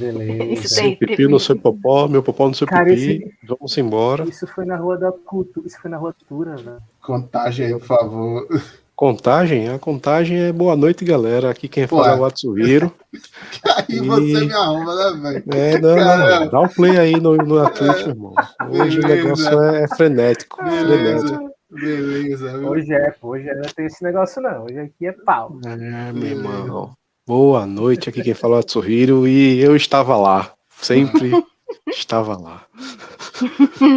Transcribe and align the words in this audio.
Beleza. 0.00 0.68
Seu 0.68 0.96
pipi 0.96 1.28
no 1.28 1.38
seu 1.38 1.56
popó, 1.56 2.08
meu 2.08 2.22
popó 2.22 2.48
no 2.48 2.54
seu 2.54 2.66
Cara, 2.66 2.86
pipi. 2.86 3.22
Esse... 3.22 3.34
Vamos 3.46 3.76
embora. 3.76 4.24
Isso 4.24 4.46
foi 4.46 4.64
na 4.64 4.76
rua 4.76 4.96
da 4.96 5.12
cultura, 5.12 5.66
isso 5.66 5.78
foi 5.80 5.90
na 5.90 5.98
rua 5.98 6.14
cultura, 6.14 6.56
velho. 6.56 6.82
Contagem 7.02 7.66
aí, 7.66 7.72
por 7.72 7.86
favor. 7.86 8.48
Contagem? 8.96 9.68
A 9.68 9.78
contagem 9.78 10.38
é 10.38 10.52
boa 10.52 10.76
noite, 10.76 11.04
galera. 11.04 11.50
Aqui 11.50 11.68
quem 11.68 11.86
fala 11.86 12.12
é 12.12 12.16
o 12.16 12.24
Atsuhiro. 12.24 12.92
aí 13.76 13.96
e... 13.96 14.00
você 14.00 14.44
me 14.44 14.52
arruma, 14.52 14.94
né, 14.94 15.20
velho? 15.20 15.44
É, 15.54 15.78
não, 15.78 15.96
não, 15.96 16.48
dá 16.48 16.60
um 16.60 16.68
play 16.68 16.98
aí 16.98 17.20
no, 17.20 17.36
no 17.36 17.70
Twitch, 17.70 18.06
meu 18.06 18.08
irmão. 18.08 18.34
Hoje 18.70 19.00
Beleza. 19.00 19.00
o 19.00 19.08
negócio 19.08 19.62
é, 19.62 19.84
é 19.84 19.88
frenético. 19.88 20.62
Beleza. 20.62 21.26
frenético. 21.26 21.50
Beleza. 21.70 22.58
Hoje 22.68 22.92
é, 22.92 23.14
hoje 23.22 23.54
não 23.54 23.70
tem 23.74 23.86
esse 23.86 24.02
negócio, 24.02 24.42
não. 24.42 24.64
Hoje 24.64 24.78
aqui 24.78 25.06
é 25.06 25.12
pau. 25.12 25.58
É, 25.64 26.12
meu 26.12 26.26
irmão. 26.26 26.94
Boa 27.30 27.64
noite, 27.64 28.08
aqui 28.08 28.24
quem 28.24 28.34
fala 28.34 28.54
é 28.54 28.56
o 28.56 28.58
Atsuhiro 28.58 29.28
e 29.28 29.60
eu 29.60 29.76
estava 29.76 30.16
lá. 30.16 30.52
Sempre 30.68 31.30
estava 31.86 32.36
lá. 32.36 32.66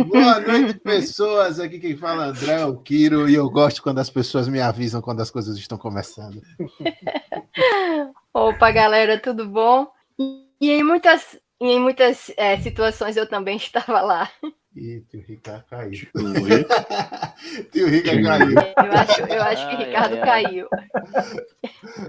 Boa 0.05 0.39
noite, 0.39 0.79
pessoas. 0.79 1.59
Aqui 1.59 1.79
quem 1.79 1.97
fala 1.97 2.27
é 2.27 2.29
André, 2.29 2.63
o 2.63 2.77
Kiro, 2.77 3.27
e 3.27 3.33
eu 3.33 3.49
gosto 3.49 3.81
quando 3.81 3.97
as 3.97 4.07
pessoas 4.11 4.47
me 4.47 4.61
avisam 4.61 5.01
quando 5.01 5.21
as 5.21 5.31
coisas 5.31 5.57
estão 5.57 5.79
começando. 5.79 6.43
Opa, 8.31 8.69
galera, 8.69 9.19
tudo 9.19 9.49
bom? 9.49 9.87
E 10.61 10.69
em 10.69 10.83
muitas, 10.83 11.35
em 11.59 11.79
muitas 11.79 12.31
é, 12.37 12.59
situações 12.59 13.17
eu 13.17 13.27
também 13.27 13.57
estava 13.57 13.99
lá. 14.01 14.29
Ih, 14.75 15.01
tio 15.09 15.23
Ricardo 15.27 15.65
caiu. 15.69 16.07
tio 17.71 17.87
Ricardo 17.87 18.23
caiu. 18.23 18.55
Eu 18.59 18.91
acho, 18.91 19.21
eu 19.21 19.43
acho 19.43 19.69
que 19.69 19.75
o 19.75 19.77
Ricardo 19.77 20.15
ai, 20.15 20.21
caiu. 20.21 20.67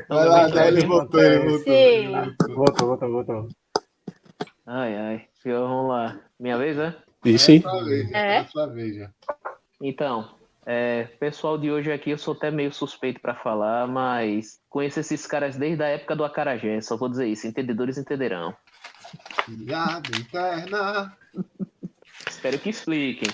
Vai 0.09 0.25
lá, 0.27 0.49
daí 0.49 0.69
ele 0.69 0.87
voltou, 0.87 1.21
ele 1.21 1.39
voltou. 1.41 1.65
Sim. 1.65 2.13
Voltou, 2.55 2.87
voltou, 2.89 3.11
voltou. 3.11 3.49
Ai, 4.67 4.97
ai. 4.97 5.29
Vamos 5.45 5.89
lá. 5.91 6.19
Minha 6.41 6.57
vez, 6.57 6.77
né? 6.77 6.97
E 7.25 7.39
sim. 7.39 7.63
É. 8.13 8.39
é. 8.39 8.47
Então, 9.81 10.35
é, 10.65 11.05
pessoal 11.21 11.59
de 11.59 11.71
hoje 11.71 11.93
aqui, 11.93 12.11
eu 12.11 12.19
sou 12.19 12.33
até 12.33 12.51
meio 12.51 12.73
suspeito 12.73 13.21
para 13.21 13.35
falar, 13.35 13.87
mas 13.87 14.59
conheço 14.71 15.01
esses 15.01 15.27
caras 15.27 15.57
desde 15.57 15.83
a 15.83 15.89
época 15.89 16.17
do 16.17 16.25
Acarajé, 16.25 16.81
só 16.81 16.97
vou 16.97 17.11
dizer 17.11 17.27
isso, 17.27 17.47
entendedores 17.47 17.99
entenderão. 17.99 18.57
Piada 19.45 20.09
interna. 20.17 21.17
Espero 22.45 22.59
que 22.59 22.69
expliquem. 22.69 23.31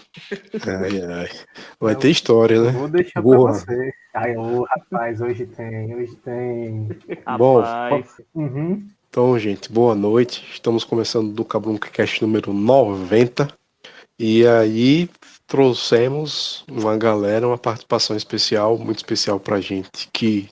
Ai, 0.64 1.03
ai. 1.03 1.28
Vai 1.80 1.97
ter 1.97 2.11
história, 2.11 2.62
né? 2.62 2.70
Vou 2.70 2.86
deixar 2.86 3.20
Boa. 3.20 3.50
pra 3.50 3.58
você. 3.58 3.92
Ai, 4.14 4.36
oh, 4.36 4.62
rapaz, 4.62 5.20
hoje 5.20 5.47
tem, 5.47 5.97
hoje 5.97 6.14
tem. 6.25 6.89
Bom, 7.36 7.61
uhum. 8.36 8.81
então, 9.08 9.36
gente, 9.36 9.69
boa 9.72 9.97
noite. 9.97 10.47
Estamos 10.53 10.84
começando 10.84 11.33
do 11.33 11.44
Cabruncast 11.44 12.22
número 12.22 12.53
90. 12.53 13.53
E 14.16 14.47
aí 14.47 15.11
trouxemos 15.44 16.64
uma 16.70 16.97
galera, 16.97 17.48
uma 17.48 17.58
participação 17.58 18.16
especial, 18.16 18.78
muito 18.78 18.98
especial 18.98 19.41
pra 19.41 19.61
gente, 19.61 20.08
que 20.12 20.48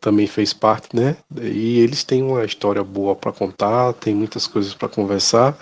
também 0.00 0.26
fez 0.26 0.54
parte, 0.54 0.96
né? 0.96 1.18
E 1.42 1.80
eles 1.80 2.04
têm 2.04 2.22
uma 2.22 2.42
história 2.46 2.82
boa 2.82 3.14
para 3.14 3.32
contar, 3.32 3.92
tem 3.92 4.14
muitas 4.14 4.46
coisas 4.46 4.72
para 4.72 4.88
conversar. 4.88 5.58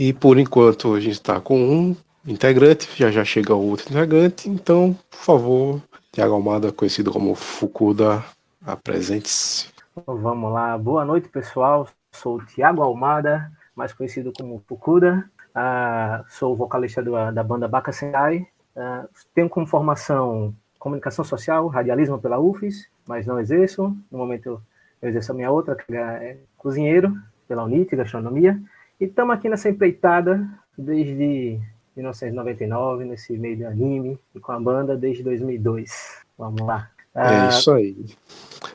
E 0.00 0.14
por 0.14 0.38
enquanto 0.38 0.94
a 0.94 0.98
gente 0.98 1.12
está 1.12 1.38
com 1.42 1.60
um 1.60 1.96
integrante, 2.26 2.88
já 2.96 3.10
já 3.10 3.22
chega 3.22 3.52
outro 3.52 3.90
integrante, 3.90 4.48
então, 4.48 4.96
por 5.10 5.18
favor, 5.18 5.82
Tiago 6.10 6.32
Almada, 6.32 6.72
conhecido 6.72 7.12
como 7.12 7.34
Fukuda, 7.34 8.24
apresente-se. 8.64 9.68
Vamos 10.06 10.50
lá, 10.54 10.78
boa 10.78 11.04
noite 11.04 11.28
pessoal, 11.28 11.86
sou 12.12 12.38
o 12.38 12.46
Tiago 12.46 12.80
Almada, 12.80 13.52
mais 13.76 13.92
conhecido 13.92 14.32
como 14.34 14.64
Fukuda, 14.66 15.30
uh, 15.50 16.24
sou 16.30 16.56
vocalista 16.56 17.02
do, 17.02 17.12
da 17.30 17.44
banda 17.44 17.68
Baka 17.68 17.92
Senai, 17.92 18.46
uh, 18.74 19.06
tenho 19.34 19.50
como 19.50 19.66
formação 19.66 20.54
comunicação 20.78 21.26
social, 21.26 21.68
radialismo 21.68 22.18
pela 22.18 22.40
UFES, 22.40 22.88
mas 23.06 23.26
não 23.26 23.38
exerço, 23.38 23.94
no 24.10 24.16
momento 24.16 24.46
eu, 24.46 24.62
eu 25.02 25.10
exerço 25.10 25.32
a 25.32 25.34
minha 25.34 25.50
outra, 25.50 25.76
que 25.76 25.94
é 25.94 26.38
cozinheiro 26.56 27.14
pela 27.46 27.64
UNIT, 27.64 27.94
gastronomia, 27.94 28.58
e 29.00 29.06
estamos 29.06 29.34
aqui 29.34 29.48
nessa 29.48 29.70
empreitada 29.70 30.46
desde 30.76 31.58
1999, 31.96 33.06
nesse 33.06 33.32
meio 33.36 33.56
de 33.56 33.64
anime, 33.64 34.18
e 34.34 34.38
com 34.38 34.52
a 34.52 34.60
banda 34.60 34.94
desde 34.94 35.22
2002. 35.22 36.18
Vamos 36.38 36.60
lá. 36.60 36.90
É 37.14 37.20
ah, 37.22 37.48
isso 37.48 37.72
aí. 37.72 37.96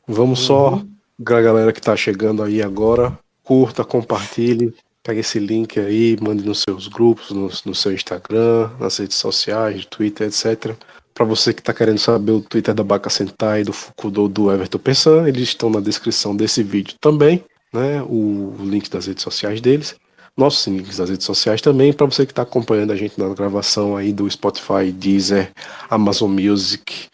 Vamos 0.07 0.39
uhum. 0.41 0.45
só, 0.45 0.81
a 1.19 1.41
galera 1.41 1.71
que 1.71 1.79
está 1.79 1.95
chegando 1.95 2.41
aí 2.41 2.61
agora, 2.61 3.17
curta, 3.43 3.85
compartilhe, 3.85 4.73
pegue 5.03 5.19
esse 5.19 5.37
link 5.37 5.79
aí, 5.79 6.17
mande 6.19 6.43
nos 6.43 6.63
seus 6.67 6.87
grupos, 6.87 7.29
no, 7.29 7.49
no 7.65 7.75
seu 7.75 7.93
Instagram, 7.93 8.71
nas 8.79 8.97
redes 8.97 9.17
sociais, 9.17 9.85
Twitter, 9.85 10.27
etc. 10.27 10.75
Para 11.13 11.25
você 11.25 11.53
que 11.53 11.61
está 11.61 11.73
querendo 11.73 11.99
saber 11.99 12.31
o 12.31 12.41
Twitter 12.41 12.73
da 12.73 12.83
Baca 12.83 13.11
Sentai, 13.11 13.63
do 13.63 13.71
Fukudo, 13.71 14.27
do 14.27 14.51
Everton 14.51 14.79
Pessan, 14.79 15.27
eles 15.27 15.43
estão 15.43 15.69
na 15.69 15.79
descrição 15.79 16.35
desse 16.35 16.63
vídeo 16.63 16.95
também, 16.99 17.43
né? 17.71 18.01
O 18.03 18.55
link 18.59 18.89
das 18.89 19.05
redes 19.05 19.23
sociais 19.23 19.61
deles 19.61 19.95
nossos 20.37 20.67
links 20.67 20.97
das 20.97 21.09
redes 21.09 21.25
sociais 21.25 21.61
também, 21.61 21.93
para 21.93 22.05
você 22.05 22.25
que 22.25 22.31
está 22.31 22.41
acompanhando 22.41 22.91
a 22.91 22.95
gente 22.95 23.17
na 23.19 23.29
gravação 23.33 23.95
aí 23.95 24.11
do 24.11 24.29
Spotify, 24.29 24.91
Deezer, 24.91 25.51
Amazon 25.89 26.29
Music, 26.29 27.07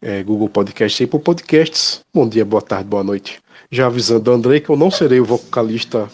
é, 0.00 0.22
Google 0.22 0.48
Podcasts 0.48 1.00
e 1.00 1.04
Apple 1.04 1.18
Podcasts. 1.18 2.04
Bom 2.14 2.28
dia, 2.28 2.44
boa 2.44 2.62
tarde, 2.62 2.88
boa 2.88 3.02
noite. 3.02 3.40
Já 3.70 3.86
avisando 3.86 4.30
o 4.30 4.34
Andrei 4.34 4.60
que 4.60 4.70
eu 4.70 4.76
não 4.76 4.90
serei 4.90 5.18
o 5.18 5.24
vocalista 5.24 6.08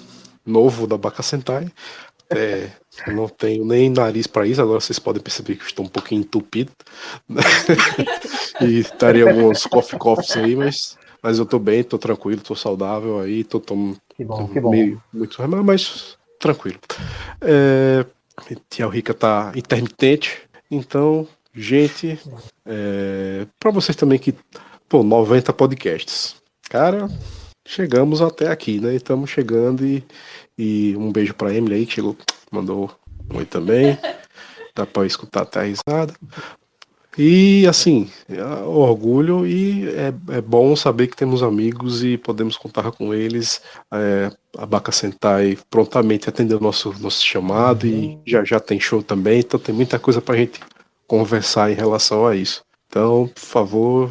novo 0.44 0.86
da 0.86 0.96
Baca 0.96 1.22
Sentai. 1.22 1.70
É, 2.30 2.68
eu 3.06 3.14
não 3.14 3.28
tenho 3.28 3.64
nem 3.64 3.90
nariz 3.90 4.26
para 4.26 4.46
isso, 4.46 4.60
agora 4.60 4.80
vocês 4.80 4.98
podem 4.98 5.22
perceber 5.22 5.56
que 5.56 5.62
eu 5.62 5.66
estou 5.66 5.84
um 5.84 5.88
pouquinho 5.88 6.22
entupido. 6.22 6.72
E 8.60 8.80
estaria 8.80 9.28
alguns 9.28 9.62
coffee 9.66 9.96
coughs 9.96 10.36
aí, 10.36 10.56
mas, 10.56 10.98
mas 11.22 11.38
eu 11.38 11.44
estou 11.44 11.60
bem, 11.60 11.78
estou 11.78 11.96
tranquilo, 11.96 12.40
estou 12.40 12.56
saudável 12.56 13.20
aí, 13.20 13.42
estou 13.42 13.60
que 13.60 14.24
bom, 14.24 14.48
que 14.48 14.60
bom. 14.60 14.70
meio 14.70 15.00
muito 15.12 15.40
mas 15.62 16.17
tranquilo. 16.38 16.78
É, 17.40 18.04
Rica 18.90 19.12
tá 19.12 19.52
intermitente, 19.54 20.42
então, 20.70 21.26
gente, 21.54 22.18
é, 22.64 23.46
para 23.58 23.70
vocês 23.70 23.96
também 23.96 24.18
que, 24.18 24.34
pô, 24.88 25.02
90 25.02 25.52
podcasts. 25.52 26.36
Cara, 26.68 27.08
chegamos 27.66 28.20
até 28.20 28.48
aqui, 28.48 28.78
né? 28.80 28.94
Estamos 28.94 29.30
chegando 29.30 29.84
e, 29.84 30.04
e 30.56 30.94
um 30.96 31.10
beijo 31.10 31.34
para 31.34 31.54
Emily 31.54 31.76
aí 31.76 31.86
que 31.86 31.94
chegou, 31.94 32.16
mandou 32.50 32.90
um 33.30 33.38
oi 33.38 33.44
também. 33.44 33.98
Dá 34.74 34.86
para 34.86 35.06
escutar 35.06 35.42
até 35.42 35.60
a 35.60 35.62
risada. 35.64 36.14
E 37.18 37.66
assim, 37.66 38.08
é 38.28 38.44
orgulho 38.64 39.44
e 39.44 39.88
é, 39.88 40.14
é, 40.36 40.40
bom 40.40 40.76
saber 40.76 41.08
que 41.08 41.16
temos 41.16 41.42
amigos 41.42 42.04
e 42.04 42.16
podemos 42.16 42.56
contar 42.56 42.92
com 42.92 43.12
eles. 43.12 43.60
É, 43.92 44.30
a 44.56 44.64
Baca 44.64 44.92
Sentai 44.92 45.58
prontamente 45.68 46.28
atendeu 46.28 46.60
nosso 46.60 46.94
nosso 47.00 47.26
chamado 47.26 47.88
uhum. 47.88 48.20
e 48.24 48.30
já 48.30 48.44
já 48.44 48.60
tem 48.60 48.78
show 48.78 49.02
também, 49.02 49.40
então 49.40 49.58
tem 49.58 49.74
muita 49.74 49.98
coisa 49.98 50.20
para 50.20 50.36
a 50.36 50.38
gente 50.38 50.60
conversar 51.08 51.72
em 51.72 51.74
relação 51.74 52.24
a 52.24 52.36
isso. 52.36 52.62
Então, 52.88 53.28
por 53.34 53.40
favor, 53.40 54.10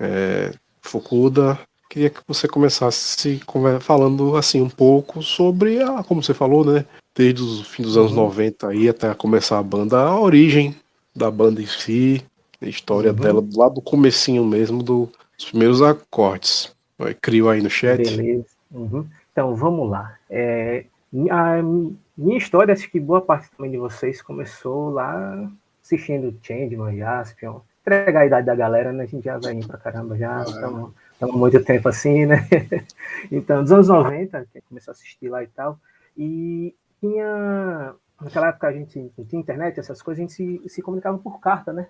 é, 0.00 0.50
Fukuda, 0.82 1.56
queria 1.88 2.10
que 2.10 2.20
você 2.26 2.48
começasse 2.48 3.40
falando 3.80 4.36
assim 4.36 4.60
um 4.60 4.68
pouco 4.68 5.22
sobre 5.22 5.80
a, 5.80 6.02
como 6.02 6.24
você 6.24 6.34
falou, 6.34 6.64
né? 6.64 6.84
Desde 7.14 7.40
o 7.40 7.62
fim 7.62 7.84
dos 7.84 7.96
anos 7.96 8.10
uhum. 8.10 8.24
90 8.24 8.66
aí 8.66 8.88
até 8.88 9.14
começar 9.14 9.60
a 9.60 9.62
banda, 9.62 10.00
a 10.00 10.20
origem 10.20 10.74
da 11.14 11.30
banda 11.30 11.62
em 11.62 11.66
si, 11.66 12.22
a 12.60 12.66
história 12.66 13.10
uhum. 13.10 13.16
dela 13.16 13.44
lá 13.54 13.68
do 13.68 13.80
comecinho 13.80 14.44
mesmo, 14.44 14.82
do, 14.82 15.10
dos 15.36 15.46
primeiros 15.46 15.82
acordes. 15.82 16.76
Crio 17.20 17.48
aí 17.48 17.62
no 17.62 17.70
chat. 17.70 17.98
Beleza. 17.98 18.46
Uhum. 18.72 19.06
Então, 19.32 19.54
vamos 19.54 19.88
lá. 19.88 20.16
É, 20.28 20.84
a 21.30 21.62
minha 22.16 22.38
história, 22.38 22.74
acho 22.74 22.90
que 22.90 22.98
boa 22.98 23.20
parte 23.20 23.48
também 23.56 23.70
de 23.70 23.78
vocês 23.78 24.20
começou 24.20 24.90
lá 24.90 25.48
assistindo 25.82 26.36
Changeman, 26.42 26.96
Jaspion. 26.96 27.60
Entregar 27.80 28.20
a 28.20 28.26
idade 28.26 28.46
da 28.46 28.54
galera, 28.54 28.92
né? 28.92 29.04
A 29.04 29.06
gente 29.06 29.24
já 29.24 29.38
vai 29.38 29.58
pra 29.60 29.78
caramba 29.78 30.16
já, 30.18 30.42
estamos 30.42 30.92
há 31.20 31.26
muito 31.26 31.64
tempo 31.64 31.88
assim, 31.88 32.26
né? 32.26 32.46
então, 33.32 33.62
dos 33.62 33.72
anos 33.72 33.88
90, 33.88 34.46
começou 34.68 34.92
a 34.92 34.94
assistir 34.94 35.28
lá 35.28 35.42
e 35.42 35.46
tal. 35.46 35.78
E 36.16 36.74
tinha 37.00 37.94
naquela 38.20 38.48
época 38.48 38.68
a 38.68 38.72
gente 38.72 39.12
não 39.16 39.24
tinha 39.24 39.40
internet, 39.40 39.78
essas 39.78 40.02
coisas, 40.02 40.20
a 40.20 40.22
gente 40.22 40.32
se, 40.32 40.68
se 40.68 40.82
comunicava 40.82 41.18
por 41.18 41.40
carta, 41.40 41.72
né? 41.72 41.88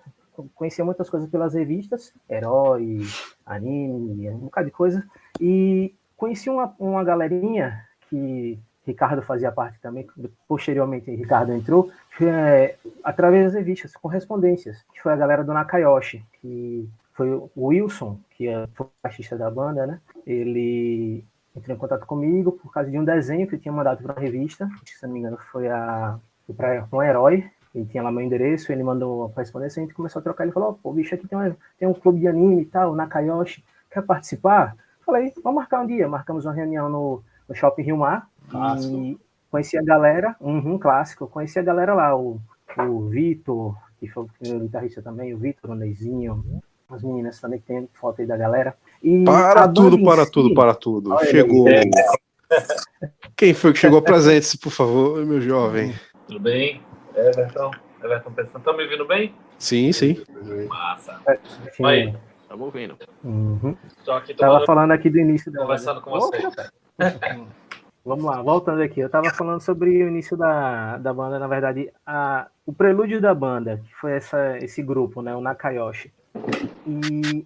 Conhecia 0.55 0.85
muitas 0.85 1.09
coisas 1.09 1.29
pelas 1.29 1.53
revistas, 1.53 2.13
herói, 2.29 3.01
anime, 3.45 4.29
um 4.29 4.37
bocado 4.39 4.67
de 4.67 4.71
coisa. 4.71 5.05
E 5.39 5.93
conheci 6.15 6.49
uma, 6.49 6.73
uma 6.79 7.03
galerinha 7.03 7.85
que 8.09 8.59
Ricardo 8.85 9.21
fazia 9.21 9.51
parte 9.51 9.79
também, 9.79 10.07
posteriormente 10.47 11.13
Ricardo 11.13 11.53
entrou, 11.53 11.91
é, 12.21 12.75
através 13.03 13.45
das 13.45 13.53
revistas, 13.53 13.93
correspondências, 13.93 14.83
que 14.93 15.01
foi 15.01 15.13
a 15.13 15.17
galera 15.17 15.43
do 15.43 15.53
Nakayoshi, 15.53 16.23
que 16.41 16.89
foi 17.13 17.31
o 17.33 17.51
Wilson, 17.57 18.19
que 18.31 18.47
é, 18.47 18.63
o 18.63 18.89
baixista 19.03 19.37
da 19.37 19.51
banda, 19.51 19.85
né? 19.85 20.01
Ele 20.25 21.23
entrou 21.59 21.75
em 21.75 21.79
contato 21.79 22.05
comigo 22.05 22.51
por 22.51 22.71
causa 22.71 22.89
de 22.89 22.97
um 22.97 23.05
desenho 23.05 23.47
que 23.47 23.55
eu 23.55 23.59
tinha 23.59 23.71
mandado 23.71 24.01
para 24.01 24.13
uma 24.13 24.21
revista, 24.21 24.69
que, 24.85 24.91
se 24.91 25.05
não 25.05 25.13
me 25.13 25.19
engano 25.19 25.37
foi 25.51 25.69
a 25.69 26.17
para 26.57 26.87
um 26.91 27.03
herói, 27.03 27.47
e 27.75 27.85
tinha 27.85 28.01
lá 28.01 28.11
meu 28.11 28.21
endereço, 28.21 28.71
ele 28.71 28.83
mandou 28.83 29.25
a 29.25 29.29
correspondência, 29.29 29.79
a 29.79 29.85
gente 29.85 29.93
começou 29.93 30.19
a 30.19 30.23
trocar, 30.23 30.43
ele 30.43 30.51
falou, 30.51 30.79
pô, 30.81 30.91
bicho, 30.91 31.13
aqui 31.13 31.27
tem, 31.27 31.37
uma, 31.37 31.55
tem 31.77 31.87
um 31.87 31.93
clube 31.93 32.19
de 32.19 32.27
anime 32.27 32.63
e 32.63 32.65
tal, 32.65 32.95
Nakayoshi, 32.95 33.63
quer 33.91 34.01
participar? 34.01 34.75
Falei, 35.05 35.31
vamos 35.43 35.57
marcar 35.57 35.81
um 35.81 35.85
dia, 35.85 36.07
marcamos 36.07 36.45
uma 36.45 36.53
reunião 36.53 36.89
no, 36.89 37.23
no 37.47 37.53
Shopping 37.53 37.83
Rio 37.83 37.97
Mar, 37.97 38.27
Clássico. 38.49 38.95
e 38.95 39.19
conheci 39.51 39.77
a 39.77 39.83
galera, 39.83 40.35
um 40.41 40.77
clássico, 40.79 41.27
conheci 41.27 41.59
a 41.59 41.63
galera 41.63 41.93
lá, 41.93 42.17
o, 42.17 42.39
o 42.77 43.07
Vitor, 43.07 43.75
que 43.99 44.07
foi 44.07 44.23
o 44.23 44.27
primeiro 44.27 44.65
guitarrista 44.65 45.01
também, 45.01 45.33
o 45.33 45.37
Vitor, 45.37 45.69
o 45.69 45.75
Neizinho, 45.75 46.43
as 46.89 47.03
meninas 47.03 47.39
também 47.39 47.59
que 47.59 47.67
tem 47.67 47.87
foto 47.93 48.21
aí 48.21 48.27
da 48.27 48.37
galera. 48.37 48.75
E 49.01 49.23
Para 49.23 49.67
tudo, 49.67 49.97
em 49.97 50.03
para 50.03 50.25
si- 50.25 50.31
tudo, 50.31 50.53
para 50.53 50.75
tudo. 50.75 51.11
Olha 51.13 51.21
aí. 51.21 51.31
Chegou. 51.31 51.65
Quem 53.35 53.53
foi 53.53 53.73
que 53.73 53.79
chegou? 53.79 54.01
Presente-se, 54.01 54.57
por 54.57 54.71
favor, 54.71 55.25
meu 55.25 55.39
jovem. 55.39 55.93
Tudo 56.27 56.39
bem? 56.39 56.81
Everton? 57.15 57.71
Everton 58.03 58.31
pensando. 58.31 58.63
Tá 58.63 58.73
me 58.73 58.83
ouvindo 58.83 59.05
bem? 59.05 59.33
Sim, 59.57 59.91
sim. 59.91 60.21
Massa. 60.67 61.21
Sim. 61.73 61.85
Aí. 61.85 62.13
Estamos 62.41 62.65
ouvindo. 62.65 62.97
Uhum. 63.23 63.75
Tava 64.37 64.65
falando 64.65 64.91
aqui 64.91 65.09
do 65.09 65.19
início 65.19 65.51
da 65.51 65.61
conversando 65.61 66.01
com 66.01 66.11
você. 66.11 66.37
Vamos 68.03 68.25
lá, 68.25 68.41
voltando 68.41 68.81
aqui. 68.81 69.01
Eu 69.01 69.09
tava 69.09 69.29
falando 69.29 69.61
sobre 69.61 70.03
o 70.03 70.07
início 70.07 70.35
da, 70.35 70.97
da 70.97 71.13
banda, 71.13 71.37
na 71.37 71.47
verdade, 71.47 71.91
a, 72.05 72.47
o 72.65 72.73
prelúdio 72.73 73.21
da 73.21 73.35
banda, 73.35 73.81
que 73.85 73.93
foi 73.95 74.13
essa, 74.13 74.57
esse 74.57 74.81
grupo, 74.81 75.21
né? 75.21 75.35
O 75.35 75.41
Nakayoshi. 75.41 76.11
E 76.87 77.45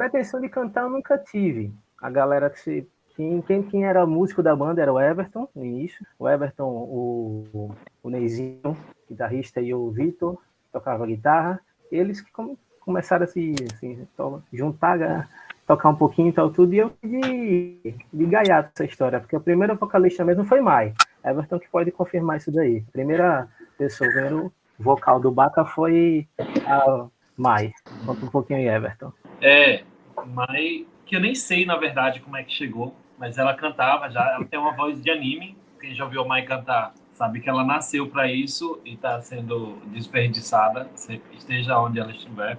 pretensão 0.00 0.40
de 0.40 0.48
cantar 0.48 0.82
eu 0.82 0.90
nunca 0.90 1.18
tive. 1.18 1.70
A 2.00 2.08
galera 2.08 2.48
que 2.48 2.58
se. 2.58 2.88
Quem, 3.14 3.42
quem, 3.42 3.62
quem 3.62 3.84
era 3.84 4.06
músico 4.06 4.42
da 4.42 4.56
banda 4.56 4.80
era 4.80 4.90
o 4.90 4.98
Everton, 4.98 5.46
no 5.54 5.62
início. 5.62 6.06
O 6.18 6.26
Everton, 6.26 6.68
o, 6.68 7.70
o 8.02 8.08
Neizinho, 8.08 8.74
guitarrista, 9.06 9.60
e 9.60 9.74
o 9.74 9.90
Vitor, 9.90 10.38
tocava 10.72 11.06
guitarra. 11.06 11.60
Eles 11.92 12.22
que 12.22 12.32
come- 12.32 12.56
começaram 12.80 13.24
a 13.24 13.26
se 13.26 13.54
assim, 13.74 14.06
juntar, 14.50 15.28
tocar 15.66 15.90
um 15.90 15.96
pouquinho 15.96 16.30
e 16.30 16.32
tal, 16.32 16.50
tudo. 16.50 16.72
E 16.72 16.78
eu 16.78 16.92
de, 17.02 17.94
de 18.10 18.26
gaiato 18.26 18.70
essa 18.74 18.84
história, 18.84 19.20
porque 19.20 19.36
a 19.36 19.40
primeira 19.40 19.74
vocalista 19.74 20.24
mesmo 20.24 20.44
foi 20.44 20.62
Mai. 20.62 20.94
Everton 21.22 21.58
que 21.58 21.68
pode 21.68 21.90
confirmar 21.90 22.38
isso 22.38 22.50
daí. 22.50 22.82
A 22.88 22.92
primeira 22.92 23.48
pessoa, 23.76 24.08
o 24.08 24.12
primeiro 24.12 24.52
vocal 24.78 25.20
do 25.20 25.30
Baca 25.30 25.66
foi 25.66 26.26
a 26.66 27.06
Mai. 27.36 27.72
Conta 28.06 28.24
um 28.24 28.30
pouquinho 28.30 28.60
aí, 28.60 28.68
Everton. 28.68 29.12
É, 29.42 29.82
mas 30.26 30.84
que 31.06 31.16
eu 31.16 31.20
nem 31.20 31.34
sei, 31.34 31.66
na 31.66 31.76
verdade, 31.76 32.20
como 32.20 32.36
é 32.36 32.42
que 32.42 32.52
chegou, 32.52 32.94
mas 33.18 33.36
ela 33.36 33.54
cantava 33.54 34.08
já, 34.10 34.24
ela 34.34 34.44
tem 34.44 34.58
uma 34.58 34.72
voz 34.72 35.02
de 35.02 35.10
anime. 35.10 35.56
Quem 35.80 35.94
já 35.94 36.04
ouviu 36.04 36.22
a 36.22 36.24
Mai 36.24 36.42
cantar 36.42 36.92
sabe 37.20 37.40
que 37.40 37.50
ela 37.50 37.62
nasceu 37.62 38.06
para 38.06 38.32
isso 38.32 38.80
e 38.82 38.94
está 38.94 39.20
sendo 39.20 39.76
desperdiçada, 39.86 40.88
esteja 41.32 41.78
onde 41.78 42.00
ela 42.00 42.10
estiver. 42.10 42.58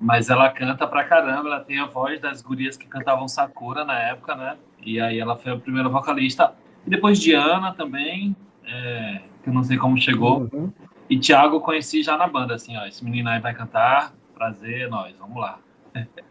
Mas 0.00 0.30
ela 0.30 0.48
canta 0.48 0.86
pra 0.86 1.04
caramba, 1.04 1.46
ela 1.46 1.60
tem 1.60 1.78
a 1.78 1.84
voz 1.84 2.18
das 2.18 2.40
gurias 2.40 2.74
que 2.74 2.86
cantavam 2.86 3.28
Sakura 3.28 3.84
na 3.84 3.98
época, 3.98 4.34
né? 4.34 4.56
E 4.82 4.98
aí 4.98 5.18
ela 5.18 5.36
foi 5.36 5.52
a 5.52 5.58
primeira 5.58 5.90
vocalista. 5.90 6.54
E 6.86 6.90
depois 6.90 7.20
Diana 7.20 7.74
também, 7.74 8.34
é, 8.64 9.20
que 9.42 9.50
eu 9.50 9.52
não 9.52 9.62
sei 9.62 9.76
como 9.76 10.00
chegou. 10.00 10.48
Uhum. 10.50 10.72
E 11.10 11.18
Thiago 11.18 11.56
eu 11.56 11.60
conheci 11.60 12.02
já 12.02 12.16
na 12.16 12.26
banda, 12.26 12.54
assim, 12.54 12.78
ó, 12.78 12.86
esse 12.86 13.04
menino 13.04 13.28
aí 13.28 13.40
vai 13.40 13.52
cantar, 13.52 14.14
prazer, 14.34 14.88
nós, 14.88 15.14
vamos 15.18 15.36
lá. 15.36 15.58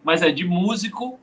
Mas 0.03 0.21
é 0.21 0.31
de 0.31 0.45
músico, 0.45 1.19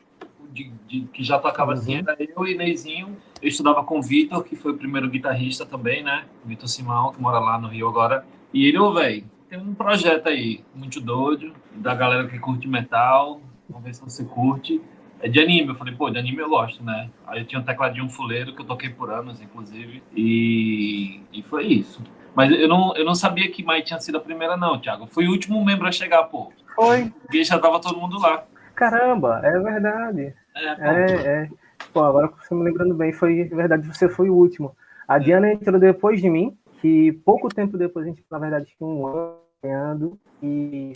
de, 0.52 0.70
de- 0.86 1.02
que 1.12 1.22
já 1.24 1.38
tocava 1.38 1.72
assim, 1.72 1.96
era 1.96 2.16
eu 2.18 2.46
e 2.46 2.54
Neizinho. 2.54 3.16
Eu 3.42 3.48
estudava 3.48 3.82
com 3.84 3.98
o 3.98 4.02
Vitor, 4.02 4.42
que 4.44 4.56
foi 4.56 4.72
o 4.72 4.76
primeiro 4.76 5.08
guitarrista 5.08 5.66
também, 5.66 6.02
né? 6.02 6.24
Vitor 6.44 6.68
Simão, 6.68 7.12
que 7.12 7.20
mora 7.20 7.38
lá 7.38 7.58
no 7.58 7.68
Rio 7.68 7.88
agora. 7.88 8.24
E 8.52 8.66
ele, 8.66 8.78
ô, 8.78 8.92
velho, 8.92 9.24
tem 9.48 9.58
um 9.58 9.74
projeto 9.74 10.28
aí, 10.28 10.64
muito 10.74 11.00
doido, 11.00 11.52
da 11.74 11.94
galera 11.94 12.26
que 12.28 12.38
curte 12.38 12.66
metal, 12.66 13.40
vamos 13.68 13.84
ver 13.84 13.94
se 13.94 14.00
você 14.02 14.24
curte. 14.24 14.80
É 15.20 15.28
de 15.28 15.40
anime, 15.40 15.68
eu 15.68 15.74
falei, 15.74 15.94
pô, 15.94 16.10
de 16.10 16.18
anime 16.18 16.38
eu 16.38 16.48
gosto, 16.48 16.82
né? 16.84 17.10
Aí 17.26 17.40
eu 17.40 17.46
tinha 17.46 17.60
um 17.60 17.64
tecladinho 17.64 18.08
fuleiro 18.08 18.54
que 18.54 18.60
eu 18.60 18.66
toquei 18.66 18.90
por 18.90 19.10
anos, 19.10 19.40
inclusive, 19.40 20.02
e, 20.14 21.20
e 21.32 21.42
foi 21.42 21.66
isso. 21.66 22.02
Mas 22.34 22.50
eu 22.52 22.68
não, 22.68 22.94
eu 22.94 23.04
não 23.04 23.14
sabia 23.14 23.50
que 23.50 23.62
Mai 23.64 23.80
tinha 23.82 23.98
sido 23.98 24.18
a 24.18 24.20
primeira, 24.20 24.56
não, 24.58 24.78
Thiago. 24.78 25.04
Eu 25.04 25.06
fui 25.06 25.26
o 25.26 25.30
último 25.30 25.64
membro 25.64 25.86
a 25.86 25.92
chegar, 25.92 26.22
pô. 26.24 26.52
Foi. 26.76 27.12
Porque 27.23 27.43
já 27.43 27.58
tava 27.58 27.81
todo 27.81 27.99
mundo 27.99 28.19
lá. 28.20 28.44
Caramba, 28.75 29.40
é 29.43 29.58
verdade. 29.58 30.34
É, 30.55 30.75
pô. 30.75 30.82
É, 30.84 31.12
é. 31.26 31.49
Pô, 31.93 32.00
agora 32.05 32.28
que 32.28 32.46
você 32.46 32.55
me 32.55 32.62
lembrando 32.62 32.94
bem, 32.94 33.12
foi 33.12 33.44
verdade, 33.44 33.87
você 33.88 34.08
foi 34.08 34.28
o 34.31 34.34
último. 34.34 34.76
A 35.08 35.19
Diana 35.19 35.52
entrou 35.52 35.81
depois 35.81 36.20
de 36.20 36.28
mim, 36.28 36.56
que 36.81 37.12
pouco 37.25 37.49
tempo 37.49 37.78
depois 37.78 38.05
a 38.06 38.08
gente, 38.11 38.23
na 38.31 38.38
verdade, 38.38 38.67
tinha 38.76 38.87
um 38.88 39.06
ano 39.06 39.37
ganhando 39.62 40.19
e 40.43 40.93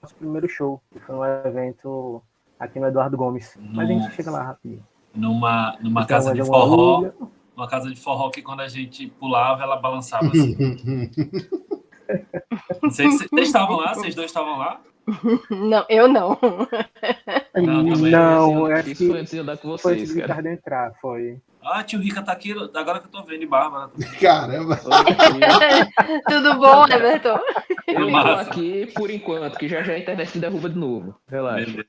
nosso 0.00 0.14
primeiro 0.14 0.48
show, 0.48 0.80
que 0.92 1.00
foi 1.00 1.14
um 1.16 1.24
evento 1.24 2.22
aqui 2.58 2.78
no 2.78 2.86
Eduardo 2.86 3.16
Gomes. 3.16 3.58
Mas 3.60 3.88
a 3.88 3.92
gente 3.92 4.02
Nossa. 4.02 4.14
chega 4.14 4.30
lá 4.30 4.42
rapidinho. 4.42 4.84
Numa, 5.14 5.76
numa 5.80 6.02
Então, 6.02 6.16
casa 6.16 6.32
de 6.34 6.40
é 6.40 6.44
forró. 6.44 6.98
orelha. 6.98 7.14
Uma 7.56 7.68
casa 7.68 7.88
de 7.88 7.96
forró 7.96 8.30
que 8.30 8.42
quando 8.42 8.60
a 8.60 8.68
gente 8.68 9.06
pulava, 9.06 9.62
ela 9.62 9.76
balançava 9.76 10.26
assim. 10.26 10.56
Não 12.82 12.90
sei 12.90 13.10
se 13.12 13.28
vocês 13.28 13.46
estavam 13.46 13.76
lá, 13.76 13.94
vocês 13.94 14.14
dois 14.14 14.26
estavam 14.26 14.58
lá. 14.58 14.80
Não, 15.50 15.84
eu 15.88 16.08
não. 16.08 16.38
Não. 17.54 17.82
Não, 17.82 18.68
é 18.68 18.80
Isso 18.80 19.06
foi 19.06 19.14
que 19.14 19.20
antes 19.20 19.32
de 19.32 19.38
andar 19.38 19.56
com 19.58 19.76
foi 19.76 19.92
antes 19.94 20.08
vocês, 20.10 20.22
do 20.22 20.26
cara. 20.26 20.52
Entrar, 20.52 20.92
foi. 21.00 21.40
Ah, 21.62 21.82
tio 21.82 21.98
Rica 21.98 22.22
tá 22.22 22.32
aqui, 22.32 22.52
agora 22.74 23.00
que 23.00 23.06
eu 23.06 23.10
tô 23.10 23.22
vendo, 23.22 23.42
e 23.42 23.46
Bárbara. 23.46 23.90
Caramba. 24.20 24.78
Tudo 26.28 26.54
bom, 26.58 26.84
Everton? 26.86 27.38
Eu 27.86 28.10
tô 28.10 28.16
aqui 28.16 28.86
por 28.94 29.10
enquanto, 29.10 29.58
que 29.58 29.68
já 29.68 29.82
já 29.82 29.94
a 29.94 29.98
internet 29.98 30.38
derruba 30.38 30.68
de 30.68 30.78
novo. 30.78 31.14
Relaxa. 31.26 31.84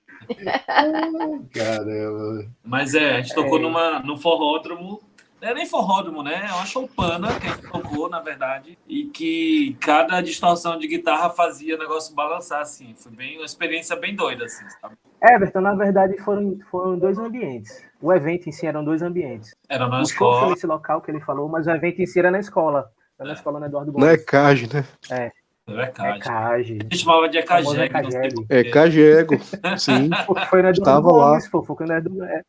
Caramba. 1.54 2.48
Mas 2.64 2.96
é, 2.96 3.16
a 3.16 3.22
gente 3.22 3.36
tocou 3.36 3.60
numa, 3.60 4.00
num 4.00 4.18
forródromo. 4.18 5.02
Não 5.42 5.50
é 5.50 5.54
nem 5.54 5.66
forródromo, 5.66 6.24
né? 6.24 6.48
É 6.50 6.54
uma 6.54 6.66
choupana 6.66 7.40
que 7.40 7.48
a 7.48 7.52
gente 7.52 7.70
tocou, 7.70 8.10
na 8.10 8.20
verdade. 8.20 8.78
E 8.88 9.06
que 9.06 9.78
cada 9.80 10.22
distorção 10.22 10.78
de 10.78 10.88
guitarra 10.88 11.30
fazia 11.30 11.76
o 11.76 11.80
negócio 11.80 12.16
balançar, 12.16 12.62
assim. 12.62 12.96
Foi 12.96 13.12
bem, 13.12 13.38
uma 13.38 13.46
experiência 13.46 13.96
bem 13.96 14.16
doida, 14.16 14.46
assim, 14.46 14.66
sabe? 14.82 14.96
Everton, 15.22 15.62
na 15.62 15.74
verdade, 15.74 16.18
foram, 16.20 16.58
foram 16.70 16.98
dois 16.98 17.18
ambientes. 17.18 17.84
O 18.02 18.14
evento 18.14 18.48
em 18.48 18.52
si 18.52 18.66
eram 18.66 18.84
dois 18.84 19.02
ambientes. 19.02 19.56
Era 19.68 19.88
na 19.88 20.01
o 20.01 20.06
show 20.06 20.18
foi 20.18 20.27
escola. 20.27 20.50
nesse 20.51 20.68
local 20.68 21.01
que 21.01 21.12
ele 21.12 21.20
falou, 21.22 21.50
mas 21.50 21.68
o 21.68 21.72
evento 21.72 22.01
em 22.01 22.06
si 22.06 22.20
era 22.20 22.32
na 22.32 22.39
escola. 22.39 22.92
Era 23.18 23.30
na 23.30 23.34
escola 23.34 23.60
no 23.60 23.65
Eduardo 23.65 23.92
Não 23.94 24.08
é 24.08 24.12
Gomes. 24.12 24.25
Cage, 24.25 24.70
né? 24.74 24.86
É 25.10 25.32
É 25.67 25.88
Cage. 25.88 26.19
Cage. 26.19 26.77
A 26.79 26.84
gente 26.84 26.98
chamava 26.98 27.27
de 27.27 27.41
Famoso 27.41 27.75
Ecageg, 27.81 28.03
não 28.03 28.12
sei 28.12 28.22
Ecageg. 28.22 28.36
porquê. 28.36 28.53
É 28.53 28.63
Cagego. 28.65 29.36
Sim. 29.79 30.10
Pô, 30.27 30.36
Foi 30.48 30.60
Eduardo 30.60 30.79
Estava 30.79 31.12
lá. 31.12 31.41
Foi 31.41 31.60
é, 32.24 32.41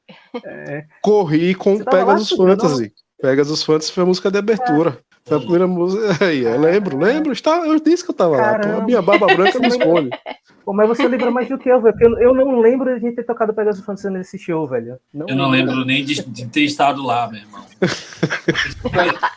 é. 0.45 0.87
Corri 1.01 1.55
com 1.55 1.83
Pegasus 1.83 2.39
não? 2.39 2.47
Fantasy. 2.47 2.93
Pegasus 3.21 3.63
Fantasy 3.63 3.93
foi 3.93 4.03
a 4.03 4.07
música 4.07 4.31
de 4.31 4.39
abertura. 4.39 4.99
Foi 5.27 5.37
a 5.37 5.41
primeira 5.41 5.67
música. 5.67 6.07
Aí, 6.25 6.45
eu 6.45 6.59
lembro, 6.61 6.97
lembro. 6.97 7.33
Está- 7.33 7.67
Eu 7.67 7.81
disse 7.81 8.05
que 8.05 8.11
eu 8.11 8.15
tava 8.15 8.37
lá. 8.37 8.57
A 8.79 8.81
minha 8.83 9.03
barba 9.03 9.27
branca 9.27 9.59
me 9.59 9.69
esconde. 9.69 10.11
Pô, 10.65 10.73
mas 10.73 10.89
você 10.89 11.07
lembra 11.07 11.31
mais 11.31 11.49
do 11.49 11.57
que 11.59 11.69
eu, 11.69 11.81
velho. 11.81 11.95
Porque 11.97 12.07
eu, 12.07 12.19
eu 12.19 12.35
não 12.35 12.59
lembro 12.59 12.87
de 12.87 12.97
a 12.97 12.99
gente 12.99 13.15
ter 13.17 13.23
tocado 13.23 13.55
Pegasus 13.55 13.85
Fantasy 13.85 14.11
nesse 14.11 14.37
show, 14.37 14.67
velho. 14.67 14.99
Eu 15.15 15.37
não 15.37 15.49
lembro 15.49 15.85
nem 15.85 16.05
de, 16.05 16.25
de 16.29 16.47
ter 16.49 16.63
estado 16.63 17.05
lá, 17.05 17.29
meu 17.29 17.41
irmão. 17.41 17.65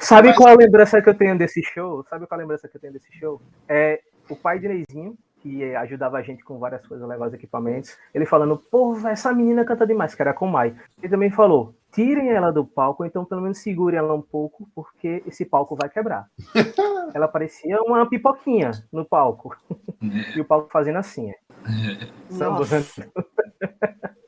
Sabe 0.00 0.34
qual 0.34 0.50
a 0.50 0.56
lembrança 0.56 1.00
que 1.00 1.08
eu 1.08 1.14
tenho 1.14 1.36
desse 1.38 1.62
show? 1.62 2.04
Sabe 2.08 2.26
qual 2.26 2.38
a 2.38 2.42
lembrança 2.42 2.68
que 2.68 2.76
eu 2.76 2.80
tenho 2.80 2.92
desse 2.92 3.10
show? 3.18 3.40
É 3.68 4.00
o 4.28 4.36
pai 4.36 4.58
de 4.58 4.68
Neizinho, 4.68 5.16
que 5.40 5.74
ajudava 5.76 6.18
a 6.18 6.22
gente 6.22 6.42
com 6.42 6.58
várias 6.58 6.84
coisas, 6.86 7.06
levar 7.08 7.28
os 7.28 7.34
equipamentos. 7.34 7.96
Ele 8.14 8.26
falando, 8.26 8.56
pô, 8.70 8.96
essa 9.06 9.32
menina 9.32 9.64
canta 9.64 9.86
demais, 9.86 10.14
que 10.14 10.22
era 10.22 10.32
com 10.32 10.48
o 10.48 10.50
Mai. 10.50 10.74
Ele 11.00 11.10
também 11.10 11.30
falou, 11.30 11.74
tirem 11.94 12.30
ela 12.30 12.50
do 12.50 12.64
palco, 12.64 13.02
ou 13.02 13.06
então 13.06 13.24
pelo 13.24 13.40
menos 13.42 13.58
segurem 13.58 13.98
ela 13.98 14.14
um 14.14 14.22
pouco, 14.22 14.68
porque 14.74 15.22
esse 15.26 15.44
palco 15.44 15.76
vai 15.76 15.88
quebrar. 15.88 16.26
ela 17.14 17.28
parecia 17.28 17.80
uma 17.82 18.08
pipoquinha 18.08 18.70
no 18.92 19.04
palco. 19.04 19.56
e 20.34 20.40
o 20.40 20.44
palco 20.44 20.68
fazendo 20.72 20.98
assim. 20.98 21.30
é. 21.30 21.38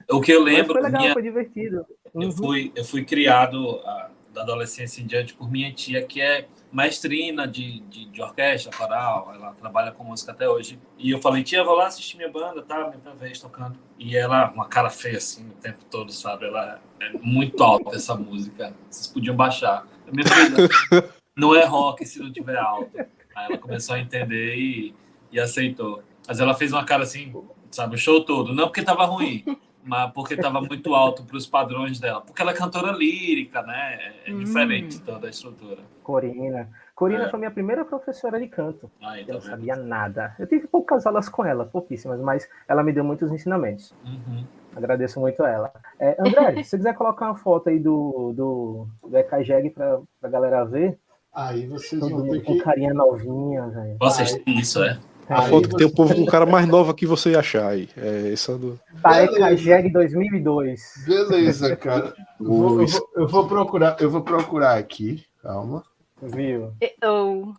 O 0.09 0.21
que 0.21 0.33
eu 0.33 0.43
Mas 0.45 0.55
lembro, 0.55 0.73
foi 0.75 0.83
legal, 0.83 1.01
minha, 1.01 1.13
foi 1.13 1.23
divertido. 1.23 1.85
eu, 2.15 2.21
Uhum. 2.23 2.33
fui, 2.33 2.73
eu 2.77 2.85
fui 2.85 3.05
criado 3.05 3.81
ah, 3.85 4.11
da 4.37 4.43
adolescência 4.43 5.01
em 5.01 5.07
diante 5.07 5.33
por 5.33 5.51
minha 5.51 5.73
tia, 5.73 6.07
que 6.07 6.21
é 6.21 6.47
maestrina 6.71 7.49
de, 7.49 7.81
de, 7.81 8.05
de 8.05 8.21
orquestra, 8.21 8.71
coral, 8.77 9.33
ela 9.35 9.53
trabalha 9.55 9.93
com 9.93 10.05
música 10.05 10.33
até 10.33 10.47
hoje. 10.47 10.79
E 10.99 11.11
eu 11.11 11.19
falei, 11.23 11.43
tia, 11.43 11.65
vou 11.65 11.75
lá 11.75 11.87
assistir 11.87 12.19
minha 12.19 12.31
banda, 12.31 12.61
tá? 12.63 12.91
Minha 12.91 13.15
vez 13.15 13.41
tocando. 13.41 13.79
E 13.99 14.15
ela, 14.15 14.51
uma 14.51 14.67
cara 14.67 14.91
feia 14.91 15.17
assim 15.17 15.49
o 15.49 15.55
tempo 15.55 15.83
todo, 15.91 16.13
sabe? 16.13 16.45
Ela 16.45 16.83
é 17.01 17.13
muito 17.23 17.65
alta 17.65 17.97
essa 17.97 18.15
música. 18.15 18.75
Vocês 18.91 19.07
podiam 19.07 19.35
baixar. 19.35 19.87
Minha 20.13 20.29
filha, 20.29 20.69
não 21.35 21.55
é 21.55 21.65
rock 21.65 22.05
se 22.05 22.19
não 22.19 22.31
tiver 22.31 22.59
alto. 22.59 22.91
Aí 23.35 23.47
ela 23.47 23.59
começou 23.59 23.95
a 23.97 23.99
entender 23.99 24.55
e, 24.55 24.95
e 25.33 25.41
aceitou. 25.41 26.03
Mas 26.29 26.41
ela 26.41 26.55
fez 26.55 26.75
uma 26.75 26.85
cara 26.85 27.05
assim, 27.05 27.35
sabe, 27.71 27.95
o 27.95 27.99
show 27.99 28.23
todo. 28.23 28.53
Não 28.55 28.67
porque 28.67 28.83
tava 28.83 29.07
ruim, 29.07 29.43
mas 29.87 30.13
porque 30.13 30.37
tava 30.37 30.61
muito 30.61 30.95
alto 30.95 31.23
para 31.25 31.37
os 31.37 31.47
padrões 31.47 31.99
dela. 32.01 32.21
Porque 32.21 32.43
ela 32.43 32.51
é 32.51 32.55
cantora 32.55 32.93
lírica, 32.93 33.63
né? 33.63 33.95
É, 34.25 34.31
é 34.31 34.33
Hum. 34.35 34.39
diferente 34.39 35.01
toda 35.01 35.27
a 35.27 35.31
estrutura. 35.31 35.79
Corina. 36.03 36.69
Corina 36.95 37.25
É. 37.25 37.29
foi 37.31 37.39
minha 37.39 37.51
primeira 37.51 37.85
professora 37.85 38.39
de 38.41 38.49
canto. 38.49 38.91
Aí, 39.03 39.21
Eu 39.23 39.27
tá 39.27 39.33
não 39.35 39.41
vendo? 39.41 39.51
sabia 39.51 39.77
nada. 39.77 40.35
Eu 40.39 40.47
tive 40.47 40.67
poucas 40.67 41.07
aulas 41.07 41.29
com 41.29 41.45
ela, 41.45 41.65
pouquíssimas, 41.67 42.21
mas 42.21 42.49
ela 42.67 42.83
me 42.83 42.93
deu 42.93 43.05
muitos 43.05 43.31
ensinamentos. 43.31 43.95
Uhum. 44.05 44.45
Agradeço 44.75 45.21
muito 45.21 45.43
a 45.43 45.49
ela. 45.51 45.73
É, 45.99 46.17
André, 46.19 46.57
se 46.65 46.71
você 46.71 46.77
quiser 46.79 46.95
colocar 46.95 47.27
uma 47.27 47.37
foto 47.37 47.69
aí 47.69 47.79
do, 47.79 48.33
do, 48.35 48.87
do 49.09 49.17
EKJEG 49.17 49.71
pra, 49.71 50.01
pra 50.21 50.31
galera 50.31 50.65
ver, 50.65 50.99
Aí 51.35 51.67
vocês 51.67 52.01
todo 52.01 52.11
vão 52.13 52.23
ter 52.23 52.29
mundo 52.33 52.45
com 52.45 52.53
que. 52.55 52.61
carinha 52.63 52.95
novinha, 52.95 53.67
velho. 53.69 53.97
Vocês 54.01 54.33
têm 54.37 54.59
isso, 54.59 54.83
é? 54.83 54.99
A 55.29 55.43
Aí 55.43 55.51
foto 55.51 55.69
que 55.69 55.77
tem 55.77 55.87
o 55.87 55.95
povo 55.95 56.15
com 56.15 56.23
um 56.23 56.27
cara 56.27 56.47
mais 56.47 56.69
nova 56.69 56.95
que 56.95 57.05
você 57.05 57.35
achar 57.35 57.69
aí. 57.69 57.89
É 57.97 58.33
essa 58.33 58.57
do. 58.57 58.79
Beleza. 59.03 59.53
EKJEG 59.53 59.93
2002. 59.93 61.05
Beleza, 61.07 61.77
cara. 61.77 62.15
Eu 62.39 62.47
vou, 62.47 62.81
eu, 62.81 62.87
vou, 62.87 63.11
eu 63.17 63.29
vou 63.29 63.49
procurar, 63.49 63.97
eu 64.01 64.11
vou 64.11 64.23
procurar 64.23 64.79
aqui. 64.79 65.25
Calma. 65.43 65.83
Viu? 66.23 66.73
Eu, 67.03 67.55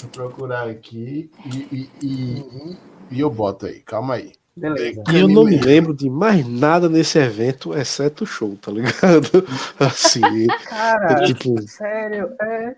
Vou 0.00 0.10
procurar 0.12 0.68
aqui 0.68 1.30
e, 1.44 1.56
e, 1.72 1.90
e, 2.02 2.76
e 3.10 3.20
eu 3.20 3.30
boto 3.30 3.66
aí. 3.66 3.80
Calma 3.80 4.14
aí. 4.14 4.32
Beleza. 4.56 5.02
E 5.12 5.16
eu 5.20 5.28
não 5.28 5.44
me 5.44 5.58
lembro 5.58 5.92
de 5.92 6.08
mais 6.08 6.46
nada 6.48 6.88
nesse 6.88 7.18
evento, 7.18 7.74
exceto 7.76 8.24
o 8.24 8.26
show, 8.26 8.56
tá 8.56 8.72
ligado? 8.72 9.44
Assim, 9.78 10.46
Cara, 10.68 11.24
tipo, 11.26 11.60
sério, 11.68 12.30
é. 12.40 12.74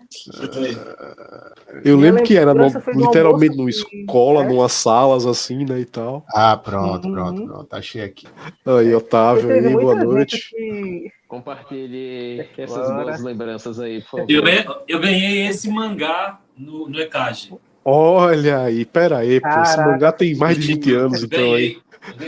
eu 1.83 1.97
lembro 1.97 2.23
que 2.23 2.37
era 2.37 2.53
no- 2.53 2.67
literalmente 2.93 3.55
numa 3.55 3.69
escola, 3.69 4.43
é. 4.43 4.47
numas 4.47 4.71
salas 4.73 5.25
assim, 5.25 5.65
né, 5.65 5.79
e 5.79 5.85
tal. 5.85 6.25
Ah, 6.33 6.57
pronto, 6.57 7.07
Uhum. 7.07 7.13
pronto, 7.13 7.45
pronto. 7.45 7.73
Achei 7.75 8.01
aqui. 8.03 8.27
Aí, 8.65 8.87
E 8.89 8.95
Otávio, 8.95 9.49
aí, 9.51 9.69
boa 9.73 9.95
noite. 9.95 10.49
que. 10.49 11.11
Compartilhe 11.27 12.43
essas 12.57 12.87
Bora. 12.89 13.03
boas 13.03 13.21
lembranças 13.21 13.79
aí, 13.79 14.01
por 14.01 14.09
favor. 14.09 14.25
Eu, 14.31 14.41
ganhei- 14.43 14.65
eu 14.87 14.99
ganhei 14.99 15.47
esse 15.47 15.69
mangá 15.69 16.39
no, 16.57 16.89
no 16.89 16.99
ECAG. 16.99 17.53
Olha 17.91 18.59
aí, 18.61 18.85
pera 18.85 19.17
aí, 19.17 19.41
pô, 19.41 19.61
esse 19.63 19.77
mangá 19.77 20.11
tem 20.11 20.35
mais 20.35 20.59
de 20.59 20.67
20 20.67 20.93
anos, 20.93 21.23
então 21.23 21.53
aí. 21.53 21.77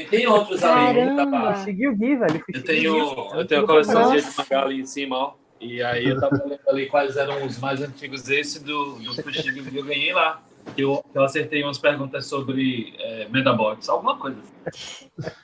Tem 0.09 0.27
outros 0.27 0.63
ali. 0.63 0.99
Caramba. 0.99 1.31
tá? 1.31 1.55
Seguiu 1.57 1.91
o 1.91 1.95
Gui, 1.95 2.15
velho. 2.15 2.43
Eu 2.51 2.63
tenho, 2.63 3.29
eu 3.35 3.45
tenho 3.45 3.63
a 3.63 3.67
coleçãozinha 3.67 4.21
de 4.21 4.37
mangá 4.37 4.63
ali 4.63 4.81
em 4.81 4.85
cima, 4.85 5.17
ó. 5.17 5.33
E 5.59 5.83
aí 5.83 6.07
eu 6.07 6.19
tava 6.19 6.43
lendo 6.43 6.59
ali 6.67 6.87
quais 6.87 7.15
eram 7.15 7.45
os 7.45 7.59
mais 7.59 7.79
antigos. 7.79 8.27
Esse 8.27 8.63
do, 8.63 8.95
do 8.95 9.21
Fuxigo 9.21 9.63
que 9.63 9.77
eu 9.77 9.85
ganhei 9.85 10.11
lá. 10.11 10.41
Eu, 10.77 11.03
eu 11.13 11.23
acertei 11.23 11.63
umas 11.63 11.77
perguntas 11.77 12.25
sobre 12.25 12.93
é, 12.97 13.27
Medabots, 13.29 13.89
alguma 13.89 14.17
coisa. 14.17 14.37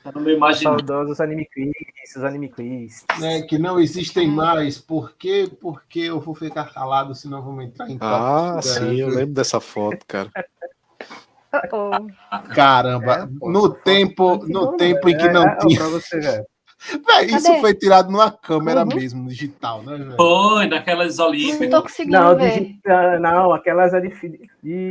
Eu 0.05 0.11
não 0.13 0.21
me 0.21 0.35
imagino. 0.35 0.71
Saudosos 0.71 1.19
anime 1.19 1.45
quiz, 1.45 2.15
os 2.15 2.23
anime 2.23 2.49
quiz. 2.49 3.05
Né, 3.19 3.41
que 3.41 3.57
não 3.57 3.79
existem 3.79 4.27
mais. 4.27 4.77
Por 4.77 5.13
quê? 5.17 5.49
Porque 5.59 5.99
eu 5.99 6.19
vou 6.19 6.33
ficar 6.33 6.73
calado, 6.73 7.13
senão 7.13 7.41
vamos 7.41 7.65
entrar 7.65 7.89
em 7.89 7.97
Ah, 7.99 8.59
sim, 8.61 8.79
né? 8.79 8.95
eu 8.95 9.09
lembro 9.09 9.33
dessa 9.33 9.59
foto, 9.59 10.05
cara. 10.07 10.31
Caramba, 12.53 13.13
É, 13.13 13.27
pô, 13.39 13.51
no 13.51 13.69
tempo, 13.69 14.45
no 14.47 14.77
tempo 14.77 15.09
em 15.09 15.17
que 15.17 15.27
é, 15.27 15.31
não 15.31 15.43
é, 15.43 15.57
tinha. 15.57 15.79
Véi, 17.07 17.25
isso 17.25 17.53
foi 17.59 17.73
tirado 17.73 18.11
numa 18.11 18.29
câmera 18.31 18.81
Uhum. 18.81 18.95
mesmo, 18.95 19.27
digital, 19.27 19.81
né, 19.81 19.97
velho? 19.97 20.15
Foi, 20.15 20.67
naquelas 20.67 21.17
não 21.17 21.25
Olímpicas. 21.27 21.69
tô 21.69 21.81
conseguindo 21.81 22.17
Não, 22.19 22.35
ver. 22.37 22.51
digita, 22.59 23.19
não, 23.19 23.51
aquelas 23.53 23.93
é 23.93 23.99
de, 24.01 24.09
de, 24.09 24.39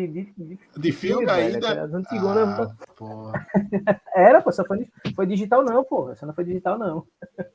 de, 0.08 0.32
de 0.36 0.58
De 0.76 0.92
filme 0.92 1.30
ainda? 1.30 1.58
aquelas 1.58 1.94
antigonas. 1.94 2.58
Ah, 2.58 2.74
porra. 2.96 3.46
Era, 4.14 4.42
pô, 4.42 4.50
só 4.50 4.64
foi, 4.64 4.88
foi 5.14 5.26
digital 5.26 5.64
não, 5.64 5.84
pô. 5.84 6.10
Essa 6.10 6.26
não 6.26 6.34
foi 6.34 6.44
digital 6.44 6.76
não. 6.78 7.06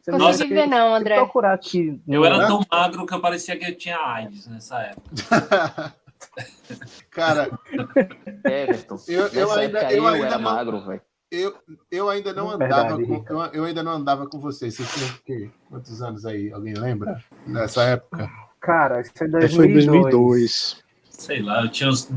Você 0.00 0.10
não 0.10 0.18
Nossa, 0.18 0.32
Consegui 0.32 0.52
ver 0.54 0.66
não, 0.66 0.94
André. 0.94 1.16
procurar 1.16 1.54
aqui. 1.54 1.98
Eu 2.06 2.24
era 2.26 2.36
Né? 2.36 2.46
tão 2.46 2.60
magro 2.70 3.06
que 3.06 3.14
eu 3.14 3.20
parecia 3.20 3.56
que 3.58 3.64
eu 3.64 3.74
tinha 3.74 3.96
AIDS 3.98 4.46
nessa 4.48 4.78
época. 4.82 5.94
Cara, 7.10 7.50
Everton, 8.44 8.96
Eu- 9.08 9.28
eu 9.28 9.52
ainda- 9.52 9.82
eu 9.92 9.96
eu, 9.98 10.06
ainda 10.06 10.26
era 10.26 10.38
não- 10.38 10.44
magro, 10.44 10.80
velho. 10.84 11.00
Eu, 11.40 11.54
eu 11.90 12.08
ainda 12.08 12.32
não 12.32 12.56
Verdade, 12.58 12.92
andava 12.92 13.02
com, 13.02 13.14
Rica. 13.14 13.32
eu, 13.32 13.40
eu 13.52 13.64
ainda 13.64 13.82
não 13.82 13.92
andava 13.92 14.26
com 14.26 14.38
vocês. 14.38 14.74
Vocês 14.74 14.92
tinham 14.94 15.08
o 15.10 15.18
quê? 15.24 15.50
Quantos 15.68 16.02
anos 16.02 16.24
aí? 16.26 16.52
Alguém 16.52 16.74
lembra? 16.74 17.22
Nessa 17.46 17.82
época? 17.84 18.28
Cara, 18.60 19.00
isso 19.00 19.12
é 19.20 19.24
É, 19.44 19.48
foi 19.48 19.66
em 19.68 19.72
2002. 19.74 20.02
2002. 20.02 20.84
Sei 21.10 21.42
lá, 21.42 21.62
eu 21.62 21.68
tinha 21.70 21.88
uns 21.90 22.10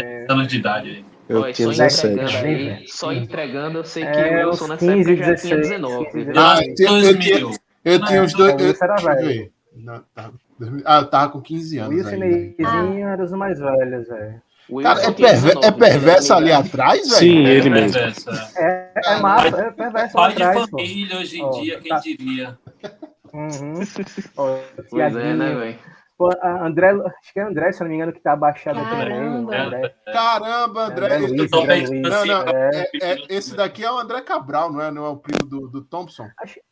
É, 0.00 0.26
anos 0.28 0.48
de 0.48 0.56
idade 0.58 0.88
aí. 0.90 1.04
Eu 1.28 1.42
Olha, 1.42 1.52
tinha 1.52 1.68
só 1.72 1.82
17. 1.84 2.12
entregando 2.12 2.46
aí, 2.48 2.84
só 2.88 3.12
entregando, 3.12 3.78
eu 3.78 3.84
sei 3.84 4.02
que 4.02 4.08
É, 4.08 4.44
o 4.44 4.48
Wilson 4.50 4.66
nessa 4.66 4.86
15, 4.86 5.12
época 5.12 5.26
já 5.26 5.36
tinha 5.36 5.56
16, 5.56 5.68
19. 5.80 6.04
15, 6.10 6.24
viu? 6.24 6.32
Ah, 6.36 6.58
eu 6.60 6.74
tinha, 6.74 6.88
eu 6.90 7.00
tinha, 7.20 7.38
2000. 7.40 7.50
eu 7.84 8.04
tinha 8.04 8.22
uns 8.24 8.32
dois. 8.34 8.82
era 8.82 8.96
eu 8.98 9.04
velho. 9.04 9.26
ver. 9.28 9.52
Não, 9.76 10.04
tava- 10.12 10.34
ah, 10.84 10.98
eu 11.00 11.06
tava 11.06 11.30
com 11.32 11.40
15 11.40 11.78
O 11.78 11.82
anos. 11.84 11.94
Wilson 11.94 12.14
e 12.16 12.18
Neizinho 12.18 13.06
eram 13.08 13.24
os 13.24 13.30
mais 13.32 13.58
velhos, 13.60 14.08
velho. 14.08 14.42
Cara, 14.82 15.00
é, 15.00 15.10
perver- 15.12 15.54
19, 15.54 15.66
é 15.66 15.70
perverso 15.72 16.28
né, 16.30 16.36
ali 16.36 16.44
ligado? 16.46 16.66
atrás, 16.66 17.00
velho? 17.00 17.14
Sim, 17.14 17.38
ele 17.46 17.68
É, 17.68 17.70
mesmo. 17.70 17.92
perverso, 17.92 18.30
é. 18.30 18.92
É, 18.96 19.14
é 19.14 19.20
massa, 19.20 19.60
é 19.60 19.70
perverso 19.70 20.12
Pai 20.14 20.34
de 20.34 20.42
família 20.70 21.18
hoje 21.18 21.38
em 21.40 21.44
Ó, 21.44 21.50
dia, 21.50 21.80
quem 21.80 21.88
tá. 21.88 21.98
diria? 22.00 22.58
Uhum. 23.32 23.74
Ó, 24.36 24.58
Pois 24.90 25.16
é, 25.16 25.34
né, 25.34 25.54
velho? 25.54 25.78
André, 26.62 26.90
acho 26.90 27.32
que 27.32 27.40
é 27.40 27.42
André, 27.44 27.72
se 27.72 27.80
eu 27.82 27.84
não 27.84 27.90
me 27.90 27.96
engano, 27.96 28.12
que 28.12 28.20
tá 28.20 28.32
abaixado 28.32 28.78
aqui 28.78 28.90
também. 28.90 29.08
Caramba. 29.08 29.50
o 29.50 29.54
André, 29.54 29.94
Caramba, 30.12 30.84
André. 30.84 31.06
André 31.06 31.24
esse- 31.24 31.34
Luiz, 31.36 31.52
André 31.54 31.76
Luiz. 31.76 31.90
Não, 32.02 32.26
não, 32.26 32.42
É, 32.42 32.90
é- 33.02 33.18
esse 33.30 33.56
daqui 33.56 33.82
é 33.84 33.90
o 33.90 33.96
André 33.98 34.20
Cabral, 34.20 34.70
não 34.70 34.82
é? 34.82 34.90
Não 34.90 35.06
é 35.06 35.08
o 35.08 35.16
primo 35.16 35.48
do, 35.48 35.66
do 35.68 35.80
Thompson? 35.82 36.26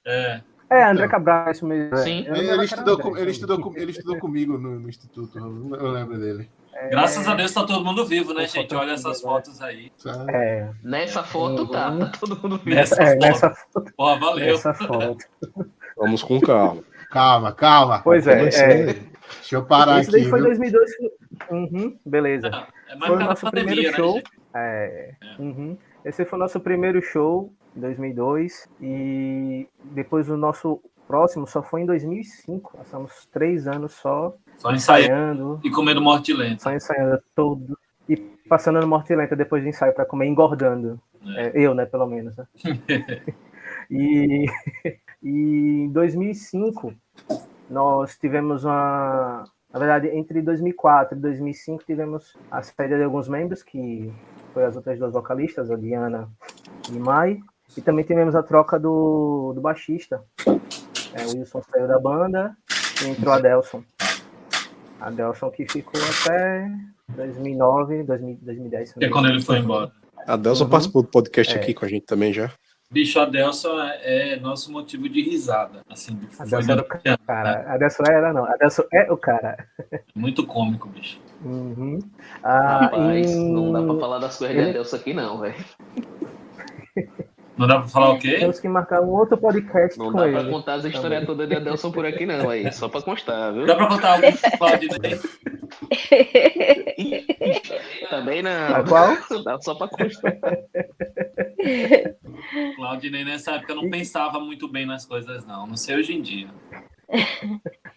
É. 0.07 0.43
é, 0.69 0.85
André 0.85 1.09
Cabral, 1.09 1.51
isso 1.51 1.65
mesmo. 1.67 1.95
é. 1.95 1.97
Sim. 1.97 2.27
Ele, 2.29 2.47
era 2.47 2.63
estudou, 2.63 2.93
André, 2.95 3.03
com- 3.03 3.09
ele, 3.17 3.21
então. 3.21 3.31
estudou, 3.33 3.61
com- 3.61 3.77
ele 3.79 3.91
estudou 3.91 4.19
comigo 4.19 4.59
no, 4.59 4.79
no 4.81 4.87
instituto, 4.89 5.39
eu 5.39 5.91
lembro 5.93 6.19
dele. 6.19 6.51
Graças 6.91 7.27
a 7.27 7.35
Deus 7.35 7.53
tá 7.53 7.67
todo 7.67 7.85
mundo 7.85 8.07
vivo, 8.07 8.33
né, 8.33 8.47
gente? 8.47 8.75
Olha 8.75 8.93
essas 8.93 9.23
né? 9.23 9.29
fotos 9.29 9.61
aí. 9.61 9.93
sabe? 9.97 10.33
É, 10.33 10.71
Nessa 10.83 11.23
foto 11.23 11.67
tá, 11.67 11.97
tá 11.97 12.13
todo 12.19 12.37
mundo 12.41 12.59
vivo. 12.59 12.77
Nessa 12.77 13.03
é 13.03 13.07
foto. 13.15 13.19
nessa, 13.21 13.51
foto, 13.51 13.93
Porra, 13.97 14.19
valeu. 14.21 14.47
nessa 14.47 14.75
foto. 14.75 15.25
Vamos 15.97 16.23
com 16.23 16.41
calma. 16.41 16.83
Calma, 17.11 17.53
calma. 17.53 18.01
Pois 18.03 18.27
é, 18.27 18.49
é. 18.49 18.85
Deixa 19.37 19.57
eu 19.57 19.65
parar 19.65 20.01
Esse 20.01 20.11
daí 20.11 20.23
aqui. 20.23 20.31
foi 20.31 20.41
viu? 20.41 20.49
2002. 20.49 20.91
Uhum, 21.51 21.99
beleza. 22.05 22.49
É 22.89 22.95
mais 22.97 23.13
Foi 23.13 23.17
o 23.17 23.27
nosso 23.27 23.45
pandemia, 23.47 23.65
primeiro 23.73 23.91
né, 23.91 23.97
show. 23.97 24.15
gente? 24.15 24.31
É, 24.55 25.15
uhum. 25.39 25.79
Esse 26.05 26.25
foi 26.25 26.39
o 26.39 26.41
nosso 26.41 26.61
primeiro 26.61 27.03
show 27.03 27.53
em 27.77 27.81
2002 27.81 28.69
e 28.81 29.69
depois 29.85 30.29
o 30.29 30.37
nosso 30.37 30.81
próximo 31.07 31.47
só 31.47 31.63
foi 31.63 31.83
em 31.83 31.87
2005. 31.87 32.77
Passamos 32.77 33.27
três 33.33 33.67
anos 33.67 33.93
só 33.93 34.35
Só 34.59 34.73
ensaiando 34.73 35.61
e 35.65 35.71
comendo 35.71 36.03
morte 36.03 36.33
lenta. 36.33 36.65
só 36.65 36.73
ensaiando 36.73 37.23
todo 37.35 37.79
e 38.09 38.17
passando 38.17 38.81
no 38.81 38.89
morte 38.89 39.15
lenta 39.15 39.37
depois 39.37 39.63
do 39.63 39.69
ensaio 39.69 39.95
para 39.95 40.05
comer, 40.05 40.27
engordando. 40.27 41.01
É, 41.37 41.53
eu, 41.55 41.75
né, 41.75 41.87
pelo 41.87 42.07
menos. 42.07 42.37
Né? 42.37 42.47
e, 43.91 44.47
e 45.23 45.85
em 45.85 45.93
2005 45.93 46.93
nós 47.71 48.17
tivemos 48.19 48.65
uma, 48.65 49.45
na 49.73 49.79
verdade, 49.79 50.09
entre 50.09 50.41
2004 50.43 51.17
e 51.17 51.21
2005 51.21 51.85
tivemos 51.85 52.37
a 52.51 52.63
saída 52.63 52.97
de 52.97 53.05
alguns 53.05 53.29
membros 53.29 53.63
que 53.63 54.13
foi 54.53 54.65
as 54.65 54.75
outras 54.75 54.99
duas 54.99 55.13
vocalistas, 55.13 55.71
a 55.71 55.77
Diana 55.77 56.29
e 56.91 56.99
Mai, 56.99 57.39
e 57.77 57.83
também 57.83 58.05
tivemos 58.05 58.35
a 58.35 58.43
troca 58.43 58.79
do, 58.79 59.53
do 59.55 59.61
baixista. 59.61 60.25
É, 61.15 61.27
o 61.27 61.39
Wilson 61.39 61.63
saiu 61.71 61.87
da 61.87 61.99
banda 61.99 62.57
e 63.05 63.11
entrou 63.11 63.35
a 63.35 63.39
Delson. 63.39 63.85
A 65.01 65.11
Delson 65.11 65.51
que 65.51 65.67
ficou 65.71 66.01
até 66.03 66.69
2009, 67.09 68.03
2000, 68.05 68.39
2010. 68.43 68.93
Que 68.95 69.05
é 69.05 69.09
quando 69.09 69.29
ele 69.29 69.41
foi 69.41 69.59
embora. 69.59 69.93
A 70.27 70.37
Delson 70.37 70.65
Uhum. 70.65 70.71
participou 70.71 71.03
do 71.03 71.09
podcast 71.09 71.57
É. 71.57 71.61
aqui 71.61 71.73
com 71.75 71.85
a 71.85 71.89
gente 71.89 72.05
também 72.07 72.33
já. 72.33 72.51
Bicho, 72.91 73.21
a 73.21 73.27
Delson 73.27 73.79
é, 73.81 74.33
é 74.33 74.41
nosso 74.41 74.73
motivo 74.73 75.09
de 75.09 75.21
risada. 75.23 75.83
Assim, 75.91 76.19
A 76.27 76.33
foi 76.33 76.47
Delson 76.49 76.73
era 76.73 76.83
o 76.83 77.09
né? 77.11 77.17
cara. 77.27 77.73
A 77.75 77.77
Delson 77.77 78.03
era, 78.09 78.33
não. 78.33 78.45
A 78.47 78.57
Delson 78.57 78.83
é 78.93 79.13
o 79.13 79.17
cara. 79.17 79.67
Muito 80.15 80.47
cômico, 80.47 80.89
bicho. 80.89 81.21
Uhum. 81.45 81.99
Ah, 82.43 82.79
Rapaz, 82.87 83.31
em- 83.31 83.53
não 83.53 83.73
dá 83.73 83.83
pra 83.83 84.01
falar 84.01 84.19
das 84.19 84.37
coisas 84.39 84.57
de 84.57 84.63
ele- 84.63 84.71
Adelso 84.71 84.97
aqui 84.97 85.13
não, 85.15 85.39
velho. 85.39 85.55
Não 87.59 87.67
dá 87.67 87.81
pra 87.81 87.89
falar 87.89 88.11
o 88.11 88.19
quê? 88.19 88.37
Temos 88.39 88.61
que 88.61 88.69
marcar 88.69 89.01
um 89.03 89.09
outro 89.11 89.37
podcast 89.37 89.99
Não 89.99 90.13
com 90.13 90.19
dá 90.19 90.29
ele. 90.29 90.39
pra 90.41 90.49
contar 90.51 90.75
as 90.75 90.85
histórias 90.85 91.27
todas 91.27 91.49
de 91.49 91.57
Adelson 91.57 91.91
por 91.91 92.07
aqui 92.07 92.25
não, 92.25 92.49
aí. 92.49 92.73
Só 92.73 92.89
pra 92.89 93.03
constar, 93.03 93.53
viu? 93.53 93.67
Dá 93.67 93.75
pra 93.75 93.89
contar 93.89 94.13
algum 94.15 94.33
pro 94.33 94.59
Claudinei? 94.59 95.19
Também 98.11 98.41
A 98.47 98.79
não. 98.79 98.85
qual? 98.85 99.17
Dá 99.45 99.61
só 99.61 99.75
pra 99.75 99.89
constar. 99.89 100.37
Claudinei 102.77 103.25
nessa 103.25 103.53
época 103.57 103.75
não 103.75 103.91
pensava 103.91 104.39
muito 104.41 104.69
bem 104.69 104.87
nas 104.87 105.05
coisas, 105.05 105.45
não. 105.45 105.67
Não 105.67 105.77
sei 105.77 105.97
hoje 105.97 106.15
em 106.15 106.23
dia. 106.23 106.49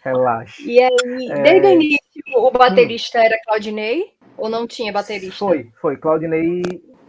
Relaxa. 0.03 0.62
E 0.63 0.80
aí, 0.82 1.30
É. 1.30 1.41
desde 1.41 1.68
o 1.68 1.72
início, 1.72 2.00
o 2.38 2.51
baterista 2.51 3.20
era 3.20 3.38
Claudinei? 3.46 4.13
Ou 4.38 4.50
não 4.50 4.65
tinha 4.65 4.91
baterista? 4.91 5.38
Foi, 5.38 5.70
foi. 5.82 5.98
Claudinei 5.98 6.62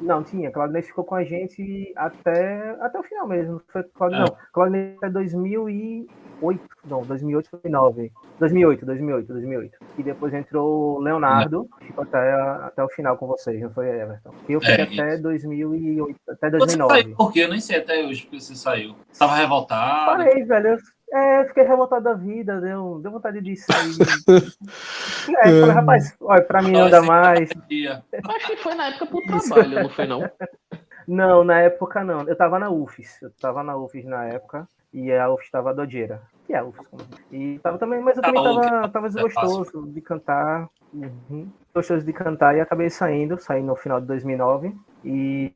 Não, 0.02 0.22
tinha. 0.22 0.50
Claudinei 0.50 0.82
ficou 0.82 1.04
com 1.04 1.14
a 1.14 1.24
gente 1.24 1.92
até, 1.96 2.76
até 2.80 2.98
o 2.98 3.02
final 3.02 3.26
mesmo. 3.26 3.62
Foi 3.68 3.82
Claudinei, 3.82 4.26
Não, 4.26 4.36
Claudinei 4.52 4.94
até 4.98 5.08
2008. 5.10 6.60
Não, 6.84 7.02
2008 7.02 7.48
foi 7.50 7.70
9. 7.70 8.12
2008, 8.38 8.84
2008, 8.86 9.26
2008. 9.28 9.78
E 9.98 10.02
depois 10.02 10.34
entrou 10.34 10.96
o 10.96 10.98
Leonardo, 11.00 11.68
ficou 11.80 12.02
até, 12.02 12.32
até 12.32 12.82
o 12.82 12.88
final 12.88 13.16
com 13.16 13.26
vocês, 13.28 13.60
não 13.60 13.70
foi 13.70 13.88
Everton? 13.88 14.30
E 14.48 14.52
eu 14.52 14.60
fiquei 14.60 14.98
É, 14.98 15.04
até 15.04 15.16
2008, 15.18 16.16
até 16.28 16.50
Você 16.50 16.58
2009. 16.58 17.02
saiu 17.02 17.16
por 17.16 17.32
quê? 17.32 17.40
Eu 17.44 17.48
nem 17.50 17.60
sei 17.60 17.78
até 17.78 18.04
hoje 18.04 18.22
porque 18.22 18.40
você 18.40 18.54
saiu. 18.56 18.96
Tava 19.16 19.34
revoltado. 19.36 20.16
Parei, 20.16 20.42
velho. 20.44 20.68
Eu, 20.68 20.78
é, 21.12 21.44
fiquei 21.46 21.64
revoltado 21.64 22.04
da 22.04 22.14
vida, 22.14 22.60
deu, 22.60 23.00
deu 23.02 23.12
vontade 23.12 23.40
de 23.40 23.56
sair. 23.56 23.92
é, 25.38 25.42
falei, 25.42 25.70
rapaz, 25.70 26.16
olha, 26.20 26.42
pra 26.42 26.62
mim 26.62 26.72
não 26.72 26.88
dá 26.90 27.02
mais. 27.02 27.50
Dia. 27.68 28.02
Acho 28.26 28.46
que 28.48 28.56
foi 28.56 28.74
na 28.74 28.88
época 28.88 29.06
pro 29.06 29.20
trabalho, 29.26 29.82
não 29.82 29.88
foi 29.90 30.06
não? 30.06 30.22
Não, 31.06 31.42
na 31.42 31.58
época 31.58 32.04
não. 32.04 32.28
Eu 32.28 32.36
tava 32.36 32.60
na 32.60 32.70
UFES. 32.70 33.20
Eu 33.22 33.30
tava 33.32 33.62
na 33.64 33.76
UFES 33.76 34.04
na 34.04 34.24
época. 34.26 34.68
E 34.92 35.12
a 35.12 35.28
UFES 35.32 35.50
tava 35.50 35.74
dojeira. 35.74 36.22
Que 36.46 36.52
é 36.52 36.58
a 36.58 36.64
UFES? 36.64 36.86
como- 36.86 37.02
E 37.30 37.58
tava 37.58 37.76
também, 37.76 38.00
mas 38.00 38.16
eu 38.16 38.22
também 38.22 38.40
Tá 38.42 38.48
bom, 38.48 38.60
tava, 38.60 38.86
que 38.86 38.92
tava 38.92 39.06
é 39.06 39.10
desgostoso 39.10 39.86
de 39.88 40.00
cantar. 40.00 40.68
Uhum. 40.94 41.50
Gostoso 41.74 42.06
de 42.06 42.12
cantar 42.12 42.56
e 42.56 42.60
acabei 42.60 42.88
saindo, 42.88 43.36
saí 43.36 43.64
no 43.64 43.74
final 43.74 44.00
de 44.00 44.06
2009. 44.06 44.76
E, 45.04 45.52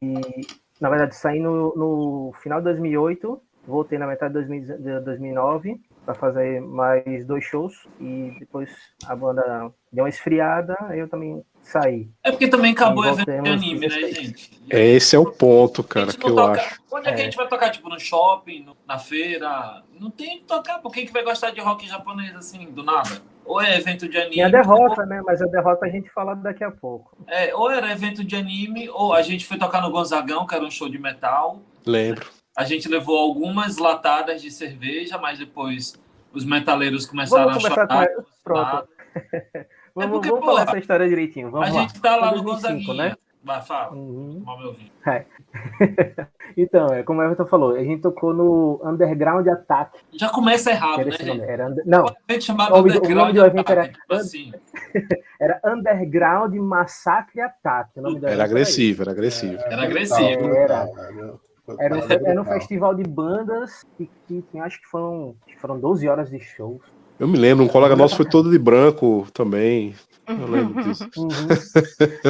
na 0.80 0.90
verdade, 0.90 1.14
saí 1.14 1.38
no, 1.38 1.72
no 1.76 2.32
final 2.42 2.58
de 2.58 2.64
2008. 2.64 3.40
Voltei 3.66 3.98
na 3.98 4.06
metade 4.06 4.32
de 4.34 4.40
2000 4.46 4.78
de 4.78 5.00
2009 5.00 5.80
para 6.04 6.14
fazer 6.14 6.60
mais 6.60 7.24
dois 7.26 7.44
shows. 7.44 7.86
E 8.00 8.36
depois 8.38 8.70
a 9.06 9.16
banda 9.16 9.72
deu 9.92 10.04
uma 10.04 10.08
esfriada. 10.08 10.76
Eu 10.94 11.08
também 11.08 11.42
saí. 11.62 12.08
É 12.22 12.30
porque 12.30 12.46
também 12.48 12.72
acabou 12.72 13.02
o 13.02 13.08
evento 13.08 13.24
de 13.42 13.48
anime, 13.50 13.80
né, 13.80 13.88
16. 13.88 14.16
gente? 14.16 14.62
Esse 14.70 15.16
é 15.16 15.18
o 15.18 15.32
ponto, 15.32 15.80
A 15.80 15.84
cara, 15.84 16.06
gente 16.06 16.18
que 16.18 16.22
não 16.24 16.30
eu 16.30 16.36
toca- 16.36 16.60
acho. 16.60 16.80
Onde 16.92 17.08
é 17.08 17.12
que 17.12 17.20
a 17.20 17.22
É. 17.22 17.24
gente 17.24 17.36
vai 17.36 17.48
tocar? 17.48 17.70
Tipo, 17.70 17.88
no 17.88 17.98
shopping, 17.98 18.62
no- 18.64 18.76
na 18.86 18.98
feira? 18.98 19.82
Não 19.98 20.10
tem 20.10 20.38
que 20.38 20.44
tocar, 20.44 20.78
por 20.78 20.92
quem 20.92 21.04
que 21.04 21.12
vai 21.12 21.24
gostar 21.24 21.50
de 21.50 21.60
rock 21.60 21.88
japonês 21.88 22.36
assim, 22.36 22.66
do 22.70 22.84
nada? 22.84 23.20
Ou 23.44 23.60
é 23.60 23.76
evento 23.76 24.08
de 24.08 24.16
anime. 24.16 24.36
E 24.36 24.42
a 24.42 24.48
derrota, 24.48 25.04
né? 25.06 25.22
Mas 25.24 25.40
a 25.42 25.46
derrota 25.46 25.86
a 25.86 25.88
gente 25.88 26.08
fala 26.10 26.34
daqui 26.34 26.62
a 26.64 26.70
pouco. 26.70 27.16
Ou, 27.20 27.26
é, 27.28 27.54
ou 27.54 27.70
era 27.70 27.90
evento 27.92 28.22
de 28.24 28.34
anime, 28.36 28.88
ou 28.90 29.12
a 29.12 29.22
gente 29.22 29.44
foi 29.46 29.56
tocar 29.58 29.80
no 29.80 29.90
Gonzagão, 29.90 30.46
que 30.46 30.54
era 30.54 30.64
um 30.64 30.70
show 30.70 30.88
de 30.88 30.98
metal. 30.98 31.60
Lembro. 31.84 32.26
A 32.56 32.64
gente 32.64 32.88
levou 32.88 33.18
algumas 33.18 33.76
latadas 33.76 34.40
de 34.40 34.50
cerveja, 34.50 35.18
mas 35.18 35.38
depois 35.38 35.94
os 36.32 36.44
metaleiros 36.44 37.04
começaram 37.06 37.44
Vamos 37.50 37.64
a 37.64 37.68
chorar. 37.68 37.86
com 38.08 38.24
Pronto. 38.42 38.88
vamos 39.94 40.10
porque, 40.12 40.28
vamos 40.28 40.44
porra, 40.44 40.56
falar 40.58 40.62
essa 40.70 40.78
história 40.78 41.08
direitinho. 41.08 41.50
Vamos 41.50 41.68
A 41.68 41.72
lá. 41.72 41.80
gente 41.82 42.00
tá 42.00 42.16
lá 42.16 42.32
no 42.34 42.42
2005, 42.42 42.46
Gonzaguinha. 42.86 43.08
né? 43.10 43.16
Vai, 43.44 43.62
fala. 43.62 43.92
Uhum. 43.94 44.42
Ouvindo. 44.44 44.90
então, 46.56 46.86
é 46.92 47.02
como 47.04 47.20
o 47.20 47.24
Everton 47.24 47.46
falou, 47.46 47.76
a 47.76 47.84
gente 47.84 48.02
tocou 48.02 48.34
no 48.34 48.80
Underground 48.84 49.46
Attack. 49.46 50.00
Já 50.14 50.28
começa 50.30 50.70
errado, 50.72 51.00
era 51.00 51.10
né, 51.10 51.16
gente? 51.16 51.40
Era 51.42 51.68
under- 51.68 51.86
Não, 51.86 52.04
O 52.06 52.08
o 52.08 52.78
Underground 52.80 53.14
nome 53.14 53.32
do 53.34 53.44
evento 53.46 53.70
era- 53.70 53.88
tipo 53.88 54.14
assim. 54.14 54.52
era 55.40 55.60
Underground 55.64 56.54
Massacre 56.56 57.40
Attack. 57.40 57.90
O 57.96 58.02
nome 58.02 58.18
do 58.18 58.26
Era 58.26 58.34
evento 58.34 58.46
agressivo, 58.50 59.02
era 59.02 59.10
agressivo. 59.12 59.62
Era 59.64 59.82
agressivo. 59.84 60.38
Brutal, 60.42 60.56
Era. 60.56 60.86
Foi 60.88 61.45
Era 61.78 61.94
um, 61.96 61.98
era 62.26 62.40
um 62.40 62.44
festival 62.44 62.94
de 62.94 63.02
bandas 63.02 63.84
que, 63.96 64.08
que 64.26 64.42
tinha- 64.50 64.64
acho 64.64 64.80
que 64.80 64.86
foram, 64.88 65.34
que 65.46 65.56
foram 65.58 65.78
12 65.78 66.08
horas 66.08 66.30
de 66.30 66.38
shows. 66.40 66.80
Eu 67.18 67.26
me 67.26 67.38
lembro, 67.38 67.64
um 67.64 67.68
colega 67.68 67.96
nosso 67.96 68.16
foi 68.16 68.26
todo 68.28 68.50
de 68.50 68.58
branco 68.58 69.26
também. 69.32 69.94
Eu 70.28 70.46
lembro 70.46 70.82
disso. 70.84 71.08
Uhum. 71.16 71.28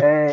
É, 0.02 0.32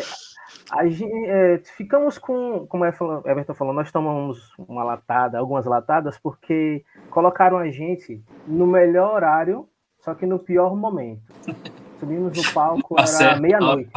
a 0.70 0.86
gen- 0.88 1.26
é, 1.26 1.60
ficamos 1.76 2.18
com, 2.18 2.66
como 2.68 2.84
é 2.84 2.92
falou- 2.92 3.22
Everton 3.26 3.54
falou, 3.54 3.74
nós 3.74 3.90
tomamos 3.90 4.52
uma 4.58 4.84
latada, 4.84 5.38
algumas 5.38 5.66
latadas, 5.66 6.18
porque 6.18 6.84
colocaram 7.10 7.58
a 7.58 7.68
gente 7.70 8.22
no 8.46 8.66
melhor 8.66 9.14
horário, 9.14 9.68
só 10.00 10.14
que 10.14 10.24
no 10.26 10.38
pior 10.38 10.76
momento. 10.76 11.22
Subimos 11.98 12.36
no 12.36 12.52
palco, 12.52 12.94
Tá 12.96 13.04
era 13.20 13.40
meia-noite. 13.40 13.90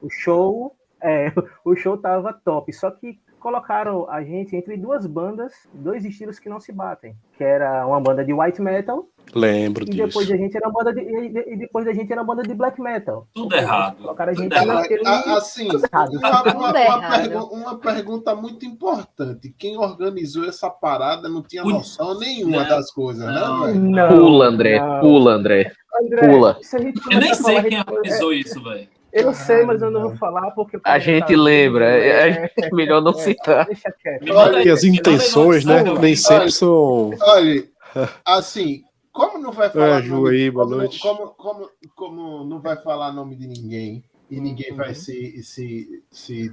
O 0.00 0.08
show, 0.10 0.76
é, 1.02 1.32
o 1.64 1.74
show 1.74 1.96
tava 1.96 2.32
top, 2.32 2.72
só 2.72 2.90
que 2.90 3.18
colocaram 3.44 4.08
a 4.08 4.24
gente 4.24 4.56
entre 4.56 4.74
duas 4.74 5.06
bandas, 5.06 5.52
dois 5.74 6.02
estilos 6.02 6.38
que 6.38 6.48
não 6.48 6.58
se 6.58 6.72
batem, 6.72 7.14
que 7.36 7.44
era 7.44 7.86
uma 7.86 8.00
banda 8.00 8.24
de 8.24 8.32
white 8.32 8.60
metal 8.62 9.06
Lembro 9.34 9.84
e 9.84 9.90
depois 9.90 10.26
disso. 10.26 10.30
da 10.30 10.36
gente 10.38 10.56
era 10.56 10.66
uma 10.66 10.72
banda 10.82 10.94
de, 10.94 11.00
e, 11.02 11.52
e 11.52 11.56
depois 11.58 11.84
da 11.84 11.92
gente 11.92 12.10
era 12.10 12.22
uma 12.22 12.34
banda 12.34 12.42
de 12.48 12.54
black 12.54 12.80
metal. 12.80 13.26
Tudo 13.34 13.54
errado. 13.54 13.96
Colocaram 13.98 14.32
a 14.32 14.34
gente 14.34 14.48
Tudo 14.48 14.56
errado. 14.62 14.80
naquele 14.80 15.06
A- 15.06 15.36
Assim, 15.36 15.68
tudo 15.68 15.84
errado. 15.92 16.10
uma, 16.16 16.30
uma- 16.52 16.70
uma 16.70 17.10
pergu- 17.10 17.54
uma 17.54 17.78
pergunta 17.78 18.34
muito 18.34 18.64
importante. 18.64 19.54
Quem 19.58 19.76
organizou 19.76 20.46
essa 20.46 20.70
parada 20.70 21.28
não 21.28 21.42
tinha 21.42 21.62
noção 21.64 22.18
nenhuma 22.18 22.62
Não. 22.62 22.68
das 22.68 22.90
coisas, 22.90 23.26
Não. 23.26 23.60
né, 23.66 23.72
velho? 23.72 23.80
Não, 23.84 24.08
Pula, 24.08 24.46
André, 24.46 24.80
não. 24.80 25.00
pula, 25.00 25.32
André. 25.32 25.72
André, 26.02 26.28
Pula. 26.28 26.58
a 26.58 26.76
Eu 27.14 27.20
nem 27.20 27.30
a 27.30 27.34
sei 27.34 27.56
falar, 27.56 27.68
quem 27.68 27.78
a 27.78 27.84
organizou 27.86 28.32
isso, 28.32 28.62
velho. 28.62 28.88
Eu 29.14 29.32
sei, 29.32 29.64
mas 29.64 29.80
eu 29.80 29.90
não 29.90 30.02
vou 30.02 30.16
falar 30.16 30.50
porque. 30.50 30.78
A 30.84 30.98
gente 30.98 31.36
lembra, 31.36 31.88
é, 31.88 32.50
é 32.60 32.70
melhor 32.72 33.00
não 33.00 33.14
citar. 33.14 33.66
Manda 34.26 34.58
aí, 34.58 34.66
E 34.66 34.70
as 34.70 34.82
intenções, 34.84 35.64
né? 35.64 35.82
Nem 36.00 36.10
eu- 36.10 36.16
sempre 36.16 36.50
são. 36.50 37.10
Olha, 37.20 37.64
assim, 38.26 38.82
como 39.12 39.38
não 39.38 39.52
vai 39.52 39.70
falar 39.70 40.00
É, 40.00 40.02
Ju 40.02 40.16
nome- 40.16 40.30
aí, 40.36 40.50
boa 40.50 40.64
como, 40.66 40.76
noite. 40.76 40.98
Como, 40.98 41.26
como, 41.28 41.70
como 41.94 42.44
não 42.44 42.60
vai 42.60 42.76
falar 42.76 43.12
nome 43.12 43.36
de 43.36 43.46
ninguém 43.46 44.02
e 44.28 44.40
ninguém 44.40 44.72
Uhum. 44.72 44.78
vai 44.78 44.94
se, 44.96 45.40
se, 45.44 46.02
se 46.10 46.52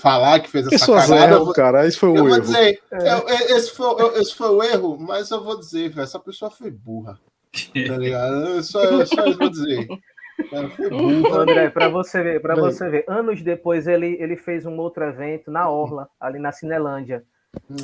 falar 0.00 0.40
que 0.40 0.48
fez 0.48 0.66
essa 0.66 0.70
Pessoas 0.78 1.02
cagada, 1.06 1.20
eu 1.32 1.34
erram, 1.34 1.44
vou, 1.44 1.52
cara. 1.54 1.86
Isso 1.86 1.98
foi 1.98 2.08
eu 2.08 2.12
um 2.14 2.16
vou 2.16 2.28
erro. 2.28 2.40
dizer, 2.40 2.80
É. 2.92 3.12
eu- 3.12 3.28
eu- 3.28 3.56
esse, 3.58 3.70
foi, 3.72 3.86
eu- 4.02 4.16
esse 4.16 4.34
foi 4.34 4.48
o 4.48 4.62
erro, 4.62 4.96
mas 4.98 5.30
eu 5.30 5.44
vou 5.44 5.58
dizer, 5.58 5.90
velho, 5.90 6.02
essa 6.02 6.18
pessoa 6.18 6.50
foi 6.50 6.70
burra. 6.70 7.18
Tá 7.52 7.52
ligado? 7.98 8.46
Eu 8.46 8.62
só, 8.62 8.82
eu 8.84 9.04
só 9.06 9.26
eu 9.26 9.36
vou 9.36 9.50
dizer. 9.50 9.86
Foi. 10.48 11.32
André, 11.32 11.70
para 11.70 11.88
você 11.88 12.22
ver, 12.22 12.40
para 12.40 12.54
você 12.56 12.88
ver, 12.88 13.04
anos 13.08 13.42
depois 13.42 13.86
ele, 13.86 14.16
ele 14.20 14.36
fez 14.36 14.66
um 14.66 14.76
outro 14.78 15.04
evento 15.04 15.50
na 15.50 15.68
Orla, 15.68 16.08
ali 16.20 16.38
na 16.38 16.52
Cinelândia. 16.52 17.24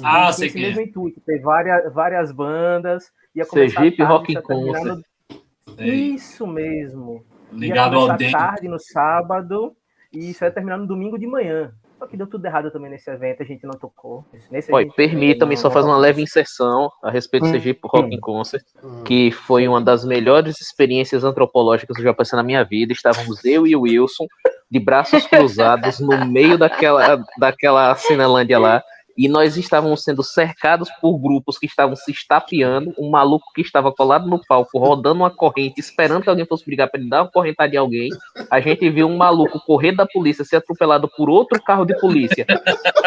Ah, 0.02 0.20
Tinha 0.20 0.32
sei 0.32 0.46
esse 0.46 0.56
quem 0.58 0.66
mesmo 0.66 0.80
é. 0.80 0.84
intuito, 0.84 1.20
teve 1.20 1.40
várias, 1.40 1.92
várias 1.92 2.32
bandas, 2.32 3.10
ia 3.34 3.44
começar 3.44 3.80
Sergipe 3.80 3.96
tarde, 3.98 4.12
Rock 4.12 4.42
Concert. 4.42 4.84
no-. 4.84 5.84
Isso 5.84 6.46
mesmo. 6.46 7.24
Ia 7.52 7.58
Ligado 7.58 7.96
ao 7.96 8.16
dente. 8.16 8.32
tarde 8.32 8.68
no 8.68 8.78
sábado 8.78 9.76
e 10.12 10.30
isso 10.30 10.44
ia 10.44 10.50
terminar 10.50 10.78
no 10.78 10.86
domingo 10.86 11.18
de 11.18 11.26
manhã. 11.26 11.72
Só 11.98 12.06
que 12.06 12.16
deu 12.16 12.26
tudo 12.26 12.44
errado 12.44 12.70
também 12.70 12.90
nesse 12.90 13.10
evento, 13.10 13.42
a 13.42 13.46
gente 13.46 13.64
não 13.66 13.72
tocou. 13.78 14.24
Nesse 14.50 14.70
gente- 14.70 14.94
permita-me 14.94 15.56
só 15.56 15.70
fazer 15.70 15.88
uma 15.88 15.96
leve 15.96 16.20
inserção 16.22 16.90
a 17.02 17.10
respeito 17.10 17.44
do 17.44 17.48
Hum. 17.48 17.52
Sergipe 17.52 17.80
Rock 17.84 18.14
in 18.14 18.20
Concert, 18.20 18.64
Hum. 18.84 19.02
que 19.02 19.30
foi 19.30 19.66
uma 19.66 19.80
das 19.80 20.04
melhores 20.04 20.60
experiências 20.60 21.24
antropológicas 21.24 21.96
que 21.96 22.02
eu 22.02 22.06
já 22.06 22.12
passei 22.14 22.36
na 22.36 22.42
minha 22.42 22.62
vida. 22.64 22.92
Estávamos 22.92 23.42
eu 23.44 23.66
e 23.66 23.74
o 23.74 23.80
Wilson 23.82 24.26
de 24.70 24.78
braços 24.78 25.26
cruzados 25.28 25.98
no 26.00 26.26
meio 26.26 26.58
daquela, 26.58 27.24
daquela 27.38 27.94
Cinelândia 27.94 28.58
lá. 28.58 28.82
E 29.16 29.28
nós 29.28 29.56
estávamos 29.56 30.02
sendo 30.02 30.22
cercados 30.22 30.88
por 31.00 31.18
grupos 31.18 31.58
que 31.58 31.66
estavam 31.66 31.96
se 31.96 32.10
estapeando, 32.10 32.94
um 32.98 33.10
maluco 33.10 33.46
que 33.54 33.62
estava 33.62 33.90
colado 33.92 34.28
no 34.28 34.40
palco, 34.46 34.78
rodando 34.78 35.20
uma 35.20 35.30
corrente, 35.30 35.80
esperando 35.80 36.22
que 36.22 36.28
alguém 36.28 36.44
fosse 36.44 36.64
brigar 36.64 36.90
para 36.90 37.00
ele 37.00 37.08
dar 37.08 37.22
uma 37.22 37.30
correntada 37.30 37.74
em 37.74 37.78
alguém. 37.78 38.08
A 38.50 38.60
gente 38.60 38.88
viu 38.90 39.06
um 39.06 39.16
maluco 39.16 39.60
correr 39.60 39.92
da 39.92 40.06
polícia, 40.06 40.44
ser 40.44 40.56
atropelado 40.56 41.08
por 41.16 41.30
outro 41.30 41.62
carro 41.62 41.84
de 41.84 41.98
polícia, 41.98 42.46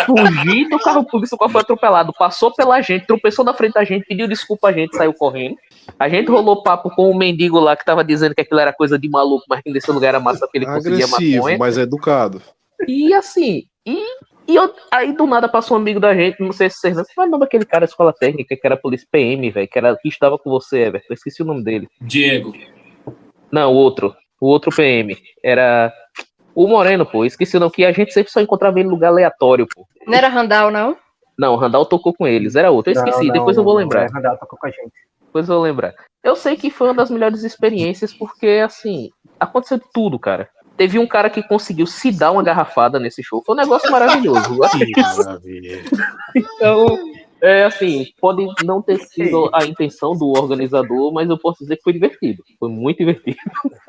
fugir 0.06 0.67
do 0.69 0.80
carro 0.80 1.04
de 1.04 1.12
polícia 1.12 1.38
qual 1.38 1.50
foi 1.50 1.62
atropelado, 1.62 2.12
passou 2.17 2.54
pela 2.54 2.82
gente, 2.82 3.06
tropeçou 3.06 3.45
na 3.45 3.54
frente 3.54 3.74
da 3.74 3.84
gente, 3.84 4.06
pediu 4.06 4.28
desculpa 4.28 4.69
a 4.69 4.72
gente, 4.72 4.95
saiu 4.95 5.13
correndo. 5.13 5.56
A 5.98 6.10
gente 6.10 6.30
rolou 6.30 6.63
papo 6.63 6.89
com 6.89 7.10
o 7.10 7.17
mendigo 7.17 7.60
lá 7.60 7.76
que 7.76 7.86
tava 7.86 8.04
dizendo 8.04 8.34
que 8.34 8.41
aquilo 8.41 8.60
era 8.60 8.74
coisa 8.74 8.98
de 8.98 9.10
maluco, 9.10 9.45
mas 9.50 9.62
que 9.62 9.72
nesse 9.72 9.91
lugar 9.91 10.10
era 10.10 10.19
massa 10.19 10.39
porque 10.41 10.58
ele 10.58 10.65
conseguia 10.65 11.08
maconha. 11.08 11.58
mas 11.58 11.78
educado. 11.78 12.41
E 12.88 13.13
assim, 13.13 13.63
e, 13.86 14.04
e 14.50 14.56
eu- 14.56 14.74
aí 14.92 15.14
do 15.14 15.28
nada 15.28 15.48
passou 15.48 15.78
um 15.78 15.80
amigo 15.80 16.00
da 16.00 16.14
gente, 16.14 16.40
não 16.42 16.52
sei 16.52 16.70
se 16.70 16.78
vocês 16.78 16.96
lembram, 16.96 17.14
qual 17.14 17.26
é 17.26 17.28
o 17.28 17.32
nome 17.32 17.42
daquele 17.42 17.66
cara 17.66 17.86
da 17.86 17.90
escola 17.90 18.12
técnica 18.12 18.56
que 18.56 18.66
era 18.66 18.76
polícia 18.76 19.08
PM, 19.12 19.50
velho, 19.52 19.68
que, 19.68 19.78
era, 19.78 19.96
que 19.96 20.08
estava 20.08 20.38
com 20.40 20.50
você, 20.50 20.80
Everton, 20.80 21.08
eu 21.12 21.14
esqueci 21.14 21.44
o 21.44 21.46
nome 21.46 21.64
dele. 21.64 21.88
Diego. 22.02 22.54
Não, 23.52 23.72
o 23.72 23.76
outro, 23.76 24.16
o 24.42 24.48
outro 24.48 24.72
PM, 24.76 25.16
era 25.44 25.94
o 26.56 26.68
Moreno, 26.68 27.06
pô, 27.06 27.26
esqueci 27.26 27.58
o 27.58 27.60
nome, 27.60 27.72
que 27.72 27.86
a 27.86 27.92
gente 27.92 28.12
sempre 28.12 28.32
só 28.32 28.42
encontrava 28.42 28.80
ele 28.80 28.88
em 28.88 28.92
lugar 28.92 29.10
aleatório, 29.10 29.68
pô. 29.68 29.86
Não 30.08 30.16
era 30.16 30.28
Randall, 30.28 30.72
não? 30.72 30.98
Não, 31.38 31.54
o 31.54 31.58
Randall 31.58 31.86
tocou 31.86 32.14
com 32.14 32.28
eles, 32.28 32.56
era 32.56 32.72
outro, 32.72 32.92
eu 32.92 32.96
Não, 32.96 33.06
esqueci, 33.06 33.28
não, 33.28 33.34
depois 33.34 33.56
eu 33.56 33.64
vou 33.64 33.74
não, 33.74 33.82
lembrar. 33.82 34.06
é, 34.06 34.08
Randall 34.12 34.38
tocou 34.38 34.58
com 34.60 34.68
a 34.68 34.72
gente. 34.72 34.94
Depois 35.28 35.48
eu 35.48 35.56
vou 35.56 35.64
lembrar. 35.64 35.94
Eu 36.24 36.36
sei 36.36 36.58
que 36.58 36.72
foi 36.72 36.88
uma 36.88 36.94
das 36.96 37.12
melhores 37.12 37.44
experiências, 37.44 38.14
porque, 38.14 38.62
assim, 38.66 39.10
aconteceu 39.40 39.78
de 39.78 39.86
tudo, 39.94 40.20
cara. 40.20 40.50
Teve 40.80 40.98
um 40.98 41.06
cara 41.06 41.30
que 41.30 41.44
conseguiu 41.44 41.86
se 41.86 42.10
dar 42.10 42.32
uma 42.32 42.42
garrafada 42.42 42.98
nesse 43.02 43.22
show. 43.22 43.44
Foi 43.46 43.54
um 43.54 43.58
negócio 43.58 43.92
maravilhoso. 43.92 44.39
Assim, 44.63 44.86
então, 46.34 46.98
É 47.42 47.65
assim, 47.65 48.06
pode 48.18 48.48
não 48.63 48.82
ter 48.82 48.98
sido 49.00 49.50
a 49.54 49.65
intenção 49.65 50.15
do 50.18 50.30
organizador, 50.30 51.12
mas 51.12 51.30
eu 51.30 51.38
posso 51.38 51.60
dizer 51.60 51.76
que 51.76 51.84
foi 51.84 51.92
divertido. 51.92 52.46
Foi 52.58 52.70
muito 52.70 53.00
divertido. 53.00 53.38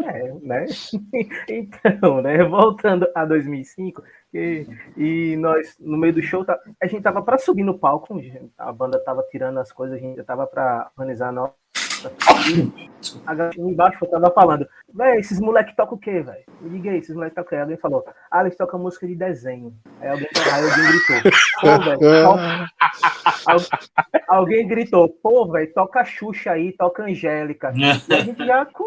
É, 0.03 0.35
né? 0.42 0.66
Então, 1.48 2.20
né? 2.20 2.42
Voltando 2.42 3.07
a 3.14 3.24
2005, 3.24 4.03
e, 4.35 4.66
e 4.96 5.37
nós, 5.37 5.76
no 5.79 5.96
meio 5.96 6.12
do 6.14 6.22
show, 6.22 6.44
tá- 6.44 6.59
a 6.83 6.88
gente 6.88 7.03
tava 7.03 7.22
para 7.22 7.38
subir 7.38 7.62
no 7.62 7.79
palco, 7.79 8.20
a 8.59 8.72
banda 8.72 8.98
tava 8.98 9.22
tirando 9.31 9.59
as 9.59 9.70
coisas, 9.70 9.96
a 9.96 10.00
gente 10.00 10.20
tava 10.24 10.44
para 10.44 10.90
organizar 10.96 11.29
a 11.29 11.33
nossa. 11.33 11.60
Embaixo 13.58 13.98
eu 14.04 14.10
tava 14.10 14.30
falando, 14.32 14.66
véi, 14.94 15.18
esses 15.20 15.40
moleques 15.40 15.74
tocam 15.74 15.96
o 15.96 16.00
quê, 16.00 16.20
velho? 16.22 16.44
Diga 16.62 16.90
aí, 16.90 16.98
esses 16.98 17.14
moleques 17.14 17.34
tocam 17.34 17.46
o 17.46 17.50
quê? 17.50 17.56
Alguém 17.62 17.76
falou, 17.78 18.04
ah, 18.30 18.40
eles 18.42 18.56
tocam 18.56 18.78
música 18.80 19.06
de 19.06 19.14
desenho. 19.14 19.74
Aí 20.00 20.08
alguém, 20.08 20.28
aí 20.52 20.64
alguém 20.64 20.86
gritou, 20.90 21.32
pô, 21.60 21.84
velho, 21.84 21.98
toca- 22.24 22.66
Al- 23.46 24.20
alguém 24.28 24.66
gritou, 24.68 25.08
pô, 25.22 25.50
velho, 25.50 25.72
toca 25.72 26.04
Xuxa 26.04 26.52
aí, 26.52 26.72
toca 26.72 27.04
Angélica. 27.04 27.72
E 28.08 28.14
a 28.14 28.20
gente 28.20 28.44
já 28.46 28.66
com, 28.66 28.84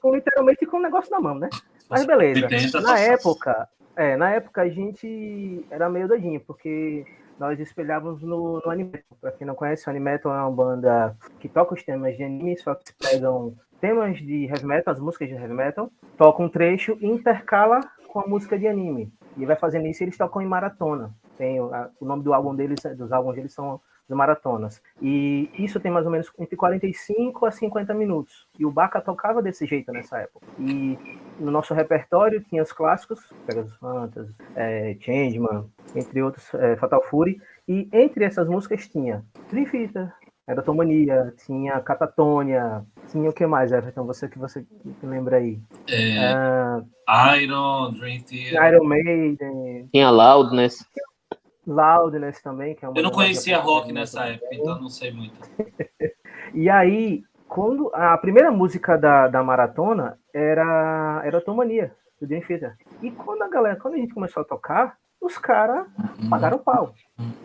com 0.00 0.14
literalmente 0.14 0.64
com 0.66 0.78
o 0.78 0.82
negócio 0.82 1.10
na 1.10 1.20
mão, 1.20 1.34
né? 1.38 1.48
Mas 1.90 2.04
beleza. 2.06 2.44
80, 2.46 2.80
Na 2.80 2.98
época, 2.98 3.68
é, 3.96 4.16
na 4.16 4.30
época 4.30 4.62
a 4.62 4.68
gente 4.68 5.64
era 5.70 5.88
meio 5.88 6.08
doidinho, 6.08 6.40
porque 6.40 7.04
nós 7.38 7.58
espelhávamos 7.60 8.22
no, 8.22 8.60
no 8.64 8.70
Animetal. 8.70 9.16
Pra 9.20 9.32
quem 9.32 9.46
não 9.46 9.54
conhece, 9.54 9.86
o 9.86 9.90
Animetal 9.90 10.32
é 10.34 10.40
uma 10.42 10.50
banda 10.50 11.16
que 11.40 11.48
toca 11.48 11.74
os 11.74 11.82
temas 11.82 12.16
de 12.16 12.24
anime, 12.24 12.56
só 12.58 12.74
que 12.74 12.92
pegam 12.98 13.54
temas 13.80 14.16
de 14.18 14.46
heavy 14.46 14.64
metal, 14.66 14.94
as 14.94 15.00
músicas 15.00 15.28
de 15.28 15.34
heavy 15.34 15.52
metal, 15.52 15.90
toca 16.16 16.42
um 16.42 16.48
trecho 16.48 16.96
e 17.00 17.06
intercala 17.06 17.80
com 18.08 18.20
a 18.20 18.26
música 18.26 18.58
de 18.58 18.66
anime. 18.66 19.12
E 19.36 19.44
vai 19.44 19.56
fazendo 19.56 19.86
isso 19.86 20.02
eles 20.02 20.16
tocam 20.16 20.40
em 20.40 20.46
maratona. 20.46 21.10
Tem, 21.36 21.58
a- 21.58 21.90
o 22.00 22.04
nome 22.06 22.22
do 22.22 22.32
álbum 22.32 22.54
deles, 22.54 22.80
dos 22.96 23.12
álbuns 23.12 23.34
deles 23.34 23.52
são 23.52 23.80
as 24.08 24.16
maratonas. 24.16 24.82
E 25.02 25.50
isso 25.58 25.80
tem 25.80 25.90
mais 25.90 26.06
ou 26.06 26.12
menos 26.12 26.30
entre 26.38 26.56
45 26.56 27.46
a 27.46 27.50
50 27.50 27.92
minutos. 27.94 28.46
E 28.58 28.64
o 28.64 28.70
Baca 28.70 29.00
tocava 29.00 29.42
desse 29.42 29.66
jeito 29.66 29.92
nessa 29.92 30.18
época. 30.18 30.46
E 30.58 30.98
no 31.38 31.50
nosso 31.50 31.74
repertório 31.74 32.42
tinha 32.42 32.62
os 32.62 32.72
clássicos, 32.72 33.20
Pegasus 33.46 33.76
Fantasy, 33.76 34.34
é, 34.54 34.96
Changeman, 35.00 35.66
entre 35.94 36.22
outros, 36.22 36.52
é, 36.54 36.76
Fatal 36.76 37.02
Fury. 37.02 37.40
E 37.68 37.88
entre 37.92 38.24
essas 38.24 38.48
músicas 38.48 38.88
tinha 38.88 39.24
Trifita, 39.48 40.12
Erotomania, 40.48 41.34
tinha 41.44 41.80
Catatônia, 41.80 42.84
tinha 43.10 43.28
o 43.28 43.32
que 43.32 43.44
mais, 43.46 43.72
Everton? 43.72 44.06
Você 44.06 44.28
que 44.28 44.38
você 44.38 44.62
que 44.62 45.06
lembra 45.06 45.38
aí? 45.38 45.58
É, 45.90 46.18
Ah, 47.08 47.36
Iron, 47.38 47.92
Dream 47.92 48.22
Theater. 48.22 48.72
Iron 48.72 48.84
Maiden, 48.84 49.88
Tinha 49.92 50.10
Loudness. 50.10 50.88
Loudness 51.66 52.40
também, 52.40 52.74
que 52.74 52.84
é 52.84 52.88
uma 52.88 52.96
Eu 52.98 53.02
não 53.02 53.10
conhecia 53.10 53.58
rock 53.58 53.92
nessa 53.92 54.20
também. 54.20 54.34
época, 54.34 54.54
então 54.54 54.80
não 54.80 54.88
sei 54.88 55.12
muito. 55.12 55.34
E 56.54 56.70
aí, 56.70 57.22
quando 57.48 57.90
a 57.92 58.16
primeira 58.16 58.50
música 58.50 58.96
da, 58.96 59.28
da 59.28 59.42
maratona 59.42 60.18
era 60.32 61.20
era 61.24 61.40
Tomania, 61.40 61.92
do 62.20 62.26
Dream 62.26 62.40
Theater. 62.42 62.76
E 63.02 63.10
quando 63.10 63.42
a 63.42 63.48
galera, 63.48 63.76
quando 63.76 63.94
a 63.94 63.98
gente 63.98 64.14
começou 64.14 64.42
a 64.42 64.44
tocar, 64.44 64.96
os 65.20 65.36
caras 65.36 65.86
pagaram 66.30 66.58
pau. 66.58 66.94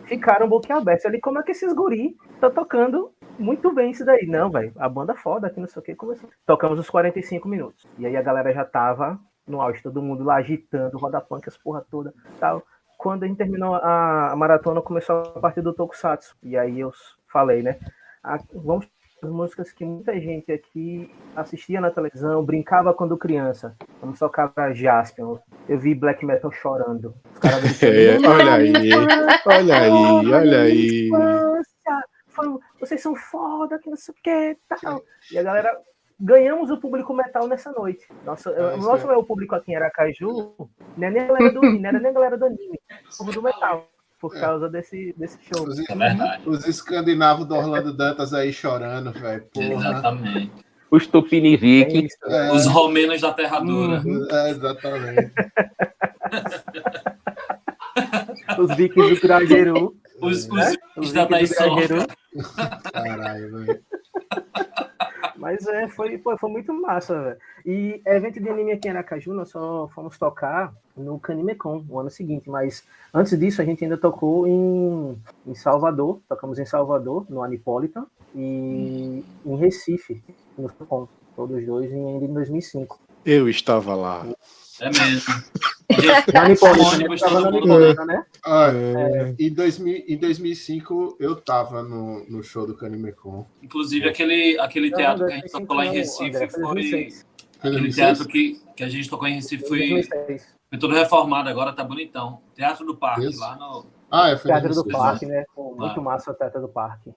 Ficaram 0.04 0.48
boquiabertos 0.48 1.04
ali, 1.04 1.20
como 1.20 1.38
é 1.38 1.42
que 1.42 1.50
esses 1.50 1.72
guri 1.72 2.16
tá 2.40 2.48
tocando 2.48 3.12
muito 3.38 3.72
bem 3.72 3.90
isso 3.90 4.04
daí? 4.04 4.26
Não, 4.26 4.50
velho, 4.50 4.72
a 4.78 4.88
banda 4.88 5.14
foda 5.14 5.46
aqui, 5.48 5.60
não 5.60 5.66
sei 5.66 5.80
o 5.80 5.84
que, 5.84 5.94
começou. 5.94 6.30
Tocamos 6.46 6.78
os 6.78 6.88
45 6.88 7.48
minutos. 7.48 7.86
E 7.98 8.06
aí 8.06 8.16
a 8.16 8.22
galera 8.22 8.52
já 8.52 8.64
tava 8.64 9.18
no 9.46 9.60
auge, 9.60 9.82
todo 9.82 10.02
mundo 10.02 10.22
lá 10.22 10.36
agitando, 10.36 10.96
roda 10.96 11.20
punk, 11.20 11.48
as 11.48 11.56
porra 11.56 11.84
toda, 11.90 12.14
tal. 12.38 12.62
Quando 13.02 13.24
a 13.24 13.26
gente 13.26 13.36
terminou 13.36 13.74
a, 13.74 14.30
a 14.30 14.36
maratona, 14.36 14.80
começou 14.80 15.32
a 15.34 15.40
partir 15.40 15.60
do 15.60 15.72
Tokusatsu. 15.72 16.36
E 16.40 16.56
aí 16.56 16.78
eu 16.78 16.92
falei, 17.26 17.60
né? 17.60 17.76
ah, 18.22 18.38
vamos 18.54 18.86
as 19.20 19.30
músicas 19.30 19.70
que 19.70 19.84
muita 19.84 20.18
gente 20.20 20.50
aqui 20.50 21.08
assistia 21.36 21.80
na 21.80 21.92
televisão, 21.92 22.44
brincava 22.44 22.92
quando 22.92 23.16
criança. 23.16 23.76
Vamos 24.00 24.18
tocar 24.18 24.48
pra 24.48 24.72
Jaspion. 24.72 25.38
Eu 25.68 25.78
vi 25.78 25.94
black 25.94 26.26
metal 26.26 26.50
chorando. 26.50 27.14
Os 27.32 27.38
caras 27.38 27.62
É, 27.82 28.18
olha 28.18 28.54
aí, 28.54 28.90
olha 29.46 29.76
aí, 29.78 30.32
olha 30.32 30.60
aí. 30.62 31.08
vocês 32.80 33.00
são 33.00 33.14
foda, 33.14 33.78
que 33.78 33.90
não 33.90 33.96
sei 33.96 34.12
o 34.12 34.22
que 34.22 34.56
tal. 34.68 35.02
E 35.30 35.38
a 35.38 35.42
galera. 35.42 35.70
Ganhamos 36.24 36.70
o 36.70 36.76
público 36.76 37.12
metal 37.12 37.48
nessa 37.48 37.72
noite. 37.72 38.06
Nossa, 38.24 38.50
Ah, 38.50 38.74
o 38.76 38.78
nosso 38.78 39.10
é. 39.10 39.14
é 39.14 39.16
o 39.16 39.24
público 39.24 39.56
aqui 39.56 39.72
em 39.72 39.76
Aracaju, 39.76 40.54
não 40.96 41.08
é 41.08 41.10
nem 41.10 41.22
a 41.22 41.26
galera 41.26 41.50
do 41.52 41.60
não 41.62 41.88
era 41.88 41.98
nem 41.98 42.10
a 42.10 42.14
galera 42.14 42.38
do 42.38 42.44
anime, 42.44 42.78
o 43.12 43.16
povo 43.18 43.32
do 43.32 43.42
metal, 43.42 43.88
por 44.20 44.36
É. 44.36 44.40
causa 44.40 44.68
desse, 44.70 45.12
desse 45.18 45.36
show. 45.52 45.66
Os, 45.66 45.80
É 45.80 45.94
verdade. 45.96 46.48
os 46.48 46.64
escandinavos 46.68 47.44
do 47.46 47.56
Orlando 47.56 47.92
Dantas 47.92 48.32
aí 48.32 48.52
chorando, 48.52 49.10
velho. 49.12 49.44
Exatamente. 49.56 50.52
Os 50.92 51.06
Tupinivique. 51.08 52.06
É. 52.26 52.48
É, 52.48 52.52
Os 52.52 52.66
romenos 52.66 53.20
da 53.22 53.32
Terra 53.32 53.58
Dura. 53.60 54.00
Uhum. 54.04 54.26
é, 54.30 54.50
exatamente. 54.50 55.32
Os 58.58 58.76
vikings 58.76 59.14
do 59.14 59.20
Grajeru. 59.20 59.96
Os, 60.20 60.48
né? 60.48 60.74
os 60.96 61.08
Os 61.08 61.12
da 61.12 61.24
vikings 61.24 61.54
do 61.54 61.58
Taisoca. 61.58 61.88
Grajeru. 61.88 62.06
Caralho, 62.92 63.58
velho. 63.66 63.80
Mas 65.42 65.66
é, 65.66 65.88
foi, 65.88 66.16
pô, 66.18 66.38
foi 66.38 66.48
muito 66.48 66.72
massa, 66.72 67.20
velho. 67.20 67.36
E 67.66 68.00
evento 68.06 68.38
de 68.40 68.48
anime 68.48 68.70
aqui 68.70 68.86
em 68.86 68.92
Aracaju, 68.92 69.34
nós 69.34 69.50
só 69.50 69.90
fomos 69.92 70.16
tocar 70.16 70.72
no 70.96 71.18
Canimecon, 71.18 71.84
no 71.88 71.98
ano 71.98 72.10
seguinte. 72.10 72.48
Mas 72.48 72.84
antes 73.12 73.36
disso, 73.36 73.60
a 73.60 73.64
gente 73.64 73.82
ainda 73.82 73.98
tocou 73.98 74.46
em, 74.46 75.20
em 75.44 75.54
Salvador. 75.56 76.20
Tocamos 76.28 76.60
em 76.60 76.64
Salvador, 76.64 77.26
no 77.28 77.42
Anipolitan. 77.42 78.06
E 78.36 79.24
em 79.44 79.56
Recife, 79.56 80.22
no 80.56 80.68
Sucom. 80.68 81.08
Todos 81.34 81.66
dois 81.66 81.90
em, 81.90 82.06
ainda 82.06 82.24
em 82.24 82.32
2005. 82.32 83.00
Eu 83.26 83.48
estava 83.48 83.96
lá. 83.96 84.24
É 84.80 84.90
mesmo. 84.90 85.34
No 85.92 87.48
Anipolitan, 87.48 88.04
né? 88.04 88.14
né? 88.14 88.24
Ah, 88.44 88.70
É, 88.74 89.34
em, 89.38 89.52
2000, 89.52 90.04
em 90.08 90.16
2005, 90.16 91.16
eu 91.20 91.36
tava 91.36 91.82
no, 91.82 92.24
no 92.28 92.42
show 92.42 92.66
do 92.66 92.76
Canimecon. 92.76 93.46
Inclusive, 93.62 94.08
aquele, 94.08 94.58
aquele 94.58 94.90
Não, 94.90 94.98
teatro 94.98 95.26
que 95.26 95.32
a 95.32 95.36
gente 95.36 95.52
2005 95.52 95.60
tocou 95.60 95.76
lá 95.76 95.84
em 95.84 95.88
não, 95.88 95.94
Recife 95.94 96.36
André, 96.36 96.48
foi 96.48 96.62
foi. 96.62 96.74
2006. 96.74 97.26
Aquele 97.58 97.72
2006? 97.74 97.94
teatro 97.94 98.26
que, 98.26 98.60
que 98.76 98.84
a 98.84 98.88
gente 98.88 99.10
tocou 99.10 99.28
em 99.28 99.34
Recife 99.34 99.68
foi, 99.68 99.78
2006. 99.78 100.56
foi 100.68 100.78
todo 100.78 100.94
reformado 100.94 101.48
agora, 101.48 101.72
tá 101.72 101.84
bonitão. 101.84 102.40
Teatro 102.54 102.84
do 102.86 102.96
Parque, 102.96 103.26
Isso. 103.26 103.40
lá 103.40 103.56
no. 103.56 103.86
Ah, 104.10 104.30
é, 104.30 104.36
foi 104.36 104.50
Teatro 104.50 104.68
do 104.68 104.82
2006. 104.82 105.02
Parque, 105.02 105.26
né? 105.26 105.44
Pô, 105.54 105.74
muito 105.76 106.02
massa 106.02 106.30
o 106.30 106.34
Teatro 106.34 106.60
do 106.60 106.68
Parque. 106.68 107.12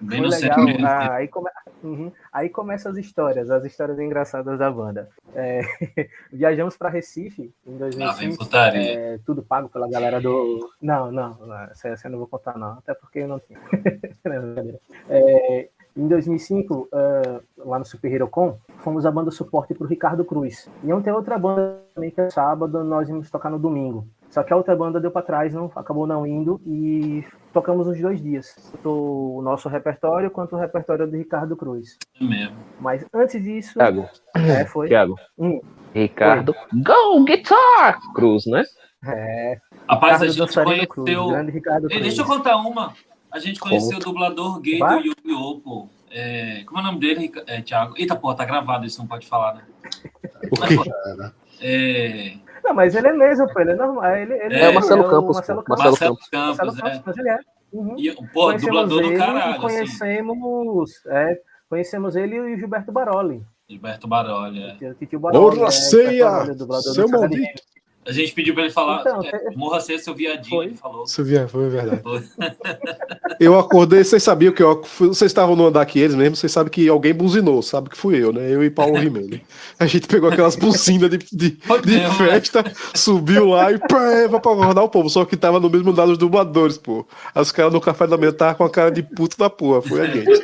Bem 0.00 0.20
Foi 0.20 0.28
legal. 0.28 0.64
mesmo. 0.64 0.86
Ah, 0.86 1.14
aí, 1.14 1.28
come... 1.28 1.50
Uhum. 1.82 2.12
aí 2.32 2.48
começam 2.48 2.92
as 2.92 2.98
histórias, 2.98 3.50
as 3.50 3.64
histórias 3.64 3.98
engraçadas 3.98 4.58
da 4.58 4.70
banda. 4.70 5.08
É, 5.34 5.60
Viajamos 6.32 6.76
para 6.76 6.88
Recife 6.88 7.52
em 7.66 7.78
Lá 7.78 7.88
vem 7.88 8.28
2005. 8.30 8.44
putaria. 8.44 8.98
é, 8.98 9.18
tudo 9.24 9.42
pago 9.42 9.68
pela 9.68 9.88
galera 9.88 10.20
do. 10.20 10.70
Não, 10.80 11.10
não, 11.10 11.34
não, 11.34 11.62
essa, 11.64 11.88
eu 12.04 12.10
não 12.10 12.18
vou 12.18 12.26
contar, 12.26 12.58
não. 12.58 12.72
Até 12.72 12.94
porque 12.94 13.20
eu 13.20 13.28
não 13.28 13.40
tinha. 13.40 13.58
Não. 14.24 14.76
É, 15.08 15.68
em 15.96 16.08
2005, 16.08 16.88
é, 16.92 17.40
lá 17.58 17.78
no 17.78 17.84
Super 17.84 18.12
Hero 18.12 18.28
Con, 18.28 18.58
fomos 18.78 19.06
a 19.06 19.10
banda 19.10 19.30
suporte 19.30 19.72
para 19.72 19.84
o 19.84 19.88
Ricardo 19.88 20.24
Cruz. 20.24 20.68
E 20.84 20.92
ontem 20.92 21.10
outra 21.10 21.38
banda 21.38 21.80
também 21.94 22.10
que 22.10 22.20
é 22.20 22.28
sábado, 22.28 22.84
nós 22.84 23.08
íamos 23.08 23.30
tocar 23.30 23.48
no 23.50 23.58
domingo. 23.58 24.06
Só 24.28 24.42
que 24.42 24.52
a 24.52 24.56
outra 24.56 24.76
banda 24.76 25.00
deu 25.00 25.10
para 25.10 25.24
trás, 25.24 25.54
não, 25.54 25.70
acabou 25.74 26.06
não 26.06 26.26
indo 26.26 26.60
e 26.66 27.24
tocamos 27.56 27.86
os 27.86 27.98
dois 27.98 28.20
dias. 28.22 28.54
Tanto 28.70 28.90
o 29.38 29.40
nosso 29.40 29.66
repertório 29.66 30.30
quanto 30.30 30.54
o 30.54 30.58
repertório 30.58 31.06
do 31.06 31.16
Ricardo 31.16 31.56
Cruz. 31.56 31.96
É 32.20 32.22
mesmo. 32.24 32.54
Mas 32.78 33.02
antes 33.14 33.42
disso, 33.42 33.72
Thiago, 33.78 34.06
é, 34.34 34.66
foi. 34.66 34.88
Thiago. 34.88 35.16
Hum. 35.38 35.58
Ricardo. 35.94 36.54
Go 36.74 37.24
Guitar 37.24 37.98
Cruz, 38.14 38.44
né? 38.44 38.62
É, 39.06 39.58
Rapaz, 39.88 40.20
a 40.20 40.26
Ricardo 40.26 40.32
gente 40.32 40.38
Dançarino 40.38 40.86
Cruz, 40.86 41.06
conheceu. 41.06 41.28
grande 41.28 41.50
Ricardo 41.52 41.84
Ei, 41.84 41.88
Cruz. 41.88 42.02
deixa 42.02 42.20
eu 42.20 42.26
contar 42.26 42.56
uma. 42.56 42.92
A 43.32 43.38
gente 43.38 43.58
conheceu 43.58 43.96
o 43.96 44.00
dublador 44.00 44.60
gay 44.60 44.78
Vai? 44.78 44.98
do 45.02 45.06
Yu-Gi-Oh! 45.06 45.60
pô. 45.60 45.88
É, 46.10 46.62
como 46.66 46.78
é 46.78 46.82
o 46.82 46.86
nome 46.86 47.00
dele, 47.00 47.32
é, 47.46 47.62
Thiago? 47.62 47.94
Eita, 47.96 48.14
pô, 48.14 48.34
tá 48.34 48.44
gravado, 48.44 48.84
isso 48.84 48.98
não 48.98 49.06
pode 49.06 49.26
falar, 49.26 49.54
né? 49.54 49.64
É, 51.60 52.34
Não, 52.66 52.74
mas 52.74 52.96
ele 52.96 53.06
é 53.06 53.12
mesmo, 53.12 53.46
pô, 53.52 53.60
ele 53.60 53.70
é 53.70 53.76
normal. 53.76 54.16
Ele, 54.16 54.34
ele 54.34 54.54
É, 54.56 54.68
o 54.68 54.74
Marcelo 54.74 55.04
Campos, 55.04 55.36
Marcelo. 55.36 55.62
Campos. 55.62 55.84
Marcelo 55.84 56.16
Campos, 56.28 57.16
é. 57.16 57.20
ele 57.20 57.28
é. 57.30 57.38
Uhum. 57.72 57.96
E, 57.96 58.14
pô, 58.32 58.52
dublador 58.52 59.02
do 59.02 59.14
caralho, 59.16 59.52
assim. 59.52 59.60
conhecemos, 59.60 61.06
é, 61.06 61.40
conhecemos 61.68 62.16
ele 62.16 62.34
e 62.34 62.40
o 62.40 62.58
Gilberto 62.58 62.90
Baroli. 62.90 63.42
Gilberto 63.68 64.08
Baroli, 64.08 64.62
é. 64.62 65.18
Baroli. 65.18 65.56
Porra, 65.56 65.68
é, 65.68 65.70
ceia! 65.70 66.44
Seu 66.82 67.08
maldito! 67.08 67.62
A 68.06 68.12
gente 68.12 68.32
pediu 68.32 68.54
pra 68.54 68.62
ele 68.64 68.72
falar. 68.72 69.00
Então, 69.00 69.20
é, 69.24 69.50
morra 69.56 69.80
ser 69.80 69.98
seu 69.98 70.14
viadinho, 70.14 70.56
Foi. 70.56 70.66
ele 70.66 70.74
falou. 70.76 71.04
Isso 71.04 71.24
via- 71.24 71.48
foi 71.48 71.68
verdade. 71.68 72.02
Foi. 72.02 72.22
Eu 73.40 73.58
acordei, 73.58 74.02
vocês 74.04 74.22
sabiam 74.22 74.52
que 74.52 74.62
eu, 74.62 74.80
vocês 74.98 75.22
estavam 75.30 75.54
no 75.54 75.66
andar 75.66 75.84
que 75.84 75.98
eles 75.98 76.14
mesmo, 76.14 76.36
vocês 76.36 76.50
sabem 76.50 76.70
que 76.72 76.88
alguém 76.88 77.12
buzinou, 77.12 77.60
sabe 77.60 77.90
que 77.90 77.96
fui 77.96 78.16
eu, 78.22 78.32
né? 78.32 78.48
Eu 78.50 78.64
e 78.64 78.70
Paulo 78.70 78.96
Rimene. 78.98 79.42
A 79.78 79.84
gente 79.84 80.06
pegou 80.08 80.30
aquelas 80.30 80.56
buzinas 80.56 81.10
de, 81.10 81.18
de, 81.18 81.50
de 81.60 81.60
mesmo, 81.84 82.08
né? 82.08 82.10
festa, 82.40 82.64
subiu 82.94 83.48
lá 83.48 83.70
e 83.72 83.78
pá, 83.78 83.88
pra 84.30 84.38
acordar 84.38 84.82
o 84.82 84.88
povo, 84.88 85.10
só 85.10 85.24
que 85.26 85.36
tava 85.36 85.60
no 85.60 85.68
mesmo 85.68 85.90
andar 85.90 86.06
dos 86.06 86.16
dubladores, 86.16 86.78
pô. 86.78 87.06
Aí 87.34 87.42
os 87.42 87.52
caras 87.52 87.72
no 87.72 87.80
café 87.80 88.06
da 88.06 88.16
manhã 88.16 88.30
estavam 88.30 88.54
com 88.54 88.64
a 88.64 88.70
cara 88.70 88.90
de 88.90 89.02
puto 89.02 89.36
da 89.36 89.50
porra, 89.50 89.82
foi 89.82 90.00
a 90.00 90.06
gente. 90.06 90.42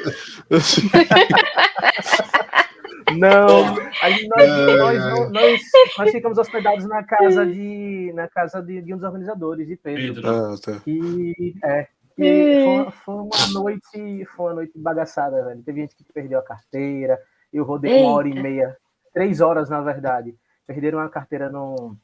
Não, 3.18 3.76
aí 4.02 4.28
nós, 4.28 4.48
nós, 4.78 5.30
nós, 5.32 5.60
nós 5.98 6.10
ficamos 6.10 6.38
hospedados 6.38 6.86
na 6.86 7.02
casa 7.04 7.44
de, 7.46 8.12
na 8.14 8.28
casa 8.28 8.62
de, 8.62 8.80
de 8.82 8.92
um 8.94 8.96
dos 8.96 9.06
organizadores, 9.06 9.66
de 9.66 9.76
Pedro. 9.76 10.14
Pedro. 10.14 10.30
Ah, 10.30 10.54
tá. 10.62 10.80
E 10.86 11.54
é. 11.64 11.86
E 12.18 12.62
foi, 12.64 12.74
uma- 12.82 12.90
foi 12.90 13.14
uma 13.14 13.52
noite, 13.60 14.24
foi 14.36 14.46
uma 14.46 14.54
noite 14.54 14.72
bagaçada, 14.76 15.44
velho. 15.44 15.62
Teve 15.62 15.80
gente 15.80 15.96
que 15.96 16.04
perdeu 16.12 16.38
a 16.38 16.42
carteira. 16.42 17.18
Eu 17.52 17.64
rodei 17.64 18.02
uma 18.02 18.12
hora 18.12 18.28
e 18.28 18.32
Eita. 18.32 18.42
meia, 18.42 18.76
três 19.14 19.40
horas 19.40 19.70
na 19.70 19.80
verdade. 19.80 20.34
Perderam 20.66 20.98
a 21.00 21.08
carteira 21.08 21.48
no. 21.50 21.96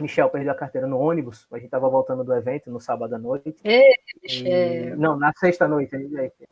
Michel 0.00 0.28
perdeu 0.28 0.50
a 0.52 0.56
carteira 0.56 0.86
no 0.88 0.98
ônibus. 0.98 1.46
A 1.52 1.58
gente 1.58 1.70
tava 1.70 1.88
voltando 1.88 2.24
do 2.24 2.34
evento 2.34 2.68
no 2.70 2.80
sábado 2.80 3.14
à 3.14 3.18
noite. 3.18 3.54
E- 3.64 3.94
Michel. 4.22 4.96
não, 4.96 5.16
na 5.16 5.32
sexta 5.36 5.68
noite, 5.68 5.96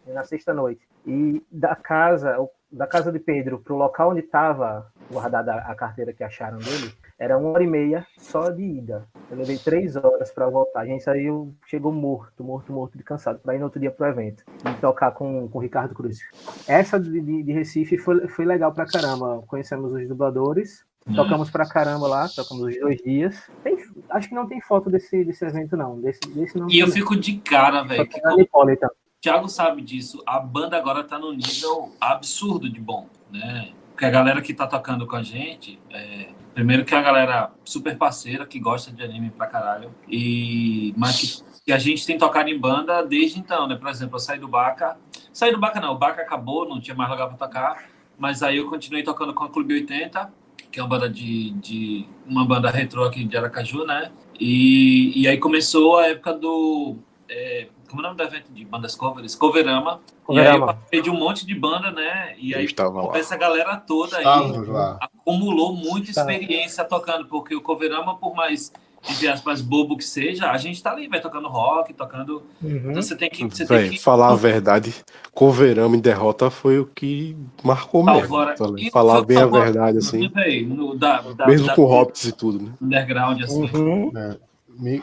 na 0.06 0.22
sexta 0.24 0.54
noite. 0.54 0.86
E 1.06 1.42
da 1.50 1.74
casa, 1.74 2.36
da 2.72 2.86
casa 2.86 3.12
de 3.12 3.18
Pedro 3.18 3.58
pro 3.58 3.76
local 3.76 4.10
onde 4.10 4.20
estava 4.20 4.90
guardada 5.10 5.54
a 5.56 5.74
carteira 5.74 6.12
que 6.12 6.24
acharam 6.24 6.58
dele, 6.58 6.92
era 7.18 7.36
uma 7.36 7.50
hora 7.50 7.62
e 7.62 7.66
meia 7.66 8.06
só 8.16 8.48
de 8.50 8.62
ida. 8.62 9.06
Eu 9.30 9.36
levei 9.36 9.58
três 9.58 9.94
horas 9.94 10.32
para 10.32 10.48
voltar. 10.48 10.80
A 10.80 10.86
gente 10.86 11.04
saiu, 11.04 11.54
chegou 11.66 11.92
morto, 11.92 12.42
morto, 12.42 12.72
morto 12.72 12.96
de 12.96 13.04
cansado, 13.04 13.38
para 13.40 13.54
ir 13.54 13.58
no 13.58 13.64
outro 13.64 13.78
dia 13.78 13.90
pro 13.90 14.06
evento 14.06 14.42
e 14.68 14.80
tocar 14.80 15.10
com, 15.12 15.48
com 15.48 15.58
o 15.58 15.60
Ricardo 15.62 15.94
Cruz. 15.94 16.18
Essa 16.66 16.98
de, 16.98 17.20
de- 17.20 17.42
de 17.42 17.52
Recife 17.52 17.98
foi, 17.98 18.26
foi 18.28 18.44
legal 18.44 18.72
pra 18.72 18.86
caramba. 18.86 19.42
Conhecemos 19.46 19.92
os 19.92 20.08
dubladores. 20.08 20.84
Tocamos 21.16 21.50
pra 21.50 21.66
caramba 21.68 22.06
lá, 22.06 22.28
tocamos 22.28 22.62
os 22.64 22.78
dois 22.78 22.96
dias. 23.02 23.50
Tem- 23.64 23.76
acho 24.08 24.28
que 24.28 24.34
não 24.36 24.46
tem 24.46 24.60
foto 24.60 24.88
desse, 24.88 25.24
desse 25.24 25.44
evento, 25.44 25.76
não. 25.76 26.00
Desse, 26.00 26.20
desse 26.28 26.56
não 26.56 26.70
E 26.70 26.78
eu 26.78 26.86
tem, 26.86 26.94
fico 26.94 27.16
de 27.16 27.38
cara, 27.38 27.82
não. 27.82 27.88
velho. 27.88 28.06
Que 28.06 28.20
como- 28.20 28.40
Hipólita. 28.40 28.88
Thiago 29.22 29.48
sabe 29.48 29.82
disso. 29.82 30.20
A 30.26 30.40
banda 30.40 30.76
agora 30.76 31.04
tá 31.04 31.16
num 31.16 31.32
nível 31.32 31.94
absurdo 32.00 32.68
de 32.68 32.80
bom, 32.80 33.08
né? 33.30 33.70
Porque 33.90 34.04
a 34.04 34.10
galera 34.10 34.42
que 34.42 34.52
tá 34.52 34.66
tocando 34.66 35.06
com 35.06 35.14
a 35.14 35.22
gente, 35.22 35.78
é, 35.90 36.30
primeiro 36.52 36.84
que 36.84 36.92
é 36.92 36.98
a 36.98 37.02
galera 37.02 37.52
super 37.64 37.96
parceira, 37.96 38.44
que 38.44 38.58
gosta 38.58 38.90
de 38.90 39.00
anime 39.00 39.30
pra 39.30 39.46
caralho, 39.46 39.94
e 40.08 40.92
mas 40.96 41.20
que, 41.20 41.64
que 41.66 41.72
a 41.72 41.78
gente 41.78 42.04
tem 42.04 42.18
tocado 42.18 42.50
em 42.50 42.58
banda 42.58 43.00
desde 43.02 43.38
então, 43.38 43.68
né? 43.68 43.76
Por 43.76 43.88
exemplo, 43.88 44.16
eu 44.16 44.18
saí 44.18 44.40
do 44.40 44.48
Baca, 44.48 44.98
saí 45.32 45.52
do 45.52 45.60
Baca 45.60 45.80
não, 45.80 45.92
o 45.92 45.98
Baca 45.98 46.20
acabou, 46.20 46.68
não 46.68 46.80
tinha 46.80 46.96
mais 46.96 47.08
lugar 47.08 47.28
pra 47.28 47.36
tocar, 47.36 47.90
mas 48.18 48.42
aí 48.42 48.56
eu 48.56 48.68
continuei 48.68 49.04
tocando 49.04 49.32
com 49.32 49.44
a 49.44 49.48
Clube 49.48 49.74
80, 49.74 50.32
que 50.72 50.80
é 50.80 50.82
uma 50.82 50.88
banda 50.88 51.08
de, 51.08 51.50
de 51.52 52.08
uma 52.26 52.44
banda 52.44 52.72
retrô 52.72 53.04
aqui 53.04 53.24
de 53.24 53.36
Aracaju, 53.36 53.84
né? 53.84 54.10
E, 54.40 55.12
e 55.14 55.28
aí 55.28 55.38
começou 55.38 55.98
a 55.98 56.08
época 56.08 56.32
do 56.32 56.96
é, 57.28 57.68
como 57.92 58.02
é 58.02 58.06
o 58.06 58.08
nome 58.14 58.16
do 58.16 58.22
evento 58.24 58.52
de 58.52 58.64
bandas 58.64 58.94
covers? 58.96 59.34
Coverama. 59.36 59.92
E 59.92 59.92
aí 59.92 60.18
eu 60.18 60.24
Coverama. 60.26 60.66
participei 60.66 61.02
de 61.02 61.10
um 61.10 61.18
monte 61.18 61.46
de 61.46 61.54
banda, 61.54 61.90
né? 61.92 62.34
E 62.38 62.54
aí 62.54 62.66
essa 63.14 63.36
galera 63.36 63.76
toda 63.76 64.16
aí 64.18 64.24
lá. 64.24 64.98
acumulou 65.00 65.74
muita 65.74 66.10
experiência 66.10 66.84
tocando, 66.84 67.26
porque 67.26 67.54
o 67.54 67.60
Coverama, 67.60 68.16
por 68.16 68.34
mais, 68.34 68.72
entre 69.08 69.28
aspas, 69.28 69.60
bobo 69.60 69.96
que 69.96 70.04
seja, 70.04 70.50
a 70.50 70.56
gente 70.58 70.82
tá 70.82 70.92
ali, 70.92 71.08
vai 71.08 71.20
tocando 71.20 71.48
rock, 71.48 71.92
tocando. 71.92 72.42
Uhum. 72.62 72.90
Então 72.90 73.02
você 73.02 73.14
tem 73.16 73.28
que. 73.28 73.44
Você 73.44 73.66
tem 73.66 73.90
que 73.90 73.98
falar 74.00 74.30
a 74.30 74.34
verdade, 74.36 74.94
Coverama 75.34 75.96
em 75.96 76.00
derrota 76.00 76.50
foi 76.50 76.78
o 76.78 76.86
que 76.86 77.36
marcou 77.62 78.02
mesmo. 78.04 78.20
Alvora- 78.20 78.54
tá? 78.54 78.64
E 78.78 78.90
falar 78.90 79.22
bem 79.22 79.38
a 79.38 79.46
verdade, 79.46 79.98
assim. 79.98 80.30
No, 80.66 80.96
da, 80.96 81.20
da, 81.20 81.46
Mesmo 81.46 81.66
da- 81.66 81.74
com 81.74 81.84
Hobbits 81.84 82.24
e 82.24 82.32
tudo, 82.32 82.62
né? 82.64 82.72
underground, 82.80 83.42
assim. 83.42 83.68
Uhum. 83.74 84.10
né? 84.12 84.36
Mi- 84.78 85.02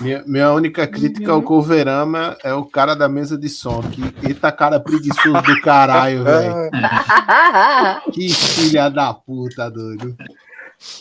Minha, 0.00 0.22
minha 0.26 0.52
única 0.52 0.86
crítica 0.86 1.32
ao 1.32 1.42
Coverama 1.42 2.36
é 2.44 2.52
o 2.52 2.64
cara 2.64 2.94
da 2.94 3.08
mesa 3.08 3.36
de 3.38 3.48
som. 3.48 3.80
Que 3.82 4.02
eita 4.28 4.52
cara 4.52 4.78
preguiçoso 4.78 5.40
do 5.42 5.60
caralho, 5.62 6.22
velho. 6.24 6.54
Que 8.12 8.28
filha 8.32 8.88
da 8.90 9.14
puta, 9.14 9.70
doido. 9.70 10.14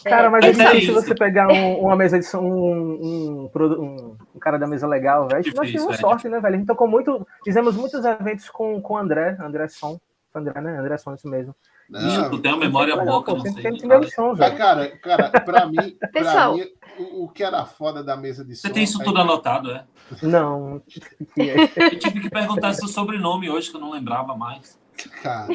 Cara, 0.05 0.29
mas 0.29 0.45
É, 0.45 0.49
é 0.49 0.51
difícil 0.53 0.79
isso. 0.79 0.93
você 0.93 1.13
pegar 1.13 1.49
um- 1.49 1.79
uma 1.81 1.95
mesa 1.97 2.17
de 2.17 2.25
som, 2.25 2.39
um, 2.39 3.49
um, 3.49 3.49
um- 3.53 4.15
um 4.35 4.39
cara 4.39 4.57
da 4.57 4.65
mesa 4.65 4.87
legal, 4.87 5.27
velho. 5.27 5.43
Nós 5.53 5.67
tivemos 5.69 5.95
é 5.95 5.97
sorte, 5.97 6.29
né, 6.29 6.39
velho? 6.39 6.55
A 6.55 6.57
gente 6.57 6.67
tocou 6.67 6.87
muito, 6.87 7.27
fizemos 7.43 7.75
muitos 7.75 8.03
eventos 8.05 8.49
com 8.49 8.81
com 8.81 8.93
o 8.93 8.97
André, 8.97 9.35
André 9.41 9.67
Som. 9.67 9.99
André, 10.33 10.59
né? 10.61 10.79
André 10.79 10.97
Som, 10.97 11.13
isso 11.13 11.27
mesmo. 11.27 11.53
Bicho, 11.89 12.19
Não, 12.21 12.29
tu 12.31 12.39
tem 12.39 12.51
uma 12.51 12.59
memória 12.61 12.95
boa 12.95 13.21
não 13.33 13.39
sempre 13.41 13.61
sei. 13.61 13.71
tem 13.71 13.77
cara, 15.01 15.29
pra 15.29 15.67
mim, 15.67 15.95
pra 15.99 16.07
Pessoal. 16.09 16.55
mim 16.55 16.65
o, 16.97 17.23
o 17.25 17.29
que 17.29 17.43
era 17.43 17.65
foda 17.65 18.03
da 18.03 18.15
mesa 18.17 18.43
de 18.45 18.55
som. 18.55 18.67
Você 18.67 18.73
tem 18.73 18.83
isso 18.83 19.01
é 19.01 19.05
tudo 19.05 19.19
anotado, 19.21 19.71
é? 19.71 19.85
Não. 20.21 20.81
Eu 21.35 21.99
tive 21.99 22.19
que 22.21 22.29
perguntar 22.29 22.73
seu 22.73 22.87
sobrenome 22.87 23.49
hoje, 23.49 23.69
que 23.69 23.75
eu 23.77 23.81
não 23.81 23.91
lembrava 23.91 24.35
mais. 24.35 24.79
Cara, 25.21 25.47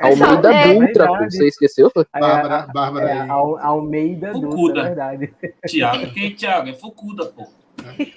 Almeida 0.00 0.52
é 0.54 0.74
Dutra, 0.74 1.06
pô, 1.06 1.12
verdade. 1.14 1.36
você 1.36 1.46
esqueceu? 1.48 1.90
Aí, 2.12 2.20
Bárbara, 2.20 2.56
a- 2.56 2.66
Bárbara 2.66 3.08
é, 3.10 3.20
aí. 3.20 3.30
Al- 3.30 3.58
Almeida 3.58 4.32
Dutra, 4.32 4.50
Fukuda. 4.50 4.80
é 4.80 4.84
verdade. 4.84 5.34
Tiago, 5.66 6.12
quem 6.12 6.26
é 6.26 6.30
Tiago? 6.34 6.68
É 6.68 6.72
Fucuda, 6.74 7.26
pô. 7.26 7.46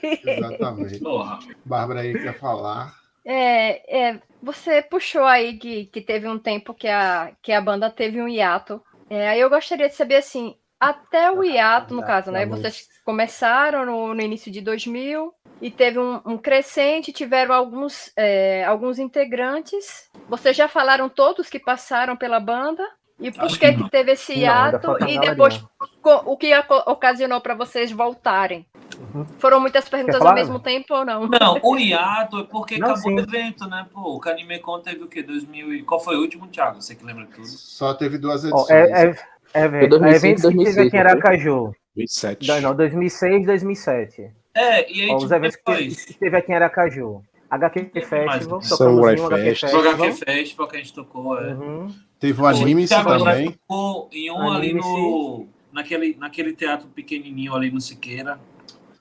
Exatamente. 0.03 0.99
Porra. 0.99 1.39
Bárbara 1.63 2.01
aí 2.01 2.13
quer 2.13 2.37
falar. 2.37 2.93
É, 3.23 4.09
é, 4.11 4.19
você 4.43 4.81
puxou 4.81 5.23
aí 5.23 5.57
que, 5.57 5.85
que 5.85 6.01
teve 6.01 6.27
um 6.27 6.37
tempo 6.37 6.73
que 6.73 6.87
a, 6.87 7.31
que 7.41 7.51
a 7.51 7.61
banda 7.61 7.89
teve 7.89 8.21
um 8.21 8.27
hiato. 8.27 8.81
É, 9.09 9.29
aí 9.29 9.39
eu 9.39 9.49
gostaria 9.49 9.87
de 9.87 9.95
saber 9.95 10.17
assim, 10.17 10.55
até 10.79 11.31
o 11.31 11.43
hiato, 11.43 11.93
no 11.93 12.03
caso, 12.03 12.31
né? 12.31 12.45
Vocês 12.45 12.87
começaram 13.03 13.85
no, 13.85 14.13
no 14.13 14.21
início 14.21 14.51
de 14.51 14.61
2000 14.61 15.33
e 15.61 15.71
teve 15.71 15.99
um, 15.99 16.19
um 16.25 16.37
crescente, 16.37 17.13
tiveram 17.13 17.55
alguns, 17.55 18.11
é, 18.15 18.63
alguns 18.65 18.99
integrantes. 18.99 20.09
Vocês 20.27 20.55
já 20.55 20.67
falaram 20.67 21.07
todos 21.07 21.49
que 21.49 21.59
passaram 21.59 22.15
pela 22.15 22.39
banda? 22.39 22.83
E 23.17 23.31
por 23.31 23.45
Acho 23.45 23.57
que, 23.57 23.71
que 23.71 23.79
não. 23.79 23.87
teve 23.87 24.11
esse 24.11 24.33
Não, 24.33 24.41
hiato? 24.41 24.87
falta 24.87 25.09
E 25.09 25.17
depois, 25.19 25.63
o 26.03 26.35
que 26.35 26.51
ocasionou 26.85 27.39
para 27.39 27.55
vocês 27.55 27.89
voltarem? 27.91 28.65
Uhum. 29.13 29.25
Foram 29.39 29.59
muitas 29.59 29.87
perguntas 29.87 30.21
ao 30.21 30.33
mesmo 30.33 30.59
tempo 30.59 30.93
ou 30.93 31.05
não? 31.05 31.27
Não, 31.27 31.59
o 31.63 31.77
hiato 31.77 32.39
é 32.39 32.43
porque 32.43 32.77
Não, 32.77 32.91
acabou 32.91 33.11
sim. 33.11 33.15
o 33.15 33.19
evento, 33.19 33.67
né? 33.67 33.87
Pô, 33.93 34.15
o 34.15 34.19
Canimecon 34.19 34.81
teve 34.81 35.03
o 35.03 35.07
quê? 35.07 35.23
2000 35.23 35.73
e... 35.73 35.83
Qual 35.83 35.99
foi 35.99 36.17
o 36.17 36.21
último, 36.21 36.47
Thiago? 36.47 36.81
Você 36.81 36.93
que 36.93 37.05
lembra 37.05 37.25
tudo. 37.33 37.47
Só 37.47 37.93
teve 37.93 38.17
duas 38.17 38.43
Ó, 38.43 38.47
edições. 38.49 38.69
é, 38.69 39.07
é, 39.07 39.15
é, 39.55 39.67
velho. 39.67 39.89
2005, 39.89 40.25
eventos 40.25 40.41
que 40.43 40.47
teve 40.49 40.63
2006, 40.63 40.87
aqui 40.87 40.95
em 40.97 40.99
não? 41.03 41.09
Aracaju. 41.09 41.71
27. 41.95 42.47
Da- 42.47 42.61
Não, 42.61 42.75
2006, 42.75 43.45
2007. 43.45 44.31
É, 44.53 44.91
e 44.91 45.01
aí, 45.01 45.09
Ó, 45.09 45.15
tipo, 45.15 45.25
os 45.25 45.31
eventos 45.31 45.55
que 45.57 45.63
depois, 45.65 46.05
que 46.05 46.13
teve 46.13 46.37
aqui 46.37 46.51
em 46.51 46.55
Aracaju. 46.55 47.21
HQ 47.49 47.91
Festival, 48.01 48.61
Samurai 48.61 49.17
Fest. 49.17 49.63
HQ 49.63 50.11
Festival 50.13 50.67
que 50.67 50.75
a 50.75 50.79
gente 50.79 50.93
tocou, 50.93 51.39
é. 51.39 51.53
Uhum. 51.53 51.87
Teve 52.19 52.41
o 52.41 52.45
anime 52.45 52.87
também. 52.87 53.45
gente 53.45 53.57
tocou 53.67 54.09
em 54.11 54.31
um 54.31 54.51
ali 54.51 54.73
no... 54.73 55.47
Naquele, 55.71 56.15
naquele 56.17 56.53
teatro 56.53 56.87
pequenininho 56.87 57.53
ali 57.53 57.69
no 57.69 57.81
Siqueira. 57.81 58.39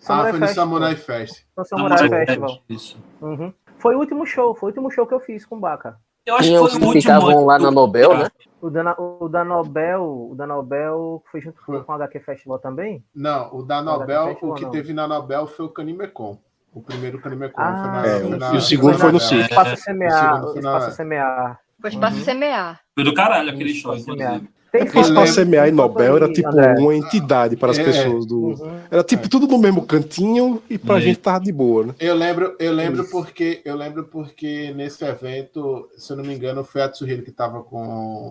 Ah, 0.09 0.23
foi 0.25 0.33
no 0.33 0.39
Festival. 0.41 0.55
Samurai 0.55 0.97
Fest. 0.97 1.45
No 1.57 1.65
Samurai 1.65 1.99
Samurai 1.99 2.27
Festival. 2.27 2.51
Fest, 2.51 2.63
Isso. 2.69 2.99
Uhum. 3.23 3.53
Foi 3.79 3.95
o 3.95 3.99
último 3.99 4.27
show, 4.27 4.55
foi 4.55 4.69
o 4.69 4.71
último 4.71 4.91
show 4.91 5.07
que 5.07 5.15
eu 5.15 5.21
fiz 5.21 5.47
com 5.47 5.57
o 5.57 5.61
Baca. 5.61 5.97
Eu 6.27 6.37
acho 6.37 6.45
Tinha 6.49 6.59
que 6.63 6.69
foi 6.69 6.77
o 6.77 6.81
que 6.81 6.87
último 6.87 7.03
ficavam 7.03 7.29
ano 7.31 7.47
lá 7.47 7.59
na 7.59 7.71
Nobel, 7.71 8.17
né? 8.17 8.29
O 8.63 8.71
da, 8.71 8.97
o 8.99 9.29
da 9.29 9.45
Nobel, 9.45 10.29
o 10.31 10.35
da 10.35 10.47
Nobel 10.47 11.23
foi 11.31 11.41
junto 11.43 11.61
com, 11.65 11.79
com 11.83 11.93
o 11.93 11.95
HQ 11.97 12.21
Festival 12.21 12.59
também? 12.59 13.05
Não, 13.15 13.55
o 13.55 13.63
da 13.63 13.83
Nobel, 13.83 14.29
Festival 14.29 14.51
o 14.53 14.55
que 14.55 14.63
não. 14.65 14.71
teve 14.71 14.93
na 14.95 15.07
Nobel 15.07 15.47
foi 15.47 15.67
o 15.67 15.69
Canimecon. 15.69 16.39
O 16.73 16.81
primeiro 16.81 17.21
Canimecon 17.21 17.61
Ah, 17.61 17.77
foi 17.77 17.91
na, 17.91 18.07
É, 18.07 18.21
foi 18.21 18.33
o- 18.33 18.39
na- 18.39 18.55
e 18.55 18.57
o 18.57 18.61
segundo 18.63 18.99
foi 18.99 19.09
no 19.13 19.19
na- 19.19 19.21
Circo. 19.25 19.45
Espaço 19.51 19.75
o 19.75 19.77
Semear, 19.77 20.35
segundo 20.35 20.53
foi 20.53 20.63
na- 20.63 20.69
Espaço 20.79 20.97
Semear. 20.97 21.61
Foi 21.81 21.91
espaço 21.91 22.17
Uhum. 22.17 22.25
semear. 22.25 22.81
Foi 22.95 23.05
do 23.05 23.13
caralho 23.15 23.51
aquele 23.51 23.75
show, 23.75 23.95
inclusive. 23.95 24.49
Tem 24.77 24.87
para 24.91 25.03
lembro- 25.07 25.27
semear 25.29 25.69
e 25.69 25.71
Nobel 25.71 26.17
era 26.17 26.33
tipo 26.33 26.49
André. 26.49 26.75
uma 26.81 26.95
entidade 26.97 27.57
para 27.57 27.71
as 27.71 27.79
É. 27.79 27.85
pessoas 27.85 28.27
do. 28.27 28.39
Uhum. 28.49 28.79
Era 28.91 29.05
tipo 29.05 29.29
tudo 29.29 29.47
no 29.47 29.57
mesmo 29.57 29.87
cantinho 29.87 30.61
e 30.69 30.77
pra 30.77 30.99
É. 30.99 31.01
gente 31.01 31.21
tava 31.21 31.45
de 31.45 31.53
boa, 31.53 31.87
né? 31.87 31.95
Eu 32.01 32.15
lembro, 32.17 32.57
eu 32.59 32.73
lembro 32.73 33.03
Isso. 33.03 33.11
porque 33.13 33.63
eu 33.65 33.77
lembro 33.77 34.03
porque 34.05 34.73
nesse 34.75 35.05
evento, 35.05 35.89
se 35.97 36.13
eu 36.13 36.17
não 36.17 36.25
me 36.25 36.35
engano, 36.35 36.65
foi 36.65 36.83
a 36.83 36.89
Tsuhiro 36.89 37.23
que 37.23 37.31
tava 37.31 37.63
com 37.63 37.77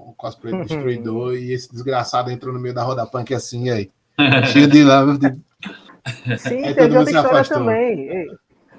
o 0.10 0.14
cosplay 0.18 0.52
do 0.54 0.60
Uhum. 0.60 0.66
Destruidor 0.66 1.34
e 1.36 1.54
esse 1.54 1.72
desgraçado 1.72 2.30
entrou 2.30 2.54
no 2.54 2.60
meio 2.60 2.76
da 2.76 2.84
roda 2.84 3.06
punk 3.06 3.34
assim 3.34 3.70
aí. 3.70 3.90
Cheio 4.54 4.68
de 4.68 4.84
lava. 4.84 5.18
de- 5.18 5.40
Sim, 6.38 6.66
Aí 6.66 6.74
teve 6.74 6.98
outra 6.98 7.14
história 7.22 7.44
também. 7.46 8.28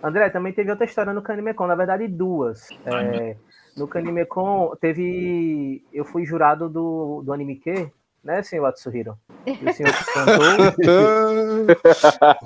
André, 0.03 0.29
também 0.29 0.53
teve 0.53 0.70
outra 0.70 0.85
história 0.85 1.14
no 1.14 1.22
Canimecon, 1.22 1.66
na 1.66 1.74
verdade 1.74 2.07
duas. 2.09 2.68
É, 2.85 3.37
no 3.76 3.88
Canimecon 3.88 4.74
teve. 4.80 5.84
Eu 5.92 6.04
fui 6.04 6.24
jurado 6.24 6.68
do, 6.68 7.22
do 7.24 7.32
Anime 7.32 7.56
Q 7.56 7.90
né, 8.24 8.42
senhor 8.42 8.64
Atsuhiro? 8.64 9.18
O 9.46 9.72
senhor 9.72 9.92
que 9.92 10.04
cantou. 10.14 10.96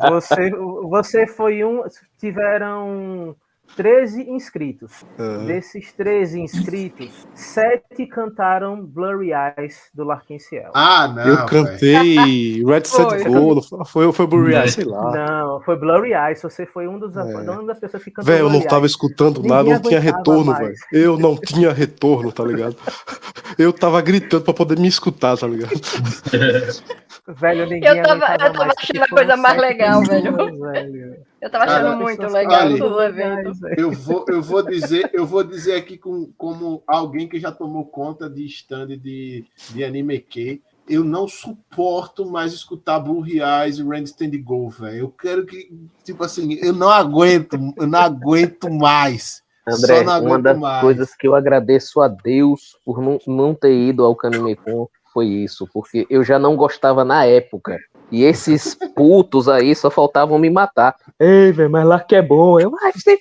você, 0.10 0.50
você 0.50 1.26
foi 1.26 1.64
um. 1.64 1.84
Tiveram 2.18 3.36
13 3.78 4.28
inscritos. 4.28 5.04
Ah. 5.16 5.44
Desses 5.46 5.92
13 5.92 6.40
inscritos, 6.40 7.28
7 7.32 8.06
cantaram 8.06 8.84
Blurry 8.84 9.30
Eyes 9.32 9.88
do 9.94 10.02
Larkin 10.02 10.40
Ciel. 10.40 10.72
Ah, 10.74 11.06
não. 11.06 11.22
eu 11.22 11.34
velho. 11.36 11.46
cantei 11.46 12.64
Red. 12.64 12.82
Set 12.88 13.24
Go, 13.28 13.54
não 13.54 13.84
foi, 13.84 14.12
foi 14.12 14.26
Blurry 14.26 14.54
Eye, 14.56 14.68
sei 14.68 14.84
lá. 14.84 15.12
Não, 15.12 15.60
foi 15.60 15.76
Blurry 15.76 16.12
Eyes. 16.12 16.42
Você 16.42 16.66
foi 16.66 16.88
um 16.88 16.98
dos, 16.98 17.16
É. 17.16 17.22
uma 17.22 17.62
das 17.64 17.78
pessoas 17.78 18.02
que 18.02 18.10
cantou 18.10 18.32
Velho, 18.32 18.46
eu 18.46 18.50
não 18.50 18.60
tava 18.62 18.80
Eyes. 18.82 18.90
escutando 18.90 19.36
Ninguém 19.36 19.50
nada, 19.56 19.70
não 19.70 19.80
tinha 19.80 20.00
retorno, 20.00 20.54
velho. 20.56 20.74
Eu 20.92 21.16
não 21.16 21.36
tinha 21.40 21.72
retorno, 21.72 22.32
tá 22.32 22.42
ligado? 22.42 22.76
Eu 23.56 23.72
tava 23.72 24.00
gritando 24.02 24.42
pra 24.42 24.54
poder 24.54 24.76
me 24.78 24.88
escutar, 24.88 25.36
tá 25.38 25.46
ligado? 25.46 25.70
Velho, 27.28 27.66
ninguém 27.68 27.96
Eu 27.98 28.02
tava- 28.02 28.32
eu 28.32 28.38
tava 28.38 28.58
mais, 28.58 28.72
achando 28.78 29.02
a 29.04 29.08
coisa 29.08 29.36
mais 29.36 29.60
legal, 29.60 30.00
pessoas, 30.02 30.58
velho. 30.58 31.27
Eu 31.40 31.50
tava 31.50 31.64
achando 31.64 31.84
Cara, 31.84 31.96
muito 31.96 32.26
legal 32.26 32.60
ali. 32.62 32.82
o 32.82 33.00
evento. 33.02 33.52
Eu 33.76 33.92
vou, 33.92 34.24
eu 34.28 34.42
vou 34.42 34.62
dizer, 34.62 35.10
eu 35.12 35.24
vou 35.24 35.44
dizer 35.44 35.76
aqui 35.76 35.96
com, 35.96 36.32
como 36.36 36.82
alguém 36.86 37.28
que 37.28 37.38
já 37.38 37.52
tomou 37.52 37.84
conta 37.84 38.28
de 38.28 38.44
stand 38.46 38.88
de, 38.98 39.44
de 39.70 39.84
anime 39.84 40.18
que 40.18 40.60
eu 40.88 41.04
não 41.04 41.28
suporto 41.28 42.24
mais 42.26 42.52
escutar 42.52 42.98
Blue 42.98 43.24
Eyes 43.26 43.78
e 43.78 43.82
Randy 43.82 44.08
Stand 44.10 44.30
Go, 44.42 44.68
velho. 44.70 44.96
Eu 44.96 45.08
quero 45.10 45.44
que, 45.44 45.70
tipo 46.02 46.24
assim, 46.24 46.54
eu 46.54 46.72
não 46.72 46.88
aguento, 46.88 47.56
eu 47.76 47.86
não 47.86 47.98
aguento 48.00 48.70
mais. 48.70 49.42
André, 49.66 49.98
Só 49.98 50.04
não 50.04 50.12
uma 50.12 50.16
aguento 50.16 50.42
das 50.42 50.58
mais. 50.58 50.80
coisas 50.80 51.14
que 51.14 51.28
eu 51.28 51.34
agradeço 51.34 52.00
a 52.00 52.08
Deus 52.08 52.76
por 52.84 53.02
não, 53.02 53.18
não 53.26 53.54
ter 53.54 53.72
ido 53.72 54.02
ao 54.02 54.16
Canimecon 54.16 54.88
foi 55.12 55.26
isso, 55.26 55.68
porque 55.72 56.06
eu 56.08 56.24
já 56.24 56.38
não 56.38 56.56
gostava 56.56 57.04
na 57.04 57.24
época. 57.24 57.78
E 58.10 58.24
esses 58.24 58.76
putos 58.94 59.48
aí 59.48 59.74
só 59.74 59.90
faltavam 59.90 60.38
me 60.38 60.50
matar. 60.50 60.96
Ei, 61.18 61.52
velho, 61.52 61.70
mas 61.70 61.86
lá 61.86 62.00
que 62.00 62.16
é 62.16 62.22
bom. 62.22 62.58
Eu, 62.58 62.72
ai, 62.82 62.92
você... 62.92 63.18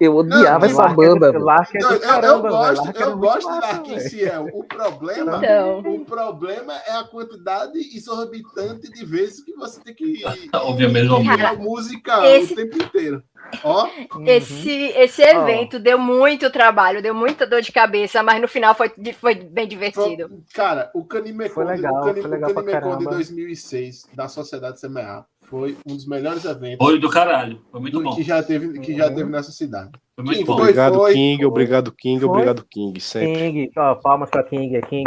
eu 0.00 0.16
odiava 0.16 0.66
Não, 0.66 0.72
essa 0.72 0.82
Lark 0.82 0.98
é 1.02 1.08
do- 1.08 1.18
banda. 1.20 1.38
Lark 1.38 1.74
é 1.74 1.78
Não, 1.78 1.90
eu, 1.90 1.94
eu 1.96 2.00
caramba, 2.00 2.42
velho. 2.42 2.54
gosto, 2.54 2.84
Lark 2.84 2.96
é 3.00 3.02
eu 3.04 3.16
gosto 3.18 3.38
de 3.40 3.46
massa, 3.46 3.66
Larkin. 3.72 4.00
Ciel. 4.00 4.46
O 4.52 4.64
problema, 4.64 5.36
Então. 5.38 5.78
o 5.80 6.04
problema 6.04 6.72
é 6.86 6.92
a 6.96 7.04
quantidade 7.04 7.78
exorbitante 7.96 8.90
de 8.90 9.04
vezes 9.04 9.44
que 9.44 9.54
você 9.54 9.80
tem 9.80 9.94
que 9.94 10.22
Ouvir 10.64 10.86
a 10.86 10.88
mesma 10.88 11.14
ouvir 11.16 11.28
música. 11.28 11.48
a 11.48 11.54
música 11.54 12.26
esse- 12.36 12.52
o 12.52 12.56
tempo 12.56 12.82
inteiro. 12.82 13.22
Ó, 13.62 13.84
Uhum. 14.16 14.24
Esse, 14.26 14.70
esse 14.96 15.20
evento 15.22 15.78
deu 15.78 15.98
muito 15.98 16.50
trabalho, 16.50 17.02
deu 17.02 17.14
muita 17.14 17.46
dor 17.46 17.60
de 17.60 17.70
cabeça, 17.70 18.22
mas 18.22 18.40
no 18.40 18.48
final 18.48 18.74
foi, 18.74 18.90
foi 19.20 19.34
bem 19.34 19.68
divertido. 19.68 20.28
Foi- 20.28 20.38
Cara, 20.54 20.90
o 20.94 21.04
Canimecon, 21.04 21.54
Foi 21.54 21.64
legal, 21.66 21.94
o 22.00 22.04
Cani- 22.06 22.22
foi 22.22 22.30
legal 22.30 22.50
o 22.50 22.54
pra 22.54 22.62
Canimecon 22.62 22.88
de 22.96 23.04
caramba. 23.04 23.10
2006 23.16 24.06
da 24.14 24.28
Sociedade 24.28 24.80
CMA 24.80 25.26
foi 25.58 25.76
um 25.86 25.94
dos 25.94 26.06
melhores 26.06 26.44
eventos 26.44 26.84
Olho 26.86 26.98
do 26.98 27.08
caralho. 27.08 27.60
Foi 27.70 27.80
muito 27.80 28.02
bom. 28.02 28.14
que 28.14 28.22
já 28.22 28.42
teve 28.42 28.78
que 28.80 28.96
já 28.96 29.06
Uhum. 29.08 29.14
teve 29.14 29.30
nessa 29.30 29.52
cidade. 29.52 29.90
Foi 30.16 30.24
muito 30.24 30.36
Quem 30.38 30.46
bom. 30.46 30.52
foi? 30.54 30.62
Obrigado, 30.62 31.06
King, 31.12 31.44
obrigado, 31.44 31.92
King, 31.92 32.20
Foi? 32.20 32.28
obrigado, 32.28 32.64
King. 32.70 33.00
Sempre. 33.00 33.34
King, 33.52 33.70
ó, 33.76 33.94
palmas 33.96 34.30
pra 34.30 34.42
King, 34.42 34.80
King. 34.82 35.04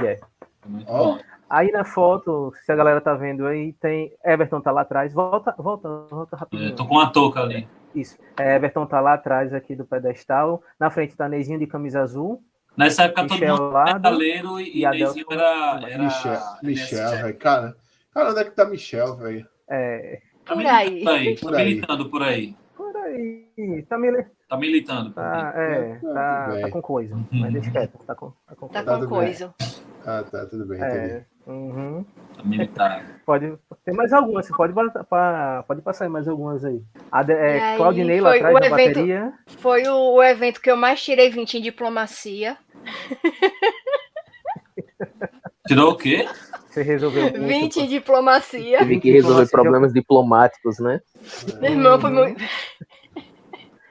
Foi 0.61 0.71
muito 0.71 0.89
Ó. 0.89 0.97
bom. 1.15 1.19
Aí 1.49 1.71
na 1.71 1.85
foto, 1.85 2.51
se 2.65 2.71
a 2.71 2.75
galera 2.75 2.99
tá 2.99 3.13
vendo 3.15 3.45
aí, 3.47 3.73
tem. 3.73 4.11
Everton 4.25 4.59
tá 4.61 4.69
lá 4.71 4.81
atrás. 4.81 5.13
Volta, 5.13 5.53
volta, 5.57 5.87
volta 6.09 6.35
Eu 6.35 6.39
rapidinho. 6.39 6.75
tô 6.75 6.85
com 6.85 6.99
a 6.99 7.07
touca 7.09 7.39
ali. 7.41 7.67
Isso. 7.95 8.17
É, 8.37 8.55
Everton 8.57 8.85
tá 8.85 8.99
lá 8.99 9.13
atrás 9.13 9.53
aqui 9.53 9.75
do 9.75 9.85
pedestal. 9.85 10.61
Na 10.79 10.89
frente 10.89 11.15
tá 11.15 11.27
Neizinho 11.29 11.57
de 11.59 11.65
camisa 11.67 12.01
azul. 12.01 12.41
Nessa 12.75 13.03
época 13.03 13.21
todo 13.23 13.31
Michel 13.39 13.55
mundo 13.57 13.71
Lado 13.71 13.87
era 13.89 13.95
metaleiro 13.97 14.59
e, 14.59 14.79
e 14.79 14.85
Adel- 14.85 14.99
Neizinho 15.05 15.25
era, 15.31 15.79
era 15.89 16.03
Michel, 16.03 16.39
Michel, 16.61 17.09
velho. 17.11 17.37
Cara, 17.37 17.75
cara, 18.13 18.29
onde 18.31 18.39
é 18.39 18.43
que 18.43 18.51
tá 18.51 18.65
Michel, 18.65 19.15
velho? 19.15 19.47
É, 19.69 20.19
Tá 20.47 20.53
Por 20.53 20.57
militando 20.57 20.79
aí. 20.79 21.07
aí. 21.27 21.35
Tá 21.35 21.41
Por 21.41 21.55
aí. 21.55 21.65
militando 21.65 22.09
por 22.09 22.23
aí. 22.23 22.55
por 22.75 22.95
aí. 22.97 23.81
Tá. 23.89 23.97
Tá 24.49 24.57
militando. 24.57 25.09
por 25.11 25.15
tá, 25.15 25.49
aí. 25.55 25.73
é, 25.73 25.99
Tá 26.01 26.13
tá, 26.13 26.59
tá 26.61 26.69
com 26.71 26.81
coisa. 26.81 27.17
Mas 27.31 27.53
deixa 27.53 27.71
quieto. 27.71 27.97
Tá 28.05 28.15
com, 28.15 28.31
tá 28.47 28.55
com 28.55 28.67
Tá 28.69 28.83
coisa. 28.83 29.07
com 29.07 29.17
bem. 29.17 29.25
coisa. 29.25 29.53
Ah, 30.05 30.23
tá, 30.23 30.45
tudo 30.45 30.65
bem. 30.65 30.81
É, 30.81 31.25
uhum. 31.45 32.05
Tá 32.35 32.43
militando. 32.45 33.03
Pode, 33.25 33.57
tem 33.83 33.93
mais 33.93 34.13
algumas, 34.13 34.45
você 34.47 34.55
pode, 34.55 34.73
pode 35.67 35.81
passar 35.81 36.05
aí 36.05 36.09
mais 36.09 36.29
algumas 36.29 36.63
aí. 36.63 36.81
A 37.11 37.23
de, 37.23 37.33
é, 37.33 37.71
aí, 37.71 37.77
Claudinei 37.77 38.21
lá 38.21 38.35
atrás 38.35 38.53
da 38.57 38.65
evento- 38.67 38.87
bateria. 38.99 39.33
Foi 39.57 39.83
o, 39.85 40.13
o 40.15 40.23
evento 40.23 40.61
que 40.61 40.71
eu 40.71 40.77
mais 40.77 41.03
tirei 41.03 41.29
20 41.29 41.55
em 41.57 41.61
diplomacia. 41.61 42.57
Tirou 45.67 45.91
o 45.91 45.97
quê? 45.97 46.25
Você 46.77 46.83
resolveu. 46.83 47.33
20 47.33 47.77
em 47.77 47.87
diplomacia. 47.87 48.77
Tive 48.79 48.99
que 48.99 49.11
resolver 49.11 49.49
problemas 49.49 49.91
diplomáticos, 49.91 50.77
né? 50.77 51.01
Meu 51.59 51.71
irmão 51.71 51.99
foi 51.99 52.11
muito. 52.11 52.43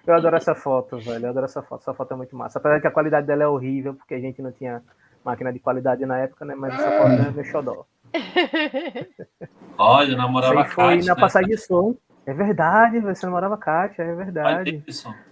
Eu 0.07 0.15
adoro 0.15 0.37
essa 0.37 0.55
foto, 0.55 0.99
velho. 0.99 1.27
Eu 1.27 1.31
adoro 1.31 1.47
essa 1.47 1.63
foto. 1.63 1.81
Essa 1.81 1.93
foto 1.93 2.15
é 2.15 2.17
muito 2.17 2.37
massa. 2.37 2.61
Apesar 2.61 2.81
que 2.81 2.87
a 2.87 2.93
qualidade 2.93 3.27
dela 3.27 3.43
é 3.43 3.49
horrível, 3.49 3.95
porque 3.95 4.15
a 4.15 4.21
gente 4.21 4.41
não 4.41 4.53
tinha 4.53 4.85
máquina 5.25 5.53
de 5.53 5.59
qualidade 5.59 6.07
na 6.07 6.19
época, 6.19 6.45
né? 6.45 6.55
Mas 6.55 6.75
essa 6.75 6.93
foto 6.93 7.11
é 7.11 7.31
meu 7.33 7.45
xodó. 7.45 7.85
Olha, 9.77 10.07
eu 10.07 10.09
Isso 10.11 10.17
namorava 10.17 10.63
aí 10.63 10.69
foi 10.69 10.85
a 10.85 10.89
Kátia, 10.91 11.09
na 11.09 11.15
né? 11.17 11.21
passagem 11.21 11.49
de 11.49 11.59
som. 11.59 11.97
É 12.25 12.33
verdade, 12.33 13.01
velho. 13.01 13.17
Você 13.17 13.27
namorava 13.27 13.55
a 13.55 13.59
Kátia, 13.59 14.03
é 14.05 14.15
verdade. 14.15 14.85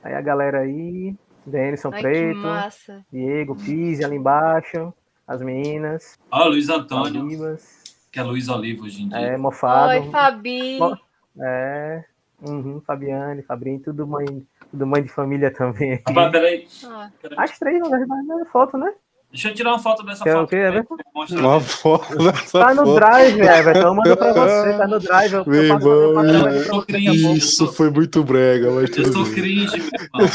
Aí 0.03 0.13
a 0.13 0.21
galera 0.21 0.59
aí, 0.59 1.15
Denison 1.47 1.91
Ai, 1.93 2.03
Preto, 2.03 2.39
massa. 2.41 3.07
Diego, 3.13 3.55
Pise 3.55 4.05
ali 4.05 4.17
embaixo, 4.17 4.93
as 5.27 5.41
meninas, 5.43 6.19
Olha, 6.31 6.51
Luiz 6.51 6.69
Antônio, 6.69 7.23
Olivas, 7.23 7.83
que 8.13 8.19
é 8.19 8.23
Luiz 8.23 8.49
Oliva 8.49 8.85
hoje 8.85 9.03
em 9.03 9.09
dia. 9.09 9.19
é, 9.19 9.37
Mofado. 9.37 9.89
Oi, 9.91 10.11
Fabi. 10.11 10.79
Bom, 10.79 10.97
É, 11.41 12.05
uhum, 12.43 12.81
Fabiane, 12.87 13.43
Fabrinho, 13.43 13.81
tudo 13.81 14.07
mãe, 14.07 14.47
tudo 14.71 14.87
mãe 14.87 15.03
de 15.03 15.09
família 15.09 15.51
também. 15.51 15.95
aqui. 15.95 16.05
Rapaz, 16.09 16.31
peraí. 16.33 16.69
Ah. 16.85 17.11
As 17.39 17.59
três, 17.59 17.81
na 17.81 17.89
verdade, 17.99 18.27
na 18.27 18.45
foto, 18.47 18.77
né? 18.79 18.93
Deixa 19.35 19.49
eu 19.49 19.55
tirar 19.55 19.71
uma 19.71 19.79
foto 19.81 20.05
dessa 20.05 20.23
Quer 20.23 20.37
o 20.37 20.41
foto. 20.43 20.51
quê, 20.51 20.57
Everton? 20.57 20.95
pra 20.97 21.05
mostrar. 21.13 21.41
Uma 21.41 21.61
foto 21.61 22.17
dessa 22.19 22.59
Tá 22.61 22.73
no 22.75 22.95
drive, 22.95 23.41
Everton. 23.41 23.81
Eu 23.81 23.95
mando 23.97 24.17
pra 24.17 24.33
você, 24.33 24.79
tá 24.79 24.87
no 24.87 25.01
drive. 25.03 25.33
Eu, 25.33 25.45
Meu 25.45 25.55
eu 25.55 25.63
eu 25.69 25.75
irmão, 25.75 26.15
daqui 26.15 26.37
a 26.69 26.71
pouco. 26.71 27.37
Isso 27.37 27.73
foi 27.73 27.91
muito 27.91 28.23
brega, 28.23 28.71
mas 28.71 28.85
Eu 28.97 29.03
tudo 29.03 29.13
sou 29.13 29.25
bem. 29.25 29.35
cringe, 29.35 29.77
meu 29.77 29.87
irmão. 30.01 30.31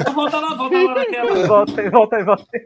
Então, 0.00 0.14
volta 0.14 0.38
lá, 0.38 0.54
volta 0.54 0.78
lá 0.78 0.94
naquela. 0.94 1.46
Volta 1.48 1.80
aí, 1.80 1.90
volta 1.90 2.16
aí, 2.16 2.22
volta 2.24 2.44
aí. 2.54 2.62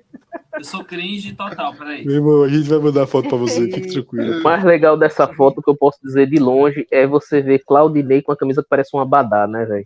Eu 0.58 0.64
sou 0.64 0.84
cringe 0.84 1.32
total, 1.34 1.72
peraí. 1.74 2.04
Meu 2.04 2.16
irmão, 2.16 2.42
a 2.42 2.48
gente 2.48 2.68
vai 2.68 2.78
mandar 2.80 3.06
foto 3.06 3.28
pra 3.30 3.38
você, 3.38 3.70
fique 3.72 3.88
tranquilo. 3.94 4.40
O 4.40 4.42
mais 4.42 4.62
legal 4.64 4.94
dessa 4.94 5.26
foto 5.26 5.62
que 5.62 5.70
eu 5.70 5.76
posso 5.76 5.98
dizer 6.04 6.26
de 6.28 6.38
longe 6.38 6.86
é 6.90 7.06
você 7.06 7.40
ver 7.40 7.60
Claudinei 7.66 8.20
com 8.20 8.32
a 8.32 8.36
camisa 8.36 8.62
que 8.62 8.68
parece 8.68 8.94
um 8.94 9.00
abadá, 9.00 9.46
né, 9.46 9.64
velho? 9.64 9.84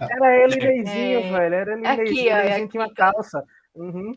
Era 0.00 0.36
ele 0.44 0.54
e 0.56 0.58
Neizinho, 0.84 1.18
É. 1.20 1.30
velho. 1.32 1.54
Era 1.54 1.72
ele 1.72 1.82
e 1.82 1.86
Aqui, 1.86 2.02
Neizinho. 2.02 2.30
ó, 2.30 2.36
é 2.36 2.42
Neizinho 2.42 2.64
aqui. 2.64 2.68
tinha 2.72 2.82
uma 2.84 2.94
calça. 2.94 3.42
Uhum. 3.76 4.14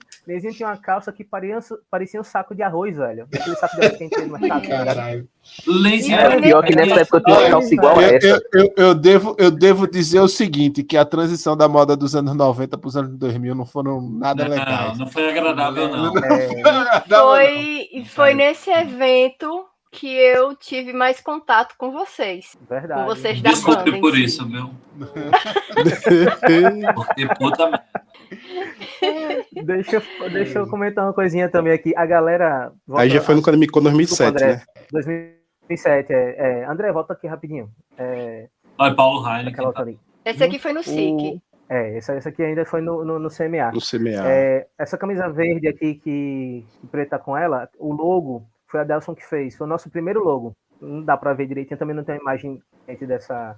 Tinha 0.54 0.70
uma 0.70 0.78
calça 0.78 1.12
que 1.12 1.24
parecia, 1.24 1.60
parecia 1.90 2.22
um 2.22 2.24
saco 2.24 2.54
de 2.54 2.62
arroz, 2.62 2.96
velho. 2.96 3.28
Aquele 3.34 3.56
saco 3.56 3.76
de 3.80 3.86
arroz 3.86 3.98
que 3.98 4.04
a 4.04 4.08
gente 4.08 4.16
tem 4.16 4.28
no 4.28 4.38
mercado. 4.40 4.62
tá? 4.62 4.86
Caralho. 4.86 5.28
É, 5.68 6.30
Boy. 6.30 6.42
Pior 6.42 6.64
que 6.64 6.76
nessa 6.76 7.00
época 7.02 7.18
eu 7.18 7.24
tinha 7.24 7.38
uma 7.40 7.50
calça 7.50 7.74
igual 7.74 7.98
a 8.00 8.04
essa. 8.04 8.28
eu, 8.28 8.40
eu, 8.54 8.74
eu 8.78 8.96
devo, 8.96 9.36
eu 9.40 9.50
devo 9.50 9.88
dizer 9.90 10.20
o 10.20 10.28
seguinte, 10.28 10.84
que 10.84 10.96
a 10.96 11.04
transição 11.06 11.58
da 11.58 11.68
moda 11.68 11.96
dos 11.98 12.16
anos 12.16 12.36
90 12.36 12.78
para 12.78 12.88
os 12.88 12.96
anos 12.96 13.18
2000 13.18 13.56
não 13.56 13.66
foram 13.66 14.00
nada 14.02 14.44
Não, 14.44 14.52
legais. 14.52 14.98
não 15.00 15.08
foi 15.08 15.30
agradável, 15.30 15.90
não. 15.90 16.18
É, 16.20 17.04
Não, 17.10 17.28
Foi, 17.32 18.04
foi 18.06 18.34
nesse 18.36 18.70
evento 18.70 19.66
que 19.90 20.08
eu 20.08 20.56
tive 20.56 20.94
mais 20.94 21.20
contato 21.22 21.74
com 21.78 21.92
vocês. 21.92 22.56
verdade. 22.70 23.02
Com 23.02 23.08
vocês 23.08 23.42
da 23.42 23.50
Desculpe 23.50 23.86
banda. 23.90 24.00
por 24.02 24.14
si. 24.14 24.24
isso, 24.26 24.46
viu? 24.48 24.70
Porque 26.96 27.28
puta 27.40 27.66
merda. 27.66 27.84
Deixa, 29.66 29.96
eu- 29.98 30.30
deixa 30.30 30.60
eu 30.60 30.68
comentar 30.70 31.06
uma 31.06 31.14
coisinha 31.14 31.50
também 31.50 31.74
aqui. 31.74 31.94
A 31.96 32.06
galera. 32.06 32.72
Aí 32.96 33.10
já 33.10 33.22
foi 33.22 33.36
no 33.36 33.42
Canamicon 33.42 33.82
2007, 33.82 34.34
Desculpa, 34.34 34.46
né? 34.46 34.54
André. 34.54 35.38
2007, 35.70 36.14
é, 36.14 36.36
é. 36.38 36.66
André, 36.66 36.92
volta 36.92 37.14
aqui 37.14 37.28
rapidinho. 37.28 37.70
É, 37.98 38.48
Olha, 38.78 38.96
Paulo 38.96 39.28
Heineken. 39.28 39.72
ali. 39.76 40.00
Esse 40.26 40.44
aqui 40.44 40.60
foi 40.60 40.74
no 40.74 40.84
SIC. 40.84 41.36
O- 41.36 41.42
É, 41.70 41.98
essa, 41.98 42.14
essa 42.14 42.30
aqui 42.30 42.42
ainda 42.42 42.64
foi 42.66 42.80
no, 42.82 43.04
no, 43.04 43.20
no 43.20 43.30
CMA. 43.30 43.72
No 43.74 43.82
CMA. 43.82 44.26
É, 44.26 44.68
essa 44.78 44.98
camisa 44.98 45.28
verde 45.28 45.68
aqui 45.68 45.96
que, 45.96 46.66
que 46.80 46.88
preta 46.88 47.20
com 47.20 47.36
ela, 47.36 47.68
o 47.78 47.92
logo 47.94 48.46
foi 48.68 48.80
a 48.80 48.84
Delson 48.86 49.14
que 49.14 49.26
fez. 49.26 49.56
Foi 49.58 49.68
o 49.68 49.70
nosso 49.70 49.90
primeiro 49.90 50.24
logo. 50.24 50.56
Não 50.80 51.02
dá 51.04 51.18
pra 51.18 51.34
ver 51.34 51.46
direitinho, 51.48 51.78
também 51.78 51.96
não 51.96 52.04
tem 52.06 52.16
a 52.16 52.20
imagem 52.20 52.62
dessa, 53.02 53.58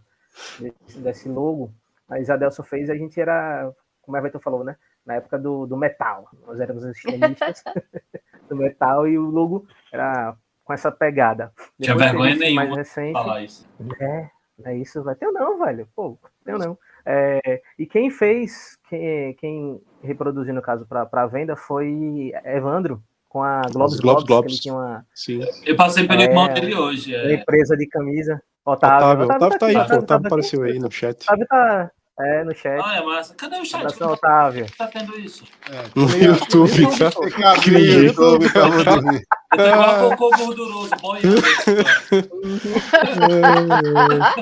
desse, 0.60 0.98
desse 1.00 1.30
logo. 1.30 1.72
Mas 2.08 2.30
a 2.32 2.36
Delson 2.38 2.64
fez, 2.64 2.90
a 2.90 2.96
gente 2.96 3.20
era, 3.22 3.72
como 4.10 4.18
a 4.18 4.20
Everton 4.20 4.40
falou, 4.40 4.64
né? 4.64 4.76
Na 5.06 5.14
época 5.16 5.38
do, 5.38 5.68
do 5.68 5.78
metal. 5.78 6.28
Nós 6.48 6.60
éramos 6.60 6.84
os 6.84 6.96
extremistas 6.98 7.64
do 8.50 8.56
metal 8.56 9.08
e 9.08 9.20
o 9.20 9.30
logo 9.30 9.68
era 9.92 10.36
com 10.64 10.74
essa 10.74 10.92
pegada. 10.92 11.52
Tinha 11.80 11.94
Depois 11.96 12.06
vergonha 12.12 12.32
esse 12.32 12.40
mais 12.40 12.56
nenhuma 12.56 12.76
recente. 12.76 13.14
Falar 13.14 13.44
isso. 13.44 13.68
É, 14.02 14.30
é 14.66 14.78
isso, 14.78 15.04
vai 15.04 15.14
ter 15.14 15.28
não, 15.32 15.60
velho. 15.60 15.88
Pô, 15.96 16.18
tem 16.44 16.58
não. 16.58 16.76
É, 17.06 17.62
e 17.78 17.86
quem 17.86 18.10
fez, 18.10 18.78
quem, 18.90 19.34
quem 19.36 19.82
reproduziu 20.02 20.54
no 20.56 20.62
caso 20.62 20.88
para 20.88 21.28
venda 21.28 21.56
foi 21.56 22.32
Evandro. 22.44 23.02
com 23.28 23.44
a 23.44 23.62
Globes 23.72 23.94
Os 23.94 24.00
Globes, 24.00 24.24
Globes, 24.26 24.56
que 24.56 24.62
tinha 24.64 24.74
uma, 24.74 25.06
Sim. 25.14 25.42
Eu 25.66 25.76
passei 25.76 26.08
pelo 26.08 26.22
É, 26.22 26.26
irmão 26.26 26.52
dele 26.52 26.74
hoje. 26.76 27.16
uma 27.16 27.32
É. 27.32 27.36
empresa 27.36 27.78
de 27.78 27.88
camisa. 27.88 28.42
Otávio, 28.66 29.24
Otávio, 29.26 29.36
Otávio 29.38 29.60
tá 29.60 29.66
aí, 29.68 29.74
pô. 29.74 29.80
aqui, 29.82 29.94
Otávio 29.94 30.08
tá 30.08 30.28
apareceu 30.28 30.62
aqui. 30.64 30.72
aí 30.74 30.80
no 30.80 30.92
chat. 30.92 31.24
Otávio 31.24 31.48
tá 31.48 31.92
é, 32.20 32.44
no 32.44 32.54
chat. 32.54 32.82
Ah, 32.84 32.98
é 32.98 33.04
massa. 33.04 33.34
Cadê 33.36 33.58
o 33.58 33.66
chat? 33.66 33.82
Abração, 33.82 34.00
Como 34.00 34.14
Otávio. 34.14 34.66
tá 34.78 34.88
tendo 34.88 35.20
isso? 35.20 35.44
No 35.96 36.10
YouTube, 36.10 36.98
tá? 36.98 37.12
Tem 37.12 37.30
que 37.32 37.44
abrir 37.44 37.60
o 37.60 37.62
Cringe. 37.62 38.06
YouTube 38.06 38.48
ver. 38.48 39.24
Eu 39.52 39.58
tô 39.58 39.66
igual 39.66 40.10
cocô 40.10 40.38
gorduroso, 40.38 40.92
boiando. 41.02 41.42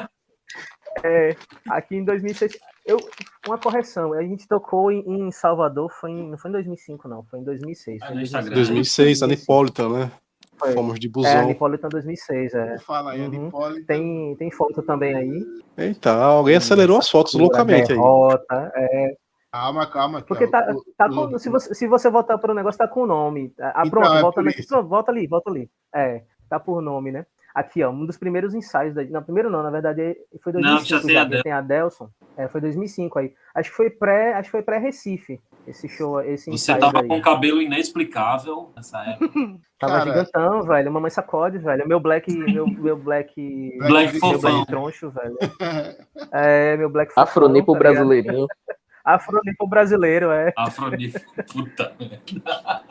É, 1.03 1.35
aqui 1.69 1.95
em 1.95 2.03
2006, 2.03 2.57
eu, 2.83 2.97
uma 3.47 3.59
correção, 3.59 4.13
a 4.13 4.23
gente 4.23 4.47
tocou 4.47 4.91
em, 4.91 5.03
em 5.07 5.31
Salvador, 5.31 5.91
foi 5.91 6.09
em, 6.09 6.31
não 6.31 6.39
foi 6.39 6.49
em 6.49 6.53
2005 6.53 7.07
não, 7.07 7.23
foi 7.23 7.39
em 7.39 7.43
2006. 7.43 8.01
Ah, 8.01 8.05
foi 8.07 8.15
no 8.15 8.21
em 8.21 8.23
Instagram. 8.23 8.55
2006, 8.55 9.21
a 9.21 9.27
Nipólita, 9.27 9.87
né? 9.87 10.11
Foi. 10.57 10.73
Fomos 10.73 10.99
de 10.99 11.07
É, 11.07 11.09
busão. 11.09 11.47
Nipolitan 11.47 11.87
2006, 11.89 12.53
é. 12.53 12.77
Fala 12.79 13.11
aí, 13.11 13.21
Uhum. 13.27 13.51
Tem, 13.85 14.35
tem 14.37 14.51
foto 14.51 14.81
também 14.81 15.13
aí. 15.15 15.45
Eita, 15.77 16.11
alguém 16.11 16.55
acelerou 16.55 16.97
as 16.97 17.09
fotos 17.09 17.33
loucamente 17.35 17.91
aí. 17.91 17.97
Derrota, 17.97 18.71
é, 18.75 19.15
Calma, 19.51 19.87
calma. 19.87 20.21
porque 20.21 20.45
que, 20.45 20.51
tá, 20.51 20.73
o- 20.73 20.83
tá 20.97 21.05
o- 21.07 21.29
com, 21.29 21.39
se, 21.39 21.49
você, 21.49 21.73
se 21.73 21.87
você 21.87 22.09
voltar 22.09 22.37
para 22.37 22.51
o 22.51 22.55
negócio, 22.55 22.77
tá 22.77 22.87
com 22.87 23.01
o 23.03 23.07
nome. 23.07 23.53
Ah, 23.59 23.73
Então, 23.85 23.89
pronto, 23.91 24.13
é 24.15 24.21
volta, 24.21 24.41
pronto, 24.67 24.87
volta 24.87 25.11
ali, 25.11 25.27
volta 25.27 25.49
ali. 25.49 25.69
É, 25.93 26.23
tá 26.49 26.59
por 26.59 26.81
nome, 26.81 27.11
né? 27.11 27.25
Aqui, 27.55 27.83
ó, 27.83 27.89
um 27.89 28.05
dos 28.05 28.17
primeiros 28.17 28.53
ensaios. 28.53 28.93
Da, 28.93 29.03
não, 29.05 29.23
primeiro 29.23 29.49
não, 29.49 29.63
na 29.63 29.69
verdade 29.71 30.15
foi 30.43 30.53
Não, 30.53 30.61
2005. 30.61 30.87
já 30.89 31.01
tem 31.01 31.13
já, 31.15 31.21
a 31.21 31.25
Del- 31.25 31.43
tem 31.43 31.51
a 31.51 31.61
Delson. 31.61 32.09
É, 32.35 32.47
foi 32.47 32.61
2005 32.61 33.17
aí. 33.19 33.33
Acho 33.55 33.69
que 33.71 33.75
foi 33.75 33.89
pré, 33.89 34.33
acho 34.33 34.43
que 34.47 34.51
foi 34.51 34.61
pré-Recife, 34.61 35.39
esse 35.67 35.87
show, 35.89 36.21
esse 36.21 36.49
Você 36.49 36.75
tava 36.77 37.01
aí. 37.01 37.07
com 37.07 37.17
um 37.17 37.21
cabelo 37.21 37.61
inexplicável 37.61 38.71
nessa 38.75 38.99
época. 39.03 39.29
Tava 39.79 39.93
Cara- 39.93 40.05
gigantão, 40.05 40.63
velho. 40.63 40.91
Mamãe 40.91 41.11
sacode, 41.11 41.59
velho. 41.59 41.87
Meu 41.87 41.99
black, 41.99 42.35
meu, 42.35 42.65
meu 42.65 42.97
black, 42.97 43.77
Black 43.77 44.13
meu 44.13 44.19
fofão. 44.21 44.39
black 44.39 44.65
troncho, 44.67 45.11
velho. 45.11 45.37
É, 46.33 46.75
meu 46.77 46.89
black 46.89 47.09
fofão, 47.13 47.23
Afronipo 47.23 47.73
tá 47.73 47.79
brasileirinho. 47.79 48.47
Afronipo 49.05 49.67
brasileiro, 49.67 50.31
é. 50.31 50.51
Afrodif. 50.57 51.15
Puta 51.53 51.93
merda. 51.99 52.83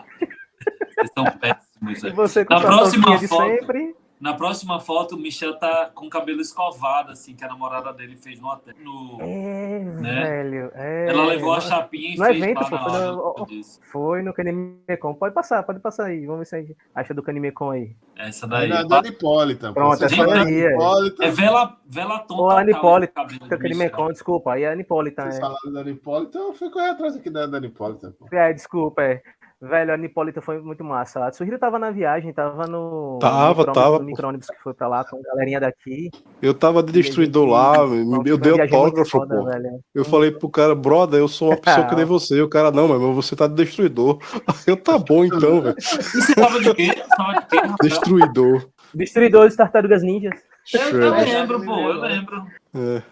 Vocês 0.94 1.10
são 1.12 1.24
péssimos. 1.24 2.34
Velho. 2.34 2.46
Na 2.48 2.60
próxima 2.60 3.18
foto- 3.18 3.44
sempre. 3.48 3.96
Na 4.18 4.32
próxima 4.32 4.80
foto, 4.80 5.14
o 5.14 5.18
Michel 5.18 5.58
tá 5.58 5.90
com 5.94 6.06
o 6.06 6.10
cabelo 6.10 6.40
escovado, 6.40 7.12
assim, 7.12 7.34
que 7.34 7.44
a 7.44 7.48
namorada 7.48 7.92
dele 7.92 8.16
fez 8.16 8.40
no 8.40 8.48
hotel. 8.48 8.74
No... 8.82 9.18
É, 9.20 9.78
Né? 9.78 10.24
velho. 10.24 10.70
É, 10.74 11.10
Ela 11.10 11.26
levou 11.26 11.52
a 11.52 11.56
no- 11.56 11.60
chapinha 11.62 12.14
e 12.14 12.16
no 12.18 12.24
fez 12.24 12.42
evento, 12.42 12.60
pô, 12.64 12.70
na 12.76 12.82
foi 12.82 12.92
hora 12.92 13.12
no-. 13.12 13.46
Foi 13.92 14.22
no 14.22 14.32
Canimecon. 14.32 15.12
Pode 15.14 15.34
passar, 15.34 15.62
pode 15.64 15.80
passar 15.80 16.06
aí. 16.06 16.24
Vamos 16.24 16.38
ver 16.40 16.44
se 16.46 16.56
a 16.56 16.60
gente 16.60 16.76
acha 16.94 17.12
do 17.12 17.22
Canimecon 17.22 17.70
aí. 17.72 17.94
Essa 18.16 18.46
Aí 18.46 18.50
daí. 18.50 18.68
na 18.70 18.82
Dona 18.84 19.06
Hipólita. 19.08 19.68
pô. 19.68 19.74
Pronto, 19.74 20.02
essa 20.04 20.26
daí 20.26 20.62
é. 20.62 20.72
Hipólita, 20.72 21.24
É 21.24 21.30
vela, 21.30 21.76
vela 21.86 22.18
tonta. 22.20 22.42
Ô, 22.42 22.50
Ana 22.50 22.70
Hipólita, 22.70 23.12
cabelo 23.12 23.40
do 23.40 23.58
Canimecon, 23.58 24.12
desculpa. 24.12 24.54
Aí 24.54 24.62
é 24.62 24.68
a 24.70 24.72
Anipolita. 24.72 25.22
Vocês 25.24 25.36
É. 25.36 25.40
falaram 25.40 25.72
da 25.72 25.90
Hipólita, 25.90 26.38
eu 26.38 26.54
fui 26.54 26.70
correr 26.70 26.88
atrás 26.88 27.16
aqui 27.16 27.28
da 27.28 27.44
Dona 27.46 27.66
Hipólita. 27.66 28.14
pô. 28.18 28.26
é, 28.34 28.52
desculpa, 28.54 29.02
é. 29.02 29.20
Velho, 29.58 29.90
a 29.90 29.94
Anipolita 29.94 30.42
foi 30.42 30.60
muito 30.60 30.84
massa 30.84 31.18
lá. 31.18 31.32
Suhiro 31.32 31.58
tava 31.58 31.78
na 31.78 31.90
viagem, 31.90 32.30
tava 32.30 32.66
no. 32.66 33.18
Tava, 33.18 33.64
no 33.64 33.72
tava, 33.72 33.98
No 33.98 34.04
micro-ônibus 34.04 34.48
que 34.48 34.62
foi 34.62 34.74
pra 34.74 34.86
lá 34.86 35.02
com 35.02 35.16
a 35.16 35.22
galerinha 35.22 35.58
daqui. 35.58 36.10
Eu 36.42 36.52
tava 36.52 36.82
de 36.82 36.92
destruidor 36.92 37.46
lá, 37.48 37.74
Foi 37.76 38.04
eu 38.26 38.36
dei 38.36 38.52
autógrafo, 38.60 39.10
foda, 39.12 39.34
pô. 39.36 39.44
velho. 39.46 39.80
Eu 39.94 40.04
falei 40.04 40.30
pro 40.30 40.50
cara, 40.50 40.74
brother, 40.74 41.20
eu 41.20 41.26
sou 41.28 41.48
uma 41.48 41.56
pessoa 41.56 41.86
que 41.86 41.94
nem 41.96 42.04
você. 42.04 42.42
O 42.42 42.48
cara, 42.50 42.70
não, 42.70 42.86
mas 42.86 43.00
você 43.16 43.34
tá 43.34 43.46
de 43.46 43.54
destruidor. 43.54 44.18
Eu, 44.66 44.76
tá 44.76 44.98
bom 44.98 45.24
então, 45.24 45.62
velho. 45.62 45.74
E 45.78 45.82
você 45.82 46.34
tava 46.34 46.60
de 46.60 46.74
quê? 46.74 46.86
Você 46.94 47.16
tava 47.16 47.32
de 47.40 47.46
quê, 47.48 47.56
Rafael? 47.56 47.76
Destruidor. 47.82 48.68
Destruidores 48.94 49.56
Tartarugas 49.56 50.02
Ninjas. 50.02 50.38
Eu, 50.74 51.00
eu 51.00 51.14
lembro, 51.14 51.64
pô, 51.64 51.78
eu 51.80 52.00
lembro. 52.00 52.42
É. 52.74 53.02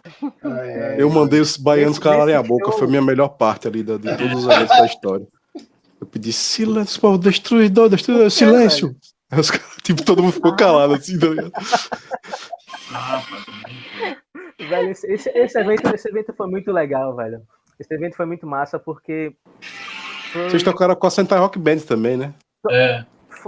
Ai, 0.42 0.82
ai, 0.82 0.96
Eu 0.98 1.08
mandei 1.08 1.40
os 1.40 1.56
baianos 1.56 1.98
calarem 1.98 2.34
a 2.34 2.42
boca, 2.42 2.66
show- 2.70 2.78
foi 2.80 2.86
a 2.86 2.90
minha 2.90 3.02
melhor 3.02 3.28
parte 3.28 3.66
ali 3.66 3.82
de 3.82 3.96
todos 3.98 4.44
os 4.44 4.46
eventos 4.46 4.76
da 4.76 4.84
história. 4.86 5.26
Eu 6.04 6.06
pedi 6.06 6.34
silêncio, 6.34 7.00
pô, 7.00 7.16
destruidor, 7.16 7.88
destruidor, 7.88 8.30
silêncio. 8.30 8.94
Aí 9.32 9.40
os 9.40 9.50
caras, 9.50 9.74
tipo, 9.82 10.04
todo 10.04 10.22
mundo 10.22 10.34
ficou 10.34 10.54
calado 10.54 10.92
assim, 10.92 11.18
tá 11.18 11.26
ligado? 11.28 11.50
Velho, 14.68 14.90
esse, 14.90 15.06
esse, 15.10 15.28
esse 15.30 15.58
evento, 15.58 15.94
esse 15.94 16.08
evento 16.08 16.32
foi 16.34 16.46
muito 16.46 16.70
legal, 16.70 17.14
velho. 17.16 17.42
Esse 17.78 17.92
evento 17.94 18.16
foi 18.16 18.26
muito 18.26 18.46
massa 18.46 18.78
porque. 18.78 19.34
foi- 20.32 20.50
Vocês 20.50 20.62
tocaram 20.62 20.94
com 20.94 21.06
a 21.06 21.10
Sentai 21.10 21.38
Rock 21.38 21.58
Band 21.58 21.78
também, 21.78 22.16
né? 22.16 22.34
É. 22.70 23.04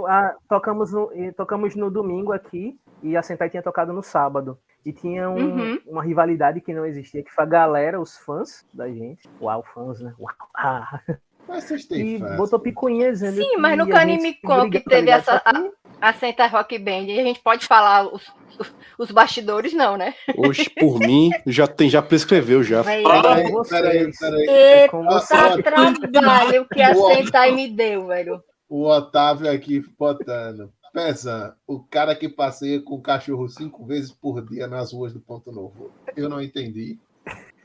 ah, 0.07 0.35
tocamos, 0.49 0.91
no, 0.91 1.09
tocamos 1.35 1.75
no 1.75 1.89
domingo 1.89 2.33
aqui 2.33 2.77
e 3.03 3.15
a 3.15 3.21
Sentai 3.23 3.49
tinha 3.49 3.63
tocado 3.63 3.93
no 3.93 4.03
sábado. 4.03 4.57
E 4.85 4.91
tinha 4.93 5.29
um- 5.29 5.55
Uhum. 5.55 5.79
uma 5.87 6.03
rivalidade 6.03 6.61
que 6.61 6.73
não 6.73 6.85
existia, 6.85 7.23
que 7.23 7.31
foi 7.31 7.43
a 7.43 7.47
galera, 7.47 7.99
os 8.01 8.17
fãs 8.17 8.65
da 8.73 8.87
gente. 8.89 9.27
Uau, 9.41 9.63
fãs, 9.73 9.99
né? 10.01 10.13
Uau. 10.19 10.33
Ah. 10.55 10.99
Mas 11.47 11.63
vocês 11.63 11.87
E 11.91 12.19
fã. 12.19 12.35
botou 12.35 12.59
picuinha 12.59 13.11
dizendo 13.11 13.41
Sim, 13.41 13.57
mas 13.57 13.77
no 13.77 13.85
a 13.85 13.87
Canimicon 13.87 14.69
que 14.69 14.79
teve 14.79 15.09
essa- 15.09 15.41
A 15.99 16.13
Senta 16.13 16.45
Rock 16.45 16.77
Band, 16.77 17.03
a 17.03 17.23
gente 17.23 17.39
pode 17.39 17.65
falar 17.65 18.07
os, 18.13 18.23
os, 18.99 19.09
bastidores, 19.11 19.73
não, 19.73 19.97
né? 19.97 20.13
Hoje, 20.35 20.69
por 20.69 20.99
mim, 20.99 21.31
já, 21.45 21.65
tem, 21.65 21.89
já 21.89 22.01
prescreveu 22.01 22.61
já. 22.61 22.83
Véi, 22.83 23.03
é 23.03 23.03
Peraí, 23.03 23.51
peraí, 23.67 24.11
peraí. 24.19 24.47
É. 24.47 24.87
Tá 24.87 25.57
trabalho 26.11 26.67
que 26.71 26.81
a. 26.81 26.93
Sentai 26.93 27.51
me 27.51 27.67
deu, 27.67 28.07
velho. 28.07 28.43
O 28.69 28.85
Otávio 28.85 29.49
aqui 29.49 29.83
botando. 29.97 30.71
Pezan, 30.93 31.53
o 31.67 31.79
cara 31.79 32.15
que 32.15 32.27
passeia 32.27 32.81
com 32.81 32.95
o 32.95 33.01
cachorro 33.01 33.47
cinco 33.47 33.85
vezes 33.85 34.11
por 34.11 34.43
dia 34.43 34.67
nas 34.67 34.93
ruas 34.93 35.13
do 35.13 35.19
Ponto 35.19 35.51
Novo. 35.51 35.91
Eu 36.15 36.27
não 36.27 36.41
entendi. 36.41 36.97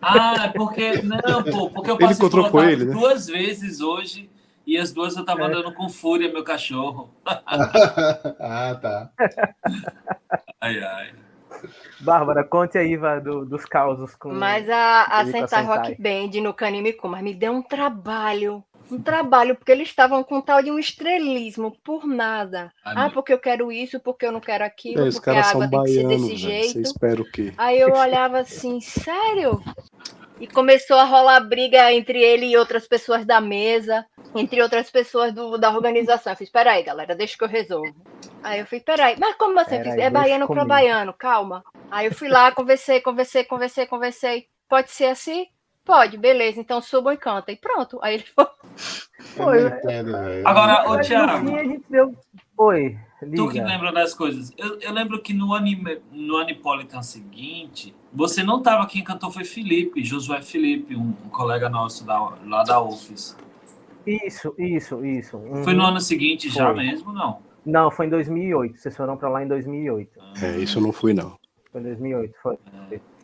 Ah, 0.02 0.46
é 0.46 0.48
porque. 0.48 1.00
Não, 1.02 1.42
pô, 1.44 1.70
porque 1.70 1.90
eu 1.90 1.98
passei 1.98 2.28
por 2.28 2.64
ele, 2.68 2.84
né? 2.86 2.92
duas 2.92 3.26
vezes 3.28 3.80
hoje 3.80 4.28
e 4.66 4.76
as 4.76 4.92
duas 4.92 5.16
eu 5.16 5.24
tava 5.24 5.42
É. 5.42 5.44
andando 5.46 5.72
com 5.72 5.88
fúria, 5.88 6.32
meu 6.32 6.42
cachorro. 6.44 7.10
ah, 7.24 8.78
tá. 8.80 9.10
Ai, 10.60 10.82
ai. 10.82 11.12
Bárbara, 12.00 12.42
conte 12.42 12.76
aí, 12.76 12.96
vai, 12.96 13.20
do- 13.20 13.44
dos 13.44 13.64
causos 13.64 14.14
com. 14.16 14.32
Mas 14.32 14.68
a, 14.68 15.04
a 15.04 15.24
Sentai. 15.26 15.64
Rock 15.64 15.96
Band 16.02 16.40
no 16.42 16.52
Canimicon, 16.52 17.08
mas 17.08 17.22
me 17.22 17.34
deu 17.34 17.52
um 17.52 17.62
trabalho. 17.62 18.64
Um 18.92 19.02
trabalho, 19.02 19.56
porque 19.56 19.72
eles 19.72 19.88
estavam 19.88 20.22
com 20.22 20.40
tal 20.40 20.62
de 20.62 20.70
um 20.70 20.78
estrelismo 20.78 21.76
por 21.82 22.06
nada. 22.06 22.72
Ai, 22.84 22.94
Ah, 22.94 23.00
meu- 23.08 23.12
porque 23.12 23.32
eu 23.32 23.38
quero 23.38 23.72
isso, 23.72 23.98
porque 24.00 24.26
eu 24.26 24.32
não 24.32 24.40
quero 24.40 24.64
aquilo, 24.64 25.06
É, 25.06 25.10
porque 25.10 25.30
a 25.30 25.32
água 25.32 25.44
são 25.44 25.60
tem 25.70 25.80
que 25.82 25.90
ser 25.90 26.04
baianos, 26.04 26.30
desse. 26.30 26.38
Você 26.38 26.38
jeito. 26.38 26.82
espera 26.82 27.22
o 27.22 27.24
quê? 27.24 27.52
Aí 27.56 27.80
eu 27.80 27.90
olhava 27.94 28.38
assim, 28.40 28.80
sério? 28.80 29.62
E 30.40 30.46
começou 30.48 30.96
a 30.98 31.04
rolar 31.04 31.40
briga 31.40 31.92
entre 31.92 32.20
ele 32.22 32.46
e 32.46 32.56
outras 32.56 32.86
pessoas 32.88 33.24
da 33.24 33.40
mesa, 33.40 34.04
entre 34.34 34.60
outras 34.62 34.90
pessoas 34.90 35.32
do, 35.32 35.56
da 35.58 35.70
organização. 35.70 36.32
Eu 36.32 36.36
fiz, 36.36 36.50
peraí, 36.50 36.82
galera, 36.82 37.14
deixa 37.14 37.36
que 37.38 37.44
eu 37.44 37.48
resolvo. 37.48 37.94
Aí 38.42 38.60
eu 38.60 38.66
fui, 38.66 38.80
peraí, 38.80 39.16
mas 39.18 39.36
como 39.36 39.58
assim? 39.60 39.76
Eu 39.76 39.80
Peraí, 39.80 39.94
fiz, 39.94 40.04
é 40.04 40.10
baiano 40.10 40.48
pra 40.48 40.64
comigo. 40.64 40.68
baiano, 40.68 41.14
calma. 41.14 41.62
Aí 41.90 42.06
eu 42.06 42.12
fui 42.12 42.28
lá, 42.28 42.50
conversei, 42.52 43.00
conversei, 43.00 43.44
conversei, 43.44 43.86
conversei. 43.86 44.48
Pode 44.68 44.90
ser 44.90 45.06
assim? 45.06 45.46
Pode, 45.84 46.16
beleza, 46.16 46.60
então 46.60 46.80
subam 46.80 47.12
e 47.12 47.16
cantem. 47.16 47.56
Pronto. 47.56 47.98
Aí 48.02 48.14
ele 48.14 48.24
falou, 48.24 48.52
Eu 49.36 49.46
Oi, 49.46 49.60
não 49.62 49.68
é- 49.68 49.78
entendo. 49.78 50.16
Agora, 50.46 50.90
ô 50.90 51.00
Thiago, 51.00 51.50
deu. 51.90 52.14
Oi, 52.56 52.96
tu 53.20 53.48
que 53.48 53.54
liga. 53.54 53.64
lembra 53.66 53.92
das 53.92 54.14
coisas. 54.14 54.52
Eu, 54.56 54.78
eu 54.80 54.92
lembro 54.92 55.20
que 55.20 55.32
no, 55.32 55.54
anime, 55.54 56.00
no 56.12 56.36
Anipolitan 56.36 57.02
seguinte, 57.02 57.94
você 58.12 58.42
não 58.42 58.62
tava, 58.62 58.86
quem 58.86 59.02
cantou 59.02 59.30
foi 59.30 59.44
Felipe, 59.44 60.04
Josué 60.04 60.42
Felipe, 60.42 60.94
um, 60.94 61.14
um 61.24 61.28
colega 61.30 61.68
nosso 61.68 62.04
da, 62.04 62.18
lá 62.46 62.62
da 62.62 62.80
UFES. 62.80 63.36
Isso, 64.06 64.54
isso, 64.58 65.04
isso. 65.04 65.36
Uhum. 65.36 65.62
Foi 65.64 65.74
no 65.74 65.84
ano 65.84 66.00
seguinte 66.00 66.48
já 66.50 66.66
Foi. 66.72 66.84
mesmo, 66.84 67.12
não? 67.12 67.38
Não, 67.64 67.90
foi 67.90 68.06
em 68.06 68.10
2008. 68.10 68.76
Vocês 68.76 68.96
foram 68.96 69.16
pra 69.16 69.28
lá 69.28 69.42
em 69.44 69.48
2008. 69.48 70.18
É, 70.42 70.58
isso 70.58 70.78
eu 70.78 70.82
não 70.82 70.92
fui, 70.92 71.14
não. 71.14 71.38
Foi 71.72 71.80
em 71.80 71.84
2008, 71.84 72.34
foi. 72.42 72.58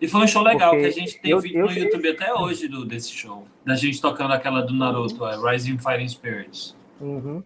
E 0.00 0.08
foi 0.08 0.20
um 0.22 0.26
show 0.26 0.42
legal, 0.42 0.70
Porque 0.70 0.82
que 0.84 0.88
a 0.88 0.92
gente 0.92 1.20
tem 1.20 1.30
eu- 1.32 1.40
vídeo 1.40 1.58
eu 1.60 1.66
no 1.66 1.72
fiz- 1.72 1.84
YouTube 1.84 2.08
até 2.08 2.32
hoje 2.34 2.66
do, 2.66 2.84
desse 2.86 3.10
show. 3.10 3.44
Da 3.64 3.74
gente 3.74 4.00
tocando 4.00 4.32
aquela 4.32 4.62
do 4.62 4.72
Naruto, 4.72 5.26
é, 5.26 5.36
Rising 5.52 5.78
Fighting 5.78 6.08
Spirits. 6.08 6.74
Uhum. 7.00 7.42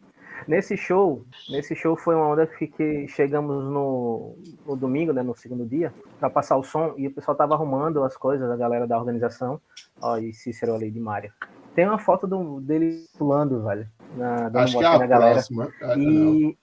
Nesse 0.46 0.76
show, 0.76 1.24
nesse 1.48 1.74
show 1.74 1.96
foi 1.96 2.14
uma 2.16 2.26
onda 2.28 2.46
que, 2.46 2.66
que 2.66 3.06
chegamos 3.08 3.64
no, 3.64 4.36
no 4.66 4.76
domingo, 4.76 5.12
né, 5.12 5.22
no 5.22 5.36
segundo 5.36 5.64
dia, 5.66 5.92
para 6.18 6.28
passar 6.30 6.56
o 6.56 6.62
som 6.64 6.94
e 6.96 7.06
o 7.06 7.12
pessoal 7.12 7.36
tava 7.36 7.54
arrumando 7.54 8.02
as 8.02 8.16
coisas, 8.16 8.50
a 8.50 8.56
galera 8.56 8.86
da 8.86 8.98
organização. 8.98 9.60
Ó, 10.00 10.16
e 10.18 10.32
Cícero 10.32 10.74
ali 10.74 10.90
de 10.90 10.98
Mária. 11.00 11.32
Tem 11.76 11.86
uma 11.86 11.98
foto 11.98 12.26
do, 12.26 12.60
dele 12.60 13.04
pulando, 13.16 13.62
velho, 13.62 13.88
na, 14.16 14.48
dando 14.48 14.58
Acho 14.58 14.78
que 14.78 14.84
é 14.84 14.86
a 14.86 14.98
na 14.98 15.06
galera. 15.06 15.32
próxima. 15.34 15.68
Não. 15.80 15.96
E 15.98 16.58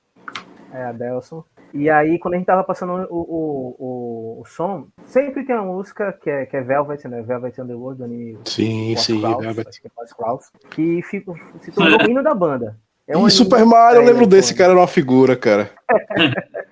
é 0.74 0.84
a 0.84 0.92
Delson. 0.92 1.44
E 1.74 1.90
aí, 1.90 2.18
quando 2.18 2.34
a 2.34 2.38
gente 2.38 2.48
tava 2.48 2.64
passando 2.64 2.94
o, 3.10 3.16
o, 3.16 3.76
o, 3.80 4.42
o 4.42 4.46
som, 4.46 4.88
sempre 5.06 5.46
tem 5.46 5.56
uma 5.56 5.66
música 5.66 6.12
que 6.14 6.30
é, 6.30 6.46
que 6.46 6.58
é 6.58 6.62
Velvet, 6.62 7.08
né? 7.08 7.22
Velvet 7.22 7.62
Underworld, 7.62 8.00
do 8.00 8.06
anime 8.06 8.40
Sim, 8.46 8.92
Wes 8.92 9.02
sim. 9.02 9.22
Velvet. 9.22 9.82
que 9.82 9.88
é 9.88 9.92
Wes 10.00 10.14
Kraus, 10.14 10.46
que 10.72 11.02
fica, 11.04 11.34
se 11.62 11.72
tornou 11.72 12.00
o 12.00 12.10
hino 12.10 12.24
da 12.24 12.34
banda. 12.34 12.76
É 13.08 13.18
um 13.18 13.28
e 13.28 13.32
Super 13.32 13.66
Mario, 13.66 14.02
eu 14.02 14.06
lembro 14.06 14.28
desse 14.28 14.54
cara, 14.54 14.72
era 14.72 14.80
uma 14.80 14.88
figura, 14.88 15.36
cara. 15.36 15.72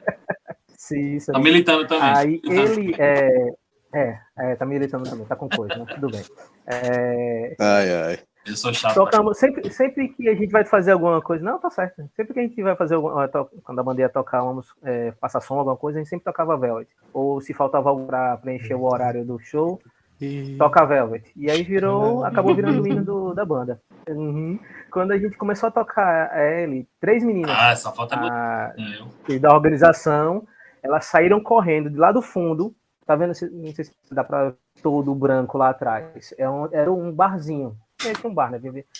Sim, 0.77 1.15
isso 1.15 1.31
Tá 1.31 1.39
militando 1.39 1.85
também. 1.85 2.09
Aí 2.15 2.41
ele 2.45 2.95
é, 2.97 3.51
é, 3.93 4.17
é, 4.37 4.55
tá 4.55 4.65
militando 4.65 5.09
também, 5.09 5.25
tá 5.25 5.35
com 5.35 5.49
coisa, 5.49 5.75
né? 5.75 5.85
Tudo 5.95 6.09
bem. 6.09 6.21
É, 6.65 7.55
Ai, 7.59 7.93
ai. 7.93 8.19
Eu 8.47 8.55
sou 8.55 8.73
chato. 8.73 8.93
tocamos, 8.95 9.37
sempre, 9.37 9.69
sempre 9.71 10.07
que 10.09 10.29
a 10.29 10.33
gente 10.35 10.51
vai 10.51 10.63
fazer 10.63 10.91
alguma 10.93 11.21
coisa, 11.21 11.43
não, 11.43 11.59
tá 11.59 11.69
certo. 11.69 12.07
Sempre 12.15 12.33
que 12.33 12.39
a 12.39 12.43
gente 12.43 12.61
vai 12.63 12.75
fazer 12.75 12.95
alguma, 12.95 13.27
quando 13.63 13.79
a 13.79 13.83
banda 13.83 14.01
ia 14.01 14.09
tocar, 14.09 14.41
vamos 14.41 14.67
é, 14.83 15.11
passar 15.19 15.41
som, 15.41 15.55
alguma 15.59 15.75
coisa, 15.77 15.97
a 15.99 16.01
gente 16.01 16.09
sempre 16.09 16.25
tocava 16.25 16.57
Velvet. 16.57 16.87
Ou 17.13 17.41
se 17.41 17.53
faltava 17.53 17.89
algo 17.89 18.05
pra 18.05 18.37
preencher 18.37 18.75
o 18.75 18.83
horário 18.83 19.25
do 19.25 19.37
show, 19.39 19.79
E- 20.21 20.55
toca 20.57 20.85
Velvet. 20.85 21.31
E 21.35 21.51
aí 21.51 21.61
virou, 21.63 22.23
acabou 22.25 22.55
virando 22.55 22.81
o 22.81 22.87
hino 22.87 23.03
do- 23.05 23.33
da 23.33 23.45
banda. 23.45 23.79
Uhum. 24.09 24.57
Quando 24.89 25.11
a 25.11 25.17
gente 25.17 25.37
começou 25.37 25.67
a 25.67 25.71
tocar 25.71 26.31
é, 26.35 26.63
ele, 26.63 26.87
três 26.99 27.23
meninas 27.23 27.51
Ah, 27.85 27.91
foto 27.91 28.13
é 28.15 28.17
a-. 28.17 28.73
Eu. 28.77 29.35
e 29.35 29.37
da 29.37 29.53
organização, 29.53 30.47
elas 30.81 31.05
saíram 31.05 31.41
correndo 31.43 31.89
de 31.89 31.97
lá 31.97 32.11
do 32.11 32.21
fundo. 32.21 32.73
Tá 33.05 33.15
vendo? 33.15 33.33
se- 33.33 33.49
Não 33.49 33.73
sei 33.73 33.85
se 33.85 33.93
dá 34.11 34.23
pra 34.23 34.53
todo 34.81 35.13
branco 35.15 35.57
lá 35.57 35.69
atrás. 35.69 36.33
É 36.37 36.49
um- 36.49 36.67
era 36.71 36.91
um 36.91 37.11
barzinho. 37.11 37.75
É 38.05 38.27
um 38.27 38.33
bar, 38.33 38.51
né? 38.51 38.59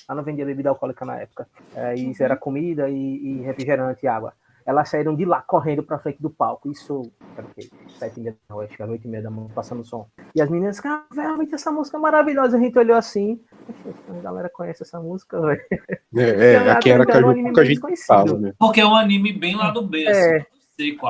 Lá 0.10 0.16
não 0.16 0.24
vendia 0.24 0.46
bebida 0.46 0.70
alcoólica 0.70 1.06
na 1.06 1.18
época. 1.20 1.48
É, 1.76 1.94
isso 1.96 2.24
era 2.24 2.36
comida 2.36 2.90
e, 2.90 2.96
e 2.96 3.42
refrigerante 3.42 4.06
e 4.06 4.08
água. 4.08 4.34
Elas 4.66 4.90
saíram 4.90 5.16
de 5.16 5.24
lá 5.24 5.42
correndo 5.42 5.82
pra 5.82 5.98
frente 6.00 6.22
do 6.22 6.30
palco. 6.30 6.70
Isso, 6.70 7.10
era 7.38 7.46
o 7.46 7.50
quê? 7.52 7.70
Sete 7.98 8.20
e 8.20 8.24
meia 8.24 8.36
da 8.50 8.56
noite, 8.56 8.76
era 8.82 8.92
oito 8.92 9.06
e 9.06 9.08
meia 9.08 9.24
da 9.24 9.30
manhã, 9.30 9.48
passando 9.56 9.86
som. 9.86 10.08
E 10.36 10.42
as 10.42 10.50
meninas, 10.50 10.80
cara, 10.80 11.06
realmente 11.14 11.56
essa 11.56 11.72
música 11.72 11.96
é 11.96 12.00
maravilhosa. 12.02 12.58
A 12.58 12.60
gente 12.60 12.78
olhou 12.78 12.98
assim. 12.98 13.40
"Poxa, 13.84 13.98
A 14.20 14.22
galera 14.22 14.50
conhece 14.50 14.84
essa 14.84 15.00
música, 15.00 15.40
velho. 15.40 15.62
É, 16.18 16.54
é, 16.56 16.72
aqui 16.72 16.90
era 16.90 17.04
Era 17.04 17.10
um 17.10 17.14
Caju 17.14 17.30
anime 17.30 17.54
que 17.54 17.60
a 17.60 17.64
meio 17.64 17.66
gente 17.66 17.76
desconhecido. 17.76 18.08
tava, 18.08 18.38
né? 18.40 18.54
Porque 18.60 18.82
é 18.82 18.86
um 18.86 18.96
anime 18.96 19.32
bem 19.32 19.56
lá 19.56 19.72
do 19.72 19.84
B, 19.88 20.04
É. 20.04 20.10
assim. 20.10 20.46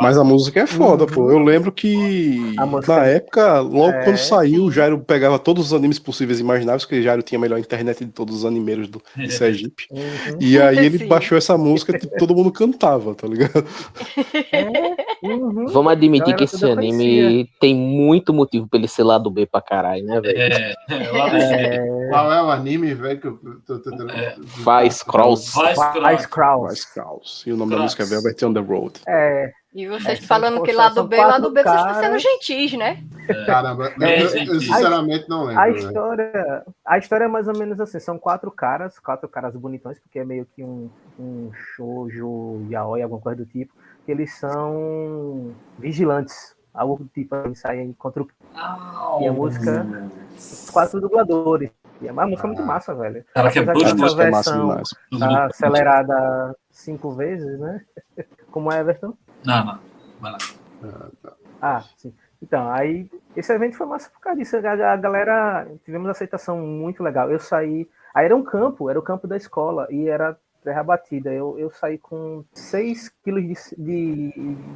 Mas 0.01 0.17
a 0.17 0.23
música 0.23 0.61
é 0.61 0.67
foda, 0.67 1.03
Uhum. 1.03 1.09
pô. 1.09 1.31
Eu 1.31 1.39
lembro 1.39 1.71
que 1.71 2.55
na 2.87 3.05
é- 3.05 3.15
época, 3.17 3.59
logo 3.59 3.89
É, 3.91 4.03
quando 4.05 4.17
saiu, 4.17 4.63
o 4.63 4.71
Jairo 4.71 4.99
pegava 4.99 5.37
todos 5.37 5.67
os 5.67 5.73
animes 5.73 5.99
possíveis 5.99 6.39
e 6.39 6.41
imagináveis, 6.41 6.83
porque 6.85 6.99
o 6.99 7.03
Jairo 7.03 7.21
tinha 7.21 7.37
a 7.37 7.41
melhor 7.41 7.59
internet 7.59 8.05
de 8.05 8.11
todos 8.11 8.37
os 8.37 8.45
animeiros 8.45 8.87
do 8.87 9.01
de 9.15 9.31
Sergipe. 9.33 9.85
Uhum. 9.91 10.37
E 10.39 10.59
aí 10.59 10.85
ele 10.85 10.99
baixou 11.07 11.37
essa 11.37 11.57
música 11.57 11.95
e 11.97 12.17
todo 12.17 12.33
mundo 12.35 12.51
cantava, 12.51 13.13
tá 13.13 13.27
ligado? 13.27 13.65
É, 14.51 14.61
uhum. 15.23 15.65
Vamos 15.67 15.91
admitir 15.91 16.35
que 16.35 16.43
esse 16.43 16.63
anime 16.69 17.49
tem 17.59 17.73
muito 17.75 18.33
motivo 18.33 18.67
pra 18.67 18.77
ele 18.79 18.87
ser 18.87 19.03
lá 19.03 19.17
do 19.17 19.29
B 19.29 19.45
pra 19.45 19.61
caralho, 19.61 20.03
né, 20.05 20.21
velho? 20.21 20.37
É, 20.39 20.73
é, 20.89 21.75
É, 21.75 22.09
Qual 22.09 22.31
é 22.31 22.41
o 22.41 22.49
anime, 22.49 22.93
velho, 22.93 23.19
que 23.19 23.27
eu 23.27 23.39
tô 23.65 23.79
tentando... 23.79 24.11
É. 24.11 24.35
Faz. 24.63 25.03
Mas 26.01 26.25
Kraus. 26.25 27.43
E 27.45 27.51
o 27.51 27.57
nome 27.57 27.75
da 27.75 27.81
música 27.81 28.03
é 28.03 28.05
Velvet 28.05 28.45
on 28.45 28.53
the 28.53 28.59
Road. 28.59 29.01
É, 29.07 29.51
E 29.73 29.87
vocês 29.87 30.19
É, 30.19 30.21
falando 30.21 30.63
que 30.63 30.71
lá 30.71 30.91
são 30.91 31.03
do 31.03 31.09
B, 31.09 31.17
lá 31.17 31.25
quatro 31.25 31.41
do 31.43 31.51
B, 31.53 31.61
vocês 31.63 31.75
estão 31.75 31.93
sendo 32.01 32.19
gentis, 32.19 32.73
né? 32.77 33.03
Caramba, 33.45 33.93
eu, 33.99 34.07
É, 34.07 34.21
eu- 34.23 34.59
sinceramente 34.61 35.29
não 35.29 35.43
lembro. 35.45 35.61
a 35.61 35.65
velho. 35.65 35.77
história, 35.77 36.63
a 36.85 36.97
história 36.97 37.25
é 37.25 37.27
mais 37.27 37.47
ou 37.47 37.55
menos 37.57 37.79
assim, 37.79 37.99
são 37.99 38.17
quatro 38.17 38.49
caras, 38.49 38.97
quatro 38.97 39.27
caras 39.27 39.55
bonitões, 39.55 39.99
porque 39.99 40.17
é 40.19 40.25
meio 40.25 40.47
que 40.55 40.63
um, 40.63 40.89
um 41.19 41.51
shoujo, 41.75 42.65
yaoi, 42.71 43.01
alguma 43.01 43.21
coisa 43.21 43.43
do 43.43 43.45
tipo, 43.45 43.73
que 44.07 44.11
eles 44.13 44.33
são 44.35 45.53
vigilantes, 45.77 46.55
algo 46.73 47.03
do 47.03 47.09
tipo, 47.09 47.35
eles 47.35 47.59
saem 47.59 47.91
contra 47.91 48.23
o 48.23 48.27
E 49.19 49.27
a 49.27 49.33
música, 49.33 49.85
os 50.37 50.69
quatro 50.71 51.01
dubladores. 51.01 51.69
E 51.99 52.07
a 52.07 52.13
música 52.13 52.43
é 52.43 52.47
muito 52.47 52.63
massa, 52.63 52.95
velho. 52.95 53.25
Cara, 53.33 53.51
que 53.51 53.59
é 53.59 53.63
que 53.65 53.69
A 53.69 53.73
música 53.95 54.23
é 54.23 54.31
massa 54.31 54.51
versão 54.51 54.81
demais. 55.11 55.29
tá 55.33 55.45
acelerada 55.47 56.55
cinco 56.71 57.11
vezes, 57.11 57.59
né? 57.59 57.83
Como 58.49 58.71
é, 58.71 58.79
Everton? 58.79 59.13
Não, 59.43 59.65
não. 59.65 59.79
Vai 60.21 60.31
lá. 60.31 60.37
Ah, 61.61 61.83
sim. 61.97 62.13
Então, 62.41 62.71
aí 62.71 63.11
esse 63.35 63.51
evento 63.51 63.75
foi 63.75 63.87
massa 63.87 64.09
por 64.09 64.21
causa 64.21 64.39
disso. 64.39 64.55
A, 64.55 64.93
a 64.93 64.95
galera, 64.95 65.67
tivemos 65.83 66.09
aceitação 66.09 66.57
muito 66.59 67.03
legal. 67.03 67.29
Eu 67.29 67.39
saí. 67.39 67.89
Aí 68.13 68.23
era 68.23 68.35
um 68.35 68.43
campo, 68.43 68.89
era 68.89 68.97
o 68.97 69.03
campo 69.03 69.27
da 69.27 69.35
escola 69.35 69.85
e 69.89 70.07
era 70.07 70.37
terra 70.63 70.83
batida. 70.83 71.31
Eu, 71.31 71.57
eu 71.57 71.69
saí 71.71 71.97
com 71.97 72.43
6 72.53 73.09
quilos 73.23 73.43
de, 73.43 73.53
de, 73.77 74.31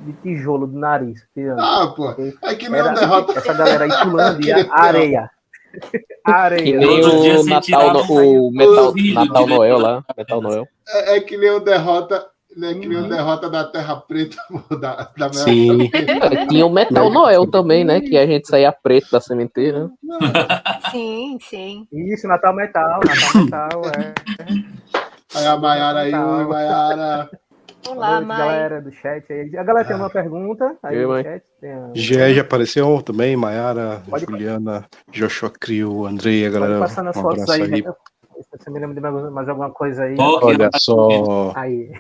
de 0.06 0.14
tijolo 0.22 0.68
do 0.68 0.78
nariz. 0.78 1.26
tirando. 1.34 1.60
Ah, 1.60 1.94
pô, 1.96 2.12
é 2.44 2.56
que 2.56 2.70
nem 2.70 2.80
Era 2.80 2.92
derrota. 2.94 3.38
essa 3.38 3.54
galera 3.54 3.84
aí 3.86 4.04
pulando 4.04 4.46
e 4.46 4.52
a 4.52 4.66
areia. 4.74 5.30
A 5.74 5.90
Que 5.90 6.32
areia. 6.32 6.78
nem 6.80 7.02
o 7.38 7.44
Natal, 7.46 7.94
no- 7.94 8.48
o 8.48 8.52
Metal, 8.52 8.94
Natal 9.14 9.48
Noel 9.48 9.78
lá. 9.80 10.04
Metal 10.18 10.42
Noel. 10.42 10.68
É, 10.88 11.16
é 11.18 11.20
que 11.22 11.38
nem 11.38 11.50
o 11.52 11.60
derrota. 11.60 12.28
É 12.62 12.74
que 12.74 12.86
nem 12.86 12.98
Uhum. 12.98 13.06
o 13.06 13.10
derrota 13.10 13.50
da 13.50 13.64
Terra 13.64 13.96
Preta 13.96 14.36
da, 14.82 15.10
da 15.18 15.30
minha 15.30 15.42
Sim. 15.46 15.90
É, 15.94 16.46
Tinha 16.48 16.66
o 16.66 16.70
Metal 16.70 17.10
Noel 17.10 17.50
também, 17.50 17.86
né? 17.86 18.02
Que 18.02 18.18
a 18.18 18.26
gente 18.28 18.46
saía 18.50 18.74
preto 18.74 19.10
da 19.10 19.22
sementeira. 19.22 19.90
Sim, 20.92 21.38
sim. 21.40 21.88
Isso, 21.94 22.28
Natal 22.28 22.54
Metal, 22.54 23.00
Natal 23.06 23.42
Metal, 23.46 23.82
é. 23.98 25.11
Aí 25.34 25.46
a 25.46 25.58
Maiara 25.58 26.00
aí, 26.02 26.14
oi, 26.14 26.46
Maiara. 26.46 27.30
Boa 27.84 27.96
Olá, 27.96 28.22
noite, 28.22 28.38
galera 28.38 28.82
do 28.82 28.92
chat 28.92 29.32
aí. 29.34 29.58
A 29.58 29.64
galera 29.64 29.88
tem 29.88 29.96
uma 29.96 30.10
pergunta 30.10 30.78
aí 30.84 30.96
E 30.96 30.98
aí, 31.00 31.04
no 31.04 31.10
mãe? 31.10 31.24
chat. 31.24 31.44
Tem 31.60 31.72
a... 31.74 31.92
Gé 31.96 32.34
já 32.34 32.42
apareceu 32.42 33.02
também, 33.02 33.36
Maiara, 33.36 34.02
Pode- 34.10 34.26
Juliana, 34.26 34.86
Joshua 35.10 35.50
Crio, 35.50 36.06
Andrei, 36.06 36.46
a 36.46 36.50
Pode 36.52 36.60
galera. 36.62 36.80
passar 36.80 37.04
nas 37.04 37.18
Um 37.18 37.22
fotos 37.22 37.50
aí. 37.50 37.62
aí. 37.64 37.70
né? 37.82 37.94
Se 38.42 38.58
você 38.58 38.70
me 38.72 38.80
lembra 38.80 38.96
de 38.96 39.32
mais- 39.32 39.50
alguma 39.50 39.72
coisa 39.72 40.04
aí. 40.04 40.16
Que 40.16 40.22
Olha 40.22 40.70
só. 40.76 41.54
Aí. 41.56 41.92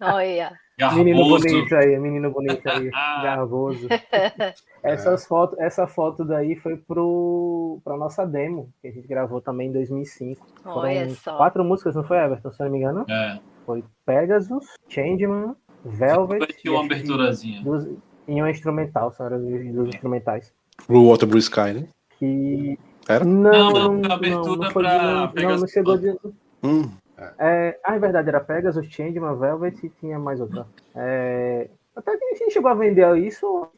Olha. 0.00 0.52
Menino 0.94 1.18
garboso. 1.20 1.44
bonito 1.48 1.74
aí, 1.74 1.98
menino 1.98 2.30
bonito 2.30 2.68
aí, 2.68 2.90
garboso. 3.22 3.88
Essas 4.82 5.26
fotos, 5.26 5.58
essa 5.58 5.86
foto 5.88 6.24
daí 6.24 6.54
foi 6.54 6.76
pro 6.76 7.80
pra 7.84 7.96
nossa 7.96 8.24
demo, 8.24 8.70
que 8.80 8.86
a 8.88 8.92
gente 8.92 9.08
gravou 9.08 9.40
também 9.40 9.68
em 9.68 9.72
2005. 9.72 10.46
Olha 10.64 11.00
Foram 11.02 11.14
só. 11.16 11.36
quatro 11.36 11.64
músicas, 11.64 11.96
não 11.96 12.04
foi, 12.04 12.16
Everton? 12.18 12.52
Se 12.52 12.62
eu 12.62 12.66
não 12.66 12.72
me 12.72 12.78
engano. 12.78 13.04
É, 13.10 13.38
Foi 13.66 13.82
Pegasus, 14.06 14.64
Changeman, 14.88 15.54
Velvet 15.84 16.38
uma 16.38 16.46
e 16.48 16.52
que 16.54 16.68
aberturazinha. 16.76 17.60
duas- 17.62 17.88
e 18.28 18.40
uma 18.40 18.50
instrumental, 18.50 19.10
são 19.12 19.26
as 19.26 19.42
duas 19.42 19.88
instrumentais. 19.88 20.52
Blue 20.86 21.08
Water 21.10 21.28
Blue 21.28 21.38
Sky, 21.38 21.72
né? 21.74 21.88
Que. 22.18 22.78
Era? 23.08 23.24
Não, 23.24 23.50
Não, 23.50 23.70
não, 23.70 23.72
não, 23.72 23.92
não, 23.94 24.12
abertura 24.12 24.60
não, 24.66 24.70
foi 24.70 24.82
de- 24.84 24.88
pra 24.90 25.02
não, 25.02 25.20
não, 25.22 25.28
Pegasus. 25.32 25.60
não 25.62 25.68
chegou 25.68 25.98
de. 25.98 26.16
Hum. 26.62 26.90
É, 27.38 27.78
ah, 27.84 27.96
é 27.96 27.98
verdade, 27.98 28.28
era 28.28 28.40
Pegasus, 28.40 28.86
Changeman, 28.86 29.36
Velvet 29.36 29.84
e 29.84 29.88
tinha 29.90 30.18
mais 30.18 30.40
outra. 30.40 30.66
É, 30.94 31.68
até 31.96 32.16
que 32.16 32.24
a 32.24 32.34
gente 32.36 32.52
chegou 32.52 32.70
a 32.70 32.74
vender 32.74 33.16
isso, 33.18 33.68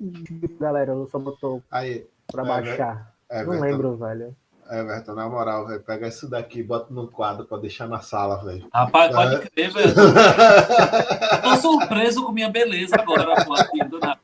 a 0.58 0.62
galera 0.62 0.94
não 0.94 1.06
só 1.06 1.18
botou 1.18 1.62
Aí, 1.70 2.06
pra 2.30 2.42
É, 2.42 2.46
baixar. 2.46 3.12
é, 3.30 3.42
não 3.44 3.58
lembro, 3.60 3.96
velho. 3.96 4.34
Everton, 4.70 5.14
na 5.14 5.28
moral, 5.28 5.66
velho, 5.66 5.80
pega 5.80 6.06
isso 6.06 6.28
daqui 6.30 6.60
e 6.60 6.62
bota 6.62 6.92
no 6.94 7.08
quadro 7.08 7.44
pra 7.44 7.58
deixar 7.58 7.88
na 7.88 7.98
sala, 8.00 8.36
velho. 8.44 8.68
Rapaz, 8.72 9.12
pode 9.12 9.34
É. 9.34 9.38
crer, 9.38 9.72
velho. 9.72 9.88
Eu 9.88 11.42
Tô 11.42 11.56
surpreso 11.56 12.24
com 12.24 12.30
minha 12.32 12.48
beleza 12.50 12.94
agora, 12.96 13.44
pô, 13.44 13.54
aqui 13.54 13.82
do 13.84 13.98
nada. 13.98 14.20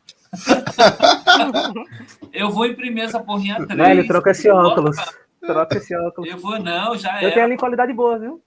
Eu 2.32 2.50
vou 2.50 2.66
imprimir 2.66 3.04
essa 3.04 3.18
porrinha 3.18 3.56
3. 3.66 3.76
Velho, 3.76 4.06
troca 4.06 4.30
esse 4.30 4.48
óculos. 4.50 4.96
Troca 5.40 5.76
esse 5.78 5.96
óculos. 5.96 6.30
Eu 6.30 6.38
vou, 6.38 6.58
não, 6.60 6.96
já 6.96 7.22
Eu 7.22 7.30
é. 7.30 7.32
tenho 7.32 7.46
ali 7.46 7.56
qualidade 7.56 7.92
boa, 7.92 8.18
viu? 8.18 8.40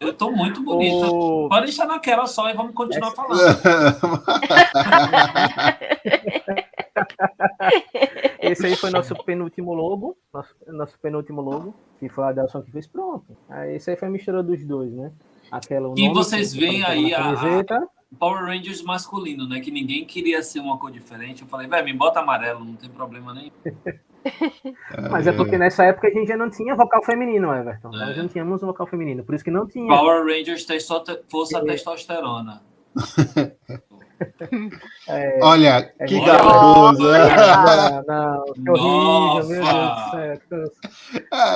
Eu 0.00 0.12
tô 0.14 0.30
muito 0.30 0.62
bonito. 0.62 1.48
Pode 1.48 1.66
deixar 1.66 1.86
naquela 1.86 2.26
só 2.26 2.48
e 2.50 2.54
vamos 2.54 2.74
continuar 2.74 3.12
falando. 3.12 3.40
Esse 8.40 8.66
aí 8.66 8.76
foi 8.76 8.90
nosso 8.90 9.14
penúltimo 9.24 9.74
logo. 9.74 10.16
Nosso, 10.32 10.54
nosso 10.68 10.98
penúltimo 11.00 11.40
logo. 11.40 11.74
Que 11.98 12.08
foi 12.08 12.24
a 12.24 12.32
Delson 12.32 12.62
que 12.62 12.70
fez 12.70 12.86
pronto. 12.86 13.36
Aí 13.48 13.76
esse 13.76 13.90
aí 13.90 13.96
foi 13.96 14.08
a 14.08 14.10
mistura 14.10 14.42
dos 14.42 14.64
dois, 14.64 14.92
né? 14.92 15.12
Aquela, 15.50 15.92
E 15.96 16.08
vocês 16.08 16.54
veem 16.54 16.84
aí 16.84 17.14
a- 17.14 17.18
camiseta. 17.22 17.88
Power 18.18 18.44
Rangers 18.44 18.82
masculino, 18.82 19.48
né? 19.48 19.60
Que 19.60 19.70
ninguém 19.70 20.04
queria 20.04 20.42
ser 20.42 20.60
uma 20.60 20.78
cor 20.78 20.90
diferente. 20.92 21.42
Eu 21.42 21.48
falei, 21.48 21.66
velho, 21.66 21.84
me 21.84 21.92
bota 21.92 22.20
amarelo, 22.20 22.64
não 22.64 22.74
tem 22.76 22.88
problema 22.88 23.34
nenhum. 23.34 23.50
Mas 25.10 25.26
é 25.26 25.32
porque 25.32 25.56
nessa 25.58 25.84
época 25.84 26.08
a 26.08 26.10
gente 26.10 26.28
já 26.28 26.36
não 26.36 26.50
tinha 26.50 26.74
vocal 26.74 27.02
feminino, 27.04 27.52
Everton. 27.54 27.88
É. 27.94 27.98
Nós 28.06 28.16
não 28.16 28.28
tínhamos 28.28 28.62
um 28.62 28.66
vocal 28.66 28.86
feminino. 28.86 29.24
Por 29.24 29.34
isso 29.34 29.44
que 29.44 29.50
não 29.50 29.66
tinha. 29.66 29.88
Power 29.88 30.24
Rangers 30.24 30.64
tem 30.64 30.78
só 30.80 31.00
te- 31.00 31.20
força 31.28 31.58
É. 31.58 31.64
testosterona. 31.64 32.62
É, 35.08 35.38
Olha, 35.42 35.92
É 35.98 36.06
que 36.06 36.18
bom. 36.18 36.24
garboso. 36.24 37.06
Ah, 37.12 38.02
não, 38.06 38.44
que 38.54 38.70
horrível, 38.70 39.34
meu 39.34 39.46
Deus 39.46 39.58
Nossa! 39.58 40.16
do 40.16 40.48
céu. 40.48 40.70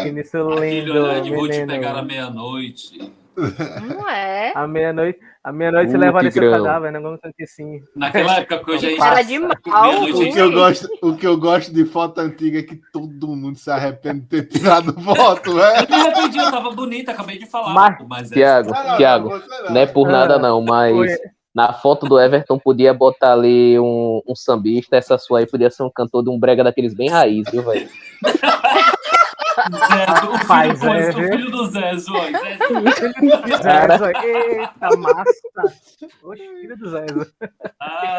Que 0.02 0.20
isso 0.20 0.36
Aquele 0.50 0.80
lindo, 0.80 0.92
olhar 0.92 1.20
de 1.22 1.34
vou 1.34 1.48
te 1.48 1.64
pegar 1.66 1.96
à 1.96 2.02
meia-noite. 2.02 3.12
Não 3.36 4.08
é? 4.08 4.52
À 4.54 4.66
meia-noite, 4.66 5.18
à 5.42 5.52
meia-noite 5.52 5.90
você 5.90 5.96
Uh, 5.96 6.00
leva 6.00 6.18
ali 6.18 6.28
que 6.28 6.38
seu 6.38 6.50
cadáver, 6.50 6.92
né? 6.92 6.98
Alguma 6.98 7.18
coisa 7.18 7.34
assim. 7.42 7.80
Naquela 7.96 8.36
época 8.36 8.64
que 8.64 8.70
hoje 8.70 8.86
a 8.86 8.90
gente. 8.90 9.02
Era 9.02 9.22
de 9.22 9.38
mal. 9.38 9.92
Meia-noite, 9.92 10.28
O 10.30 10.32
que, 10.32 10.38
eu 10.40 10.52
gosto, 10.52 10.88
o 11.02 11.16
que 11.16 11.26
eu 11.26 11.36
gosto 11.38 11.72
de 11.72 11.84
foto 11.84 12.18
antiga 12.20 12.58
é 12.58 12.62
que 12.62 12.80
todo 12.92 13.28
mundo 13.28 13.56
se 13.56 13.70
arrepende 13.70 14.20
de 14.20 14.26
ter 14.26 14.48
tirado 14.48 14.92
foto, 15.00 15.54
velho. 15.54 15.86
Eu 15.88 15.88
me 15.88 15.94
arrependi, 15.94 16.38
eu 16.38 16.50
tava 16.50 16.70
bonita, 16.72 17.12
acabei 17.12 17.38
de 17.38 17.46
falar. 17.46 17.72
Mas- 17.72 18.06
mas 18.08 18.32
é- 18.32 18.34
Tiago, 18.34 18.70
Não, 18.72 18.84
não, 18.84 18.96
Tiago, 18.96 19.42
não, 19.70 19.76
é 19.80 19.86
por 19.86 20.08
nada 20.08 20.38
não, 20.38 20.60
mas 20.62 20.94
foi- 20.94 21.18
na 21.54 21.72
foto 21.72 22.06
do 22.06 22.20
Everton 22.20 22.58
podia 22.58 22.94
botar 22.94 23.32
ali 23.32 23.78
um, 23.78 24.20
um 24.26 24.36
sambista, 24.36 24.96
essa 24.96 25.18
sua 25.18 25.40
aí 25.40 25.46
podia 25.46 25.68
ser 25.70 25.82
um 25.82 25.90
cantor 25.90 26.22
de 26.22 26.30
um 26.30 26.38
brega 26.38 26.62
daqueles 26.62 26.94
bem 26.94 27.08
raiz, 27.08 27.48
viu, 27.50 27.62
velho? 27.62 27.88
Zé, 29.70 30.26
o, 30.26 30.32
Rapaz, 30.32 30.80
filho, 30.80 30.92
é, 30.92 31.10
o 31.10 31.14
viu? 31.14 31.28
filho 31.32 31.50
do 31.50 31.66
Zé, 31.66 31.96
Zói. 31.96 32.32
Zé. 32.32 32.58
Zé, 33.98 34.12
Eita, 34.24 34.96
massa! 34.96 35.78
Oxe, 36.22 36.48
filho 36.60 36.76
do 36.76 36.90
Zé. 36.90 37.06
ah, 37.80 38.18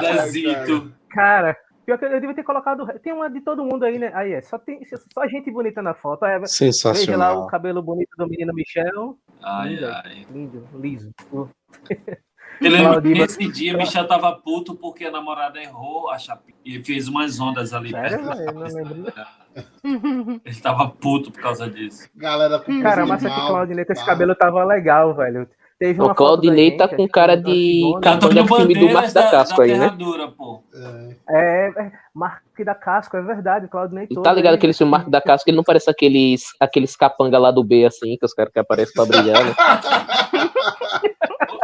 Zezito. 0.00 0.92
Cara, 1.10 1.56
pior 1.84 1.98
que 1.98 2.04
eu 2.04 2.20
devia 2.20 2.34
ter 2.34 2.42
colocado. 2.44 2.86
Tem 3.00 3.12
uma 3.12 3.28
de 3.30 3.40
todo 3.40 3.64
mundo 3.64 3.84
aí, 3.84 3.98
né? 3.98 4.10
Aí 4.14 4.32
é, 4.32 4.40
só 4.42 4.58
tem 4.58 4.80
só 4.84 5.26
gente 5.26 5.50
bonita 5.50 5.82
na 5.82 5.94
foto. 5.94 6.24
Aí, 6.24 6.30
veja 6.32 6.40
lá 6.40 6.44
o 6.44 6.48
Sensacional. 6.48 7.46
cabelo 7.46 7.82
bonito 7.82 8.16
do 8.16 8.26
menino 8.26 8.52
Michel. 8.54 9.18
Ai, 9.42 9.78
ai. 9.84 10.26
Lindo, 10.30 10.66
liso. 10.74 11.12
Eu 12.62 12.70
lembro 12.70 13.02
que 13.02 13.08
nesse 13.08 13.46
dia 13.52 13.76
Michel 13.76 14.06
tava 14.06 14.32
puto 14.32 14.74
porque 14.74 15.04
a 15.06 15.10
namorada 15.10 15.60
errou 15.60 16.10
a 16.10 16.18
chapinha 16.18 16.56
e 16.64 16.82
fez 16.82 17.08
umas 17.08 17.38
ondas 17.40 17.72
ali 17.72 17.90
Sério? 17.90 18.22
Não 18.22 18.62
lembro. 18.62 19.12
Ele 20.44 20.60
tava 20.62 20.88
puto 20.88 21.30
por 21.30 21.40
causa 21.40 21.68
disso. 21.68 22.08
Galera 22.14 22.58
com 22.58 22.80
Cara, 22.82 23.04
mas 23.06 23.20
de 23.20 23.26
é 23.26 23.30
que 23.30 23.36
mal, 23.36 23.48
Claudinei, 23.48 23.84
esse 23.88 24.00
tá? 24.00 24.06
cabelo 24.06 24.34
tava 24.34 24.64
legal, 24.64 25.14
velho. 25.14 25.48
Teve 25.78 26.00
O 26.00 26.04
uma 26.04 26.08
da 26.10 26.14
Claudinei 26.14 26.76
tá 26.76 26.86
com 26.86 27.08
cara 27.08 27.36
da 27.36 27.42
de 27.50 27.80
Simone. 27.80 28.00
Capanga 28.02 28.40
Antônio 28.40 28.46
filme 28.46 28.74
do 28.74 28.80
Bandeiras 28.80 28.92
Márcio 28.94 29.14
da 29.14 29.30
Casco 29.30 29.62
aí, 29.62 29.76
né? 29.78 29.96
Pô. 30.38 30.62
É. 30.72 31.16
É, 31.28 31.68
é, 31.76 31.92
Marque 32.14 32.64
da 32.64 32.74
Casco, 32.74 33.16
é 33.16 33.22
verdade. 33.22 33.66
Claudinei 33.66 34.04
E 34.04 34.14
todo. 34.14 34.22
tá 34.22 34.32
ligado 34.32 34.52
ele- 34.52 34.58
aquele 34.58 34.72
filme 34.74 34.92
Marco 34.92 35.10
da 35.10 35.20
Casca, 35.20 35.50
ele 35.50 35.56
não 35.56 35.64
parece 35.64 35.90
aqueles, 35.90 36.44
aqueles 36.60 36.94
capanga 36.94 37.36
lá 37.36 37.50
do 37.50 37.64
B, 37.64 37.84
assim, 37.84 38.16
que 38.16 38.24
os 38.24 38.32
caras 38.32 38.52
que 38.52 38.60
aparecem 38.60 38.94
pra 38.94 39.04
brilhar, 39.06 39.44
né? 39.44 39.52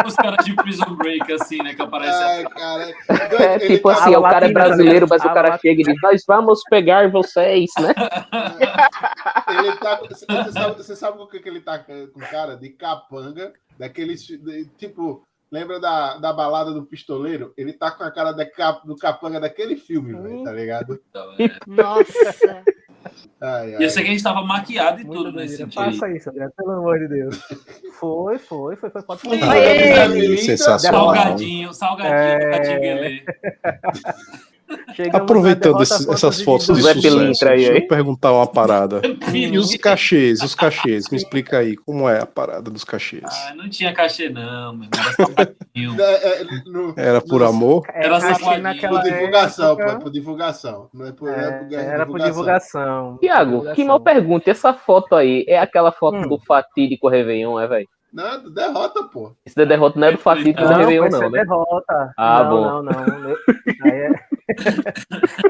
Os 0.06 0.14
caras 0.14 0.44
de 0.44 0.54
Prison 0.54 0.94
Break, 0.96 1.32
assim, 1.32 1.58
né? 1.62 1.74
Que 1.74 1.82
aparecem 1.82 2.22
Ai, 2.22 2.44
cara. 2.44 2.92
É 3.42 3.58
tipo 3.58 3.88
tá- 3.88 3.94
assim, 3.98 4.16
o 4.16 4.22
cara 4.22 4.46
é 4.46 4.52
tá 4.52 4.54
brasileiro, 4.54 5.06
ligado? 5.06 5.08
mas 5.10 5.24
o 5.24 5.34
cara 5.34 5.58
chega 5.58 5.80
e 5.80 5.84
diz, 5.84 5.96
nós 6.02 6.22
vamos 6.26 6.60
pegar 6.70 7.10
vocês, 7.10 7.70
né? 7.80 7.94
Ele 9.48 9.76
tá. 9.76 10.00
Você 10.08 10.26
sabe, 10.52 10.76
você 10.76 10.96
sabe 10.96 11.20
o 11.20 11.26
que, 11.26 11.40
que 11.40 11.48
ele 11.48 11.60
tá 11.60 11.78
com 11.78 12.08
cara? 12.30 12.56
De 12.56 12.70
capanga, 12.70 13.52
daqueles. 13.78 14.22
de- 14.22 14.66
tipo, 14.76 15.22
lembra 15.50 15.80
da, 15.80 16.16
da 16.18 16.32
balada 16.32 16.72
do 16.72 16.84
pistoleiro? 16.84 17.52
Ele 17.56 17.72
tá 17.72 17.90
com 17.90 18.04
a 18.04 18.10
cara 18.10 18.32
da, 18.32 18.44
do 18.84 18.96
capanga 18.96 19.40
daquele 19.40 19.76
filme, 19.76 20.12
velho, 20.14 20.44
tá 20.44 20.52
ligado? 20.52 21.00
Então, 21.10 21.32
é. 21.38 21.50
Nossa. 21.66 22.62
Ai, 23.40 23.74
ai. 23.74 23.80
E 23.80 23.84
eu 23.84 23.90
sei 23.90 24.02
que 24.02 24.08
a 24.08 24.12
gente 24.12 24.22
tava 24.22 24.42
maquiado 24.42 25.00
e 25.00 25.04
Muito 25.04 25.24
tudo 25.24 25.36
nesse 25.36 25.56
dia. 25.56 25.66
aí. 25.66 25.72
Faça 25.92 26.10
isso, 26.10 26.30
André, 26.30 26.48
pelo 26.56 26.70
amor 26.72 26.98
de 26.98 27.08
Deus. 27.08 27.40
Foi, 27.98 28.38
foi, 28.38 28.76
foi, 28.76 28.90
foi. 28.90 29.02
Pode 29.02 29.20
Foi. 29.20 29.38
Salgadinho, 31.72 31.72
É. 32.14 32.34
Aproveitando 32.34 32.82
na 33.64 34.47
derrota 34.68 35.82
esses- 35.82 35.98
contra 35.98 36.14
essas 36.14 36.38
os 36.38 36.42
fotos 36.44 36.66
de 36.66 36.82
sucesso, 36.82 37.18
deixa 37.18 37.50
aí. 37.50 37.64
eu 37.76 37.86
perguntar 37.88 38.32
uma 38.32 38.46
parada. 38.46 39.00
E 39.34 39.58
os 39.58 39.74
cachês, 39.76 40.42
os 40.42 40.54
cachês, 40.54 41.08
me 41.10 41.16
explica 41.16 41.58
aí, 41.58 41.76
como 41.76 42.08
é 42.08 42.20
a 42.20 42.26
parada 42.26 42.70
dos 42.70 42.84
cachês? 42.84 43.22
Ah, 43.24 43.54
não 43.54 43.68
tinha 43.68 43.92
cachê, 43.92 44.28
não, 44.28 44.74
meu. 44.74 44.88
Era. 45.36 45.54
É, 45.78 46.40
é, 46.42 46.44
no- 46.66 46.92
Era 46.96 47.20
por 47.20 47.40
no- 47.40 47.46
amor? 47.46 47.84
É, 47.94 48.04
Era 48.06 48.20
salgadinho. 48.20 48.62
naquela 48.62 49.00
Por 49.00 49.10
divulgação, 49.10 49.72
época, 49.72 49.94
pô, 49.94 50.00
por 50.02 50.10
divulgação. 50.10 50.88
Não 50.92 51.06
é 51.06 51.12
por, 51.12 51.30
não 51.30 51.34
é 51.38 51.52
por 51.52 51.72
era 51.74 52.06
por 52.06 52.20
divulgação. 52.20 53.16
Tiago, 53.20 53.72
que 53.74 53.84
mal 53.84 54.00
pergunta, 54.00 54.50
essa 54.50 54.74
foto 54.74 55.14
aí 55.14 55.44
é 55.46 55.58
aquela 55.58 55.92
foto 55.92 56.16
Hum. 56.16 56.28
do 56.28 56.38
fatídico 56.40 57.08
Réveillon, 57.08 57.60
é, 57.60 57.66
velho? 57.68 57.88
Não, 58.12 58.50
derrota, 58.50 59.04
pô. 59.04 59.32
Esse 59.46 59.54
da 59.54 59.64
derrota 59.64 60.00
não 60.00 60.08
é 60.08 60.12
do 60.12 60.18
fatídico 60.18 60.62
do 60.62 60.68
Não, 60.68 60.76
Réveillon, 60.78 61.08
não, 61.10 61.20
né? 61.30 61.44
derrota. 61.44 62.12
Ah, 62.16 62.42
não, 62.44 62.50
bom. 62.50 62.62
não, 62.64 62.82
não, 62.82 63.20
Meu- 63.20 63.36
Aí 63.84 63.90
é... 63.92 64.10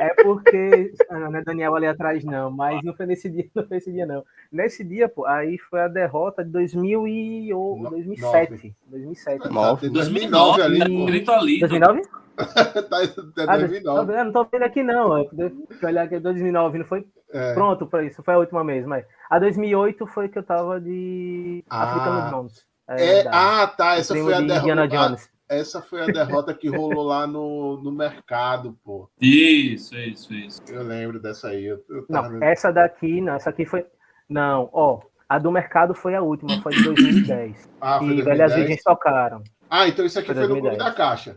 é 0.01 0.23
porque. 0.23 0.93
Ah, 1.11 1.31
não 1.31 1.37
é 1.39 1.43
Daniel 1.45 1.75
ali 1.75 1.87
atrás, 1.87 2.25
não. 2.25 2.51
Mas 2.51 2.83
não 2.83 2.95
foi 2.95 3.07
nesse 3.07 3.29
dia, 3.31 3.47
não 3.55 3.67
foi 3.67 3.77
nesse 3.77 3.93
dia, 3.93 4.07
não. 4.07 4.25
Nesse 4.51 4.85
dia, 4.85 5.09
pô, 5.09 5.27
aí 5.27 5.59
foi 5.71 5.81
a 5.81 5.89
derrota 5.89 6.45
de 6.45 6.51
2000 6.51 7.07
e... 7.09 7.55
ou 7.55 7.79
No- 7.79 7.91
2007. 7.91 8.75
2007. 8.87 9.49
Nove. 9.51 9.81
Tem 9.83 9.93
2009 9.93 10.63
ali, 10.63 10.79
tá 10.79 10.87
pô. 10.87 10.93
escrito 11.01 11.31
ali. 11.33 11.61
2009? 11.61 12.03
Tá, 12.39 13.03
é 13.03 13.47
Ah, 13.49 13.57
2009. 13.59 14.13
eu 14.13 14.25
não 14.27 14.33
tô 14.33 14.45
vendo 14.45 14.63
aqui, 14.63 14.81
não. 14.85 15.19
Eu 15.19 15.29
Deixa 15.33 15.55
eu 15.83 15.89
olhar 15.89 16.05
aqui, 16.05 16.21
2009, 16.21 16.79
não 16.79 16.85
foi 16.87 17.05
É. 17.33 17.53
pronto 17.53 17.85
pra 17.85 18.05
isso. 18.05 18.23
Foi 18.23 18.35
a 18.35 18.39
última 18.39 18.63
mesmo. 18.63 18.91
Mas 18.91 19.05
a 19.29 19.41
2008 19.41 20.07
foi 20.07 20.29
que 20.29 20.39
eu 20.39 20.45
tava 20.45 20.81
de 20.81 21.65
Ah. 21.69 21.83
Africano 21.83 22.31
Jones. 22.31 22.65
É, 22.87 22.95
verdade. 22.97 23.29
ah, 23.37 23.67
tá. 23.67 23.97
Essa 23.97 24.15
foi 24.15 24.33
a 24.33 24.41
derrota. 24.41 24.87
Jones. 24.87 25.29
Essa 25.49 25.81
foi 25.81 26.03
a 26.03 26.07
derrota 26.07 26.53
que 26.53 26.69
rolou 26.69 27.05
lá 27.05 27.27
no, 27.27 27.81
no 27.83 27.91
mercado, 27.91 28.79
pô. 28.85 29.09
Isso, 29.21 29.97
isso, 29.97 30.35
isso. 30.35 30.63
Eu 30.69 30.83
lembro 30.83 31.19
dessa 31.19 31.49
aí. 31.49 31.65
Eu, 31.65 31.83
eu 31.89 32.05
Não, 32.09 32.23
tava 32.23 32.45
essa 32.45 32.71
daqui, 32.71 33.21
não, 33.21 33.35
essa 33.35 33.51
aqui 33.51 33.65
foi. 33.65 33.87
Não, 34.29 34.69
ó. 34.73 35.01
A 35.29 35.39
do 35.39 35.53
mercado 35.53 35.95
foi 35.95 36.15
a 36.15 36.23
última, 36.23 36.61
foi 36.63 36.73
de 36.73 36.85
2010. 36.85 37.69
Ah, 37.81 37.99
foi 37.99 38.09
e 38.09 38.23
2010? 38.23 38.25
Velhas 38.25 38.55
Virgens 38.55 38.83
tocaram. 38.83 39.43
Ah, 39.71 39.87
então 39.87 40.05
isso 40.07 40.19
aqui 40.19 40.27
Foi 40.29 40.35
foi 40.35 40.43
no 40.45 40.49
Clube 40.49 40.63
2010. 40.69 40.91
da 40.91 40.97
Caixa. 40.97 41.37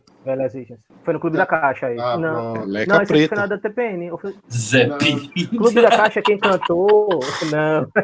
Foi 1.04 1.14
no 1.14 1.20
Clube 1.20 1.38
da 1.38 1.46
Caixa 1.46 1.88
aí. 1.88 2.00
Ah, 2.00 2.18
não. 2.18 2.66
Leca 2.66 2.94
não, 2.94 3.02
esse 3.02 3.14
aqui 3.14 3.28
foi 3.28 3.38
na 3.38 3.46
da 3.48 3.58
TPN. 3.58 4.18
Fui- 4.18 4.36
Zé 4.50 4.88
Não. 4.88 4.98
Pinto. 4.98 5.50
Clube 5.58 5.82
da 5.82 5.90
Caixa, 5.90 6.22
quem 6.22 6.38
cantou. 6.38 7.20
Não. 7.52 7.88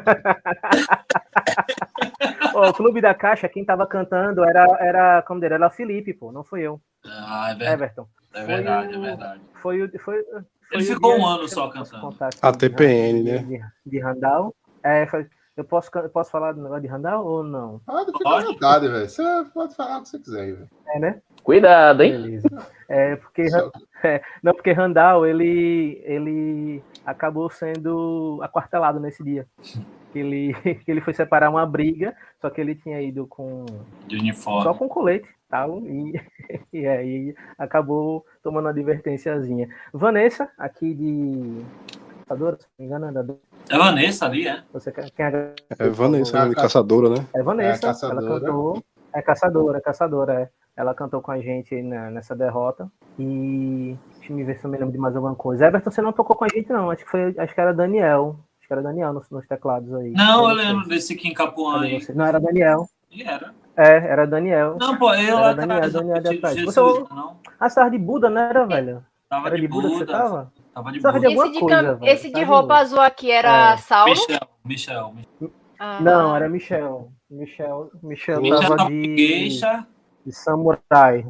O 2.54 2.74
Clube 2.74 3.02
da 3.02 3.14
Caixa, 3.14 3.48
quem 3.48 3.64
tava 3.64 3.86
cantando 3.86 4.44
era, 4.44 4.66
era, 4.80 5.22
como 5.22 5.40
dele, 5.40 5.54
era 5.56 5.70
Felipe, 5.70 6.14
pô, 6.14 6.32
não 6.32 6.44
fui 6.44 6.62
eu. 6.62 6.82
Ah, 7.06 7.50
é 7.52 7.56
verdade. 7.56 7.74
Everton. 7.74 8.08
É 8.34 8.44
verdade, 8.46 8.96
é 8.96 9.00
verdade. 9.00 9.42
Foi 9.62 9.82
o. 9.84 10.00
Foi, 10.00 10.24
foi 10.24 10.42
Ele 10.72 10.84
ficou 10.84 11.18
um 11.18 11.26
ano 11.26 11.48
só 11.48 11.70
cantando. 11.70 12.16
A 12.42 12.52
TPN, 12.52 13.24
de- 13.24 13.32
né? 13.32 13.38
De, 13.86 13.90
de 13.92 14.00
Randall. 14.00 14.56
É, 14.84 15.06
foi- 15.06 15.28
eu 15.58 15.64
posso, 15.66 15.90
eu 15.96 16.10
posso 16.10 16.30
falar 16.32 16.52
do 16.54 16.62
negócio 16.62 16.82
de 16.84 16.88
Randall 16.88 17.26
ou 17.26 17.44
não? 17.44 17.80
Pode 17.86 18.12
ficar 18.12 18.24
Pode. 18.30 18.46
à 18.46 18.48
vontade, 18.50 18.88
velho. 18.88 19.10
Você 19.10 19.24
pode 19.54 19.76
falar 19.76 19.98
o 19.98 20.02
que 20.04 20.10
você 20.10 20.20
quiser 20.20 20.46
velho. 20.54 20.70
É, 20.90 21.00
né? 21.00 21.22
Cuidado, 21.44 22.04
hein? 22.04 22.12
Beleza. 22.12 22.48
É, 22.88 23.16
porque, 23.16 23.50
Só- 23.50 23.72
é, 24.04 24.22
não, 24.44 24.54
porque 24.54 24.72
Randall, 24.72 25.26
ele, 25.26 26.02
ele 26.06 26.84
acabou 27.06 27.50
sendo 27.50 28.40
aquartelado 28.44 29.00
nesse 29.00 29.24
dia. 29.24 29.48
Que 30.14 30.20
ele, 30.20 30.54
que 30.86 30.92
ele 30.92 31.02
foi 31.02 31.14
separar 31.14 31.50
uma 31.50 31.66
briga, 31.66 32.16
só 32.40 32.50
que 32.50 32.62
ele 32.62 32.76
tinha 32.76 33.02
ido 33.02 33.26
com 33.28 33.66
De 34.08 34.16
só 34.18 34.22
uniforme. 34.22 34.78
com 34.78 34.88
colete, 34.88 35.28
tal, 35.50 35.80
e, 35.86 36.14
e 36.72 36.86
aí 36.86 37.36
acabou 37.58 38.26
tomando 38.44 38.66
uma 38.66 38.70
advertênciazinha. 38.72 39.68
Vanessa, 39.94 40.50
aqui 40.58 40.94
de 40.94 41.62
Caçadora, 42.28 42.58
se 42.58 42.66
não 42.78 42.86
me 42.86 42.86
engano, 42.86 43.20
é 43.20 43.24
da- 43.24 43.34
É 43.70 43.78
Vanessa 43.78 44.26
ali, 44.26 44.48
é? 44.48 44.62
você 44.74 44.92
quer, 44.92 45.10
quem 45.12 45.26
é, 45.26 45.54
É 45.80 45.88
Vanessa, 45.90 46.44
né, 46.44 46.50
de 46.50 46.56
caçadora, 46.56 47.10
né? 47.10 47.26
é 47.34 47.42
Vanessa, 47.42 47.78
É, 47.86 47.90
caçadora. 47.90 48.26
ela 48.28 48.40
cantou, 48.42 48.84
é 49.14 49.22
caçadora, 49.22 49.78
é 49.78 49.82
caçadora, 49.82 50.34
é. 50.42 50.50
Ela 50.76 50.94
cantou 50.94 51.22
com 51.22 51.32
a 51.32 51.40
gente 51.40 51.82
na- 51.82 52.12
nessa 52.12 52.36
derrota. 52.36 52.88
E 53.18 53.98
deixa 54.18 54.32
eu 54.32 54.36
me 54.36 54.44
ver 54.44 54.58
se 54.58 54.66
eu 54.66 54.70
me 54.70 54.78
lembro 54.78 54.92
de 54.92 55.00
mais 55.00 55.16
alguma 55.16 55.34
coisa. 55.36 55.66
Everton, 55.66 55.90
você 55.90 56.02
não 56.02 56.12
tocou 56.14 56.36
com 56.36 56.44
a 56.46 56.48
gente, 56.54 56.70
não. 56.70 56.92
Acho 56.92 57.04
que 57.04 57.10
foi, 57.10 57.34
acho 57.38 57.56
que 57.56 57.62
era 57.62 57.74
Daniel. 57.74 58.36
Acho 58.60 58.68
que 58.68 58.74
era 58.74 58.84
Daniel 58.84 59.12
nos, 59.14 59.28
nos 59.32 59.48
teclados 59.48 59.92
aí. 59.96 60.12
Não, 60.12 60.48
eu 60.50 60.56
lembro 60.56 60.88
desse 60.88 61.16
Kim 61.16 61.34
Capuã 61.34 61.82
aí. 61.82 62.06
Não, 62.14 62.26
era 62.26 62.40
Daniel. 62.40 62.88
E 63.10 63.24
era. 63.24 63.54
É, 63.76 63.96
era 63.96 64.28
Daniel. 64.28 64.78
Não, 64.80 64.98
pô, 64.98 65.14
eu 65.16 65.38
Era 65.40 65.54
Daniel, 65.54 65.78
atrás. 65.78 65.94
Daniel 65.94 66.22
de 66.22 66.36
atrás. 66.38 66.56
Jesus, 66.56 66.76
Você- 66.76 67.14
não. 67.16 67.38
Ah, 67.60 67.70
você 67.70 67.76
tava 67.76 67.90
de 67.90 67.98
Buda, 67.98 68.30
não 68.30 68.42
era, 68.42 68.66
velho? 68.68 69.04
Tava 69.30 69.48
Era 69.48 69.56
de 69.56 69.62
de 69.64 69.68
Buda 69.68 69.88
que 69.90 69.94
você 69.96 70.06
Buda. 70.06 70.18
tava? 70.18 70.54
Tava 70.78 70.92
de 70.92 71.00
Tava 71.02 71.20
de 71.20 71.26
Esse 71.26 71.52
de, 71.52 71.60
coisa, 71.60 71.98
cam- 71.98 72.00
esse 72.08 72.28
de 72.28 72.34
tá 72.34 72.40
de 72.40 72.46
roupa 72.46 72.68
boa. 72.68 72.80
azul 72.80 73.00
aqui 73.02 73.32
era 73.32 73.74
É. 73.74 73.78
Saulo? 73.78 74.14
Michel, 74.64 75.14
Michel. 75.16 75.52
Ah. 75.80 76.00
Não, 76.02 76.36
era 76.36 76.48
Michel. 76.48 77.12
Michel, 77.32 77.90
Michel 78.04 78.42
Michel 78.42 78.60
tava 78.62 78.78
tava 78.78 78.90
de 78.92 79.16
queixa, 79.16 79.88
de 80.24 80.32
samurai. 80.32 81.26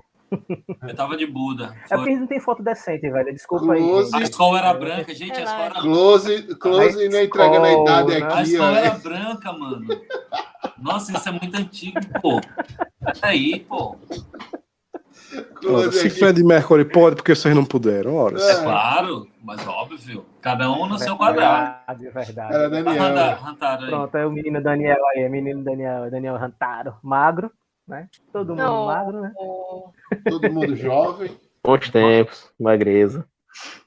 eu 0.85 0.95
tava 0.97 1.15
de 1.15 1.25
Buda. 1.25 1.73
É 1.89 1.95
porque 1.95 2.09
eles 2.09 2.19
não 2.19 2.27
tem 2.27 2.41
foto 2.41 2.61
decente, 2.61 3.09
velho. 3.09 3.33
Desculpa 3.33 3.71
aí. 3.71 3.79
Close. 3.79 4.13
A 4.13 4.19
gente. 4.19 4.29
escola 4.31 4.59
era 4.59 4.73
branca, 4.73 5.15
gente, 5.15 5.39
a 5.39 5.43
escola 5.43 5.63
era 5.63 5.79
Close, 5.81 6.55
close 6.57 7.09
não 7.09 7.21
entrega 7.21 7.59
na 7.61 7.71
idade 7.71 8.21
A 8.21 8.27
aqui, 8.27 8.51
escola 8.51 8.71
ó. 8.73 8.75
era 8.75 8.89
branca, 8.95 9.53
mano. 9.53 9.87
Nossa, 10.77 11.13
isso 11.13 11.29
é 11.29 11.31
muito 11.31 11.55
antigo, 11.57 11.99
pô. 12.21 12.41
Peraí, 13.21 13.61
pô. 13.61 13.95
Ora, 15.33 15.43
Close 15.55 15.99
se. 15.99 16.09
Fred 16.09 16.43
Mercury 16.43 16.85
pode, 16.85 17.15
porque 17.17 17.35
vocês 17.35 17.53
não 17.55 17.65
puderam, 17.65 18.15
ora. 18.15 18.39
É. 18.41 18.61
Claro, 18.63 19.27
mas 19.43 19.65
óbvio. 19.67 20.25
Cada 20.41 20.71
um 20.71 20.85
no 20.87 20.97
seu 20.97 21.17
quadrado. 21.17 21.75
Verdade, 21.87 22.09
verdade. 22.09 22.53
Era 22.53 22.69
Daniel. 22.69 23.03
Aí. 23.61 23.89
Pronto, 23.89 24.15
é 24.17 24.25
o 24.25 24.31
menino 24.31 24.61
Daniel 24.61 24.99
aí, 25.15 25.27
menino 25.29 25.63
Daniel, 25.63 26.09
Daniel 26.09 26.35
Rantaro, 26.37 26.95
magro, 27.03 27.51
né? 27.87 28.07
Todo 28.31 28.49
mundo 28.49 28.61
Não. 28.61 28.85
magro, 28.85 29.21
né? 29.21 29.33
Todo 30.29 30.51
mundo 30.51 30.75
jovem. 30.75 31.31
Bons 31.63 31.89
tempos, 31.89 32.49
magreza. 32.59 33.25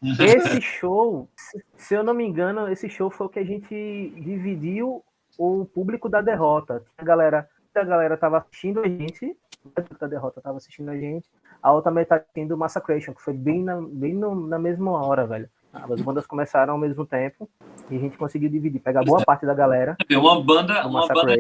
Esse 0.03 0.61
show, 0.61 1.29
se- 1.37 1.65
se 1.77 1.95
eu 1.95 2.03
não 2.03 2.13
me 2.13 2.25
engano, 2.27 2.69
esse 2.71 2.89
show 2.89 3.09
foi 3.11 3.27
o 3.27 3.31
que 3.31 3.39
a 3.39 3.45
gente 3.45 4.13
dividiu 4.19 5.03
o 5.39 5.65
público 5.65 6.09
da 6.09 6.21
derrota. 6.21 6.83
A 6.99 7.05
galera, 7.05 7.49
a 7.75 7.85
galera 7.85 8.17
tava 8.17 8.39
assistindo 8.39 8.81
a 8.81 8.89
gente, 8.89 9.35
metade 9.65 9.89
da 10.01 10.07
derrota 10.07 10.41
tava 10.41 10.57
assistindo 10.57 10.91
a 10.91 10.97
gente, 10.97 11.29
a 11.63 11.73
outra 11.73 11.91
metade 11.91 12.23
assistindo 12.25 12.53
o 12.53 12.59
Massacration, 12.59 13.13
que 13.15 13.23
foi 13.23 13.35
bem 13.35 13.63
na, 13.63 13.81
bem 13.81 14.15
no- 14.15 14.47
na 14.47 14.59
mesma 14.59 14.91
hora, 14.93 15.27
velho. 15.27 15.49
As 15.73 16.01
bandas 16.01 16.27
começaram 16.27 16.73
ao 16.73 16.79
mesmo 16.79 17.07
tempo 17.07 17.49
e 17.89 17.97
a 17.97 17.99
gente 18.01 18.19
conseguiu 18.19 18.49
dividir, 18.51 18.81
pegar 18.81 19.05
boa 19.05 19.25
parte 19.25 19.47
da 19.47 19.55
galera 19.55 19.97
Uma 20.11 20.43
banda, 20.43 20.85
uma 20.87 21.07
banda 21.07 21.37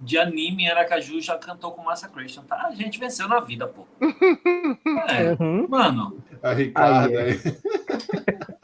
de 0.00 0.16
anime 0.16 0.62
em 0.62 0.70
Aracaju 0.70 1.20
já 1.20 1.36
cantou 1.36 1.72
com 1.72 1.82
Massacration, 1.82 2.42
tá? 2.44 2.66
A 2.68 2.74
gente 2.74 2.98
venceu 2.98 3.28
na 3.28 3.40
vida, 3.40 3.66
pô. 3.66 3.86
É, 5.08 5.36
Uhum. 5.42 5.66
mano, 5.68 6.16
A 6.42 6.52
Ricardo 6.52 7.08
Aí, 7.08 7.14
é. 7.14 7.22
aí. 7.22 7.38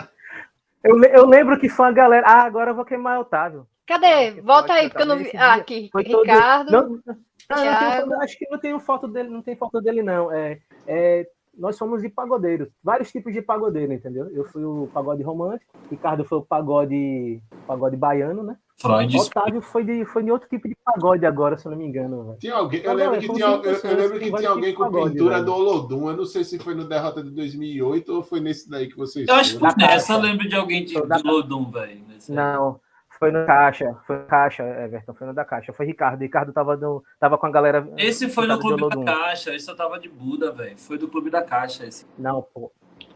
Eu, 0.82 1.03
eu 1.05 1.26
lembro 1.26 1.59
que 1.59 1.66
foi 1.68 1.86
uma 1.86 1.92
galera. 1.92 2.26
Ah, 2.26 2.42
agora 2.42 2.70
eu 2.70 2.74
vou 2.74 2.84
queimar 2.84 3.16
o 3.16 3.22
Otávio. 3.22 3.66
Cadê? 3.86 4.40
Volta 4.42 4.74
aí, 4.74 4.88
porque 4.90 5.03
eu 5.03 5.07
não 5.07 5.16
vi. 5.16 5.30
Ah, 5.34 5.55
aqui. 5.55 5.88
Foi 5.90 6.05
todo- 6.05 6.20
Ricardo. 6.20 6.70
Não, 6.70 7.01
não, 7.07 7.16
Thiago. 7.49 8.09
tenho- 8.09 8.22
acho 8.22 8.38
que 8.38 8.49
não 8.51 8.59
tenho 8.59 8.80
foto 8.80 9.09
dele, 9.09 9.28
não 9.28 9.42
tem 9.42 9.57
foto 9.57 9.80
dele, 9.80 10.03
não. 10.03 10.30
É, 10.32 10.59
é, 10.86 11.26
nós 11.57 11.76
somos 11.76 12.03
de 12.03 12.09
pagodeiros, 12.09 12.68
vários 12.82 13.12
tipos 13.12 13.32
de 13.32 13.40
pagodeiro, 13.40 13.92
entendeu? 13.92 14.28
Eu 14.32 14.45
fui 14.45 14.64
o 14.64 14.88
pagode 14.92 15.22
romântico, 15.22 15.72
Ricardo 15.90 16.24
foi 16.24 16.38
o 16.38 16.42
pagode, 16.42 17.40
pagode 17.66 17.97
baiano, 17.97 18.42
né? 18.42 18.57
Freud. 18.76 19.16
Otávio 19.16 19.62
foi 19.62 19.84
de, 19.84 20.05
foi 20.05 20.24
de 20.24 20.32
outro 20.32 20.49
tipo 20.49 20.66
de 20.68 20.76
pagode 20.84 21.24
agora, 21.24 21.57
se 21.57 21.64
eu 21.64 21.70
não 21.70 21.78
me 21.78 21.86
engano, 21.86 22.24
velho. 22.24 22.38
Tinha 22.40 22.55
alguém, 22.57 22.80
eu 22.82 22.90
Agora, 22.90 23.11
lembro 23.11 23.20
que 23.28 23.32
tinha, 23.34 23.47
eu, 23.47 23.62
eu 23.62 23.97
lembro 23.97 24.18
que 24.18 24.32
tinha 24.32 24.51
alguém 24.51 24.74
com 24.74 24.82
pagode, 24.82 25.12
pintura 25.12 25.34
velho. 25.34 25.47
do 25.47 25.55
Olodum. 25.55 26.11
Eu 26.11 26.16
não 26.16 26.24
sei 26.24 26.42
se 26.42 26.59
foi 26.59 26.74
no 26.74 26.84
Derrota 26.84 27.22
de 27.22 27.30
2008 27.30 28.12
ou 28.12 28.22
foi 28.24 28.40
nesse 28.40 28.68
daí 28.68 28.88
que 28.88 28.97
vocês 28.97 29.28
Eu 29.28 29.34
acho 29.36 29.57
que 29.59 29.64
nessa, 29.78 30.14
eu 30.14 30.18
lembro 30.18 30.49
de 30.49 30.57
alguém 30.57 30.84
de, 30.84 31.01
Da 31.07 31.16
de 31.18 31.22
Lodum, 31.22 31.70
velho. 31.70 32.03
Não, 32.28 32.80
foi 33.19 33.31
no 33.31 33.47
Caixa, 33.47 33.97
foi 34.07 34.17
no 34.19 34.25
Caixa, 34.25 34.62
Everton, 34.62 35.15
foi 35.15 35.27
no 35.27 35.35
da 35.35 35.45
Caixa, 35.45 35.73
foi 35.73 35.87
Ricardo. 35.87 36.21
Ricardo 36.21 36.53
tava, 36.53 36.77
no, 36.77 37.03
tava 37.19 37.39
com 37.39 37.47
a 37.47 37.51
galera. 37.51 37.87
Esse 37.97 38.29
foi 38.29 38.47
no 38.47 38.59
Clube 38.59 38.89
da. 38.89 39.05
Caixa, 39.05 39.55
esse 39.55 39.71
eu 39.71 39.77
tava 39.77 39.99
de 39.99 40.09
Buda, 40.09 40.51
velho. 40.53 40.77
Foi 40.77 40.99
do 40.99 41.09
Clube 41.09 41.31
da 41.31 41.43
Caixa 41.43 41.87
esse. 41.87 42.07
Não, 42.19 42.43
pô. 42.43 42.71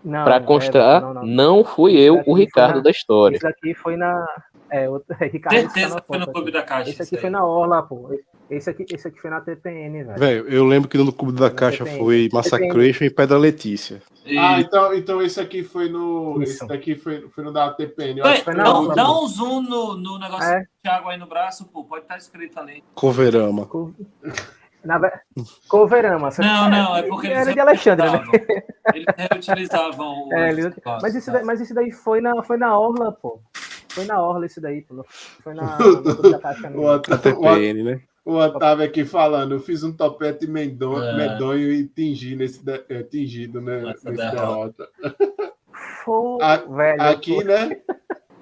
Não, 0.05 0.25
Pra 0.25 0.37
é, 0.37 0.41
constar, 0.41 1.01
não, 1.03 1.15
não. 1.15 1.23
não 1.27 1.65
fui 1.65 1.97
eu 1.99 2.23
o 2.27 2.35
Ricardo 2.35 2.77
na- 2.77 2.83
da 2.83 2.91
história. 2.91 3.35
Esse 3.37 3.45
daqui 3.45 3.75
foi 3.75 3.97
na. 3.97 4.27
É, 4.71 4.89
outro, 4.89 5.15
Ricardo 5.21 5.57
está 5.57 5.71
Certeza 5.71 6.01
que 6.01 6.07
foi 6.07 6.19
no 6.19 6.27
Clube 6.33 6.51
da 6.53 6.63
Caixa. 6.63 6.91
Esse 6.91 7.03
aqui 7.03 7.17
foi 7.17 7.31
na 7.31 7.45
Orla, 7.45 7.83
pô. 7.83 8.11
Esse 8.51 8.71
aqui, 8.71 8.85
esse 8.93 9.07
aqui 9.09 9.21
foi 9.21 9.31
na 9.31 9.41
TPN, 9.41 10.05
velho. 10.05 10.19
Velho, 10.19 10.49
eu 10.49 10.65
lembro 10.65 10.89
que 10.89 10.97
no 10.99 11.13
Clube 11.13 11.39
da 11.39 11.51
Caixa 11.51 11.85
foi 11.85 12.29
Massacration 12.33 13.05
e 13.05 13.11
Pedra 13.11 13.37
Letícia. 13.39 14.03
E- 14.25 14.37
Ah, 14.39 14.61
então, 14.61 14.95
então 14.95 15.23
esse 15.23 15.41
aqui 15.41 15.63
foi 15.63 15.89
no. 15.89 16.43
Isso. 16.43 16.53
Esse 16.53 16.67
daqui 16.67 16.95
foi, 16.95 17.29
foi 17.29 17.45
no 17.45 17.53
da 17.53 17.71
TPN. 17.73 18.19
Eu 18.19 18.25
Véi, 18.25 18.33
acho 18.33 18.39
que 18.41 18.45
foi 18.45 18.55
na 18.55 18.65
dá, 18.65 18.73
Orla, 18.75 18.95
dá 18.95 19.11
um 19.21 19.27
zoom 19.27 19.63
no, 19.63 19.97
no 19.97 20.19
negócio 20.19 20.51
É. 20.51 20.61
do 20.61 20.67
Thiago 20.83 21.09
aí 21.09 21.19
no 21.19 21.27
braço, 21.27 21.67
pô. 21.67 21.85
Pode 21.85 22.03
estar 22.03 22.17
escrito 22.19 22.59
ali. 22.59 22.83
Coverama. 22.95 23.65
Co- 23.67 23.93
Na, 24.85 24.99
ve- 24.99 25.13
Coverama. 25.69 26.29
Não, 26.39 26.71
não, 26.71 26.97
é 26.97 27.03
porque 27.03 27.27
eles 27.27 27.39
Era 27.39 27.53
de 27.53 27.61
Alexandre, 27.61 28.11
né? 28.11 28.23
Eles 28.95 29.07
reutilizavam 29.17 30.25
o. 30.29 30.33
É, 30.35 30.51
eles- 30.51 30.75
mas, 31.03 31.15
esse 31.17 31.31
daí, 31.31 31.45
mas 31.45 31.61
esse 31.61 31.75
daí 31.75 31.91
foi 31.91 32.21
na, 32.21 32.43
foi 32.43 32.57
na 32.59 32.79
Orla, 32.79 33.13
pô. 33.13 33.41
Foi 33.91 34.05
na 34.05 34.21
Orla 34.23 34.47
esse 34.47 34.61
daí, 34.61 34.83
pô. 34.83 35.05
Foi 35.43 35.55
na, 35.55 35.77
O 36.77 37.85
né? 37.85 38.01
o 38.25 38.35
Otávio 38.37 38.85
aqui 38.85 39.05
falando, 39.05 39.53
eu 39.55 39.61
fiz 39.61 39.83
um 39.83 39.93
topete 39.93 40.47
mendonho, 40.47 41.03
É. 41.03 41.17
medonho 41.17 41.73
e 41.73 41.87
tingi 41.89 42.37
nesse 42.37 42.63
de- 42.65 42.85
é, 42.89 43.03
tingido 43.03 43.61
né, 43.61 43.81
Nessa 43.81 44.11
nesse 44.11 44.31
derrota. 44.31 44.89
A- 46.41 46.57
velho. 46.57 47.03
Aqui, 47.03 47.35
foi- 47.35 47.45
né? 47.45 47.81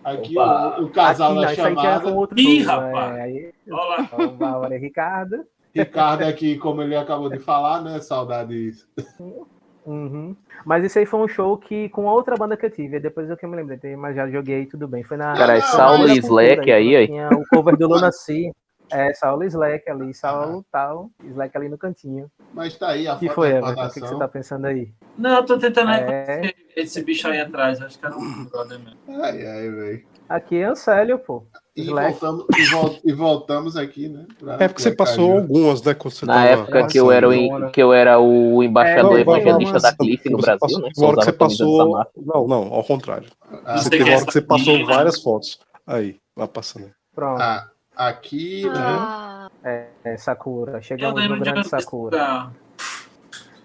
Aqui 0.04 0.38
Opa. 0.38 0.80
o, 0.80 0.84
o 0.84 0.90
casal 0.90 1.32
aqui, 1.40 1.60
não, 1.60 1.68
chamada. 1.70 2.08
outro 2.14 2.38
Ih, 2.38 2.60
jogo, 2.62 2.70
rapaz. 2.70 3.16
é, 3.16 3.20
aí, 3.22 3.52
Olha 3.70 3.84
lá. 4.02 4.08
ó, 4.12 4.22
o 4.24 4.30
Bárbara 4.30 4.76
e 4.76 4.78
Ricardo. 4.78 5.44
Ricardo 5.74 6.22
aqui, 6.22 6.56
como 6.58 6.80
ele 6.82 6.96
acabou 6.96 7.28
de 7.28 7.38
falar, 7.38 7.82
né? 7.82 8.00
Saudades. 8.00 8.86
Uhum. 9.86 10.34
Mas 10.64 10.84
isso 10.84 10.98
aí 10.98 11.06
foi 11.06 11.20
um 11.20 11.28
show 11.28 11.56
que 11.56 11.88
com 11.90 12.06
outra 12.06 12.36
banda 12.36 12.56
que 12.56 12.66
eu 12.66 12.70
tive. 12.70 12.98
Depois 12.98 13.30
eu 13.30 13.36
que 13.36 13.46
me 13.46 13.54
lembrei, 13.54 13.94
mas 13.94 14.16
já 14.16 14.28
joguei 14.28 14.66
tudo 14.66 14.88
bem. 14.88 15.04
Foi 15.04 15.16
na. 15.16 15.34
Cara, 15.34 15.56
é 15.56 15.60
Saulo 15.60 16.08
e 16.08 16.18
Slack 16.18 16.70
aí, 16.72 16.96
aí. 16.96 17.06
Tinha 17.06 17.30
o 17.30 17.46
cover 17.48 17.76
do 17.76 17.86
Luna 17.86 18.10
C. 18.10 18.50
É, 18.90 19.12
Saulo 19.14 19.44
e 19.44 19.46
Slack 19.46 19.88
ali, 19.90 20.14
Saulo 20.14 20.64
tal, 20.70 21.10
Slack 21.24 21.56
ali 21.56 21.68
no 21.68 21.78
cantinho. 21.78 22.30
Mas 22.52 22.76
tá 22.76 22.90
aí 22.90 23.08
a 23.08 23.14
O 23.14 23.18
que 23.18 23.26
foto 23.26 23.34
foi, 23.34 23.48
Everton? 23.50 23.84
O 23.84 23.90
que, 23.90 24.00
que 24.00 24.06
você 24.08 24.18
tá 24.18 24.28
pensando 24.28 24.66
aí? 24.66 24.92
Não, 25.18 25.36
eu 25.36 25.46
tô 25.46 25.58
tentando 25.58 25.90
É. 25.90 26.52
esse 26.76 27.02
bicho 27.02 27.26
aí 27.28 27.40
atrás. 27.40 27.80
Acho 27.80 27.98
que 27.98 28.06
era 28.06 28.16
um 28.16 28.44
brother 28.44 28.78
mesmo. 28.78 28.98
Ai, 29.08 29.46
ai, 29.46 29.70
velho. 29.70 30.04
Aqui 30.28 30.56
é 30.56 30.70
o 30.70 30.76
Célio, 30.76 31.18
pô. 31.18 31.44
E 31.76 31.84
voltamos, 31.90 32.46
e, 32.58 32.64
vol- 32.70 32.98
e 33.04 33.12
voltamos 33.12 33.76
aqui, 33.76 34.08
né? 34.08 34.24
pra- 34.38 34.54
É 34.60 34.66
porque 34.68 34.80
você 34.80 34.94
passou 34.94 35.28
Caju. 35.28 35.38
algumas, 35.42 35.82
né? 35.82 35.92
Quando 35.94 36.14
você 36.14 36.24
Na 36.24 36.46
época 36.46 36.86
que 36.86 36.98
eu, 36.98 37.12
era 37.12 37.28
o, 37.28 37.70
que 37.70 37.82
eu 37.82 37.92
era 37.92 38.18
o 38.18 38.62
embaixador 38.62 39.20
É, 39.20 39.24
vai, 39.24 39.40
evangelista 39.40 39.78
vai, 39.78 39.90
da 39.90 39.96
Cliff 39.98 40.30
no 40.30 40.38
Brasil, 40.38 40.58
passou- 40.58 40.80
né? 40.80 40.88
Teve 40.94 41.00
uma 41.00 41.08
hora 41.08 41.16
que 41.18 41.24
você 41.24 41.32
passou. 41.32 42.06
Não, 42.16 42.46
não, 42.48 42.72
ao 42.72 42.82
contrário. 42.82 43.28
Ah, 43.64 43.76
Você 43.76 43.90
teve 43.90 44.04
uma 44.04 44.16
hora 44.16 44.24
que 44.26 44.32
você 44.32 44.40
passou 44.40 44.72
menina? 44.72 44.94
várias 44.94 45.22
fotos. 45.22 45.60
Aí, 45.86 46.18
vai 46.34 46.48
passando. 46.48 46.90
Pronto. 47.14 47.40
ah, 47.42 47.68
aqui, 47.94 48.64
né? 48.66 48.72
Ah, 48.74 49.50
É, 49.62 50.16
Sakura. 50.16 50.80
Chegamos 50.80 51.28
no 51.28 51.38
grande 51.38 51.68
Sakura. 51.68 52.16
tá. 52.16 52.50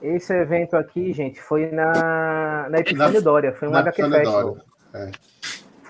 Esse 0.01 0.33
evento 0.33 0.75
aqui, 0.75 1.13
gente, 1.13 1.39
foi 1.39 1.67
na, 1.71 2.67
na 2.69 2.79
Epifânio 2.79 3.13
Na- 3.13 3.19
Dória. 3.19 3.53
Foi 3.53 3.67
um 3.69 3.75
HQ 3.75 4.01
Festival. 4.03 4.43
Dória, 4.93 5.11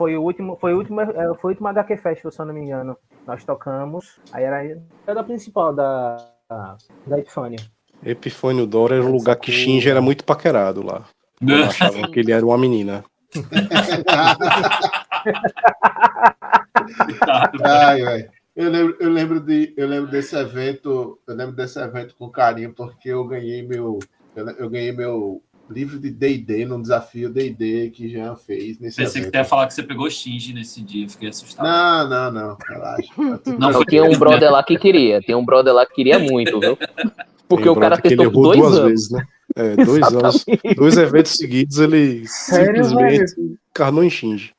Foi 0.01 0.17
o 0.17 0.23
último, 0.23 0.57
foi 0.59 0.73
o 0.73 0.77
último, 0.79 0.99
é, 0.99 1.35
foi 1.35 1.51
o 1.51 1.53
último 1.53 1.67
HQ 1.67 1.95
Festival, 1.97 2.31
se 2.31 2.41
eu 2.41 2.45
não 2.47 2.55
me 2.55 2.61
engano. 2.61 2.97
Nós 3.27 3.43
tocamos. 3.43 4.19
Aí 4.33 4.43
era, 4.43 4.81
era 5.05 5.19
a 5.19 5.23
principal 5.23 5.75
da, 5.75 6.17
da 7.05 7.19
Epifânio. 7.19 7.59
Epifânio 8.03 8.65
Dora 8.65 8.95
era 8.95 9.05
um 9.05 9.11
lugar 9.11 9.35
que 9.35 9.51
Shinji 9.51 9.91
era 9.91 10.01
muito 10.01 10.23
paquerado 10.23 10.83
lá. 10.83 11.05
Eu 11.39 11.65
achava 11.65 12.07
que 12.07 12.19
ele 12.19 12.31
era 12.31 12.43
uma 12.43 12.57
menina. 12.57 13.05
Ai, 17.63 18.01
ai. 18.01 18.29
Eu 18.55 18.71
lembro, 18.71 18.97
eu 18.99 19.09
lembro 19.11 19.39
de, 19.39 19.71
eu 19.77 19.87
lembro 19.87 20.09
desse 20.09 20.35
evento, 20.35 21.19
eu 21.27 21.35
lembro 21.35 21.55
desse 21.55 21.79
evento 21.79 22.15
com 22.15 22.27
carinho 22.27 22.73
porque 22.73 23.09
eu 23.09 23.23
ganhei 23.27 23.61
meu, 23.61 23.99
eu, 24.35 24.49
eu 24.49 24.67
ganhei 24.67 24.91
meu 24.91 25.43
livro 25.71 25.99
de 25.99 26.09
D&D 26.11 26.65
num 26.65 26.81
desafio 26.81 27.29
D&D 27.29 27.89
que 27.91 28.09
Jean 28.09 28.35
fez 28.35 28.79
nesse 28.79 28.97
Pensei 28.97 29.13
que 29.13 29.27
evento. 29.27 29.31
você 29.31 29.37
ia 29.37 29.45
falar 29.45 29.67
que 29.67 29.73
você 29.73 29.83
pegou 29.83 30.09
Shinji 30.09 30.53
nesse 30.53 30.81
dia. 30.81 31.07
Fiquei 31.09 31.29
assustado. 31.29 31.65
Não, 31.65 32.09
não, 32.09 32.31
não, 32.31 32.57
relaxa. 32.69 33.13
Tá 33.15 33.51
Não 33.51 33.57
Não, 33.59 33.73
foi 33.73 33.85
tinha 33.85 34.03
um 34.03 34.17
brother 34.17 34.51
lá 34.51 34.63
que 34.63 34.77
queria. 34.77 35.21
Tem 35.21 35.35
um 35.35 35.45
brother 35.45 35.73
lá 35.73 35.85
que 35.85 35.93
queria 35.93 36.19
muito, 36.19 36.59
viu? 36.59 36.77
Porque 37.47 37.63
Tem 37.63 37.71
o 37.71 37.75
cara 37.75 37.99
que 38.01 38.07
ele 38.09 38.29
dois 38.29 38.59
duas 38.59 38.77
anos. 38.77 38.89
vezes, 38.89 39.09
né? 39.11 39.25
É, 39.55 39.75
dois 39.75 40.03
anos. 40.13 40.45
Dois 40.77 40.97
eventos 40.97 41.33
seguidos, 41.33 41.77
ele 41.79 42.25
Sério, 42.27 42.83
simplesmente 42.85 43.57
encarnou 43.71 44.03
em 44.03 44.09
Shinji. 44.09 44.53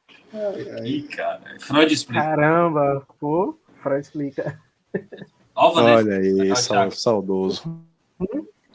Ih, 0.84 1.02
cara. 1.02 1.40
Freud 1.60 1.92
explica. 1.92 2.22
Caramba, 2.22 3.06
pô. 3.18 3.58
Freud 3.82 4.00
explica. 4.00 4.58
Vanessa. 5.54 6.08
Olha 6.08 6.16
aí, 6.16 6.56
sal- 6.56 6.90
saudoso. 6.90 7.80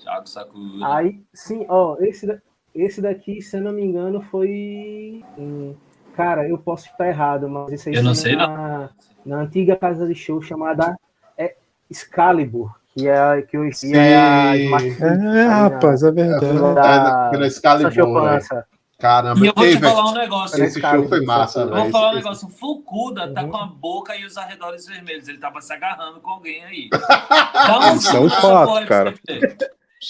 Thiago 0.08 0.28
Sakura. 0.30 0.96
Aí, 0.96 1.22
sim, 1.34 1.66
ó, 1.68 1.98
esse, 2.00 2.40
esse 2.74 3.02
daqui, 3.02 3.42
se 3.42 3.58
eu 3.58 3.62
não 3.62 3.74
me 3.74 3.84
engano, 3.84 4.22
foi. 4.22 5.24
hum, 5.38 5.76
cara, 6.16 6.48
eu 6.48 6.58
posso 6.58 6.86
estar 6.88 7.08
errado, 7.08 7.50
mas 7.50 7.74
isso 7.74 7.90
aí 7.90 7.96
Eu 7.96 8.04
não 8.04 8.14
foi 8.16 8.24
sei, 8.24 8.36
na, 8.36 8.90
na 9.26 9.38
antiga 9.42 9.76
casa 9.76 10.08
de 10.08 10.16
show 10.16 10.42
chamada 10.42 10.98
é, 11.38 11.56
Excalibur, 11.90 12.74
que 12.94 13.08
é, 13.08 13.42
que 13.42 13.58
hoje 13.58 13.86
em 13.86 13.90
dia 13.92 14.02
é 14.02 14.18
a. 14.18 14.56
Smart 14.58 15.04
É, 15.04 15.46
rapaz, 15.46 16.04
é 16.04 16.12
verdade. 16.12 16.46
É, 16.46 16.54
da 16.54 16.74
na- 16.74 17.30
pela 17.32 17.48
Excalibur. 17.48 18.14
Panza. 18.14 18.66
Caramba, 19.00 19.46
E 19.46 19.48
eu 19.48 19.54
vou 19.56 19.64
Ei, 19.64 19.76
te 19.76 19.80
falar 19.80 20.10
um 20.10 20.14
negócio. 20.16 20.64
esse 20.64 20.82
show 20.82 21.08
foi 21.08 21.24
massa, 21.24 21.60
Eu 21.62 21.70
vou 21.70 21.92
falar 21.92 22.14
um 22.14 22.16
negócio. 22.16 22.48
O 22.48 22.50
Fukuda 22.50 23.32
tá 23.32 23.44
Uhum. 23.44 23.52
com 23.52 23.58
a 23.58 23.68
boca 23.68 24.16
e 24.16 24.26
os 24.26 24.36
arredores 24.38 24.88
vermelhos. 24.88 25.28
Ele 25.28 25.38
tava 25.38 25.62
se 25.62 25.72
agarrando 25.72 26.20
com 26.20 26.32
alguém 26.32 26.64
aí. 26.66 26.90
Dá 27.54 27.92
um 27.92 27.96
Isso 27.96 28.18
é 28.18 28.20
um 28.20 28.28
fato, 28.30 28.88
cara. 28.88 29.14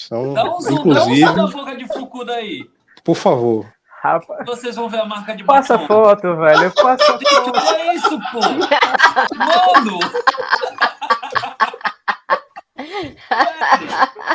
São, 0.06 0.32
Dá 0.34 0.44
um 0.44 0.60
zoom, 0.60 0.74
dá 0.74 0.74
um 0.74 0.78
inclusive, 0.80 1.26
zoom 1.26 1.36
na 1.36 1.46
boca 1.48 1.76
de 1.76 1.86
Fukuda 1.88 2.34
aí. 2.34 2.64
por 3.04 3.16
favor, 3.16 3.66
Rapaz, 4.00 4.46
Vocês 4.46 4.76
vão 4.76 4.88
ver 4.88 5.00
a 5.00 5.04
marca 5.04 5.34
de 5.34 5.42
passa 5.42 5.76
batom. 5.76 5.86
foto, 6.04 6.36
velho. 6.36 6.72
Passa 6.72 7.12
Gente, 7.18 7.28
foto. 7.34 7.52
olha 7.58 7.94
isso, 7.94 8.18
pô! 8.30 8.40
Mano! 9.34 9.98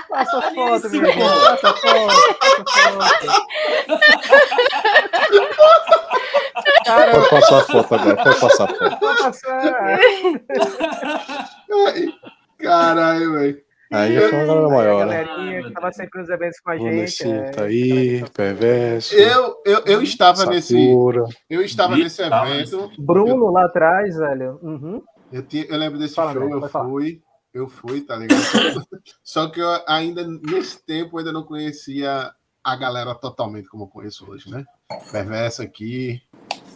Passa 0.10 0.38
Olha 0.38 0.52
foto, 0.54 0.90
meu 0.90 1.10
irmão. 1.10 1.30
pô. 1.30 1.40
Passa 1.46 1.74
foto. 1.74 2.26
Passa 6.86 7.12
foto. 7.14 7.30
passar 7.30 7.58
a 7.58 7.62
foto 7.64 7.96
agora, 7.96 8.16
pode 8.24 8.40
passar 8.40 8.64
a 8.66 8.68
foto. 8.68 9.06
Ai, 11.88 12.14
Caralho, 12.60 13.32
velho. 13.34 13.58
Aí 13.94 14.16
já 14.16 14.30
foi 14.30 14.44
uma 14.44 14.46
galera 14.46 14.66
a 14.66 14.70
maior, 14.70 15.06
né? 15.06 15.24
galerinha 15.24 15.64
que 15.64 15.72
tava 15.72 15.92
sempre 15.94 16.20
nos 16.20 16.30
eventos 16.30 16.60
com 16.60 16.72
a 16.72 16.78
gente. 16.78 17.24
É, 17.32 17.52
tá 17.52 17.64
aí, 17.64 18.30
perverso. 18.32 19.14
Eu, 19.14 19.56
eu, 19.64 19.80
eu 19.86 20.02
estava 20.02 20.46
nesse. 20.48 20.76
Eu 21.48 21.62
estava 21.62 21.96
nesse 21.96 22.22
evento. 22.24 22.92
Bruno 22.98 23.52
lá 23.52 23.66
atrás, 23.66 24.18
velho. 24.18 24.60
Uhum. 24.64 25.02
Eu, 25.32 25.44
tinha, 25.44 25.66
eu 25.66 25.78
lembro 25.78 26.00
desse 26.00 26.16
Fala, 26.16 26.34
show, 26.34 26.50
eu 26.50 26.60
pode 26.60 26.72
falar. 26.72 26.90
fui. 26.90 27.22
Eu 27.54 27.68
fui, 27.68 28.02
tá 28.02 28.16
ligado? 28.16 28.42
Só 29.24 29.48
que 29.48 29.60
eu 29.60 29.70
ainda, 29.88 30.26
nesse 30.28 30.84
tempo, 30.84 31.16
eu 31.16 31.20
ainda 31.20 31.32
não 31.32 31.44
conhecia 31.44 32.32
a 32.64 32.76
galera 32.76 33.14
totalmente 33.14 33.70
como 33.70 33.84
eu 33.84 33.88
conheço 33.88 34.28
hoje, 34.28 34.50
né? 34.50 34.66
Perverso 35.12 35.62
aqui, 35.62 36.20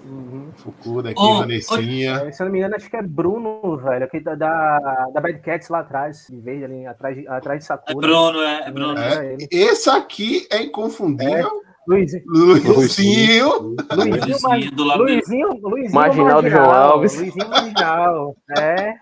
Uhum. 0.05 0.49
Fukuda 0.55 1.09
aqui, 1.09 1.19
Ô, 1.21 1.39
Vanessinha. 1.39 2.23
É, 2.25 2.31
se 2.31 2.41
eu 2.41 2.45
não 2.45 2.51
me 2.53 2.59
engano, 2.59 2.75
acho 2.75 2.89
que 2.89 2.95
é 2.97 3.01
Bruno, 3.01 3.77
velho, 3.77 4.05
aqui 4.05 4.19
da, 4.19 4.35
da, 4.35 4.79
da 5.13 5.21
Bad 5.21 5.39
Cats 5.39 5.69
lá 5.69 5.79
atrás, 5.79 6.27
de 6.29 6.39
verde 6.39 6.65
ali, 6.65 6.85
atrás, 6.85 7.15
de- 7.15 7.27
atrás 7.27 7.59
de 7.59 7.63
É 7.65 7.67
Sakura. 7.67 8.07
Bruno, 8.07 8.39
é, 8.41 8.67
é 8.67 8.71
Bruno. 8.71 8.97
É. 8.99 9.25
É, 9.27 9.33
ele. 9.33 9.47
esse 9.51 9.89
aqui 9.89 10.47
é 10.51 10.61
inconfundível. 10.61 11.49
Luizinho, 11.87 12.23
Luizinho. 12.27 13.75
Luizinho, 13.95 14.25
Vizinho 14.25 14.71
do 14.75 14.83
lado 14.83 15.05
dele. 15.05 15.15
Luizinho, 15.25 15.47
Luizinho 15.61 15.93
Marginal 15.95 16.41
do 16.41 16.49
João 16.49 16.69
Alves. 16.71 17.17
Luizinho 17.17 17.49
Marginal, 17.49 18.35
é. 18.57 18.93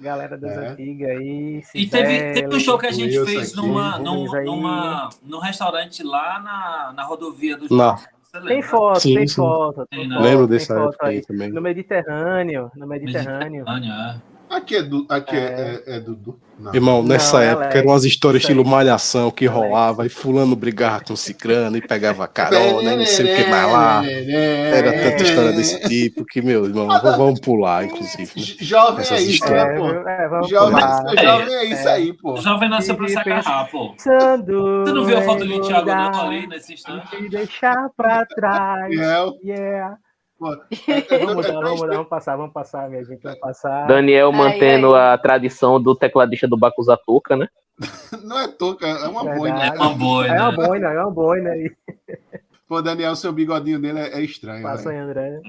Galera 0.00 0.36
das 0.36 0.50
É. 0.52 0.68
antigas 0.68 1.08
aí. 1.10 1.62
E 1.74 1.86
teve, 1.86 2.32
teve 2.34 2.54
um 2.54 2.60
show 2.60 2.76
que 2.76 2.86
a 2.86 2.92
gente 2.92 3.24
fez 3.24 3.52
aqui, 3.52 3.56
numa, 3.56 3.98
num, 3.98 4.26
numa, 4.44 5.08
num 5.22 5.38
restaurante 5.38 6.02
lá 6.02 6.40
na, 6.42 6.92
na 6.92 7.04
rodovia 7.04 7.56
do 7.56 7.74
Lá. 7.74 7.98
Tem 8.42 8.62
foto, 8.62 9.00
Sim, 9.00 9.14
tem 9.14 9.28
sim. 9.28 9.36
foto. 9.36 9.86
Tem, 9.86 10.08
Lembro 10.08 10.48
tem 10.48 10.58
dessa 10.58 10.74
foto 10.74 10.88
época 10.90 11.06
aí 11.06 11.22
também. 11.22 11.52
No 11.52 11.60
Mediterrâneo, 11.60 12.70
no 12.76 12.86
Mediterrâneo. 12.86 13.64
Mediterrâneo, 13.64 13.92
é. 13.92 14.33
Aqui 14.54 14.76
é, 14.76 14.82
do, 14.82 15.06
aqui 15.08 15.36
é, 15.36 15.82
é, 15.86 15.96
é 15.96 16.00
Dudu. 16.00 16.38
Não. 16.58 16.72
Irmão, 16.72 17.02
nessa 17.02 17.38
Não, 17.38 17.42
é 17.42 17.46
época 17.48 17.64
Alex. 17.64 17.76
eram 17.80 17.90
umas 17.90 18.04
histórias 18.04 18.42
estilo 18.42 18.64
malhação 18.64 19.28
que 19.30 19.46
Alex. 19.48 19.60
rolava, 19.60 20.06
e 20.06 20.08
fulano 20.08 20.54
brigava 20.54 21.02
com 21.04 21.16
cicrano 21.16 21.76
e 21.76 21.80
pegava 21.80 22.28
carona, 22.28 22.92
e 22.92 22.96
não 22.96 23.04
sei 23.04 23.32
o 23.32 23.36
que 23.36 23.50
mais 23.50 23.72
lá. 23.72 24.02
Era 24.06 24.92
tanta 24.92 25.22
história 25.24 25.52
desse 25.52 25.80
tipo 25.88 26.24
que, 26.24 26.40
meu 26.40 26.64
irmão, 26.64 26.86
vamos 27.02 27.40
pular, 27.40 27.84
inclusive. 27.84 28.30
né? 28.36 28.42
Jovem 28.60 29.00
Essas 29.00 29.18
é 29.18 29.22
isso, 29.22 29.44
né, 29.50 29.74
pô? 29.76 29.88
É, 30.08 30.48
Jovem, 30.48 30.84
jovem 31.24 31.54
é 31.54 31.64
isso 31.64 31.88
aí, 31.88 32.12
pô. 32.12 32.36
Jovem 32.36 32.68
nasceu 32.68 32.94
pra 32.94 33.08
se 33.08 33.18
agarrar, 33.18 33.68
pô. 33.70 33.90
Pensando 33.90 34.84
Você 34.84 34.92
não 34.92 35.04
viu 35.04 35.18
a 35.18 35.22
foto 35.22 35.44
do 35.44 35.60
Thiago 35.60 35.86
não 35.88 36.28
ali 36.28 36.46
nesse 36.46 36.74
instante? 36.74 37.08
te 37.16 37.28
deixar 37.28 37.88
pra 37.96 38.24
trás. 38.32 38.96
É, 38.96 39.24
Yeah. 39.44 39.96
Vamos 40.40 41.34
mudar, 41.36 41.52
vamos 41.60 41.80
mudar, 41.80 41.94
vamos 41.94 42.08
passar, 42.08 42.36
vamos 42.36 42.52
passar, 42.52 42.90
minha 42.90 43.04
gente, 43.04 43.22
vamos 43.22 43.38
passar. 43.38 43.86
Daniel 43.86 44.30
Ai, 44.32 44.36
mantendo 44.36 44.94
a 44.94 45.16
tradição 45.16 45.80
do 45.80 45.94
tecladista 45.94 46.48
do 46.48 46.56
Bakuzatoka, 46.56 47.36
né? 47.36 47.48
Não 48.24 48.38
é 48.38 48.48
touca, 48.48 48.86
é 48.86 49.08
uma 49.08 49.24
boina. 49.24 49.66
É 49.66 49.70
uma 49.72 49.94
boa, 49.94 50.26
É 50.26 50.40
uma 50.40 50.50
né? 50.50 50.56
boina, 50.56 50.88
é 50.92 51.00
uma 51.00 51.10
boina 51.10 51.50
aí. 51.50 51.72
Pô, 52.66 52.80
Daniel, 52.80 53.14
seu 53.14 53.32
bigodinho 53.32 53.78
dele 53.78 53.98
é, 54.00 54.18
é 54.18 54.22
estranho. 54.22 54.62
Passa 54.62 54.90
aí, 54.90 54.96
André. 54.96 55.40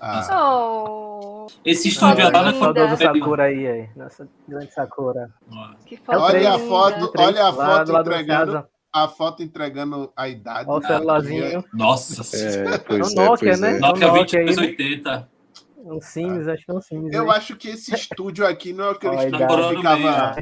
Ah, 0.00 0.26
Oh, 0.32 1.46
Esse 1.64 1.88
estúdio 1.88 2.26
Olha 2.26 2.38
lá 2.38 2.52
não 2.52 2.58
saudoso 2.58 2.96
foi 2.96 3.06
Sakura 3.06 3.42
aí, 3.44 3.66
aí. 3.66 3.88
Nossa 3.94 4.28
grande 4.48 4.72
Sakura. 4.72 5.30
É 5.90 5.96
foto 5.96 6.18
Olha 6.20 6.54
a 6.54 6.58
foto. 6.58 7.12
olha 7.18 7.44
a 7.44 7.50
lá 7.50 7.66
foto 7.66 7.86
do 7.86 7.92
da 7.92 8.00
entregando. 8.00 8.64
A 8.92 9.08
foto 9.08 9.42
entregando 9.42 10.12
a 10.16 10.28
idade. 10.28 10.68
Olha 10.68 10.78
o 10.78 10.80
né? 10.80 10.88
celularzinho. 10.88 11.64
Nossa 11.72 12.22
senhora. 12.24 12.74
É, 12.74 12.78
pois 12.78 13.14
É 13.16 13.20
um 13.20 13.22
é, 13.24 13.26
Nokia, 13.28 13.48
pois 13.48 13.60
né? 13.60 13.76
é. 13.76 13.78
Nokia 13.78 14.06
Nokia 14.08 14.40
aí, 14.40 14.46
2280. 14.46 15.28
Um 15.82 16.00
Sims, 16.00 16.46
acho 16.46 16.64
que 16.66 16.70
é 16.70 16.74
um 16.74 16.80
Sims. 16.80 17.14
Eu 17.14 17.24
né? 17.24 17.30
acho 17.32 17.56
que 17.56 17.68
esse 17.68 17.94
estúdio 17.94 18.46
aqui 18.46 18.72
não 18.72 18.86
é 18.86 18.90
aquele 18.90 19.16
a 19.16 19.24
estúdio 19.24 19.48
que 19.48 19.76
ficava. 19.76 20.36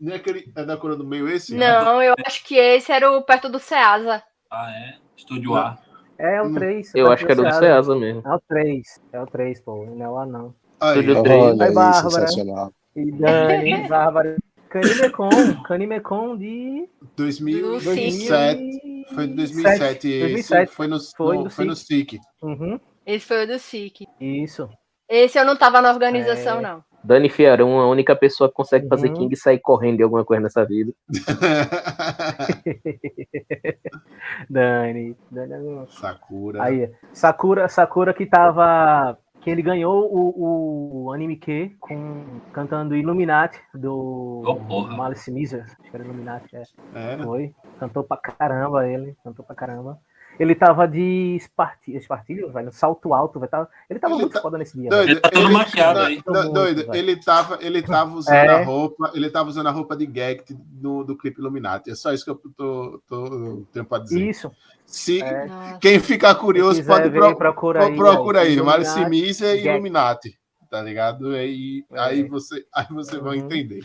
Não 0.00 0.12
é 0.12 0.16
aquele. 0.16 0.52
É 0.56 0.64
da 0.64 0.76
cor 0.76 0.96
do 0.96 1.04
meio 1.04 1.28
esse? 1.28 1.54
Não, 1.54 2.02
eu 2.02 2.14
acho 2.26 2.44
que 2.44 2.56
esse 2.56 2.90
era 2.90 3.10
o 3.12 3.22
perto 3.22 3.48
do 3.48 3.58
Ceasa. 3.60 4.22
Ah, 4.50 4.70
é? 4.70 4.94
Estúdio 5.16 5.54
A. 5.56 5.78
É 6.18 6.42
o 6.42 6.46
Hum. 6.46 6.54
3. 6.54 6.92
Eu 6.94 7.10
acho 7.12 7.24
que 7.24 7.32
era 7.32 7.42
do 7.42 7.54
Ceasa 7.58 7.94
mesmo. 7.96 8.22
É 8.26 8.34
o 8.34 8.40
3. 8.48 9.00
É 9.12 9.20
o 9.20 9.26
3, 9.26 9.60
pô. 9.60 9.84
Não 9.86 10.04
é 10.04 10.08
lá 10.08 10.26
não. 10.26 10.54
Aí, 10.80 10.98
Estúdio 10.98 11.18
ó. 11.18 11.22
três. 11.22 11.42
Olha 11.42 11.54
Vai, 11.56 11.68
aí, 11.68 11.74
Bárbara. 11.74 12.10
sensacional. 12.10 12.72
E 12.96 13.12
Dani, 13.12 13.76
Bárbara. 13.88 14.36
Canimecon. 14.72 15.62
Canimecon 15.64 16.36
de 16.38 16.88
2007. 17.16 18.80
Foi 19.14 19.24
em 19.24 19.34
2007. 19.36 20.08
esse. 20.08 20.20
2007. 20.20 20.72
Foi 20.72 20.86
no, 20.86 20.98
Foi 21.00 21.36
no, 21.36 21.44
no 21.44 21.50
foi 21.50 21.64
no 21.66 21.76
SIC. 21.76 22.18
Uhum. 22.42 22.80
Esse 23.04 23.26
foi 23.26 23.44
o 23.44 23.46
do 23.46 23.58
SIC. 23.58 24.06
Isso. 24.20 24.68
Esse 25.08 25.38
eu 25.38 25.44
não 25.44 25.56
tava 25.56 25.82
na 25.82 25.90
organização, 25.90 26.58
É. 26.58 26.62
não. 26.62 26.84
Dani 27.04 27.28
Fiarão, 27.28 27.80
a 27.80 27.90
única 27.90 28.14
pessoa 28.14 28.48
que 28.48 28.54
consegue 28.54 28.86
fazer 28.88 29.08
Uhum. 29.08 29.14
King 29.14 29.34
e 29.34 29.36
sair 29.36 29.58
correndo 29.58 29.96
de 29.96 30.02
alguma 30.04 30.24
coisa 30.24 30.40
nessa 30.44 30.64
vida. 30.64 30.92
Dani. 34.48 35.16
Dani 35.30 35.86
Sakura. 35.88 36.62
Aí, 36.62 36.88
Sakura, 37.12 37.68
Sakura 37.68 38.14
que 38.14 38.24
tava. 38.24 39.18
Que 39.42 39.50
ele 39.50 39.60
ganhou 39.60 40.08
o, 40.08 41.04
o 41.06 41.12
anime 41.12 41.36
Q 41.36 41.74
com, 41.80 42.24
cantando 42.52 42.94
Illuminati 42.96 43.58
do 43.74 44.42
Oh. 44.68 44.82
Malice 44.82 45.32
Miser. 45.32 45.64
Acho 45.64 45.90
que 45.90 45.96
era 45.96 46.04
Illuminati, 46.04 46.56
é. 46.56 46.62
É. 46.94 47.18
Foi. 47.22 47.52
Cantou 47.80 48.04
pra 48.04 48.16
caramba 48.18 48.86
ele. 48.86 49.16
Cantou 49.24 49.44
pra 49.44 49.54
caramba. 49.56 49.98
Ele 50.40 50.54
tava 50.54 50.88
de 50.88 51.36
espartilho, 51.36 51.98
espartilho 51.98 52.50
velho, 52.50 52.72
salto 52.72 53.12
alto, 53.12 53.38
velho. 53.38 53.50
Tava, 53.50 53.68
ele 53.90 53.98
tava 53.98 54.14
Ele 54.14 54.22
muito 54.22 54.32
tá- 54.32 54.40
foda 54.40 54.56
nesse 54.56 54.78
dia. 54.80 54.88
Doido, 54.88 55.10
Ele 55.10 55.20
tá 55.20 55.28
todo 55.28 55.50
maquiado 55.52 55.98
não, 55.98 56.06
aí. 56.06 56.22
não, 56.26 56.34
Muito, 56.34 56.52
doido, 56.54 56.76
velho. 56.86 56.94
ele 56.94 57.16
tava, 57.16 57.58
ele 57.60 57.82
tava 57.82 58.14
usando 58.14 58.34
É. 58.34 58.62
a 58.62 58.64
roupa, 58.64 59.10
ele 59.14 59.28
tava 59.28 59.50
usando 59.50 59.66
a 59.66 59.70
roupa 59.70 59.94
de 59.94 60.10
Gect 60.10 60.54
do, 60.54 61.04
do 61.04 61.18
clipe 61.18 61.38
Illuminati. 61.38 61.90
É 61.90 61.94
só 61.94 62.14
isso 62.14 62.24
que 62.24 62.30
eu 62.30 62.40
tô, 62.56 63.02
tô, 63.06 63.62
tenho 63.72 63.84
pra 63.84 63.98
dizer. 63.98 64.26
Isso. 64.26 64.50
Se, 64.86 65.22
É. 65.22 65.46
Quem 65.80 65.98
ficar 65.98 66.34
curioso 66.34 66.84
pode 66.84 67.08
ver, 67.08 67.18
pro, 67.18 67.36
procura 67.36 67.86
aí, 67.86 67.96
procura 67.96 68.40
ó, 68.40 68.42
aí, 68.42 68.60
Malice 68.60 69.04
Miser 69.08 69.56
e. 69.56 69.66
Illuminati, 69.66 70.36
tá 70.70 70.82
ligado? 70.82 71.30
Aí, 71.30 71.84
É. 71.92 71.98
aí 72.00 72.22
você, 72.24 72.64
aí 72.74 72.86
você 72.90 73.18
vai 73.18 73.38
Uhum. 73.38 73.44
entender. 73.44 73.80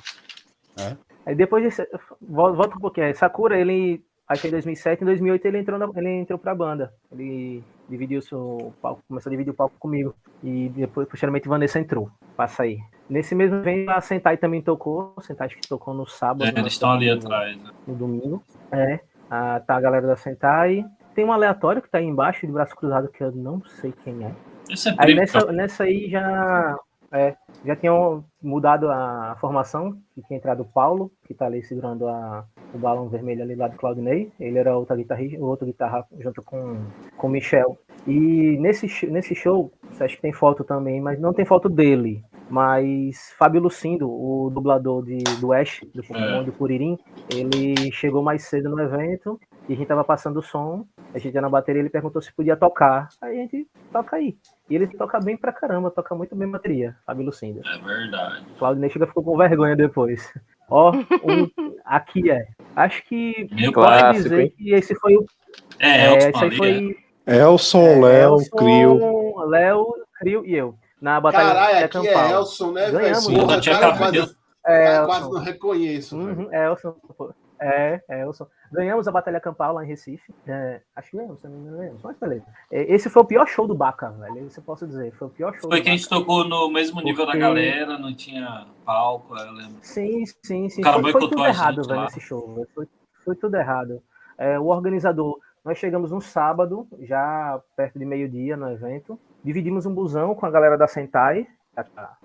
Aí 1.25 1.35
depois 1.35 1.63
desse, 1.63 1.87
vol- 2.21 2.53
volta 2.55 2.75
um 2.75 2.79
pouquinho. 2.79 3.07
aí, 3.07 3.13
Sakura, 3.15 3.59
ele 3.59 4.01
acho 4.27 4.41
que 4.41 4.47
em 4.47 4.51
2007, 4.51 5.01
em 5.01 5.05
2008 5.05 5.45
ele 5.45 5.59
entrou 5.59 5.79
na, 5.79 5.89
ele 5.95 6.09
entrou 6.09 6.37
pra 6.39 6.53
banda. 6.55 6.93
Ele 7.11 7.63
dividiu 7.89 8.19
o 8.19 8.21
seu 8.21 8.73
palco, 8.81 9.01
começou 9.07 9.29
a 9.29 9.31
dividir 9.31 9.51
o 9.51 9.55
palco 9.55 9.75
comigo 9.79 10.13
e 10.43 10.69
depois 10.69 11.07
posteriormente 11.07 11.47
Vanessa 11.47 11.79
entrou. 11.79 12.09
Passa 12.35 12.63
aí. 12.63 12.77
Nesse 13.09 13.33
mesmo 13.33 13.57
evento 13.57 13.89
a 13.89 14.01
Sentai 14.01 14.35
também 14.37 14.61
tocou, 14.61 15.13
a 15.17 15.21
Sentai 15.21 15.47
acho 15.47 15.55
que 15.55 15.67
tocou 15.67 15.93
no 15.93 16.05
sábado, 16.05 16.43
É, 16.43 16.51
né, 16.51 16.59
eles 16.59 16.73
estão 16.73 16.91
ali 16.91 17.09
no- 17.09 17.17
atrás. 17.17 17.55
né? 17.57 17.71
no 17.87 17.95
domingo. 17.95 18.43
É, 18.71 18.99
a, 19.29 19.59
tá 19.59 19.75
a 19.75 19.81
galera 19.81 20.07
da 20.07 20.15
Sentai. 20.15 20.85
Tem 21.13 21.25
um 21.25 21.31
aleatório 21.31 21.81
que 21.81 21.89
tá 21.89 21.97
aí 21.97 22.05
embaixo 22.05 22.45
de 22.45 22.53
braço 22.53 22.75
cruzado 22.75 23.09
que 23.09 23.23
eu 23.23 23.31
não 23.31 23.63
sei 23.65 23.91
quem 23.91 24.23
é. 24.23 24.27
É 24.27 24.95
Aí 24.97 25.15
nessa, 25.15 25.51
nessa 25.51 25.83
aí 25.83 26.09
já, 26.09 26.77
é, 27.11 27.35
já 27.65 27.75
tinham 27.75 28.23
mudado 28.41 28.89
a 28.91 29.35
formação, 29.39 29.97
que 30.13 30.21
tinha 30.23 30.37
entrado 30.37 30.61
o 30.61 30.65
Paulo, 30.65 31.11
que 31.25 31.33
tá 31.33 31.45
ali 31.45 31.63
segurando 31.63 32.07
a, 32.07 32.45
o 32.73 32.77
balão 32.77 33.09
vermelho 33.09 33.41
ali 33.41 33.55
lá 33.55 33.67
do 33.67 33.77
Claudinei. 33.77 34.31
Ele 34.39 34.59
era 34.59 34.77
outra 34.77 34.95
guitarrista, 34.95 35.39
o 35.39 35.45
outro 35.45 35.65
guitarra 35.65 36.05
junto 36.19 36.43
com, 36.43 36.77
o 37.17 37.29
Michel. 37.29 37.77
E 38.05 38.57
nesse, 38.59 39.07
nesse 39.07 39.33
show, 39.33 39.71
você 39.89 40.03
acha 40.03 40.15
que 40.15 40.21
tem 40.21 40.33
foto 40.33 40.63
também, 40.63 41.01
mas 41.01 41.19
não 41.19 41.33
tem 41.33 41.45
foto 41.45 41.67
dele. 41.67 42.23
Mas 42.49 43.33
Fábio 43.37 43.61
Lucindo, 43.61 44.09
o 44.09 44.49
dublador 44.49 45.03
de, 45.03 45.17
do 45.39 45.51
Ash, 45.53 45.81
do 45.93 46.01
Pokémon 46.03 46.41
É. 46.41 46.43
do 46.43 46.51
Kuririn, 46.51 46.97
ele 47.33 47.91
chegou 47.91 48.23
mais 48.23 48.43
cedo 48.45 48.69
no 48.69 48.79
evento 48.81 49.39
e 49.67 49.73
a 49.73 49.75
gente 49.75 49.87
tava 49.87 50.03
passando 50.03 50.37
o 50.37 50.41
som. 50.41 50.85
A 51.13 51.19
gente 51.19 51.33
ia 51.35 51.41
na 51.41 51.49
bateria 51.49 51.81
ele 51.81 51.89
perguntou 51.89 52.21
se 52.21 52.33
podia 52.33 52.55
tocar. 52.55 53.09
Aí 53.21 53.37
a 53.37 53.41
gente 53.41 53.67
toca 53.91 54.15
aí. 54.15 54.37
E 54.69 54.75
ele 54.75 54.87
toca 54.87 55.19
bem 55.19 55.35
pra 55.35 55.51
caramba, 55.51 55.91
toca 55.91 56.15
muito 56.15 56.35
bem 56.35 56.49
bateria, 56.49 56.95
Fábio 57.05 57.25
Lucinda. 57.25 57.61
É 57.65 57.77
verdade. 57.85 58.45
Claudio 58.57 58.89
chega 58.89 59.07
ficou 59.07 59.23
com 59.23 59.37
vergonha 59.37 59.75
depois. 59.75 60.33
Ó, 60.69 60.91
um, 60.93 61.49
aqui 61.85 62.29
é. 62.31 62.47
Acho 62.75 63.03
que 63.05 63.47
Meu 63.51 63.71
posso 63.73 63.87
clássico, 63.87 64.23
dizer 64.23 64.41
hein? 64.41 64.53
que 64.57 64.73
esse 64.73 64.95
foi 64.95 65.15
o. 65.17 65.25
É, 65.79 65.89
É, 65.89 66.05
Elton 66.13 66.27
esse 66.29 66.43
aí 66.43 66.49
é. 66.49 66.55
foi. 66.55 66.97
Elson, 67.25 67.99
Léo, 68.01 68.33
Elson, 68.35 68.55
Crio. 68.57 69.39
Léo, 69.47 69.85
Crio 70.19 70.45
e 70.45 70.55
eu. 70.55 70.75
Na 71.01 71.19
batalha 71.21 71.49
Caralho, 71.53 71.77
de 71.77 71.83
aqui 71.83 71.97
é 72.07 72.13
Campal. 72.13 72.29
Elson, 72.31 72.71
né, 72.71 72.85
velho? 72.85 72.97
Ganhamos, 72.99 73.27
Porra, 73.27 73.55
né? 73.55 73.61
Tinha 73.61 73.79
cara, 73.79 73.97
quase, 73.97 74.35
É, 74.65 75.05
quase 75.05 75.29
não 75.31 75.39
reconheço. 75.41 76.17
Uhum, 76.17 76.53
Elson. 76.53 76.95
pô. 77.17 77.33
É, 77.59 77.99
Elson. 78.09 78.45
Ganhamos 78.71 79.07
a 79.07 79.11
Batalha 79.11 79.39
Campal 79.39 79.73
lá 79.73 79.83
em 79.83 79.87
Recife. 79.87 80.31
É, 80.47 80.79
acho 80.95 81.09
que 81.11 81.17
ganhamos, 81.17 81.39
se 81.39 81.47
não 81.47 81.75
ganhamos. 81.77 82.01
Mas 82.03 82.15
beleza. 82.17 82.45
É, 82.71 82.93
Esse 82.93 83.09
foi 83.09 83.23
o 83.23 83.25
pior 83.25 83.47
show 83.47 83.65
do 83.67 83.73
Baca, 83.73 84.09
velho. 84.11 84.45
Isso 84.45 84.59
eu 84.59 84.63
posso 84.63 84.85
dizer. 84.85 85.11
Foi 85.13 85.27
o 85.27 85.31
pior 85.31 85.53
show 85.55 85.69
Foi 85.69 85.81
que 85.81 85.89
a 85.89 85.91
gente 85.91 86.07
tocou 86.07 86.43
no 86.43 86.69
mesmo 86.69 87.01
nível 87.01 87.25
Porque- 87.25 87.39
da 87.39 87.47
galera, 87.47 87.97
não 87.97 88.13
tinha 88.15 88.67
palco, 88.85 89.35
eu 89.35 89.51
lembro. 89.53 89.77
Sim, 89.81 90.23
sim, 90.43 90.69
sim. 90.69 90.81
O 90.81 90.83
cara 90.83 90.99
Foi, 91.01 91.11
foi 91.11 91.21
tudo 91.21 91.45
errado, 91.45 91.81
velho, 91.83 91.95
lá. 91.95 92.03
nesse 92.03 92.19
show. 92.19 92.53
velho. 92.53 92.67
Foi, 92.75 92.87
foi 93.25 93.35
tudo 93.35 93.55
errado. 93.55 94.01
É, 94.37 94.59
o 94.59 94.65
organizador, 94.67 95.39
nós 95.65 95.77
chegamos 95.79 96.11
um 96.11 96.21
sábado, 96.21 96.87
já 97.01 97.59
perto 97.75 97.97
de 97.97 98.05
meio-dia 98.05 98.55
no 98.55 98.69
evento. 98.71 99.19
Dividimos 99.47 99.85
um 99.85 99.93
busão 99.93 100.35
com 100.35 100.45
a 100.45 100.51
galera 100.51 100.77
da 100.77 100.87
Sentai 100.89 101.47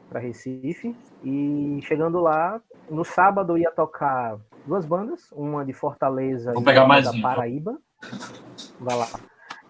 para 0.09 0.19
Recife 0.19 0.97
e 1.23 1.79
chegando 1.83 2.21
lá, 2.21 2.61
no 2.91 3.05
sábado 3.05 3.57
ia 3.57 3.71
tocar 3.71 4.39
duas 4.67 4.85
bandas, 4.85 5.31
uma 5.31 5.65
de 5.65 5.73
Fortaleza 5.73 6.53
Vou 6.53 6.63
e 6.63 6.65
pegar 6.65 6.81
uma 6.83 6.89
mais 6.89 7.05
da 7.05 7.13
um, 7.13 7.17
então. 7.19 7.31
Paraíba. 7.31 7.79
Vai 8.81 8.97
lá. 8.97 9.07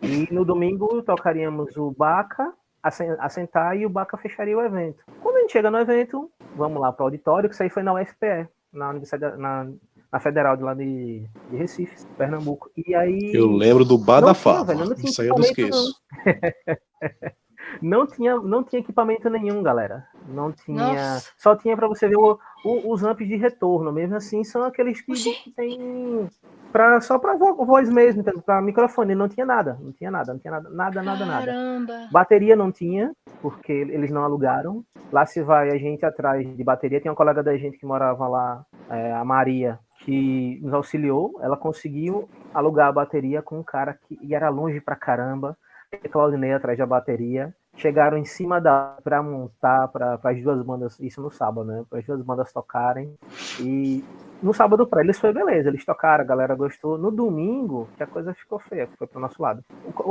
E 0.01 0.33
no 0.33 0.47
domingo 0.47 1.03
tocaríamos 1.03 1.77
o 1.77 1.91
Baca, 1.91 2.55
a 2.83 2.91
Sen- 2.91 3.17
a 3.19 3.29
Sentai 3.29 3.81
e 3.81 3.87
o 3.87 3.91
Baca 3.91 4.17
fecharia 4.17 4.57
o 4.57 4.63
evento. 4.63 5.05
Quando 5.21 5.37
a 5.37 5.41
gente 5.41 5.53
chega 5.53 5.71
no 5.71 5.79
evento, 5.79 6.31
vamos 6.57 6.81
lá 6.81 6.91
para 6.91 7.03
o 7.03 7.07
auditório, 7.07 7.51
que 7.51 7.55
isso 7.55 7.63
aí 7.63 7.69
foi 7.69 7.83
na 7.83 7.93
UFPE, 7.93 8.49
na 8.73 8.89
Universidade, 8.89 9.37
na, 9.37 9.69
na 10.11 10.21
Federal 10.21 10.57
de 10.57 10.63
lá 10.63 10.73
de, 10.73 11.29
de 11.51 11.57
Recife, 11.57 12.07
Pernambuco. 12.17 12.71
E 12.75 12.95
aí. 12.95 13.31
Eu 13.35 13.53
lembro 13.53 13.85
do 13.85 13.99
Badafá. 13.99 14.65
Isso 15.05 15.21
aí 15.21 15.29
eu 15.29 15.35
não 15.35 15.43
esqueço. 15.43 16.01
Não 17.81 18.07
tinha, 18.07 18.37
não 18.37 18.63
tinha 18.63 18.81
equipamento 18.81 19.29
nenhum, 19.31 19.63
galera. 19.63 20.05
Não 20.29 20.53
tinha. 20.53 20.93
Nossa. 21.13 21.31
Só 21.37 21.57
tinha 21.57 21.77
para 21.77 21.89
você 21.89 22.09
ver 22.09 22.17
o- 22.17 22.39
o- 22.65 22.93
os 22.93 23.03
amps 23.05 23.27
de 23.27 23.37
retorno. 23.37 23.93
Mesmo 23.93 24.17
assim, 24.17 24.45
são 24.45 24.63
aqueles 24.65 25.01
que, 25.01 25.13
que 25.15 25.51
tem. 25.53 26.29
Pra, 26.73 27.01
só 27.01 27.19
para 27.19 27.35
voz 27.37 27.91
mesmo, 27.91 28.23
para 28.43 28.63
microfone. 28.63 29.15
Não 29.15 29.29
tinha 29.29 29.45
nada. 29.45 29.77
Não 29.81 29.93
tinha 29.93 30.11
nada. 30.11 30.33
Não 30.33 30.41
tinha 30.41 30.51
nada, 30.53 30.71
nada, 30.71 31.03
nada, 31.03 31.27
nada. 31.27 31.47
Caramba. 31.47 31.93
Bateria 32.11 32.57
não 32.57 32.73
tinha, 32.73 33.13
porque 33.41 33.73
eles 33.73 34.11
não 34.11 34.23
alugaram. 34.25 34.85
Lá 35.13 35.27
se 35.27 35.43
vai 35.43 35.71
a 35.71 35.77
gente 35.77 36.05
atrás 36.05 36.57
de 36.57 36.65
bateria. 36.65 37.01
Tem 37.01 37.11
uma 37.11 37.17
colega 37.17 37.43
da 37.43 37.57
gente 37.57 37.77
que 37.79 37.85
morava 37.85 38.27
lá, 38.27 38.65
é, 38.89 39.13
a 39.13 39.25
Maria, 39.25 39.79
que 39.99 40.59
nos 40.63 40.73
auxiliou. 40.73 41.39
Ela 41.43 41.57
conseguiu 41.57 42.29
alugar 42.55 42.89
a 42.89 42.93
bateria 42.93 43.43
com 43.43 43.59
um 43.59 43.63
cara 43.63 43.93
que 44.09 44.35
era 44.35 44.49
longe 44.49 44.81
pra 44.81 44.97
caramba. 44.97 45.57
E 45.93 46.09
Claudinei 46.09 46.55
atrás 46.55 46.79
da 46.79 46.87
bateria. 46.87 47.55
Chegaram 47.77 48.19
em 48.19 48.25
cima 48.25 48.61
da 48.61 48.97
para 49.03 49.23
montar 49.23 49.89
para 49.89 50.19
as 50.23 50.43
duas 50.43 50.63
bandas, 50.63 51.01
isso 51.01 51.21
no 51.23 51.31
sábado, 51.31 51.65
né? 51.65 51.85
Para 51.89 51.99
as 52.01 52.07
duas 52.07 52.21
bandas 52.23 52.53
tocarem. 52.53 53.15
E 53.61 54.05
no 54.43 54.53
sábado 54.53 54.87
para 54.87 55.03
eles 55.03 55.19
foi 55.19 55.33
beleza, 55.33 55.69
eles 55.69 55.85
tocaram, 55.85 56.23
a 56.23 56.27
galera 56.27 56.55
gostou. 56.55 56.99
No 56.99 57.11
domingo, 57.11 57.89
que 57.97 58.03
a 58.03 58.07
coisa 58.07 58.35
ficou 58.35 58.59
feia, 58.59 58.89
foi 58.99 59.07
pro 59.07 59.19
nosso 59.21 59.41
lado. 59.41 59.65
O- 59.85 60.03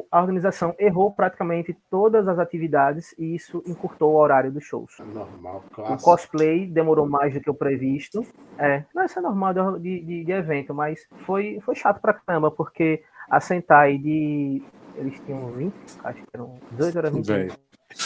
o- 0.00 0.06
a 0.10 0.20
organização 0.20 0.74
errou 0.78 1.12
praticamente 1.12 1.76
todas 1.88 2.26
as 2.26 2.38
atividades 2.38 3.14
e 3.18 3.34
isso 3.34 3.62
encurtou 3.66 4.12
o 4.14 4.16
horário 4.18 4.50
dos 4.50 4.64
shows. 4.64 4.98
Normal, 5.14 5.62
O 5.70 5.74
clássico. 5.74 6.02
cosplay 6.02 6.66
demorou 6.66 7.08
mais 7.08 7.32
do 7.32 7.40
que 7.40 7.48
o 7.50 7.54
previsto. 7.54 8.22
É, 8.58 8.82
não, 8.94 9.04
isso 9.04 9.18
é 9.18 9.22
normal 9.22 9.54
de, 9.78 10.00
de, 10.00 10.24
de 10.24 10.32
evento, 10.32 10.74
mas 10.74 11.06
foi, 11.18 11.60
foi 11.64 11.74
chato 11.76 12.00
pra 12.00 12.12
caramba, 12.14 12.50
porque 12.50 13.02
a 13.30 13.38
Sentai 13.40 13.98
de. 13.98 14.62
Eles 14.98 15.14
tinham 15.24 15.46
20, 15.52 15.72
acho 16.04 16.18
que 16.18 16.28
eram 16.34 16.58
18 16.72 16.98
era 16.98 17.10
20. 17.10 17.26
Velho, 17.26 17.52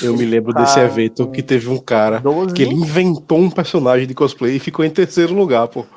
Eu 0.02 0.16
me 0.16 0.24
lembro 0.24 0.52
desse 0.52 0.78
evento 0.78 1.30
que 1.30 1.42
teve 1.42 1.68
um 1.68 1.78
cara 1.78 2.20
12. 2.20 2.54
que 2.54 2.62
ele 2.62 2.74
inventou 2.74 3.38
um 3.38 3.50
personagem 3.50 4.06
de 4.06 4.14
cosplay 4.14 4.56
e 4.56 4.60
ficou 4.60 4.84
em 4.84 4.90
terceiro 4.90 5.34
lugar, 5.34 5.66
pô. 5.68 5.84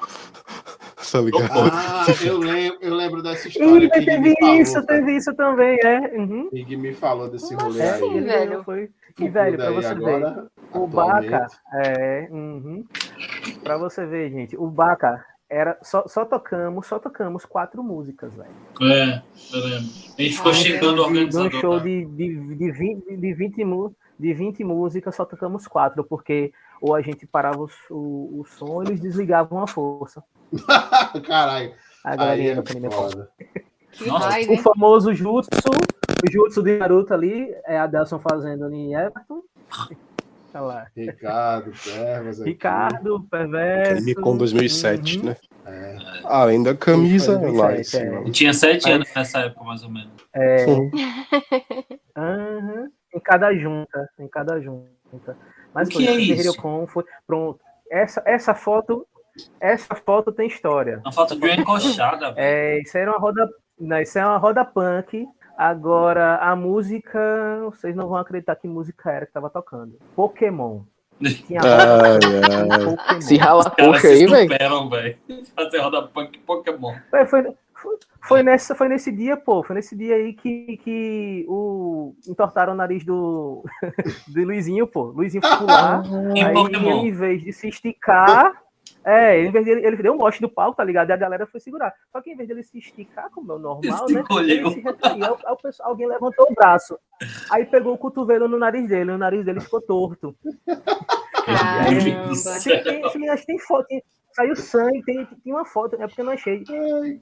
Tá 1.11 1.21
ligado? 1.21 1.51
Ah, 1.71 2.05
eu 2.25 2.37
lembro, 2.39 2.77
eu 2.81 2.93
lembro 2.95 3.21
dessa 3.21 3.47
história 3.47 3.85
Ih, 3.85 3.89
teve 3.89 4.35
falou. 4.39 4.55
isso, 4.55 4.73
cara. 4.73 4.85
teve 4.87 5.15
isso 5.15 5.33
também, 5.35 5.77
é. 5.83 6.17
Uhum. 6.17 6.49
Ig 6.51 6.75
me 6.75 6.93
falou 6.93 7.29
desse 7.29 7.55
Como 7.55 7.67
rolê 7.69 7.79
É, 7.83 7.89
assim, 7.91 8.09
aí. 8.17 8.21
velho? 8.21 8.63
Foi... 8.63 8.89
E, 9.19 9.29
velho, 9.29 9.55
pra 9.55 9.71
você 9.71 9.87
agora, 9.87 10.31
ver, 10.33 10.77
o 10.79 10.85
atualmente. 10.87 11.29
Baca, 11.29 11.47
é, 11.75 12.27
uhum. 12.31 12.83
pra 13.63 13.77
você 13.77 14.05
ver, 14.07 14.31
gente, 14.31 14.57
o 14.57 14.67
Baca 14.67 15.23
era, 15.49 15.77
só, 15.81 16.07
só 16.07 16.25
tocamos, 16.25 16.87
só 16.87 16.97
tocamos 16.99 17.45
quatro 17.45 17.83
músicas, 17.83 18.33
velho. 18.33 18.49
É, 18.81 19.21
eu 19.53 19.59
lembro. 19.63 19.89
A 20.17 20.21
gente 20.21 20.35
ficou 20.37 20.51
Ah, 20.51 20.55
xingando 20.55 21.03
o 21.03 21.07
De, 21.13 21.25
de 21.27 21.37
um 21.37 21.41
organizador. 21.41 21.51
show 21.61 21.77
né? 21.77 21.83
de, 21.83 22.05
de, 22.05 22.55
de, 22.55 22.71
20, 22.71 23.17
de, 23.17 23.33
20, 23.33 23.63
mu- 23.65 23.95
de 24.19 24.33
20 24.33 24.63
músicas, 24.63 25.15
só 25.15 25.25
tocamos 25.25 25.67
quatro, 25.67 26.03
porque 26.03 26.51
ou 26.81 26.93
a 26.95 27.01
gente 27.01 27.25
parava 27.27 27.59
o, 27.63 27.69
o, 27.89 28.41
o 28.41 28.45
som, 28.45 28.65
ou 28.65 28.83
eles 28.83 28.99
desligavam 28.99 29.61
a 29.61 29.67
força. 29.67 30.23
Caralho. 31.25 31.73
A 32.03 32.15
galerinha 32.15 32.51
é 32.51 32.61
do 32.61 32.71
anime 32.71 32.91
foda. 32.91 33.29
Que 33.91 34.07
Nossa, 34.07 34.51
O 34.51 34.57
famoso 34.57 35.13
Jutsu, 35.13 35.49
o 36.23 36.31
Jutsu 36.31 36.61
de 36.61 36.77
Naruto 36.77 37.13
ali, 37.13 37.49
é 37.65 37.79
a 37.79 37.87
Delson 37.87 38.19
fazendo 38.19 38.69
em 38.73 38.93
Everton. 38.93 39.41
Olha 40.55 40.61
lá. 40.63 40.87
Ricardo, 40.95 41.71
Pervas 41.83 42.41
aqui. 42.41 42.49
Ricardo, 42.49 43.27
Perverso. 43.29 43.91
Anime 43.93 44.15
com 44.15 44.37
2007, 44.37 45.19
Uhum. 45.19 45.25
né? 45.25 45.35
É. 45.65 45.97
Além 46.23 46.63
da 46.63 46.75
camisa 46.75 47.37
Foi 47.37 47.51
lá 47.51 47.71
em 47.71 47.75
2007, 47.75 48.05
cima. 48.05 48.21
Eu 48.27 48.31
tinha 48.31 48.53
sete 48.53 48.89
anos 48.89 49.09
nessa 49.15 49.39
época, 49.39 49.63
mais 49.65 49.83
ou 49.83 49.89
menos. 49.89 50.11
É. 50.33 50.65
Uhum. 50.65 50.91
Em 53.15 53.19
cada 53.21 53.53
junta, 53.55 54.09
em 54.19 54.27
cada 54.27 54.59
junta. 54.59 55.37
Mas 55.73 55.87
O 55.87 55.91
que 55.91 56.05
é 56.05 56.11
foi, 56.11 56.21
isso? 56.21 56.41
Heryocon 56.49 56.85
foi 56.87 57.05
pronto. 57.25 57.59
Essa, 57.89 58.21
essa 58.25 58.53
foto, 58.53 59.07
essa 59.59 59.95
foto 59.95 60.33
tem 60.33 60.47
história. 60.47 60.99
A 61.05 61.11
falta 61.13 61.33
de 61.35 61.41
uma 61.45 61.55
encoxada, 61.55 62.33
velho. 62.33 62.45
É, 62.45 62.79
isso 62.81 62.97
aí 62.97 63.03
era 63.03 63.11
uma 63.11 63.19
roda, 63.19 63.49
não, 63.79 63.99
isso 64.01 64.19
é 64.19 64.25
uma 64.25 64.37
roda 64.37 64.65
punk. 64.65 65.25
Agora 65.57 66.37
a 66.37 66.55
música, 66.55 67.19
vocês 67.63 67.95
não 67.95 68.07
vão 68.07 68.17
acreditar 68.17 68.55
que 68.55 68.67
música 68.67 69.11
era 69.11 69.25
que 69.25 69.31
tava 69.31 69.49
tocando. 69.49 69.97
Pokémon. 70.15 70.81
Tinha 71.47 71.61
Ai, 71.63 72.19
ai. 72.61 72.85
Pokémon. 72.85 73.21
Se 73.21 73.37
rala 73.37 73.63
se 73.63 74.07
aí, 74.07 74.25
velho. 74.89 75.17
Fazer 75.55 75.79
roda 75.79 76.03
punk 76.03 76.37
Pokémon. 76.39 76.93
Foi, 77.09 77.25
foi, 77.25 77.43
foi, 77.73 77.97
foi 78.21 78.43
nessa, 78.43 78.75
foi 78.75 78.89
nesse 78.89 79.11
dia, 79.13 79.37
pô. 79.37 79.63
Foi 79.63 79.75
nesse 79.77 79.95
dia 79.95 80.15
aí 80.15 80.33
que, 80.33 80.77
que 80.83 81.45
o, 81.47 82.13
entortaram 82.27 82.73
o 82.73 82.75
nariz 82.75 83.05
do, 83.05 83.63
do 84.27 84.43
Luizinho, 84.43 84.85
pô. 84.85 85.03
Luizinho 85.05 85.41
foi 85.41 85.57
pular. 85.57 86.03
Em 86.35 86.43
aí 86.43 87.07
em 87.07 87.11
vez 87.11 87.41
de 87.41 87.53
se 87.53 87.69
esticar. 87.69 88.64
É, 89.05 89.39
em 89.39 89.51
vez 89.51 89.63
de 89.63 89.71
ele, 89.71 89.95
deu 89.97 90.13
um 90.13 90.17
mote 90.17 90.41
do 90.41 90.49
palco, 90.49 90.77
tá 90.77 90.83
ligado? 90.83 91.09
E 91.09 91.13
a 91.13 91.17
galera 91.17 91.45
foi 91.45 91.59
segurar. 91.59 91.93
Só 92.11 92.19
que 92.21 92.31
em 92.31 92.35
vez 92.35 92.47
dele 92.49 92.63
se 92.63 92.79
esticar, 92.79 93.29
como 93.29 93.51
é 93.51 93.55
o 93.55 93.59
normal, 93.59 94.05
né? 94.15 94.23
Ele 94.41 94.71
se 94.73 94.79
retraiu. 94.81 95.37
Alguém 95.81 96.07
levantou 96.07 96.47
o 96.49 96.53
braço. 96.55 96.97
Aí 97.51 97.65
pegou 97.65 97.93
o 97.93 97.97
cotovelo 97.97 98.47
no 98.47 98.57
nariz 98.57 98.87
dele, 98.89 99.11
e 99.11 99.13
o 99.13 99.17
nariz 99.17 99.45
dele 99.45 99.59
ficou 99.61 99.79
torto. 99.81 100.35
Do 101.45 101.53
Caramba. 101.53 102.33
Tem, 102.83 103.01
tem, 103.11 103.29
acho 103.29 103.41
que 103.41 103.47
tem 103.47 103.59
foto, 103.59 103.85
tem- 103.87 104.03
saiu 104.33 104.55
sangue, 104.55 105.03
tem, 105.03 105.25
tem 105.25 105.53
uma 105.53 105.63
foto, 105.63 105.95
é 105.95 106.07
porque 106.07 106.21
eu 106.21 106.25
não 106.25 106.33
achei. 106.33 106.63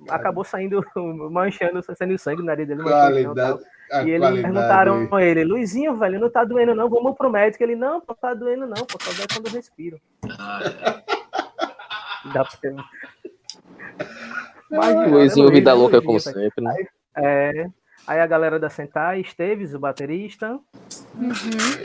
Acabou 0.10 0.44
saindo, 0.46 0.82
manchando, 1.30 1.84
saindo 1.84 2.18
sangue 2.18 2.40
no 2.40 2.46
nariz 2.46 2.68
dele. 2.68 2.84
Qualidade. 2.84 3.64
A 3.92 4.04
E 4.04 4.12
eles 4.12 4.42
perguntaram 4.42 5.10
a 5.12 5.24
ele, 5.24 5.44
Luizinho, 5.44 5.96
velho, 5.96 6.20
não 6.20 6.30
tá 6.30 6.44
doendo 6.46 6.74
não, 6.74 6.90
vamos 6.90 7.16
pro 7.16 7.30
médico. 7.30 7.64
Ele, 7.64 7.76
não, 7.76 8.02
não 8.08 8.16
tá 8.16 8.34
doendo 8.34 8.66
não, 8.66 8.86
pô, 8.86 8.98
só 9.02 9.12
dói 9.12 9.28
quando 9.32 9.48
eu 9.48 9.54
respiro. 9.54 10.00
Dá 12.32 12.44
pra 12.44 12.58
ter... 12.62 12.76
Mas, 14.70 15.12
Luizinho, 15.12 15.48
cara, 15.48 15.58
vida 15.58 15.74
louca 15.74 16.02
como 16.02 16.20
sempre, 16.20 16.64
né? 16.64 16.76
É, 17.16 17.66
aí 18.08 18.20
a 18.20 18.28
galera 18.28 18.60
da 18.60 18.70
Sentai, 18.70 19.22
Esteves, 19.22 19.74
o 19.74 19.80
baterista. 19.80 20.60
Uhum. 21.16 21.32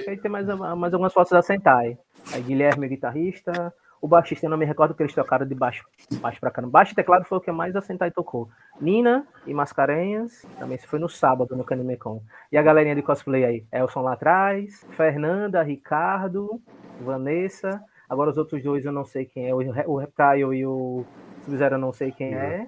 Aí 0.06 0.16
tem 0.16 0.30
mais, 0.30 0.46
mais 0.46 0.92
algumas 0.92 1.12
fotos 1.12 1.32
da 1.32 1.42
Sentai. 1.42 1.98
Aí 2.32 2.42
Guilherme, 2.42 2.86
o 2.86 2.88
guitarrista. 2.88 3.72
O 4.00 4.06
baixista, 4.06 4.46
eu 4.46 4.50
não 4.50 4.56
me 4.56 4.64
recordo 4.64 4.94
que 4.94 5.02
eles 5.02 5.12
tocaram 5.12 5.44
de 5.44 5.54
baixo, 5.56 5.84
baixo 6.20 6.38
pra 6.38 6.52
caramba. 6.52 6.70
Baixo 6.70 6.92
e 6.92 6.94
teclado 6.94 7.24
foi 7.24 7.38
o 7.38 7.40
que 7.40 7.50
mais 7.50 7.74
a 7.74 7.82
Sentai 7.82 8.12
tocou. 8.12 8.48
Nina 8.80 9.26
e 9.44 9.52
Mascarenhas, 9.52 10.46
também 10.56 10.76
isso 10.76 10.86
foi 10.86 11.00
no 11.00 11.08
sábado 11.08 11.56
no 11.56 11.64
Canimecon. 11.64 12.22
E 12.52 12.56
a 12.56 12.62
galerinha 12.62 12.94
de 12.94 13.02
cosplay 13.02 13.44
aí, 13.44 13.64
Elson 13.72 14.02
lá 14.02 14.12
atrás, 14.12 14.86
Fernanda, 14.92 15.60
Ricardo, 15.62 16.62
Vanessa. 17.00 17.82
Agora 18.08 18.30
os 18.30 18.36
outros 18.38 18.62
dois 18.62 18.84
eu 18.84 18.92
não 18.92 19.04
sei 19.04 19.24
quem 19.26 19.48
é, 19.48 19.54
o 19.54 19.58
Re- 19.58 19.84
o 19.86 19.96
Reptile 19.96 20.56
e 20.58 20.64
o 20.66 21.04
Sub-Zero 21.44 21.74
eu 21.74 21.78
não 21.78 21.92
sei 21.92 22.10
quem 22.10 22.34
é. 22.34 22.66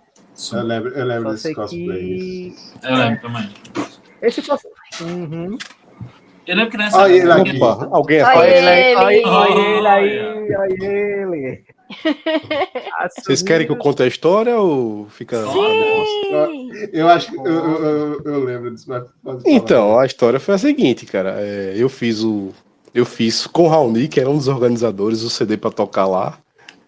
Eu 0.52 0.62
lembro, 0.62 0.90
eu 0.90 1.04
lembro 1.06 1.30
desse 1.32 1.54
cosplay. 1.54 1.86
que. 2.18 2.54
Eu 2.82 2.94
lembro 2.96 3.20
também. 3.22 3.50
Esse 4.22 4.42
cosplay. 4.42 4.72
Uhum. 5.02 5.56
Eu 6.46 6.56
lembro 6.56 6.70
que 6.70 6.76
nessa 6.76 6.98
Olha 7.02 7.12
ele 7.12 7.30
aqui. 7.32 7.62
Opa, 7.62 7.88
alguém 7.90 8.22
Olha 8.22 8.28
atrás. 8.30 8.52
ele. 8.52 8.96
Olha 8.96 9.28
Olha. 9.28 9.60
ele 9.60 9.86
aí, 9.88 10.56
olha 10.56 10.84
ele. 10.84 11.64
Vocês 13.18 13.42
querem 13.42 13.66
que 13.66 13.72
eu 13.72 13.76
conte 13.76 14.02
a 14.02 14.06
história 14.06 14.56
ou 14.58 15.06
fica. 15.08 15.42
Sim! 15.46 16.70
Eu 16.92 17.08
acho 17.08 17.30
que 17.30 17.36
eu, 17.38 17.44
eu, 17.46 17.84
eu- 17.84 18.22
eu 18.24 18.44
lembro 18.44 18.70
disso, 18.72 18.86
mas. 18.88 19.04
Então, 19.44 19.98
a 19.98 20.06
história 20.06 20.38
foi 20.38 20.54
a 20.54 20.58
seguinte, 20.58 21.04
cara. 21.06 21.36
É, 21.38 21.74
eu 21.76 21.88
fiz 21.88 22.22
o. 22.22 22.52
Eu 22.94 23.06
fiz 23.06 23.46
com 23.46 23.64
o 23.64 23.68
Raoni, 23.68 24.08
que 24.08 24.20
era 24.20 24.28
um 24.28 24.36
dos 24.36 24.48
organizadores, 24.48 25.22
o 25.22 25.30
CD 25.30 25.56
pra 25.56 25.70
tocar 25.70 26.06
lá. 26.06 26.38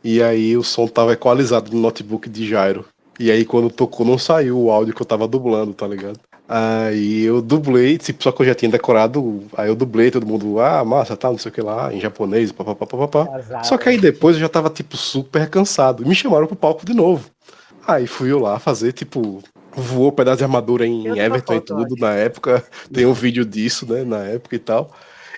E 0.02 0.22
aí 0.22 0.56
o 0.56 0.62
som 0.64 0.86
tava 0.86 1.12
equalizado 1.12 1.72
no 1.72 1.80
notebook 1.80 2.28
de 2.28 2.48
Jairo. 2.48 2.84
E 3.20 3.30
aí 3.30 3.44
quando 3.44 3.70
tocou 3.70 4.04
não 4.04 4.18
saiu 4.18 4.58
o 4.58 4.70
áudio 4.70 4.94
que 4.94 5.02
eu 5.02 5.06
tava 5.06 5.28
dublando, 5.28 5.72
tá 5.72 5.86
ligado? 5.86 6.18
Aí 6.48 7.22
eu 7.22 7.40
dublei, 7.40 7.96
tipo, 7.96 8.22
só 8.22 8.32
que 8.32 8.42
eu 8.42 8.46
já 8.46 8.54
tinha 8.54 8.70
decorado, 8.70 9.44
aí 9.56 9.68
eu 9.68 9.76
dublei, 9.76 10.10
todo 10.10 10.26
mundo, 10.26 10.60
ah, 10.60 10.84
massa, 10.84 11.16
tá, 11.16 11.30
não 11.30 11.38
sei 11.38 11.50
o 11.50 11.54
que 11.54 11.62
lá, 11.62 11.94
em 11.94 12.00
japonês, 12.00 12.52
papapá, 12.52 12.84
papapá. 12.84 13.62
Só 13.62 13.78
que 13.78 13.88
aí 13.88 13.96
depois 13.96 14.36
eu 14.36 14.42
já 14.42 14.48
tava, 14.48 14.68
tipo, 14.68 14.96
super 14.96 15.48
cansado. 15.48 16.04
Me 16.04 16.14
chamaram 16.14 16.46
pro 16.46 16.56
palco 16.56 16.84
de 16.84 16.92
novo. 16.92 17.30
Aí 17.86 18.06
fui 18.06 18.30
eu 18.30 18.38
lá 18.38 18.58
fazer, 18.58 18.92
tipo, 18.92 19.42
voou 19.74 20.08
um 20.08 20.12
pedaço 20.12 20.38
de 20.38 20.44
armadura 20.44 20.86
em 20.86 21.06
Eu 21.06 21.16
Everton 21.16 21.54
e 21.54 21.60
tudo 21.60 21.96
na 21.96 22.12
época. 22.14 22.62
Tem 22.92 23.06
um 23.06 23.12
vídeo 23.12 23.44
disso, 23.44 23.90
né? 23.90 24.04
Na 24.04 24.18
época 24.18 24.56
e 24.56 24.58
tal. 24.58 24.90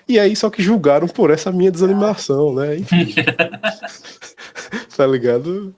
E 0.07 0.19
aí, 0.19 0.35
só 0.35 0.49
que 0.49 0.61
julgaram 0.61 1.07
por 1.07 1.31
essa 1.31 1.51
minha 1.51 1.71
desanimação, 1.71 2.53
né? 2.53 2.77
Enfim. 2.77 3.13
tá 4.95 5.05
ligado? 5.07 5.75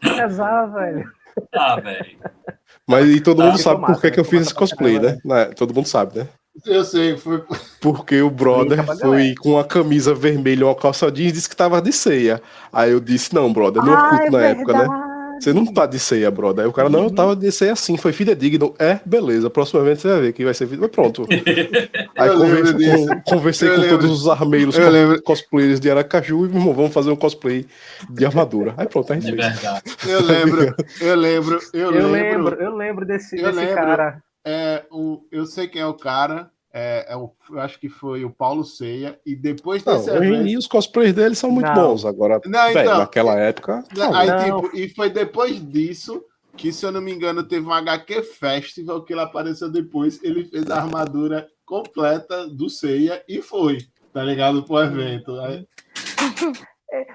Casar, 0.00 0.66
velho. 0.72 1.10
Ah, 1.54 1.80
velho. 1.80 2.18
Mas 2.86 3.08
e 3.08 3.20
todo 3.20 3.42
Ah, 3.42 3.46
mundo 3.46 3.58
sabe 3.58 3.86
por 3.86 4.00
que, 4.00 4.10
que 4.10 4.20
eu 4.20 4.24
fiz 4.24 4.42
esse 4.42 4.54
cosplay, 4.54 4.98
né? 4.98 5.18
Na- 5.24 5.46
todo 5.46 5.74
mundo 5.74 5.86
sabe, 5.88 6.18
né? 6.18 6.28
Eu 6.66 6.84
sei, 6.84 7.16
foi. 7.16 7.42
Porque 7.80 8.20
o 8.20 8.28
brother 8.28 8.84
foi 8.84 8.96
galera. 8.96 9.34
com 9.40 9.50
uma 9.52 9.64
camisa 9.64 10.14
vermelha 10.14 10.60
e 10.60 10.64
uma 10.64 10.74
calça 10.74 11.10
jeans 11.10 11.30
e 11.30 11.32
disse 11.32 11.48
que 11.48 11.56
tava 11.56 11.80
de 11.80 11.92
ceia. 11.92 12.42
Aí 12.70 12.90
eu 12.92 13.00
disse, 13.00 13.34
não, 13.34 13.50
brother, 13.50 13.82
no 13.82 13.90
Ah, 13.90 14.08
culto 14.10 14.26
é 14.26 14.30
na 14.30 14.40
época, 14.48 14.72
né? 14.74 14.86
Você 15.42 15.52
não 15.52 15.64
tá 15.66 15.86
de 15.86 15.98
ceia, 15.98 16.30
brother. 16.30 16.64
Aí 16.64 16.70
o 16.70 16.72
cara, 16.72 16.88
não, 16.88 17.04
eu 17.04 17.10
tava 17.10 17.34
de 17.34 17.50
ceia 17.50 17.72
assim, 17.72 17.96
foi 17.96 18.12
fidedigno. 18.12 18.74
É, 18.78 19.00
beleza, 19.04 19.50
próxima 19.50 19.82
vez 19.82 20.00
você 20.00 20.08
vai 20.08 20.20
ver 20.20 20.32
que 20.32 20.44
vai 20.44 20.54
ser. 20.54 20.68
Mas 20.78 20.90
pronto. 20.90 21.26
Aí 22.16 22.28
Eu 22.28 22.74
disso. 22.74 23.06
com, 23.08 23.20
conversei 23.22 23.68
Eu 23.68 23.74
com 23.74 23.80
lembro. 23.80 23.98
todos 23.98 24.20
os 24.22 24.28
armeiros 24.28 24.78
Eu 24.78 24.90
cos- 25.16 25.20
cosplayers 25.22 25.80
de 25.80 25.90
Aracaju 25.90 26.46
e, 26.46 26.48
meu 26.48 26.58
irmão, 26.60 26.74
vamos 26.74 26.92
fazer 26.92 27.10
um 27.10 27.16
cosplay 27.16 27.66
de 28.08 28.24
armadura. 28.24 28.74
Aí 28.76 28.86
pronto, 28.86 29.12
a 29.12 29.18
gente 29.18 29.32
É 29.38 29.42
fez. 29.42 29.60
verdade. 29.60 29.82
Eu 30.06 30.22
lembro, 30.22 30.74
eu 31.00 31.16
lembro, 31.16 31.58
eu, 31.72 31.80
Eu 31.80 31.90
lembro. 31.90 32.10
lembro, 32.12 32.54
eu 32.62 32.76
lembro 32.76 33.04
desse, 33.06 33.36
Eu 33.36 33.46
desse 33.46 33.56
lembro. 33.58 33.74
cara. 33.74 34.22
É, 34.44 34.84
o, 34.90 35.24
eu 35.32 35.44
sei 35.46 35.66
quem 35.66 35.82
é 35.82 35.86
o 35.86 35.94
cara. 35.94 36.50
É, 36.74 37.12
é 37.12 37.16
o, 37.16 37.30
eu 37.50 37.60
acho 37.60 37.78
que 37.78 37.88
foi 37.88 38.24
o 38.24 38.30
Paulo 38.30 38.64
Ceia. 38.64 39.20
E 39.26 39.36
depois 39.36 39.84
Não, 39.84 39.94
desse 39.94 40.10
hoje 40.10 40.24
em 40.24 40.32
evento. 40.34 40.48
dia 40.48 40.58
os 40.58 40.66
cosplays 40.66 41.12
deles 41.12 41.38
são 41.38 41.50
muito 41.50 41.66
Não. 41.66 41.74
bons. 41.74 42.04
Agora, 42.06 42.40
Não, 42.46 42.72
velho, 42.72 42.80
então, 42.88 42.98
naquela 42.98 43.38
época. 43.38 43.84
não. 43.96 44.14
Aí, 44.14 44.26
Não. 44.28 44.62
tipo, 44.62 44.76
e 44.76 44.88
foi 44.88 45.10
depois 45.10 45.60
disso 45.70 46.24
que, 46.56 46.72
se 46.72 46.84
eu 46.86 46.90
não 46.92 47.00
me 47.00 47.12
engano, 47.12 47.42
teve 47.42 47.66
um 47.66 47.72
HQ 47.72 48.22
Festival 48.22 49.02
que 49.04 49.12
ele 49.12 49.20
apareceu 49.20 49.70
depois. 49.70 50.22
Ele 50.22 50.44
fez 50.44 50.70
a 50.70 50.76
armadura 50.82 51.46
completa 51.64 52.46
do 52.48 52.68
Ceia 52.70 53.22
e 53.28 53.40
foi, 53.42 53.78
tá 54.12 54.22
ligado? 54.22 54.62
Pro 54.62 54.78
evento. 54.78 55.38
Aí- 55.40 55.66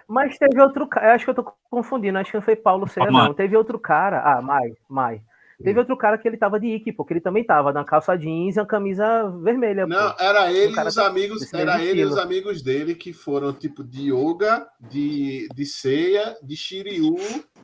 Mas 0.08 0.38
teve 0.38 0.60
outro 0.62 0.88
cara, 0.88 1.14
acho 1.14 1.26
que 1.26 1.30
eu 1.32 1.36
tô 1.36 1.52
confundindo, 1.70 2.18
acho 2.18 2.32
que 2.32 2.38
não 2.38 2.42
foi 2.42 2.56
Paulo 2.56 2.88
Ceia, 2.88 3.12
não. 3.12 3.34
Teve 3.34 3.56
outro 3.56 3.78
cara, 3.78 4.22
ah, 4.24 4.42
Mai, 4.42 4.74
Mai. 4.90 5.22
Teve 5.64 5.80
outro 5.80 5.98
cara 5.98 6.18
que 6.20 6.28
ele 6.28 6.38
tava 6.38 6.60
de 6.60 6.68
Ike, 6.68 6.92
porque 6.92 7.14
ele 7.14 7.22
também 7.22 7.44
tava 7.44 7.74
na 7.74 7.84
calça 7.84 8.16
jeans 8.16 8.56
e 8.56 8.60
uma 8.60 8.66
camisa 8.66 9.28
vermelha. 9.44 9.88
Não, 9.88 10.12
pô. 10.12 10.24
era 10.24 10.52
ele 10.52 10.72
e 10.76 10.80
os 10.80 10.98
amigos, 11.00 11.54
era 11.54 11.82
ele 11.84 12.02
e 12.02 12.06
os 12.06 12.18
amigos 12.18 12.62
dele 12.62 12.94
que 12.94 13.12
foram 13.12 13.52
tipo 13.52 13.84
de 13.84 14.12
yoga, 14.14 14.68
de, 14.80 15.48
de 15.56 15.66
ceia, 15.66 16.38
de 16.44 16.56
Shiryu 16.56 17.16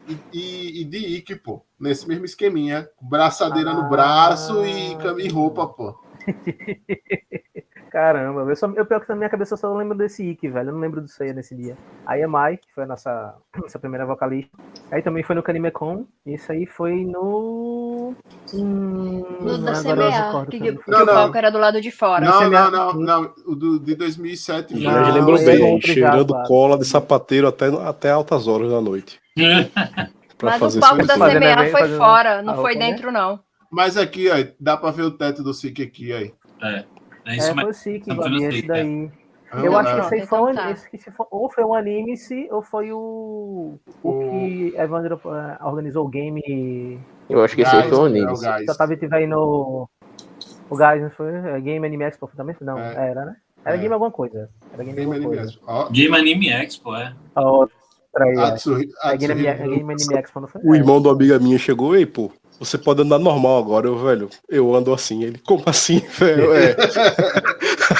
e, 0.07 0.17
e, 0.33 0.81
e 0.81 0.85
de 0.85 0.97
Ikki, 0.97 1.35
pô. 1.35 1.63
Nesse 1.79 2.07
mesmo 2.07 2.25
esqueminha. 2.25 2.89
Braçadeira 2.99 3.69
Ah. 3.69 3.73
no 3.75 3.89
braço 3.89 4.65
e 4.65 4.93
e 5.23 5.27
roupa, 5.29 5.67
pô. 5.67 5.95
Caramba, 7.93 8.41
eu, 8.49 8.55
só, 8.55 8.67
eu 8.75 8.87
pior 8.87 8.99
que 9.01 9.07
na 9.07 9.15
minha 9.15 9.29
cabeça 9.29 9.53
eu 9.53 9.57
só 9.59 9.71
lembro 9.71 9.95
desse 9.95 10.27
Ike, 10.27 10.49
velho. 10.49 10.69
Eu 10.69 10.73
não 10.73 10.79
lembro 10.79 10.99
do 10.99 11.07
Ceia 11.07 11.31
nesse 11.31 11.55
dia. 11.55 11.77
Aí 12.07 12.23
a 12.23 12.27
Mai, 12.27 12.57
que 12.57 12.73
foi 12.73 12.85
a 12.85 12.87
nossa, 12.87 13.35
nossa 13.55 13.77
primeira 13.77 14.03
vocalista. 14.03 14.49
Aí 14.91 15.03
também 15.03 15.21
foi 15.21 15.35
no 15.35 15.43
Canimecon. 15.43 16.07
Isso 16.25 16.51
aí 16.51 16.65
foi 16.65 17.05
no. 17.05 18.15
Hum, 18.51 19.23
No 19.41 19.57
da 19.59 19.73
CMA, 19.73 20.47
que, 20.49 20.59
que 20.59 20.71
Não, 20.87 21.03
o 21.03 21.05
não. 21.05 21.13
palco 21.13 21.37
era 21.37 21.51
do 21.51 21.59
lado 21.59 21.79
de 21.79 21.91
fora. 21.91 22.25
Não, 22.25 22.39
CMA. 22.39 22.71
não, 22.71 22.71
não, 22.71 22.93
não. 23.21 23.33
O 23.45 23.55
do, 23.55 23.79
de 23.79 23.93
2007 23.93 24.73
O 24.73 24.77
foi. 24.77 24.85
Não, 24.91 25.13
lembrou 25.13 25.37
bem, 25.37 25.77
é 25.77 25.81
cheirando 25.81 26.33
claro. 26.33 26.47
cola 26.47 26.79
de 26.79 26.85
sapateiro 26.85 27.47
até, 27.47 27.67
até 27.67 28.09
altas 28.09 28.47
horas 28.47 28.71
da 28.71 28.81
noite. 28.81 29.21
Pra 30.35 30.49
Mas 30.49 30.59
fazer 30.59 30.79
o 30.79 30.81
palco 30.81 31.05
da 31.05 31.13
CMA 31.13 31.69
foi 31.69 31.89
fora, 31.95 32.41
não 32.41 32.55
foi 32.55 32.73
roupa, 32.73 32.79
né? 32.79 32.91
dentro, 32.91 33.11
não. 33.11 33.39
Mas 33.71 33.97
aqui, 33.97 34.29
ó, 34.29 34.33
dá 34.59 34.75
pra 34.75 34.89
ver 34.89 35.03
o 35.03 35.11
teto 35.11 35.43
do 35.43 35.53
SIC 35.53 35.79
aqui, 35.83 36.11
aí. 36.11 36.33
É, 36.61 36.85
é 37.25 37.31
É, 37.33 37.35
isso 37.37 37.47
foi 37.47 37.55
mesmo. 37.55 37.69
o 37.69 37.73
vendo 38.23 38.43
esse 38.53 38.67
daí. 38.67 39.11
Ah, 39.51 39.59
Eu 39.63 39.77
acho 39.77 39.93
que 39.93 39.99
é. 39.99 40.03
esse 40.05 40.15
aí 40.15 40.25
foi, 40.27 40.39
um, 40.41 40.69
esse 40.71 40.89
que 40.89 40.97
se 40.97 41.11
for- 41.11 41.27
ou 41.29 41.47
foi 41.49 41.63
um 41.63 41.75
anime, 41.75 42.17
se, 42.17 42.47
ou 42.51 42.63
foi 42.63 42.91
o, 42.91 43.77
o 44.03 44.09
O- 44.09 44.19
que 44.31 44.73
Evandro 44.75 45.19
eh, 45.25 45.57
organizou 45.63 46.05
o 46.05 46.09
game. 46.09 46.99
Eu 47.29 47.43
acho 47.43 47.55
que 47.55 47.61
esse 47.61 47.75
aí 47.75 47.87
foi 47.87 47.97
um 47.97 48.01
é 48.01 48.03
o 48.03 48.05
anime. 48.05 48.41
gás. 48.41 48.65
Já 48.65 48.73
tava 48.75 48.97
tiver 48.97 49.17
aí 49.17 49.27
no. 49.27 49.87
O 50.69 50.75
Gás, 50.75 50.99
não 51.03 51.11
foi? 51.11 51.31
É 51.35 51.59
Game 51.61 51.85
Anime 51.85 52.03
Expo 52.05 52.27
também? 52.35 52.55
Não, 52.61 52.79
É. 52.79 53.09
era, 53.11 53.25
né? 53.25 53.35
Era 53.63 53.75
É. 53.75 53.79
Game 53.79 53.93
alguma 53.93 54.09
coisa. 54.09 54.49
Era 54.73 54.83
Game 54.83 54.95
Game 54.97 55.01
alguma 55.13 55.15
Anime 55.17 55.35
coisa. 55.35 55.51
Expo. 55.51 55.63
Ó, 55.67 55.89
Game 55.89 56.17
Anime 56.17 56.49
Expo, 56.49 56.95
é. 56.95 57.13
A 57.35 57.41
outra 57.51 57.75
aí, 58.17 58.35
é. 58.35 58.39
Atsuri- 58.45 58.89
É 59.03 59.17
Game, 59.17 59.33
Anime- 59.33 59.53
Game 59.75 59.93
Anime 59.93 60.15
Expo, 60.17 60.39
não 60.39 60.47
foi? 60.47 60.61
O 60.63 60.73
É. 60.73 60.77
irmão 60.77 60.99
do 60.99 61.09
amiga 61.11 61.37
minha 61.37 61.59
chegou, 61.59 61.95
ei, 61.95 62.07
pô, 62.07 62.31
você 62.63 62.77
pode 62.77 63.01
andar 63.01 63.19
normal 63.19 63.59
agora, 63.59 63.87
eu, 63.87 63.97
velho. 63.97 64.29
Eu 64.49 64.73
ando 64.73 64.93
assim. 64.93 65.23
Ele, 65.23 65.37
como 65.39 65.63
assim, 65.65 65.99
velho? 66.17 66.53
É. 66.53 66.75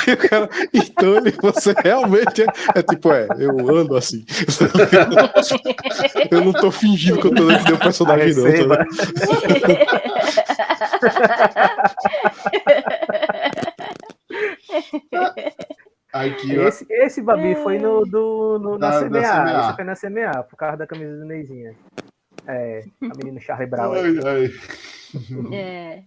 Aí 0.08 0.14
o 0.14 0.18
cara, 0.18 0.50
então 0.74 1.18
ele, 1.18 1.32
você 1.32 1.74
realmente 1.84 2.42
é, 2.42 2.46
é 2.76 2.82
tipo, 2.82 3.12
é, 3.12 3.28
eu 3.38 3.52
ando 3.76 3.96
assim. 3.96 4.26
eu 6.32 6.42
não 6.42 6.54
tô 6.54 6.72
fingindo 6.72 7.20
que 7.20 7.28
eu 7.28 7.36
tô 7.36 7.48
dentro 7.48 7.66
de 7.66 7.74
um 7.74 7.78
personagem, 7.78 8.34
não. 8.34 8.44
Tá? 8.70 8.86
Aqui, 16.14 16.58
ó. 16.60 16.68
Esse, 16.68 16.86
esse 16.90 17.22
Babi 17.22 17.56
foi 17.56 17.80
no, 17.80 18.06
do, 18.06 18.60
no, 18.60 18.78
na 18.78 18.92
da 18.92 19.00
CMA. 19.00 19.22
CMA. 19.22 19.60
Esse 19.60 19.76
foi 19.76 19.84
na 19.84 19.96
CMA, 19.96 20.44
por 20.44 20.56
causa 20.56 20.78
da 20.78 20.88
camisa 20.88 21.18
do 21.18 21.26
Neizinha. 21.26 21.76
É, 22.48 22.84
a 23.02 23.18
menina 23.18 23.40
Charlie 23.40 23.68
Brown. 23.70 23.94
Ai, 23.94 24.02
ai. 24.26 24.52
É. 25.54 26.04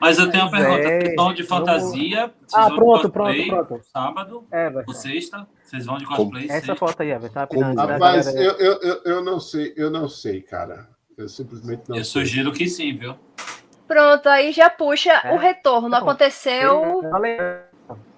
Mas 0.00 0.18
eu 0.18 0.30
tenho 0.30 0.44
uma 0.44 0.50
pergunta. 0.50 0.80
é, 0.82 1.00
Vocês 1.00 1.14
vão 1.16 1.32
de 1.32 1.42
fantasia? 1.44 2.26
Vocês 2.46 2.52
Ah, 2.54 2.66
pronto, 2.74 3.10
pronto, 3.10 3.28
cosplay 3.36 3.48
pronto. 3.48 3.80
Sábado 3.84 4.46
É, 4.52 4.66
ou 4.68 4.72
velho. 4.74 4.92
sexta? 4.92 5.48
Vocês 5.64 5.86
vão 5.86 5.96
de 5.98 6.04
Como? 6.04 6.16
cosplay 6.18 6.44
Essa 6.44 6.54
sexta? 6.66 6.76
foto 6.76 7.00
aí, 7.02 7.08
velho. 7.08 7.32
Tá 7.32 7.46
Como? 7.46 7.74
Rapaz, 7.74 8.26
galera. 8.26 8.40
eu, 8.42 8.52
eu, 8.58 8.80
eu, 8.82 9.02
eu 9.04 9.24
não 9.24 9.40
sei, 9.40 9.72
eu 9.76 9.90
não 9.90 10.08
sei, 10.08 10.42
cara. 10.42 10.88
Eu 11.16 11.28
simplesmente 11.28 11.88
não 11.88 11.96
Eu 11.96 12.04
sei. 12.04 12.22
sugiro 12.22 12.52
que 12.52 12.68
sim, 12.68 12.94
viu? 12.94 13.14
Pronto, 13.88 14.28
aí 14.28 14.52
já 14.52 14.68
puxa 14.70 15.10
É? 15.24 15.32
o 15.32 15.36
retorno. 15.38 15.90
Tá 15.90 15.98
bom. 16.00 16.06
Aconteceu. 16.10 17.00
Valeu. 17.10 17.38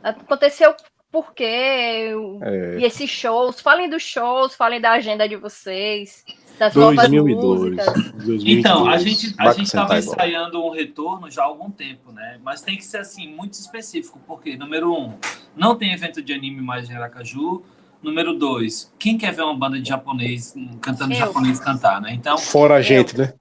Aconteceu 0.02 0.74
por 1.10 1.32
quê? 1.34 2.10
É, 2.42 2.78
E 2.80 2.84
esses 2.84 3.08
shows. 3.08 3.60
Falem 3.60 3.88
dos 3.88 4.02
shows, 4.02 4.54
falem 4.54 4.80
da 4.80 4.92
agenda 4.92 5.28
de 5.28 5.36
vocês, 5.36 6.24
das 6.62 6.74
novas 6.76 7.08
2002. 7.08 7.60
músicas. 7.60 7.86
2022. 7.86 8.58
Então, 8.58 8.88
a 8.88 8.98
gente 8.98 9.34
a 9.36 9.52
gente 9.52 9.66
estava 9.66 9.98
ensaiando 9.98 10.64
um 10.64 10.70
retorno 10.70 11.28
já 11.28 11.42
há 11.42 11.46
algum 11.46 11.70
tempo, 11.70 12.12
né? 12.12 12.38
Mas 12.44 12.62
tem 12.62 12.76
que 12.76 12.84
ser 12.84 12.98
assim 12.98 13.26
muito 13.26 13.54
específico, 13.54 14.20
porque 14.26 14.56
número 14.56 14.92
um, 14.92 15.14
não 15.56 15.74
tem 15.74 15.92
evento 15.92 16.22
de 16.22 16.32
anime 16.32 16.62
mais 16.62 16.88
em 16.88 16.94
Aracaju. 16.94 17.62
Número 18.00 18.36
dois, 18.36 18.92
quem 18.98 19.16
quer 19.16 19.32
ver 19.32 19.42
uma 19.42 19.56
banda 19.56 19.80
de 19.80 19.88
japonês 19.88 20.54
cantando 20.80 21.12
Eu. 21.12 21.18
japonês 21.18 21.60
cantar, 21.60 22.00
né? 22.00 22.12
Então, 22.12 22.36
Fora 22.36 22.74
a 22.74 22.82
gente, 22.82 23.16
né? 23.16 23.32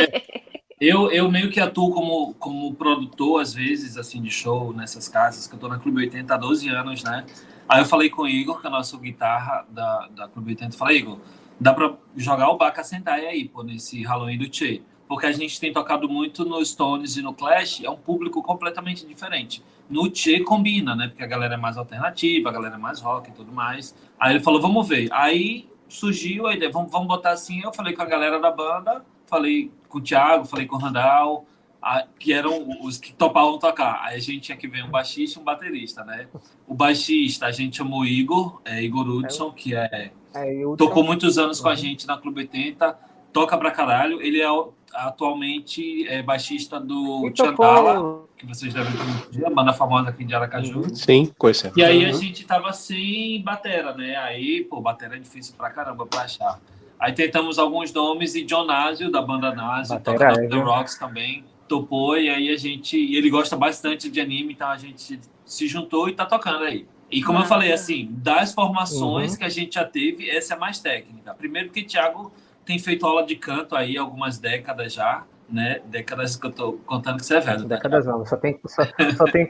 eu, 0.78 1.10
eu 1.10 1.30
meio 1.30 1.50
que 1.50 1.58
atuo 1.58 1.90
como, 1.90 2.34
como 2.34 2.74
produtor, 2.74 3.40
às 3.40 3.54
vezes, 3.54 3.96
assim, 3.96 4.20
de 4.20 4.30
show 4.30 4.70
nessas 4.74 5.08
casas, 5.08 5.46
que 5.46 5.54
eu 5.54 5.58
tô 5.58 5.66
na 5.66 5.78
Clube 5.78 6.02
80 6.02 6.34
há 6.34 6.36
12 6.36 6.68
anos, 6.68 7.02
né? 7.04 7.24
Aí 7.66 7.80
eu 7.80 7.86
falei 7.86 8.10
com 8.10 8.22
o 8.22 8.28
Igor, 8.28 8.60
que 8.60 8.66
é 8.66 8.70
o 8.70 8.72
nosso 8.72 8.98
guitarra 8.98 9.66
da, 9.70 10.08
da 10.14 10.28
Clube 10.28 10.50
80, 10.50 10.76
falei, 10.76 10.98
Igor, 10.98 11.18
dá 11.60 11.72
pra 11.74 11.94
jogar 12.16 12.48
o 12.50 12.56
Baka 12.56 12.82
Sentai 12.84 13.26
aí, 13.26 13.48
pô, 13.48 13.62
nesse 13.62 14.02
Halloween 14.02 14.38
do 14.38 14.52
Che. 14.54 14.82
Porque 15.08 15.26
a 15.26 15.32
gente 15.32 15.60
tem 15.60 15.72
tocado 15.72 16.08
muito 16.08 16.44
no 16.44 16.64
Stones 16.64 17.16
e 17.16 17.22
no 17.22 17.32
Clash, 17.32 17.82
é 17.84 17.88
um 17.90 17.96
público 17.96 18.42
completamente 18.42 19.06
diferente. 19.06 19.62
No 19.88 20.12
Che 20.14 20.40
combina, 20.40 20.96
né? 20.96 21.06
Porque 21.08 21.22
a 21.22 21.26
galera 21.28 21.54
é 21.54 21.56
mais 21.56 21.76
alternativa, 21.76 22.48
a 22.48 22.52
galera 22.52 22.74
é 22.74 22.78
mais 22.78 23.00
rock 23.00 23.30
e 23.30 23.32
tudo 23.32 23.52
mais. 23.52 23.94
Aí 24.18 24.32
ele 24.34 24.40
falou, 24.42 24.60
vamos 24.60 24.86
ver. 24.88 25.08
Aí 25.12 25.68
surgiu 25.88 26.48
a 26.48 26.54
ideia, 26.54 26.72
vamos, 26.72 26.90
vamos 26.90 27.06
botar 27.06 27.30
assim. 27.30 27.60
Eu 27.62 27.72
falei 27.72 27.94
com 27.94 28.02
a 28.02 28.06
galera 28.06 28.40
da 28.40 28.50
banda, 28.50 29.04
falei 29.26 29.70
com 29.88 29.98
o 29.98 30.00
Thiago, 30.00 30.44
falei 30.44 30.66
com 30.66 30.74
o 30.74 30.78
Randall, 30.80 31.46
a- 31.80 32.04
que 32.18 32.32
eram 32.32 32.68
os 32.82 32.98
que 32.98 33.12
topavam 33.12 33.60
tocar. 33.60 34.00
Aí 34.02 34.16
a 34.16 34.20
gente 34.20 34.40
tinha 34.40 34.56
que 34.58 34.66
ver 34.66 34.82
um 34.84 34.90
baixista 34.90 35.38
e 35.38 35.42
um 35.42 35.44
baterista, 35.44 36.04
né? 36.04 36.26
O 36.66 36.74
baixista 36.74 37.46
a 37.46 37.52
gente 37.52 37.76
chamou 37.76 38.04
Igor, 38.04 38.60
é 38.64 38.82
Igor 38.82 39.06
Hudson, 39.08 39.52
que 39.52 39.76
é 39.76 40.10
É, 40.36 40.52
eu 40.54 40.76
tocou 40.76 41.02
muitos 41.04 41.38
anos 41.38 41.60
com 41.60 41.68
a 41.68 41.70
Uhum. 41.72 41.76
gente 41.76 42.06
na 42.06 42.16
Clube 42.18 42.40
80, 42.42 42.98
toca 43.32 43.56
pra 43.56 43.70
caralho. 43.70 44.20
Ele 44.20 44.40
é 44.40 44.48
atualmente 44.94 46.06
é 46.08 46.22
baixista 46.22 46.78
do 46.80 47.30
Chandala, 47.36 47.94
tocou- 47.94 48.28
que 48.36 48.46
vocês 48.46 48.72
devem 48.74 48.92
conhecer, 48.96 49.46
a 49.46 49.50
banda 49.50 49.72
famosa 49.72 50.10
aqui 50.10 50.24
de 50.24 50.34
Aracaju. 50.34 50.94
Sim, 50.94 51.32
conhecendo. 51.38 51.78
E 51.78 51.84
aí 51.84 52.04
a 52.04 52.08
Uhum. 52.08 52.14
gente 52.20 52.44
tava 52.46 52.72
sem 52.72 53.42
batera, 53.42 53.94
né? 53.94 54.16
Aí, 54.16 54.64
pô, 54.64 54.80
batera 54.80 55.16
é 55.16 55.18
difícil 55.18 55.54
pra 55.56 55.70
caramba 55.70 56.06
pra 56.06 56.22
achar. 56.22 56.60
Aí 56.98 57.12
tentamos 57.12 57.58
alguns 57.58 57.92
nomes 57.92 58.34
e 58.34 58.42
John 58.44 58.64
Násio, 58.64 59.10
da 59.10 59.20
banda 59.20 59.50
Batera 59.50 60.00
toca 60.00 60.24
é, 60.24 60.48
The 60.48 60.56
viu? 60.56 60.64
Rocks 60.64 60.96
também, 60.98 61.44
topou. 61.68 62.16
E 62.18 62.28
aí 62.30 62.48
a 62.50 62.56
gente... 62.56 62.96
E 62.98 63.16
ele 63.16 63.28
gosta 63.28 63.54
bastante 63.56 64.08
de 64.10 64.18
anime, 64.20 64.54
então 64.54 64.68
a 64.68 64.78
gente 64.78 65.20
se 65.44 65.66
juntou 65.68 66.08
e 66.08 66.12
tá 66.12 66.24
tocando 66.24 66.64
aí. 66.64 66.86
E 67.10 67.22
como 67.22 67.38
eu 67.38 67.42
Massa. 67.42 67.48
falei, 67.54 67.72
assim, 67.72 68.08
das 68.10 68.52
formações 68.52 69.32
Uhum. 69.32 69.38
que 69.38 69.44
a 69.44 69.48
gente 69.48 69.74
já 69.74 69.84
teve, 69.84 70.28
essa 70.28 70.54
é 70.54 70.56
a 70.56 70.60
mais 70.60 70.78
técnica. 70.80 71.34
Primeiro 71.34 71.68
porque 71.68 71.84
Thiago 71.84 72.32
tem 72.64 72.78
feito 72.78 73.06
aula 73.06 73.24
de 73.24 73.36
canto 73.36 73.76
aí 73.76 73.96
há 73.96 74.00
algumas 74.00 74.38
décadas 74.38 74.92
já. 74.92 75.22
né? 75.48 75.80
Décadas 75.86 76.34
que 76.34 76.44
eu 76.44 76.50
tô 76.50 76.72
contando 76.84 77.18
que 77.18 77.24
você 77.24 77.36
é 77.36 77.40
velho. 77.40 77.62
tá? 77.62 77.76
Décadas 77.76 78.04
não, 78.04 78.26
só 78.26 78.36
tem. 78.36 78.58
Só, 78.66 78.82
só 79.16 79.24
tem 79.26 79.46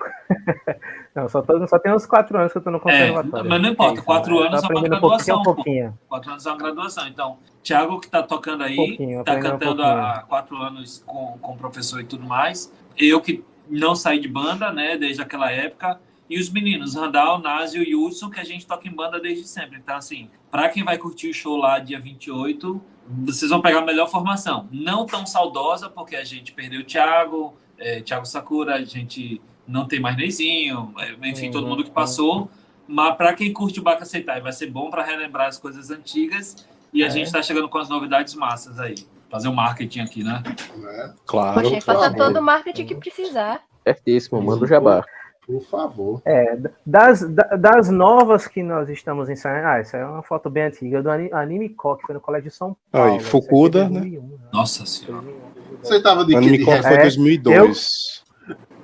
não, 1.17 1.27
só, 1.27 1.41
tô, 1.41 1.67
só 1.67 1.79
tem 1.79 1.91
uns 1.95 2.05
quatro 2.05 2.39
anos 2.39 2.53
que 2.53 2.59
eu 2.59 2.63
tô 2.63 2.71
no 2.71 2.79
conservatório. 2.79 3.49
mas 3.49 3.63
não 3.63 3.71
importa, 3.71 3.93
É 3.93 3.95
isso, 3.97 4.05
quatro 4.05 4.35
né? 4.41 4.47
anos 4.49 4.63
é 4.63 4.67
uma 4.67 4.67
aprendendo 4.67 4.97
um 4.97 5.01
pouquinho 5.01 5.43
graduação, 5.43 5.43
pô. 5.43 6.09
Quatro 6.09 6.31
anos 6.33 6.45
é 6.47 6.51
uma 6.51 6.59
graduação. 6.59 7.09
Então, 7.09 7.39
Thiago 7.63 7.99
que 7.99 8.11
tá 8.11 8.23
tocando 8.23 8.63
aí, 8.65 8.77
Pouquinho, 8.77 9.25
tá 9.25 9.33
aprendendo 9.33 9.55
um 9.55 9.59
cantando 9.59 9.83
há 9.85 10.25
quatro 10.29 10.57
anos 10.59 11.03
com, 11.07 11.39
com 11.41 11.53
o 11.53 11.57
professor 11.57 11.99
e 12.01 12.05
tudo 12.05 12.27
mais. 12.27 12.71
Eu 12.95 13.21
que 13.23 13.43
não 13.67 13.95
saí 13.97 14.21
de 14.21 14.29
banda, 14.29 14.71
né, 14.71 14.99
desde 14.99 15.23
aquela 15.23 15.51
época. 15.51 15.99
E 16.29 16.39
os 16.41 16.51
meninos, 16.51 16.95
Randall, 16.95 17.39
Násio 17.39 17.83
e 17.83 17.95
Hudson, 17.95 18.29
que 18.31 18.41
a 18.41 18.45
gente 18.45 18.67
toca 18.67 18.89
em 18.89 18.91
banda 18.93 19.21
desde 19.21 19.47
sempre. 19.47 19.79
Então, 19.79 19.97
assim, 19.97 20.29
para 20.51 20.69
quem 20.69 20.83
vai 20.85 20.99
curtir 20.99 21.31
o 21.31 21.35
show 21.35 21.57
lá 21.57 21.79
dia 21.79 22.01
28, 22.01 22.81
vocês 23.25 23.51
vão 23.51 23.61
pegar 23.61 23.79
a 23.79 23.85
melhor 23.85 24.11
formação. 24.11 24.69
Não 24.73 25.07
tão 25.07 25.25
saudosa, 25.25 25.89
porque 25.89 26.17
a 26.17 26.25
gente 26.25 26.53
perdeu 26.53 26.81
o 26.81 26.85
Thiago, 26.85 27.55
é, 27.79 28.01
Thiago 28.01 28.27
Sakura, 28.27 28.75
a 28.75 28.85
gente 28.85 29.41
não 29.69 29.87
tem 29.87 30.01
mais 30.01 30.17
Neizinho, 30.17 30.93
é, 30.99 31.29
enfim, 31.29 31.51
todo 31.51 31.67
mundo 31.67 31.85
que 31.85 31.91
passou. 31.91 32.51
Mas 32.89 33.17
para 33.17 33.33
quem 33.35 33.53
curte 33.53 33.79
o 33.81 33.83
Bacaceitai, 33.83 34.41
vai 34.41 34.53
ser 34.53 34.71
bom 34.71 34.91
para 34.91 35.05
relembrar 35.05 35.49
as 35.49 35.59
coisas 35.59 35.91
antigas. 35.91 36.67
E 36.93 37.03
a 37.03 37.07
É. 37.07 37.11
gente 37.11 37.27
está 37.27 37.43
chegando 37.43 37.69
com 37.69 37.79
as 37.79 37.89
novidades 37.89 38.35
massas 38.35 38.79
aí. 38.79 38.95
Fazer 39.29 39.49
o 39.49 39.53
marketing 39.53 40.01
aqui, 40.01 40.23
né? 40.23 40.43
né? 40.77 41.15
Claro. 41.27 41.61
Poxa, 41.61 41.81
faça 41.81 42.15
todo 42.15 42.39
o 42.39 42.43
marketing 42.43 42.87
que 42.87 42.95
precisar. 42.95 43.63
Certíssimo, 43.85 44.41
manda 44.41 44.65
o 44.65 44.69
jabá. 44.69 45.05
Por 45.47 45.63
favor. 45.63 46.21
É, 46.25 46.59
das, 46.85 47.21
da- 47.23 47.57
das 47.57 47.89
novas 47.89 48.49
que 48.49 48.63
nós 48.65 48.89
estamos 48.89 49.29
ensaiando. 49.29 49.69
Ah, 49.69 49.79
essa 49.79 49.97
é 49.97 50.05
uma 50.05 50.23
foto 50.23 50.51
bem 50.51 50.65
antiga, 50.65 51.01
do 51.03 51.09
Ani- 51.11 51.33
Anime 51.33 51.69
Co, 51.69 51.97
que 51.97 52.05
foi 52.05 52.15
no 52.17 52.21
Colégio 52.21 52.51
de 52.51 52.57
São 52.57 52.77
Paulo. 52.91 53.11
Aí, 53.13 53.17
é 53.17 53.21
Fukuda, 53.21 53.85
né? 53.85 54.01
2001, 54.01 54.23
né? 54.23 54.29
Nossa 54.53 54.85
senhora. 54.85 55.23
2001. 55.23 55.79
Você 55.83 56.03
tava 56.03 56.25
de 56.25 56.33
que 56.33 56.37
Anime 56.37 56.65
Corp 56.65 56.83
foi 56.83 56.95
É, 56.95 57.03
2002. 57.03 58.25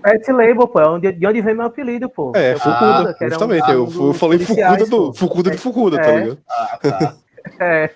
Pet 0.02 0.32
Label, 0.32 0.68
pô, 0.68 0.80
é 0.80 0.88
onde, 0.88 1.12
de 1.12 1.26
onde 1.26 1.40
vem 1.40 1.54
meu 1.54 1.66
apelido, 1.66 2.08
pô. 2.08 2.32
É, 2.34 2.52
Eu 2.54 2.58
Fukuda, 2.60 3.16
um- 3.20 3.28
justamente. 3.28 3.70
eu, 3.70 3.84
um 3.84 3.86
eu 3.86 3.86
dos 3.86 4.18
falei 4.18 4.38
Fukuda 4.38 4.86
do. 4.86 5.12
Fukuda 5.14 5.50
de 5.50 5.58
Fukuda, 5.58 5.96
tá 5.98 6.06
É. 6.10 6.16
ligado? 6.20 6.38
Ah, 6.48 6.78
tá. 6.82 7.14
É. 7.58 7.90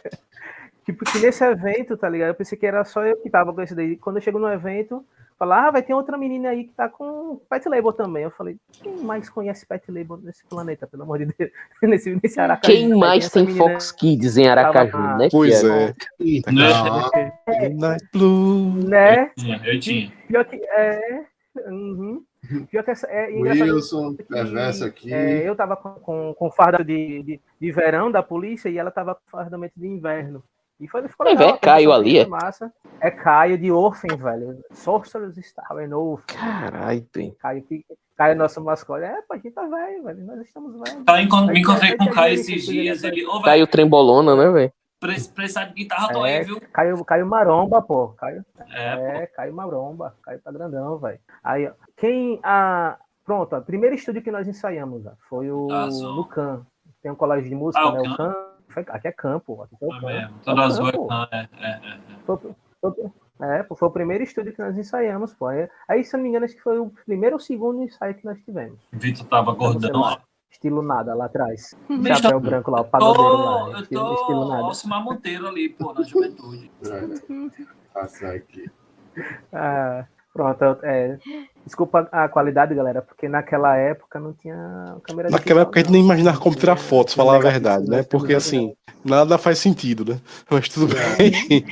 Tipo, 0.85 1.05
que 1.05 1.19
nesse 1.19 1.45
evento, 1.45 1.97
tá 1.97 2.09
ligado? 2.09 2.29
Eu 2.29 2.35
pensei 2.35 2.57
que 2.59 2.67
era 2.67 2.85
só 2.85 3.05
eu 3.05 3.17
que 3.17 3.31
tava 3.31 3.53
com 3.53 3.61
esse 3.63 3.75
daí. 3.77 3.97
Quando 3.97 4.17
eu 4.17 4.23
chego 4.23 4.39
no 4.41 4.49
evento, 4.49 5.05
falar, 5.39 5.69
ah, 5.69 5.71
vai 5.71 5.83
ter 5.83 5.95
outra 5.95 6.17
menina 6.17 6.49
aí 6.51 6.65
que 6.65 6.73
tá 6.73 6.89
com 6.89 7.41
Pet 7.49 7.69
Label 7.69 7.93
também. 7.93 8.25
Eu 8.25 8.31
falei, 8.31 8.57
quem 8.83 8.97
mais 8.99 9.29
conhece 9.29 9.67
Pet 9.67 9.91
Label 9.91 10.17
nesse 10.19 10.45
planeta, 10.47 10.87
pelo 10.87 11.03
amor 11.03 11.19
de 11.19 11.27
Deus? 11.27 11.51
nesse, 11.83 12.19
nesse 12.23 12.41
Aracaju. 12.41 12.73
Quem 12.73 12.89
mais 12.95 13.27
Essa 13.27 13.45
tem 13.45 13.55
Fox 13.57 13.93
Kids 13.93 14.37
em 14.37 14.49
Aracaju, 14.49 14.93
Tava- 14.93 15.17
né? 15.19 15.29
Pois 15.31 15.61
Thiago? 15.61 15.75
é. 15.75 15.95
Então, 16.21 16.53
Night 17.75 18.09
Blue. 18.13 18.73
Né? 18.89 19.31
Tinha, 19.37 19.61
eu 19.65 19.81
tinha. 19.81 20.13
Pior 20.29 20.45
que 20.45 20.57
é. 20.57 21.25
Uhum. 21.69 22.23
Pior 22.71 22.83
que 22.85 22.91
essa. 22.91 23.07
É 23.09 23.29
Wilson, 23.29 24.15
que, 24.15 24.23
perverso 24.25 24.85
aqui. 24.85 25.13
é, 25.13 25.49
eu 25.49 25.57
tava 25.57 25.77
com, 25.77 25.91
com, 25.91 26.35
com 26.35 26.51
farda 26.51 26.85
de, 26.85 27.23
de, 27.23 27.41
de 27.61 27.73
verão 27.73 28.11
da 28.11 28.23
polícia 28.23 28.69
e 28.69 28.79
ela 28.79 28.91
tava 28.91 29.15
com 29.15 29.21
fardamento 29.31 29.75
de 29.77 29.87
inverno. 29.87 30.43
E 30.79 30.87
foi, 30.89 31.07
ficou 31.09 31.27
legal. 31.27 31.47
velho, 31.47 31.57
é 31.57 31.59
Caio 31.59 31.93
ali, 31.93 32.19
é? 32.19 32.27
Massa. 32.27 32.73
É 33.01 33.11
Caio 33.11 33.57
de 33.57 33.73
Orphan, 33.73 34.15
velho. 34.17 34.63
Sorcerer's 34.73 35.37
Star 35.47 35.67
é 35.79 35.87
novo. 35.87 36.23
Caralho, 36.27 37.01
tem. 37.13 37.35
Caio, 37.39 37.65
Caio 38.17 38.33
é 38.33 38.35
nosso 38.35 38.63
mascote. 38.63 39.05
É, 39.05 39.23
pô, 39.23 39.35
a 39.35 39.37
gente 39.37 39.53
tá 39.53 39.63
velho, 39.67 40.03
velho. 40.05 40.27
Nós 40.27 40.41
estamos 40.41 40.73
velhos. 40.79 41.05
Tá, 41.05 41.23
encont- 41.23 41.51
me 41.51 41.61
encontrei 41.61 41.97
com 41.97 42.05
o 42.05 42.11
Caio 42.11 42.35
esses 42.35 42.65
dias. 42.67 43.03
Ele, 43.03 43.23
velho, 43.25 43.43
Caio 43.43 43.67
Trembolona, 43.67 44.37
né, 44.37 44.51
velho? 44.51 44.73
pre- 45.01 45.29
precisar 45.35 45.65
de 45.67 45.75
guitarra, 45.75 46.13
tô 46.13 46.25
É. 46.27 46.39
aí, 46.39 46.45
viu? 46.45 46.61
Caio, 46.73 47.05
Caio 47.05 47.27
Maromba, 47.27 47.81
pô. 47.83 48.09
Caio, 48.09 48.45
É, 48.71 48.97
pô. 48.97 49.03
É, 49.03 49.27
caiu 49.29 49.55
maromba, 49.55 50.15
caiu 50.23 50.41
tá 50.43 50.51
grandão, 50.51 50.99
velho. 50.99 51.19
Aí, 51.45 51.67
ó, 51.69 51.73
quem 51.97 52.39
a 52.43 52.97
pronto, 53.25 53.55
ó, 53.57 53.61
primeiro 53.61 53.95
estúdio 53.95 54.23
que 54.23 54.31
nós 54.31 54.47
ensaiamos, 54.49 55.05
ó, 55.07 55.13
foi 55.29 55.51
o 55.51 55.71
Azul. 55.73 56.15
no 56.17 56.25
Can. 56.27 56.67
Tem 57.03 57.11
um 57.13 57.15
colégio 57.17 57.49
de 57.49 57.55
música, 57.55 57.83
Ah, 57.85 57.93
né? 57.93 58.01
O 58.01 58.17
Can. 58.17 58.35
Foi- 58.69 58.85
Aqui 58.89 59.09
é 59.09 59.13
campo, 59.13 59.63
aqui 59.63 59.77
é 59.81 59.87
o 59.87 59.95
É 59.95 60.01
Can. 60.01 60.07
mesmo. 60.07 60.39
Todo 60.45 60.61
azul 60.63 60.89
é 60.89 60.93
é, 61.33 61.49
é, 61.61 61.71
é. 61.71 61.99
Foi, 62.27 62.37
foi- 62.81 63.13
é, 63.43 63.65
foi 63.65 63.89
o 63.89 63.93
primeiro 63.93 64.25
estúdio 64.25 64.53
que 64.53 64.61
nós 64.63 64.77
ensaiamos, 64.77 65.35
pô. 65.35 65.47
Aí, 65.49 66.05
se 66.05 66.15
eu 66.15 66.19
não 66.19 66.25
me 66.25 66.31
engano, 66.31 66.45
acho 66.45 66.55
que 66.55 66.63
foi 66.63 66.79
o 66.79 66.91
primeiro 67.05 67.37
ou 67.37 67.41
segundo 67.41 67.83
ensaio 67.83 68.15
que 68.15 68.25
nós 68.25 68.39
tivemos. 68.45 68.79
O 68.93 68.99
Vitor 68.99 69.27
tava 69.27 69.53
gordão, 69.53 70.01
ó. 70.01 70.19
Estilo 70.51 70.81
nada 70.81 71.15
lá 71.15 71.27
atrás. 71.27 71.75
Bicho, 71.89 72.23
Chapéu 72.23 72.41
branco 72.41 72.71
lá, 72.71 72.81
o 72.81 72.85
pagodeiro 72.85 73.37
Tô, 73.37 73.45
lá. 73.45 73.71
eu 73.73 73.81
Estilo, 73.81 74.05
tô 74.07 74.15
estilo 74.15 74.49
nada. 74.49 74.63
Alcimar 74.63 75.03
Monteiro 75.05 75.47
ali, 75.49 75.69
pô, 75.69 75.93
na 75.93 76.03
juventude. 76.03 76.71
É, 76.85 77.53
Passa 77.93 78.29
aqui. 78.33 78.71
Ah, 79.53 80.07
pronto, 80.37 80.79
é, 80.85 81.19
desculpa 81.65 82.09
a 82.13 82.29
qualidade, 82.29 82.75
galera, 82.75 83.01
porque 83.01 83.29
naquela 83.29 83.75
época 83.77 84.21
não 84.21 84.33
tinha 84.35 84.97
câmera 85.03 85.31
Naquela 85.31 85.39
digital, 85.41 85.61
época 85.63 85.79
a 85.79 85.83
gente 85.83 85.87
não. 85.89 85.93
nem 85.95 86.05
imaginava 86.05 86.39
como 86.39 86.55
tirar 86.55 86.77
fotos, 86.77 87.15
falar 87.15 87.37
a 87.37 87.39
verdade, 87.41 87.89
né? 87.89 88.03
Porque 88.03 88.35
assim, 88.35 88.75
nada 89.05 89.39
faz 89.39 89.59
sentido, 89.59 90.05
né? 90.05 90.21
Mas 90.51 90.69
tudo 90.69 90.95
bem. 90.95 91.65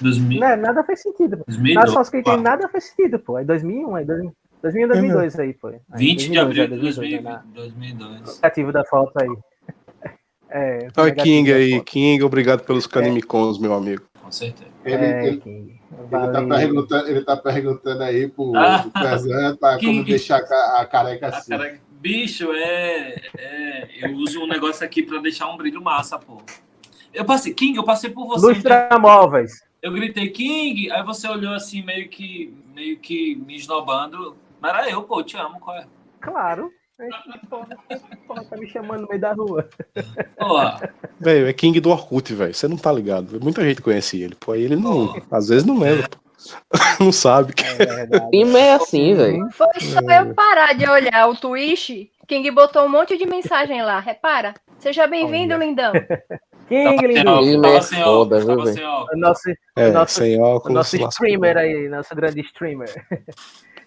2000, 0.00 0.40
Não, 0.40 0.56
nada 0.56 0.84
faz 0.84 1.02
sentido. 1.02 1.38
pô. 1.38 1.44
2002. 1.48 1.74
Nada 1.74 1.90
só 2.04 2.10
que 2.10 2.22
tem 2.22 2.40
nada 2.40 2.68
faz 2.68 2.84
sentido, 2.84 3.18
pô. 3.18 3.36
É 3.38 3.44
2001, 3.44 3.96
é 3.98 4.04
2000, 4.04 4.32
2001, 4.62 4.88
2002 4.88 5.38
aí, 5.40 5.54
pô. 5.54 5.68
Aí, 5.68 5.80
20 5.92 6.30
de 6.30 6.38
2002, 6.38 6.40
abril 6.46 6.62
é, 6.62 6.66
de 6.66 6.76
2002, 6.80 6.94
2000, 6.96 7.22
né, 7.22 7.30
na- 7.30 7.52
2002. 7.54 8.36
Negativo 8.36 8.72
da 8.72 8.84
foto 8.84 9.12
aí. 9.20 9.28
É, 10.50 10.88
Oi, 10.96 11.12
King 11.12 11.52
aí. 11.52 11.78
King, 11.82 12.22
obrigado 12.24 12.64
pelos 12.64 12.86
Canimicons, 12.86 13.58
meu 13.58 13.74
amigo. 13.74 14.04
Com 14.28 14.32
certeza. 14.32 14.70
Ele, 14.84 15.04
É, 15.04 15.26
ele, 15.26 15.42
ele 16.12 16.32
tá 16.32 16.42
perguntando, 16.46 17.08
ele 17.08 17.24
tá 17.24 17.36
perguntando 17.36 18.02
aí 18.02 18.28
pro, 18.28 18.52
Ah, 18.54 18.84
pro 18.92 19.78
que- 19.78 19.86
como 19.86 20.04
deixar 20.04 20.42
a 20.42 20.80
a 20.82 20.84
careca 20.86 21.28
assim. 21.28 21.50
cara, 21.50 21.80
bicho, 21.92 22.52
é, 22.52 23.16
é. 23.38 23.88
Eu 24.02 24.12
uso 24.16 24.42
um 24.42 24.46
negócio 24.46 24.84
aqui 24.84 25.02
pra 25.02 25.18
deixar 25.18 25.48
um 25.48 25.56
brilho 25.56 25.80
massa, 25.80 26.18
pô. 26.18 26.42
Eu 27.14 27.24
passei, 27.24 27.54
King, 27.54 27.78
eu 27.78 27.84
passei 27.84 28.10
por 28.10 28.26
você. 28.26 28.48
Lustra 28.48 28.90
móveis. 29.00 29.62
Eu 29.80 29.92
gritei 29.92 30.28
King, 30.28 30.90
aí 30.90 31.02
você 31.02 31.26
olhou 31.26 31.54
assim, 31.54 31.82
meio 31.82 32.06
que, 32.10 32.54
meio 32.74 32.98
que 32.98 33.34
me 33.34 33.56
esnobando. 33.56 34.36
Mas 34.60 34.74
era 34.74 34.90
eu, 34.90 35.04
pô, 35.04 35.20
eu 35.20 35.24
te 35.24 35.38
amo, 35.38 35.58
qual 35.58 35.74
é? 35.78 35.86
Claro. 36.20 36.70
É, 37.00 37.08
Porra, 37.48 37.68
porra, 38.26 38.44
tá 38.44 38.56
me 38.56 38.66
chamando 38.68 39.02
no 39.02 39.08
meio 39.08 39.20
da 39.20 39.32
rua. 39.32 39.68
Porra, 40.36 40.92
Velho, 41.20 41.46
é 41.48 41.52
King 41.52 41.78
do 41.80 41.90
Orkut, 41.90 42.34
velho. 42.34 42.52
Você 42.52 42.66
não 42.66 42.76
tá 42.76 42.90
ligado. 42.92 43.40
Muita 43.40 43.62
gente 43.62 43.80
conhece 43.80 44.20
ele. 44.20 44.34
Pô, 44.34 44.52
aí 44.52 44.62
ele 44.62 44.74
não. 44.76 45.14
Às 45.30 45.48
vezes 45.48 45.64
não 45.64 45.78
lembra. 45.78 46.08
pô. 46.08 46.18
não 47.04 47.12
sabe. 47.12 47.52
É 47.64 47.74
verdade. 47.86 48.28
Prima 48.30 48.58
é 48.58 48.72
assim, 48.74 49.14
velho. 49.14 49.48
Foi 49.52 49.68
só 49.80 50.00
eu 50.00 50.34
parar 50.34 50.74
de 50.74 50.88
olhar 50.88 51.28
o 51.28 51.36
Twitch. 51.36 52.08
King 52.26 52.50
botou 52.50 52.84
um 52.84 52.88
monte 52.88 53.16
de 53.16 53.26
mensagem 53.26 53.80
lá. 53.82 54.00
Repara. 54.00 54.54
Seja 54.78 55.06
bem-vindo, 55.06 55.56
lindão. 55.56 55.92
King, 56.68 57.22
tava 57.22 57.22
sem 57.22 57.24
óculos, 57.26 57.62
tava 57.62 57.76
é 57.76 57.80
sem 57.80 58.02
foda, 58.04 58.36
óculos, 58.38 58.76
O 58.76 58.82
óculos. 58.84 59.20
nosso, 59.20 59.50
É, 59.76 59.90
nosso- 59.90 60.14
sem 60.14 60.38
o 60.38 60.42
óculos. 60.42 60.74
nosso 60.74 60.96
lascou. 60.96 61.08
streamer 61.08 61.56
aí, 61.56 61.88
nosso 61.88 62.14
grande 62.14 62.40
streamer. 62.40 62.88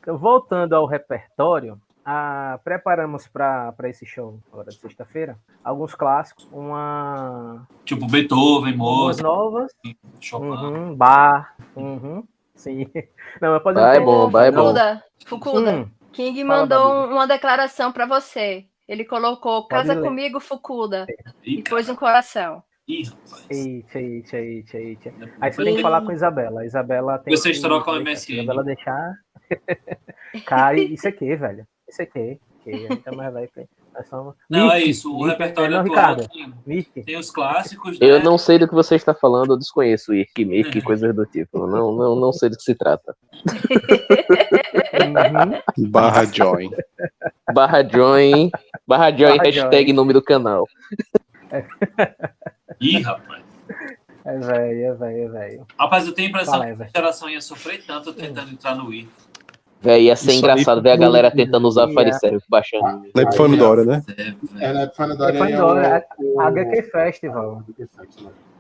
Então, 0.04 0.18
voltando 0.18 0.74
ao 0.76 0.88
repertório, 0.88 1.78
ah, 2.06 2.60
preparamos 2.64 3.28
para 3.28 3.74
esse 3.86 4.06
show 4.06 4.40
agora 4.52 4.70
de 4.70 4.78
sexta-feira 4.78 5.38
alguns 5.64 5.94
clássicos, 5.96 6.48
uma, 6.52 7.68
Tipo 7.86 8.08
Beethoven, 8.08 8.76
Mozart, 8.76 9.24
novas, 9.24 9.72
Chopin. 10.20 10.46
uhum, 10.48 10.96
bar, 10.96 11.56
uhum, 11.76 12.24
sim. 12.56 12.88
Não, 13.42 13.52
mas 13.54 13.64
pode 13.64 13.80
Bar 13.80 13.96
é 13.96 14.00
bom, 14.00 14.28
é 14.40 14.52
bom. 14.52 14.64
Fukuda, 14.68 15.04
Fukuda. 15.26 15.72
Hum, 15.76 15.90
King 16.12 16.44
Fala, 16.46 16.60
mandou 16.62 16.92
um- 16.94 17.12
uma 17.14 17.28
declaração 17.28 17.92
pra 17.92 18.06
você. 18.06 18.66
Ele 18.88 19.06
colocou 19.06 19.68
Casa 19.68 19.96
comigo, 20.02 20.40
Fukuda. 20.42 21.06
E 21.44 21.62
pôs 21.64 21.88
um 21.88 21.96
coração. 21.96 22.62
Ih, 22.88 23.04
rapaz. 23.04 23.48
eita, 23.50 24.00
eita, 24.00 24.38
eita, 24.38 24.78
eita. 24.78 25.14
Aí 25.40 25.54
você 25.54 25.64
tem 25.64 25.76
que 25.78 25.82
falar 25.82 26.02
com 26.02 26.12
a 26.12 26.14
Isabela. 26.14 26.62
A 26.62 26.66
Isabela 26.66 27.18
tem 27.20 27.34
Vocês 27.34 27.56
que- 27.58 27.64
trocam 27.64 27.94
que- 27.94 28.00
MSN. 28.02 28.34
Isabela 28.42 28.64
deixar. 28.66 29.14
Cara, 30.46 30.78
isso 30.78 31.08
aqui, 31.08 31.34
velho. 31.36 31.66
Isso 31.92 32.02
aqui. 32.02 32.40
que 32.64 32.72
Então, 32.72 33.14
mais 33.16 33.34
vai. 33.34 33.50
Nós 33.94 34.08
somos... 34.08 34.36
Não, 34.50 34.72
é 34.72 34.78
Mickey, 34.78 34.90
isso. 34.92 35.12
O 35.12 35.18
Mickey, 35.18 35.30
repertório 35.32 35.72
não, 35.72 35.82
atual 35.82 36.16
Ricardo. 36.16 36.30
tem, 36.30 36.54
Mickey. 36.66 37.04
tem 37.04 37.18
os 37.18 37.30
clássicos, 37.30 38.00
né? 38.00 38.08
Eu 38.10 38.24
não 38.24 38.38
sei 38.38 38.58
do 38.58 38.68
que 38.68 38.74
você 38.74 38.96
está 38.96 39.14
falando, 39.14 39.52
eu 39.52 39.58
desconheço 39.58 40.14
Irk, 40.14 40.46
Mirk 40.46 40.78
e 40.78 40.82
coisas 40.82 41.14
do 41.14 41.26
tipo. 41.26 41.68
Não, 41.68 41.92
não, 41.92 42.16
não 42.16 42.32
sei 42.32 42.50
do 42.50 42.56
que 42.56 42.64
se 42.64 42.74
trata. 42.74 43.14
Uhum. 44.94 45.90
Barra 45.90 46.24
Join. 46.26 46.72
Barra 47.54 47.84
join, 47.84 48.50
barra 48.88 49.12
join, 49.12 49.38
Barra 49.38 49.44
hashtag 49.44 49.88
join. 49.88 49.94
nome 49.94 50.14
do 50.14 50.22
canal. 50.22 50.66
Ih, 52.80 53.02
rapaz. 53.02 53.44
É 54.24 54.38
velho, 54.38 54.86
é 54.86 54.94
velho, 54.94 55.24
é 55.24 55.28
velho. 55.28 55.68
Rapaz, 55.78 56.08
eu 56.08 56.14
tenho 56.14 56.28
a 56.28 56.30
impressão 56.30 56.60
Fala, 56.60 56.76
que 56.76 56.84
a 56.84 56.88
geração 57.02 57.30
ia 57.30 57.42
sofrer 57.42 57.84
tanto 57.86 58.14
tentando 58.14 58.52
entrar 58.52 58.76
no 58.76 58.88
Wii. 58.88 59.10
Véi, 59.82 60.04
ia 60.04 60.16
ser 60.16 60.30
Isso 60.30 60.40
engraçado 60.40 60.82
ver 60.82 60.92
a 60.92 60.96
galera 60.96 61.32
tentando 61.32 61.68
usar 61.68 61.88
ia. 61.88 61.94
Fire 61.94 62.14
Serve 62.14 62.44
baixando. 62.48 62.84
Na 63.16 63.22
Epifânio 63.24 63.58
né? 63.86 64.04
É. 64.16 64.66
É, 64.70 64.74
na 64.74 64.84
Epifânio 64.84 65.18
Foi 65.18 65.52
é 65.52 65.56
embora, 65.56 66.06
o- 66.20 66.36
o- 66.36 66.42
HQ 66.42 66.82
Festival. 66.84 67.64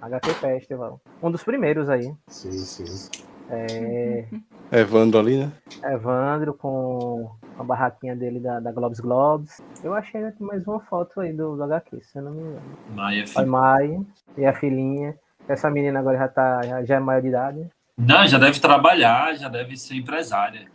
HQ 0.01 0.33
Festival. 0.33 0.99
Um 1.21 1.29
dos 1.31 1.43
primeiros 1.43 1.89
aí. 1.89 2.11
Sim, 2.27 2.51
sim. 2.51 3.09
É, 3.51 4.25
Evandro 4.71 5.19
ali, 5.19 5.37
né? 5.37 5.51
Evandro 5.83 6.53
com 6.55 7.29
a 7.59 7.63
barraquinha 7.63 8.15
dele 8.15 8.39
da, 8.39 8.59
da 8.59 8.71
Globes 8.71 8.99
Globes. 8.99 9.61
Eu 9.83 9.93
achei 9.93 10.21
mais 10.39 10.65
uma 10.65 10.79
foto 10.79 11.19
aí 11.19 11.33
do, 11.33 11.55
do 11.55 11.63
HQ, 11.63 12.01
se 12.01 12.17
eu 12.17 12.23
não 12.23 12.31
me 12.31 12.41
engano. 12.41 12.61
Maia, 12.95 13.25
Pai 13.33 13.45
Mai 13.45 13.99
e 14.37 14.45
a 14.45 14.53
filhinha. 14.53 15.15
Essa 15.47 15.69
menina 15.69 15.99
agora 15.99 16.17
já, 16.17 16.27
tá, 16.29 16.61
já, 16.63 16.83
já 16.83 16.95
é 16.95 16.99
maior 16.99 17.21
de 17.21 17.27
idade. 17.27 17.69
Não, 17.97 18.25
já 18.27 18.37
deve 18.39 18.59
trabalhar, 18.59 19.35
já 19.35 19.47
deve 19.47 19.77
ser 19.77 19.95
empresária. 19.95 20.65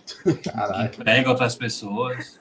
Caralho. 0.52 0.86
Emprega 0.94 1.30
outras 1.30 1.54
pessoas. 1.56 2.38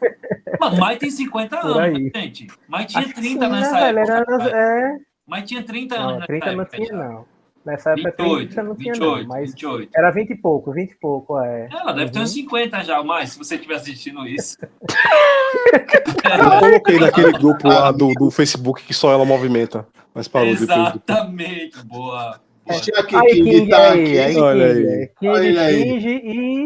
Mano, 0.60 0.77
Mai 0.77 0.97
tem 0.97 1.10
50 1.10 1.57
Por 1.57 1.65
anos, 1.81 1.97
aí. 1.97 2.03
né, 2.14 2.22
gente? 2.22 2.47
Mai 2.68 2.85
tinha 2.85 3.02
Acho 3.03 3.14
que 3.14 3.22
30 3.22 3.45
sim, 3.45 3.52
né, 3.52 3.60
nessa 3.60 3.80
velho? 3.80 3.99
época. 3.99 4.43
Era- 4.43 4.57
é, 4.57 4.97
Mai 5.27 5.41
tinha 5.41 5.64
30 5.64 5.97
não, 5.97 6.10
anos 6.10 6.26
30 6.27 6.45
nessa 6.45 6.56
não 6.56 6.61
época. 6.64 6.77
tinha, 6.77 6.88
já. 6.88 6.95
não. 7.10 7.26
Nessa 7.65 7.89
época 7.93 8.10
28, 8.19 8.47
30 8.53 8.64
não 8.64 8.76
tinha, 8.76 8.93
28, 8.93 9.22
não. 9.22 9.27
Mas 9.27 9.49
28. 9.52 9.89
era 9.95 10.11
20 10.11 10.30
e 10.30 10.35
pouco, 10.35 10.72
20 10.72 10.91
e 10.91 10.95
pouco, 10.99 11.39
é. 11.39 11.68
Ela 11.72 11.93
deve 11.93 12.11
ter 12.11 12.19
Uhum. 12.19 12.23
uns 12.26 12.31
50 12.31 12.84
já, 12.84 13.03
mais, 13.03 13.31
se 13.31 13.39
você 13.39 13.56
estiver 13.56 13.76
assistindo 13.76 14.27
isso. 14.27 14.56
Eu 14.61 16.60
coloquei 16.60 16.99
naquele 16.99 17.31
grupo 17.31 17.68
lá 17.68 17.91
do, 17.91 18.14
do 18.14 18.30
Facebook 18.30 18.84
que 18.84 18.93
só 18.93 19.11
ela 19.11 19.26
movimenta. 19.26 19.88
Mas 20.14 20.27
parou 20.27 20.52
depois. 20.52 20.69
Exatamente, 20.69 21.84
boa. 21.85 22.15
boa. 22.15 22.41
Aí, 22.67 22.79
King 22.81 23.43
King 23.51 23.69
tá 23.69 23.91
aí, 23.91 24.19
aí, 24.19 24.31
aqui. 24.31 24.39
Olha 24.39 24.73
King, 24.73 24.87
aí. 24.87 24.95
é. 24.95 25.07
King, 25.07 25.27
Olha 25.27 25.61
aí. 25.61 25.83
King 25.83 26.07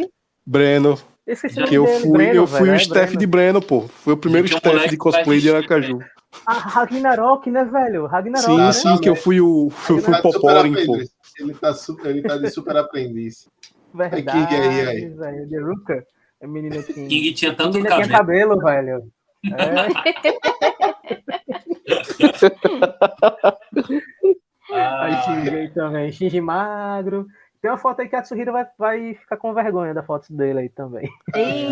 e. 0.03 0.09
Breno, 0.45 0.97
Eu 1.27 1.33
esqueci 1.33 1.61
Que 1.63 1.75
eu 1.75 1.85
fui, 1.85 2.11
Breno, 2.11 2.35
eu 2.35 2.47
fui 2.47 2.59
velho, 2.61 2.71
o 2.71 2.75
é 2.75 2.77
staff 2.77 3.05
Breno. 3.05 3.19
de 3.19 3.27
Breno, 3.27 3.61
pô. 3.61 3.81
Foi 3.87 4.13
o 4.13 4.17
primeiro 4.17 4.47
staff 4.47 4.65
moleque 4.67 4.89
de 4.91 4.97
cosplay 4.97 5.39
de 5.39 5.49
Aracaju. 5.49 5.99
Ah, 6.45 6.53
Ragnarok, 6.53 7.49
né, 7.51 7.65
velho? 7.65 8.05
Ragnarok, 8.05 8.45
Sim, 8.51 8.57
né? 8.57 8.71
sim, 8.71 8.97
que 8.99 9.09
eu 9.09 9.15
fui 9.15 9.41
o. 9.41 9.69
Eu 9.89 9.97
fui 9.99 10.13
tá 10.13 10.21
Poporin, 10.21 10.85
pô. 10.85 10.97
Ele 11.39 11.53
tá, 11.53 11.73
super, 11.73 12.09
ele 12.11 12.21
tá 12.21 12.37
de 12.37 12.49
super 12.49 12.77
aprendiz. 12.77 13.47
Verdade, 13.93 14.47
King 14.47 14.55
aí, 14.61 14.87
aí. 14.87 15.05
velho. 15.09 15.49
The 15.49 15.57
Ruka. 15.59 16.03
É 16.41 16.47
menina 16.47 16.81
King. 16.83 17.07
King 17.07 17.33
tinha 17.33 17.53
tanto 17.53 17.73
King 17.73 17.87
ainda 17.87 18.03
tinha 18.03 18.17
cabelo. 18.17 18.57
cabelo, 18.59 18.61
velho. 18.61 19.03
É, 19.57 19.79
aí 19.79 19.93
Ah, 24.71 25.05
aí 25.05 25.69
também. 25.69 26.11
Shinji 26.13 26.41
magro. 26.41 27.25
Tem 27.61 27.69
uma 27.69 27.77
foto 27.77 28.01
aí 28.01 28.07
que 28.07 28.15
a 28.15 28.21
Tsuhiro 28.21 28.51
vai, 28.53 28.65
vai 28.77 29.13
ficar 29.15 29.35
com 29.37 29.53
vergonha 29.53 29.93
da 29.93 30.01
foto 30.01 30.31
dele 30.33 30.59
aí 30.59 30.69
também. 30.69 31.09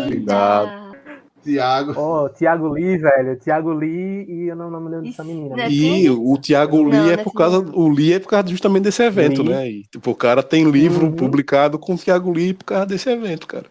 Obrigado. 0.04 0.96
Tiago. 1.42 1.94
Ó, 1.96 2.28
Thiago 2.28 2.68
Lee, 2.68 2.98
velho. 2.98 3.38
Thiago 3.38 3.72
Lee 3.72 4.26
e 4.28 4.48
eu 4.48 4.56
não, 4.56 4.70
não 4.70 4.80
me 4.80 4.90
lembro 4.90 5.06
dessa 5.06 5.24
menina. 5.24 5.56
né? 5.56 5.70
E 5.70 6.10
o 6.10 6.36
Thiago 6.36 6.78
Não, 6.82 6.90
Lee 6.90 6.98
é 6.98 7.02
não 7.02 7.10
é 7.12 7.16
por 7.16 7.32
causa. 7.32 7.58
O 7.72 7.88
Lee 7.88 8.12
é 8.14 8.18
por 8.18 8.28
causa 8.28 8.48
justamente 8.48 8.82
desse 8.82 9.02
evento, 9.02 9.42
Lee. 9.42 9.50
né? 9.54 9.70
E, 9.70 9.82
tipo, 9.84 10.10
o 10.10 10.14
cara 10.14 10.42
tem 10.42 10.68
livro 10.70 11.06
Uhum. 11.06 11.12
publicado 11.16 11.78
com 11.78 11.94
o 11.94 11.98
Thiago 11.98 12.30
Lee 12.32 12.52
por 12.52 12.64
causa 12.64 12.86
desse 12.86 13.08
evento, 13.08 13.46
cara. 13.46 13.66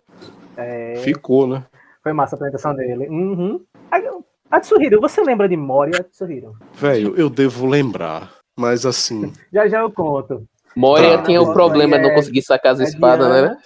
É, 0.56 0.96
Ficou, 1.04 1.46
né? 1.46 1.64
foi 2.02 2.14
massa 2.14 2.36
a 2.36 2.38
apresentação 2.38 2.74
dele. 2.74 3.08
Uhum. 3.10 3.60
Aí, 3.92 4.04
A 4.50 4.60
Tsuhiro, 4.62 5.02
você 5.02 5.22
lembra 5.22 5.48
de 5.50 5.58
Moria, 5.58 6.02
Tsuhiro? 6.04 6.54
Velho, 6.74 7.14
eu 7.18 7.30
devo 7.30 7.68
lembrar. 7.68 8.32
Mas 8.58 8.86
assim. 8.86 9.32
Já 9.54 9.68
já 9.68 9.80
eu 9.82 9.92
conto. 9.92 10.44
Moria 10.76 11.18
Tá. 11.18 11.24
tinha 11.24 11.42
o 11.42 11.54
problema 11.54 11.98
de 11.98 12.04
não 12.04 12.12
É- 12.12 12.16
conseguir 12.16 12.42
sacar 12.42 12.74
as 12.74 12.80
é 12.80 12.84
espadas, 12.84 13.30
né? 13.30 13.58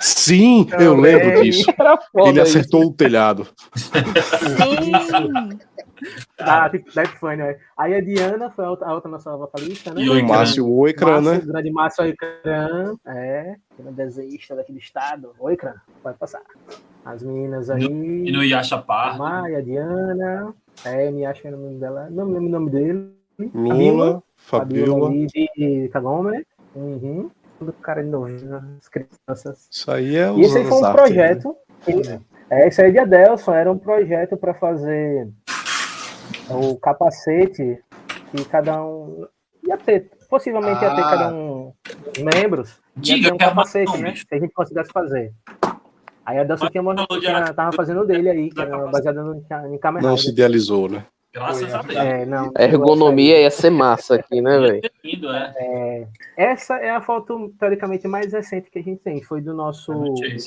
Sim, 0.00 0.66
eu 0.80 0.96
lembro 0.96 1.42
disso. 1.42 1.70
Era 1.78 1.98
foda 2.10 2.30
Ele 2.30 2.40
isso. 2.42 2.58
acertou 2.58 2.86
o 2.86 2.92
telhado. 2.94 3.46
Sim. 3.76 5.58
Da, 6.38 6.68
da 6.68 7.02
Epifânia. 7.04 7.46
né? 7.46 7.56
Aí 7.76 7.94
a 7.94 8.00
Diana 8.00 8.50
foi 8.50 8.64
a 8.64 8.70
outra, 8.70 8.86
a 8.88 8.94
outra 8.94 9.10
nossa 9.10 9.34
vocalista, 9.36 9.92
né? 9.92 10.02
E 10.02 10.08
O 10.08 10.12
Oicran. 10.12 10.28
Márcio 10.28 10.68
Oicran, 10.70 11.20
Márcio, 11.20 11.32
né? 11.32 11.38
o 11.38 11.46
grande 11.46 11.70
Márcio 11.72 12.04
Oicran, 12.04 12.94
é, 13.06 13.56
grande 13.78 13.96
desenhista 13.96 14.54
daqui 14.56 14.72
do 14.72 14.78
estado. 14.78 15.32
Oicran, 15.38 15.74
pode 16.02 16.18
passar. 16.18 16.42
As 17.04 17.22
meninas 17.22 17.70
aí, 17.70 17.84
E 17.84 18.32
no 18.32 18.42
Yasha 18.44 18.76
a 18.76 18.82
Pardo. 18.82 19.18
Maia, 19.18 19.58
a 19.58 19.60
Diana, 19.62 20.54
é, 20.84 21.10
me 21.10 21.22
era 21.22 21.38
o 21.44 21.50
nome 21.60 21.78
dela, 21.78 22.08
não 22.10 22.26
me 22.26 22.32
lembro 22.34 22.48
o 22.48 22.52
nome 22.52 22.70
dele. 22.70 23.15
Lula, 23.38 24.22
Fabiola 24.36 25.06
Fabiola. 25.06 25.88
Kagome, 25.92 26.30
né? 26.32 26.42
Uhum. 26.74 27.30
Tudo 27.58 27.72
cara 27.74 28.02
de 28.02 28.10
novo, 28.10 28.26
as 28.78 28.88
crianças. 28.88 29.68
Isso 29.70 29.90
aí 29.90 30.16
é 30.16 30.30
E 30.32 30.40
esse 30.42 30.58
aí 30.58 30.64
foi 30.64 30.78
um 30.78 30.82
né? 30.82 30.92
projeto. 30.92 31.56
que- 31.84 32.20
É, 32.50 32.68
esse 32.68 32.80
aí 32.82 32.92
de 32.92 32.98
Adelson 32.98 33.52
era 33.54 33.72
um 33.72 33.78
projeto 33.78 34.36
para 34.36 34.54
fazer 34.54 35.28
o 36.50 36.76
capacete 36.76 37.78
que 38.30 38.44
cada 38.44 38.84
um 38.84 39.26
ia 39.66 39.76
ter, 39.78 40.10
possivelmente 40.28 40.82
ia 40.82 40.94
ter 40.94 41.00
Ah. 41.02 41.10
cada 41.10 41.34
um 41.34 41.72
membros. 42.22 42.78
Ia 42.96 43.02
Diga 43.02 43.28
ter 43.28 43.34
um 43.34 43.36
que 43.38 43.44
é 43.44 43.48
capacete, 43.48 43.98
né? 43.98 44.14
Se 44.14 44.26
a 44.32 44.38
gente 44.38 44.52
conseguisse 44.52 44.90
fazer. 44.92 45.32
Aí 46.24 46.38
a 46.38 46.42
Adelson 46.42 46.68
tinha, 46.68 46.82
tinha, 47.20 47.54
tava 47.54 47.72
fazendo 47.72 48.00
o 48.00 48.04
dele 48.04 48.28
aí, 48.28 48.50
que 48.50 48.60
era 48.60 48.86
baseado 48.88 49.22
no, 49.22 49.34
em 49.74 49.78
Kamen 49.78 50.02
Não 50.02 50.16
se 50.16 50.30
idealizou, 50.30 50.88
né? 50.88 51.04
Graças 51.36 51.74
a 51.74 51.82
Deus. 51.82 51.98
É, 51.98 52.24
não. 52.24 52.50
A 52.56 52.62
ergonomia 52.62 53.42
ia 53.42 53.50
ser 53.50 53.68
massa 53.68 54.14
aqui, 54.14 54.40
né, 54.40 54.58
velho? 54.58 54.80
Lindo, 55.04 55.28
é. 55.30 56.08
Essa 56.34 56.76
é 56.76 56.90
a 56.90 57.02
foto, 57.02 57.52
teoricamente, 57.58 58.08
mais 58.08 58.32
recente 58.32 58.70
que 58.70 58.78
a 58.78 58.82
gente 58.82 59.02
tem. 59.02 59.22
Foi 59.22 59.42
do 59.42 59.52
nosso 59.52 59.92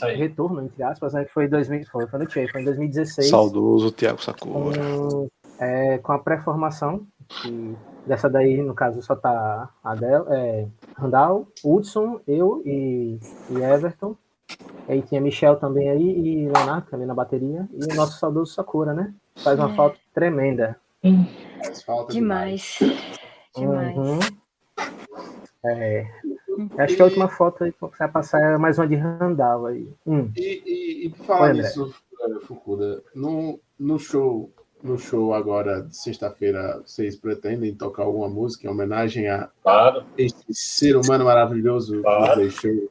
É 0.03 0.15
retorno, 0.15 0.63
entre 0.63 0.81
aspas, 0.81 1.13
né? 1.13 1.25
Que 1.25 1.31
foi, 1.31 1.47
2000, 1.47 1.85
foi, 1.91 2.07
foi 2.07 2.19
no 2.19 2.31
foi 2.31 2.61
em 2.61 2.65
2016. 2.65 3.29
Saudoso 3.29 3.91
Tiago 3.91 4.19
Sakura. 4.19 4.79
com, 4.79 5.29
é, 5.59 5.99
com 5.99 6.11
a 6.11 6.17
pré-formação. 6.17 7.05
Dessa 8.07 8.27
daí, 8.27 8.57
no 8.57 8.73
caso, 8.73 9.03
só 9.03 9.15
tá 9.15 9.69
Adel, 9.83 10.25
é, 10.33 10.65
Randall, 10.97 11.47
Hudson, 11.63 12.19
eu 12.27 12.63
e, 12.65 13.19
e 13.51 13.61
Everton. 13.61 14.15
Aí 14.87 15.03
tinha 15.03 15.21
Michel 15.21 15.57
também 15.57 15.87
aí 15.87 16.01
e 16.01 16.49
Leonardo 16.49 16.87
também 16.89 17.05
na 17.05 17.13
bateria. 17.13 17.69
E 17.71 17.93
o 17.93 17.95
nosso 17.95 18.17
saudoso 18.17 18.55
Sakura, 18.55 18.91
né? 18.91 19.13
Faz 19.43 19.59
uma 19.59 19.71
É. 19.71 19.75
falta 19.75 19.97
tremenda. 20.13 20.75
Faz 21.63 21.83
falta 21.83 22.13
Demais. 22.13 22.79
Demais. 23.55 23.97
Uhum. 23.97 24.19
É, 25.65 26.07
acho 26.77 26.95
que 26.95 27.01
a 27.01 27.05
última 27.05 27.27
foto 27.27 27.63
aí 27.63 27.71
que 27.73 27.81
você 27.81 27.97
vai 27.99 28.07
passar 28.09 28.39
é 28.41 28.57
mais 28.57 28.77
uma 28.77 28.87
de 28.87 28.95
Randall 28.95 29.65
aí. 29.67 29.93
Hum. 30.07 30.31
E, 30.35 30.63
e, 30.65 31.05
e 31.05 31.09
por 31.09 31.25
falar 31.25 31.53
nisso, 31.53 31.93
eh, 32.21 32.39
Fukuda, 32.45 33.01
no, 33.13 33.59
no 33.77 33.99
show, 33.99 34.49
no 34.81 34.97
show 34.97 35.33
agora 35.33 35.81
de 35.83 35.95
sexta-feira, 35.97 36.81
vocês 36.85 37.17
pretendem 37.17 37.75
tocar 37.75 38.03
alguma 38.03 38.29
música 38.29 38.67
em 38.67 38.69
homenagem 38.69 39.27
a 39.27 39.49
Claro. 39.61 40.03
este 40.17 40.53
ser 40.53 40.95
humano 40.95 41.25
maravilhoso 41.25 41.97
que 41.97 42.01
Claro. 42.03 42.41
nos 42.41 42.61
deixou? 42.61 42.89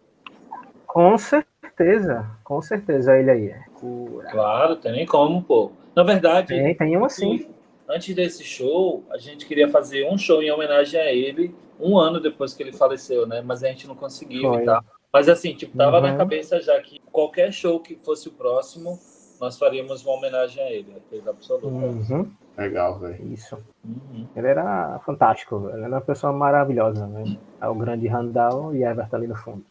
Com 0.87 1.17
certeza, 1.17 2.27
com 2.45 2.61
certeza 2.61 3.17
ele 3.19 3.31
aí. 3.31 3.49
É. 3.49 3.65
Cura. 3.75 4.31
Claro, 4.31 4.77
tem 4.77 4.93
nem 4.93 5.07
como, 5.07 5.43
pô. 5.43 5.73
Na 5.99 6.05
verdade, 6.05 6.47
Tem, 6.55 6.77
tem 6.77 6.97
um 6.97 7.05
assim. 7.05 7.49
antes 7.89 8.15
desse 8.15 8.45
show, 8.45 9.03
a 9.11 9.19
gente 9.19 9.45
queria 9.45 9.69
fazer 9.69 10.09
um 10.09 10.17
show 10.17 10.41
em 10.41 10.49
homenagem 10.49 11.01
a 11.01 11.13
ele, 11.13 11.53
um 11.81 11.99
ano 11.99 12.21
depois 12.21 12.55
que 12.55 12.63
ele 12.63 12.73
faleceu, 12.73 13.27
né? 13.27 13.43
Mas 13.45 13.65
a 13.65 13.67
gente 13.69 13.89
não 13.89 13.97
conseguiu 13.97 14.49
Foi. 14.49 14.63
e 14.63 14.65
tal. 14.65 14.85
Mas 15.13 15.29
assim, 15.29 15.55
tipo, 15.55 15.77
tava 15.77 16.01
na 16.01 16.13
Uhum. 16.13 16.17
cabeça 16.19 16.61
já 16.61 16.81
que 16.81 17.01
qualquer 17.11 17.53
show 17.53 17.81
que 17.81 17.97
fosse 17.97 18.29
o 18.29 18.31
próximo, 18.31 18.97
nós 19.41 19.59
faríamos 19.59 20.07
uma 20.07 20.15
homenagem 20.15 20.63
a 20.63 20.71
ele, 20.71 20.93
certeza 20.93 21.31
absoluta. 21.31 21.67
Uhum, 21.67 22.31
Legal, 22.57 23.01
velho. 23.01 23.33
isso. 23.33 23.57
Uhum. 23.85 24.25
Ele 24.37 24.47
era 24.47 25.01
fantástico, 25.05 25.69
ele 25.73 25.83
era 25.83 25.89
uma 25.97 26.01
pessoa 26.01 26.33
maravilhosa, 26.33 27.09
né? 27.09 27.25
É 27.61 27.67
o 27.67 27.75
grande 27.75 28.07
Randall 28.07 28.73
e 28.73 28.85
Everton 28.85 29.17
ali 29.17 29.27
no 29.27 29.35
fundo. 29.35 29.65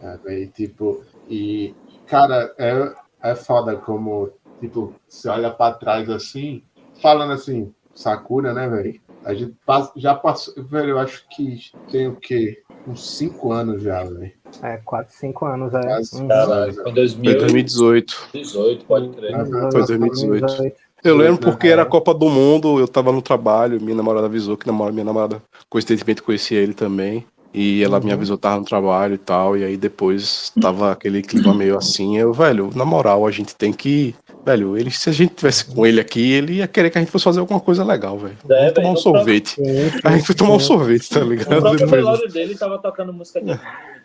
É, 0.00 0.16
velho, 0.18 0.48
tipo, 0.52 1.02
e, 1.28 1.74
cara, 2.06 2.54
é, 2.58 2.94
é 3.24 3.34
foda 3.34 3.74
como, 3.76 4.30
tipo, 4.60 4.94
você 5.08 5.28
olha 5.28 5.50
pra 5.50 5.72
trás 5.72 6.08
assim, 6.10 6.62
falando 7.00 7.32
assim, 7.32 7.72
Sakura, 7.94 8.52
né, 8.52 8.68
velho? 8.68 9.00
A 9.24 9.34
gente 9.34 9.54
já 9.96 10.14
passou, 10.14 10.54
velho, 10.64 10.90
eu 10.90 10.98
acho 10.98 11.24
que 11.30 11.58
tem 11.90 12.08
o 12.08 12.16
quê? 12.16 12.62
Uns 12.86 13.16
cinco 13.16 13.52
anos 13.52 13.82
já, 13.82 14.04
velho. 14.04 14.32
É, 14.62 14.76
4, 14.84 15.14
5 15.14 15.46
anos, 15.46 15.74
é. 15.74 15.82
Quase. 15.82 16.16
Uhum. 16.20 16.28
Caralho, 16.28 16.72
foi 16.74 16.82
em 16.82 16.84
Foi 16.84 16.94
2018, 16.94 18.16
2018. 18.32 18.86
pode 18.86 19.08
crer. 19.10 19.72
Foi 19.72 19.82
2018. 19.82 20.84
Eu 21.02 21.16
lembro 21.16 21.40
porque 21.42 21.68
era 21.68 21.82
a 21.82 21.86
Copa 21.86 22.14
do 22.14 22.30
Mundo, 22.30 22.78
eu 22.78 22.88
tava 22.88 23.12
no 23.12 23.20
trabalho, 23.20 23.80
minha 23.80 23.94
namorada 23.94 24.26
avisou 24.26 24.56
que 24.56 24.66
namora, 24.66 24.90
minha 24.90 25.04
namorada, 25.04 25.42
coincidentemente, 25.68 26.22
conhecia 26.22 26.58
ele 26.60 26.72
também. 26.72 27.26
E 27.52 27.84
ela 27.84 28.00
me 28.00 28.06
Uhum. 28.06 28.14
avisou 28.14 28.36
que 28.36 28.42
tava 28.42 28.58
no 28.58 28.64
trabalho 28.64 29.14
e 29.14 29.18
tal, 29.18 29.56
e 29.56 29.62
aí 29.64 29.76
depois 29.76 30.50
tava 30.60 30.90
aquele 30.90 31.22
clima 31.22 31.54
meio 31.54 31.76
assim. 31.76 32.18
Eu, 32.18 32.32
velho, 32.32 32.70
na 32.74 32.84
moral, 32.84 33.26
a 33.26 33.30
gente 33.30 33.54
tem 33.54 33.72
que. 33.72 34.14
Velho, 34.44 34.76
ele, 34.76 34.90
se 34.90 35.08
a 35.08 35.12
gente 35.12 35.34
tivesse 35.34 35.64
com 35.64 35.86
ele 35.86 36.00
aqui, 36.00 36.32
ele 36.32 36.54
ia 36.54 36.68
querer 36.68 36.90
que 36.90 36.98
a 36.98 37.00
gente 37.00 37.10
fosse 37.10 37.24
fazer 37.24 37.40
alguma 37.40 37.60
coisa 37.60 37.82
legal, 37.84 38.18
velho. 38.18 38.36
É, 38.50 38.58
Vamos 38.58 38.72
tomar 38.74 38.90
um 38.90 38.96
sorvete. 38.96 39.54
Sim, 39.54 40.00
A 40.04 40.10
gente 40.12 40.26
foi 40.26 40.34
tomar 40.34 40.54
um 40.54 40.60
sim. 40.60 40.66
sorvete, 40.66 41.08
tá 41.10 41.20
O 41.20 41.28
ligado? 41.30 41.48
próprio 41.48 41.72
Depois- 41.72 41.90
velório 41.90 42.28
dele 42.32 42.54
tava 42.58 42.78
tocando 42.78 43.12
música 43.12 43.40
de 43.40 43.52
e 43.52 43.58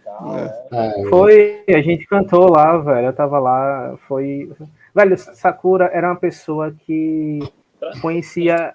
tal. 0.05 0.37
É. 0.37 0.65
é. 0.71 1.01
É, 1.01 1.09
Foi, 1.09 1.63
a 1.67 1.81
gente 1.81 2.05
cantou 2.07 2.49
lá, 2.51 2.77
velho. 2.77 3.07
Eu 3.07 3.13
tava 3.13 3.37
lá, 3.39 3.97
foi. 4.07 4.49
Velho, 4.95 5.17
Sakura 5.17 5.89
era 5.93 6.07
uma 6.09 6.15
pessoa 6.15 6.73
que 6.85 7.39
conhecia. 8.01 8.73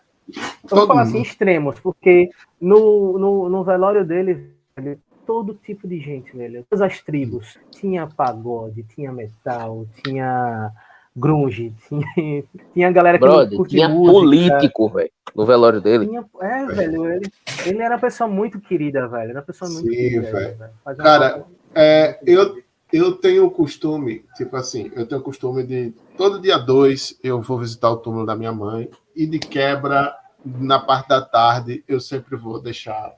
Todo 0.68 0.68
Vamos 0.70 0.86
falar 0.86 1.02
assim, 1.02 1.12
mundo. 1.18 1.26
extremos, 1.26 1.80
porque 1.80 2.30
no, 2.60 3.18
no, 3.18 3.48
no 3.50 3.62
velório 3.64 4.04
dele, 4.06 4.50
velho, 4.76 4.98
todo 5.26 5.54
tipo 5.54 5.86
de 5.86 5.98
gente, 6.00 6.34
velho. 6.36 6.64
Todas 6.70 6.82
as 6.82 7.00
tribos. 7.02 7.58
Tinha 7.70 8.06
pagode, 8.06 8.82
tinha 8.94 9.12
metal, 9.12 9.86
tinha 10.02 10.70
grunge, 11.16 11.72
tinha, 11.88 12.44
tinha 12.72 12.90
galera 12.90 13.18
que 13.18 13.24
Brother, 13.24 13.56
curte 13.56 13.76
tinha 13.76 13.88
música. 13.88 14.12
político, 14.12 14.88
velho, 14.88 15.10
no 15.34 15.46
velório 15.46 15.80
dele. 15.80 16.06
Tinha- 16.06 16.24
é, 16.40 16.66
velho, 16.66 17.06
ele, 17.06 17.30
ele 17.66 17.78
era 17.82 17.94
uma 17.94 18.00
pessoa 18.00 18.28
muito 18.28 18.60
querida, 18.60 19.06
velho. 19.06 19.30
Era 19.30 19.38
uma 19.38 19.44
pessoa 19.46 19.70
muito 19.70 19.88
Sim, 19.88 19.96
querida. 19.96 20.32
velho. 20.32 20.96
Cara, 20.96 21.44
É, 21.74 22.20
eu, 22.26 22.56
eu 22.92 23.12
tenho 23.12 23.44
o 23.46 23.50
costume, 23.50 24.24
tipo 24.36 24.56
assim, 24.56 24.90
eu 24.94 25.06
tenho 25.06 25.20
o 25.20 25.24
costume 25.24 25.64
de 25.64 25.92
todo 26.16 26.40
dia 26.40 26.56
dois 26.58 27.18
eu 27.22 27.40
vou 27.42 27.58
visitar 27.58 27.90
o 27.90 27.96
túmulo 27.96 28.24
da 28.24 28.36
minha 28.36 28.52
mãe 28.52 28.88
e 29.16 29.26
de 29.26 29.38
quebra, 29.38 30.14
na 30.44 30.78
parte 30.78 31.08
da 31.08 31.20
tarde, 31.20 31.82
eu 31.88 32.00
sempre 32.00 32.36
vou 32.36 32.60
deixar 32.60 33.12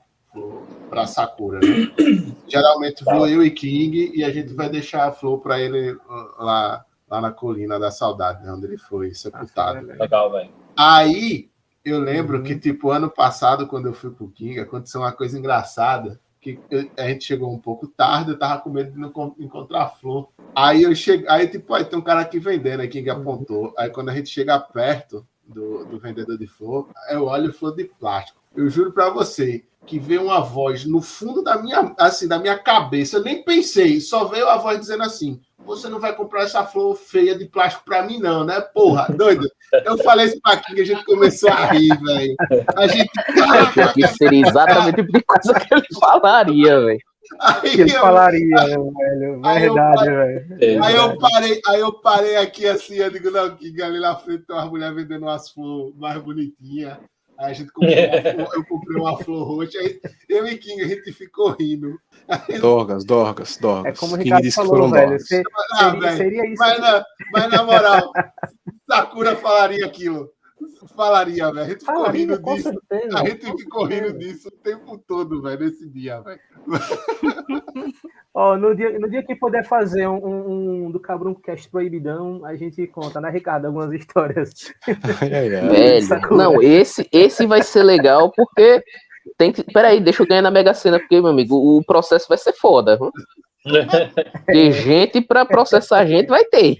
para 0.89 1.05
Sakura. 1.05 1.59
Né? 1.59 1.91
Geralmente 2.47 3.03
vou 3.03 3.27
eu 3.27 3.43
e 3.43 3.51
King 3.51 4.11
e 4.15 4.23
a 4.23 4.31
gente 4.31 4.53
vai 4.53 4.69
deixar 4.69 5.07
a 5.07 5.11
flor 5.11 5.39
para 5.39 5.59
ele 5.59 5.91
uh, 5.91 5.99
lá, 6.43 6.85
lá 7.09 7.21
na 7.21 7.31
colina 7.31 7.79
da 7.79 7.89
saudade, 7.91 8.43
né, 8.43 8.51
onde 8.51 8.65
ele 8.65 8.77
foi 8.77 9.13
sepultado. 9.13 9.85
velho. 9.85 9.99
Legal, 9.99 10.31
velho. 10.31 10.51
Aí 10.75 11.49
eu 11.83 11.99
lembro 11.99 12.37
Uhum. 12.37 12.43
que, 12.43 12.57
tipo, 12.57 12.91
ano 12.91 13.09
passado, 13.09 13.65
quando 13.67 13.87
eu 13.87 13.93
fui 13.93 14.11
pro 14.11 14.27
King, 14.29 14.59
aconteceu 14.59 15.01
uma 15.01 15.11
coisa 15.11 15.37
engraçada. 15.39 16.19
Que 16.39 16.59
eu- 16.69 16.89
a 16.97 17.07
gente 17.07 17.23
chegou 17.25 17.51
um 17.51 17.57
pouco 17.57 17.87
tarde, 17.87 18.31
eu 18.31 18.37
tava 18.39 18.61
com 18.61 18.69
medo 18.69 18.91
de 18.91 18.99
não 18.99 19.09
con- 19.11 19.35
encontrar 19.39 19.83
a 19.83 19.89
flor. 19.89 20.29
Aí 20.55 20.83
eu 20.83 20.93
cheguei, 20.93 21.27
aí, 21.29 21.47
tipo, 21.47 21.73
aí 21.73 21.83
tem 21.83 21.97
um 21.97 22.01
cara 22.01 22.21
aqui 22.21 22.39
vendendo, 22.39 22.81
aí 22.81 22.87
King 22.87 23.09
apontou. 23.09 23.73
Aí 23.77 23.89
quando 23.89 24.09
a 24.09 24.13
gente 24.13 24.29
chega 24.29 24.59
perto 24.59 25.25
do, 25.47 25.85
do 25.85 25.97
vendedor 25.99 26.37
de 26.37 26.45
flor, 26.47 26.89
eu 27.09 27.25
olho 27.25 27.51
flor 27.53 27.75
de 27.75 27.85
plástico. 27.85 28.39
Eu 28.55 28.69
juro 28.69 28.91
pra 28.91 29.09
você 29.09 29.63
que 29.87 29.97
veio 29.97 30.25
uma 30.25 30.41
voz 30.41 30.85
no 30.85 31.01
fundo 31.01 31.41
da 31.41 31.57
minha, 31.57 31.95
assim, 31.97 32.27
da 32.27 32.37
minha 32.37 32.59
cabeça. 32.59 33.17
Eu 33.17 33.23
nem 33.23 33.41
pensei, 33.43 33.99
só 34.01 34.25
veio 34.25 34.47
a 34.49 34.57
voz 34.57 34.77
dizendo 34.79 35.03
assim: 35.03 35.39
você 35.65 35.87
não 35.87 35.99
vai 35.99 36.13
comprar 36.13 36.43
essa 36.43 36.63
flor 36.65 36.95
feia 36.95 37.37
de 37.37 37.45
plástico 37.45 37.85
pra 37.85 38.03
mim, 38.03 38.19
não, 38.19 38.43
né? 38.43 38.59
Porra, 38.61 39.07
doido. 39.17 39.49
Eu 39.85 39.97
falei 39.99 40.27
isso 40.27 40.39
King, 40.67 40.81
a 40.81 40.85
gente 40.85 41.05
começou 41.05 41.49
a 41.49 41.67
rir, 41.67 41.89
velho. 42.03 42.35
A 42.75 42.85
gente. 42.87 43.09
Que 43.93 44.07
seria 44.07 44.45
exatamente 44.47 45.01
o 45.01 45.05
tipo 45.05 45.17
de 45.17 45.23
coisa 45.23 45.53
que 45.59 45.73
ele 45.73 45.87
falaria, 45.99 46.81
velho. 46.81 46.99
Aí 47.41 47.71
Que 47.71 47.81
ele 47.81 47.91
eu, 47.95 47.99
falaria, 48.01 48.55
velho. 48.57 49.41
Aí 49.43 49.65
eu- 49.65 49.73
Verdade, 49.73 50.09
velho. 50.09 50.83
aí 50.83 50.95
eu 50.95 51.17
parei, 51.17 51.61
aí 51.67 51.79
eu 51.79 51.93
parei 51.93 52.35
aqui 52.37 52.65
assim, 52.67 52.95
eu 52.95 53.09
digo, 53.09 53.31
não, 53.31 53.55
King, 53.55 53.81
ali 53.81 53.99
na 53.99 54.15
frente 54.15 54.43
tem 54.45 54.55
umas 54.55 54.69
mulheres 54.69 54.95
vendendo 54.95 55.23
umas 55.23 55.49
flores 55.49 55.95
mais 55.97 56.21
bonitinhas. 56.21 56.97
Aí 57.37 57.51
a 57.51 57.53
gente 57.53 57.71
comprou 57.71 57.93
uma 57.93 57.97
flor, 58.33 58.55
eu 58.55 58.65
comprei 58.65 58.99
uma 58.99 59.17
flor 59.17 59.47
roxa, 59.47 59.79
aí 59.79 59.99
eu 60.27 60.47
e 60.47 60.57
King, 60.57 60.81
a 60.81 60.87
gente 60.87 61.11
ficou 61.13 61.51
rindo. 61.51 61.99
Dorgas, 62.59 63.05
Dorgas, 63.05 63.57
Dorgas. 63.57 63.93
É 63.93 63.99
como 63.99 64.13
o 64.13 64.17
Ricardo 64.17 64.43
que 64.43 64.51
falou, 64.51 64.89
velho. 64.89 65.17
Ah, 65.73 65.91
seria, 65.91 66.17
seria 66.17 66.45
isso. 66.47 66.59
Mas 66.59 66.79
na, 66.79 67.05
mas 67.31 67.49
na 67.51 67.63
moral, 67.63 68.11
Sakura 68.89 69.35
falaria 69.35 69.85
aquilo. 69.85 70.31
Falaria, 70.85 71.51
velho. 71.51 71.65
A 71.65 71.69
gente 71.69 71.79
ficou 71.79 71.95
Falaria, 71.95 72.21
rindo 72.21 72.41
com 72.41 72.55
disso. 72.55 72.69
certeza. 72.69 73.17
A 73.17 73.25
gente 73.25 73.57
ficou 73.57 73.85
rindo 73.85 74.07
certeza. 74.09 74.17
disso 74.17 74.47
o 74.49 74.51
tempo 74.51 74.97
todo, 75.07 75.41
velho, 75.41 75.59
nesse 75.59 75.89
dia, 75.89 76.21
velho. 76.21 76.39
Ó, 78.33 78.57
no, 78.57 78.75
dia, 78.75 78.99
no 78.99 79.09
dia 79.09 79.23
que 79.23 79.35
puder 79.35 79.65
fazer 79.65 80.07
um, 80.07 80.17
um, 80.17 80.85
um 80.85 80.91
do 80.91 80.99
Cabrão 80.99 81.33
Cast 81.33 81.69
proibidão, 81.69 82.45
a 82.45 82.55
gente 82.55 82.85
conta, 82.87 83.19
né, 83.19 83.29
Ricardo? 83.31 83.65
Algumas 83.65 83.91
histórias. 83.93 84.73
Ai, 85.21 85.55
ai. 85.55 85.67
Velho, 85.69 86.37
não, 86.37 86.61
esse, 86.61 87.07
esse 87.11 87.45
vai 87.47 87.63
ser 87.63 87.81
legal 87.83 88.31
porque 88.31 88.83
tem 89.37 89.51
que. 89.51 89.63
Peraí, 89.63 89.99
deixa 89.99 90.21
eu 90.21 90.27
ganhar 90.27 90.41
na 90.41 90.51
Mega 90.51 90.73
Sena, 90.73 90.99
porque, 90.99 91.19
meu 91.19 91.31
amigo, 91.31 91.55
o 91.55 91.83
processo 91.83 92.27
vai 92.27 92.37
ser 92.37 92.53
foda. 92.53 92.97
viu? 92.97 93.11
Gente 94.71 95.21
pra 95.21 95.45
processar 95.45 96.05
gente 96.05 96.27
vai 96.27 96.45
ter. 96.45 96.77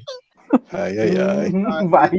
Ai, 0.71 0.99
ai, 0.99 1.09
ai. 1.17 1.49
Uhum, 1.49 1.89
Vai. 1.89 2.11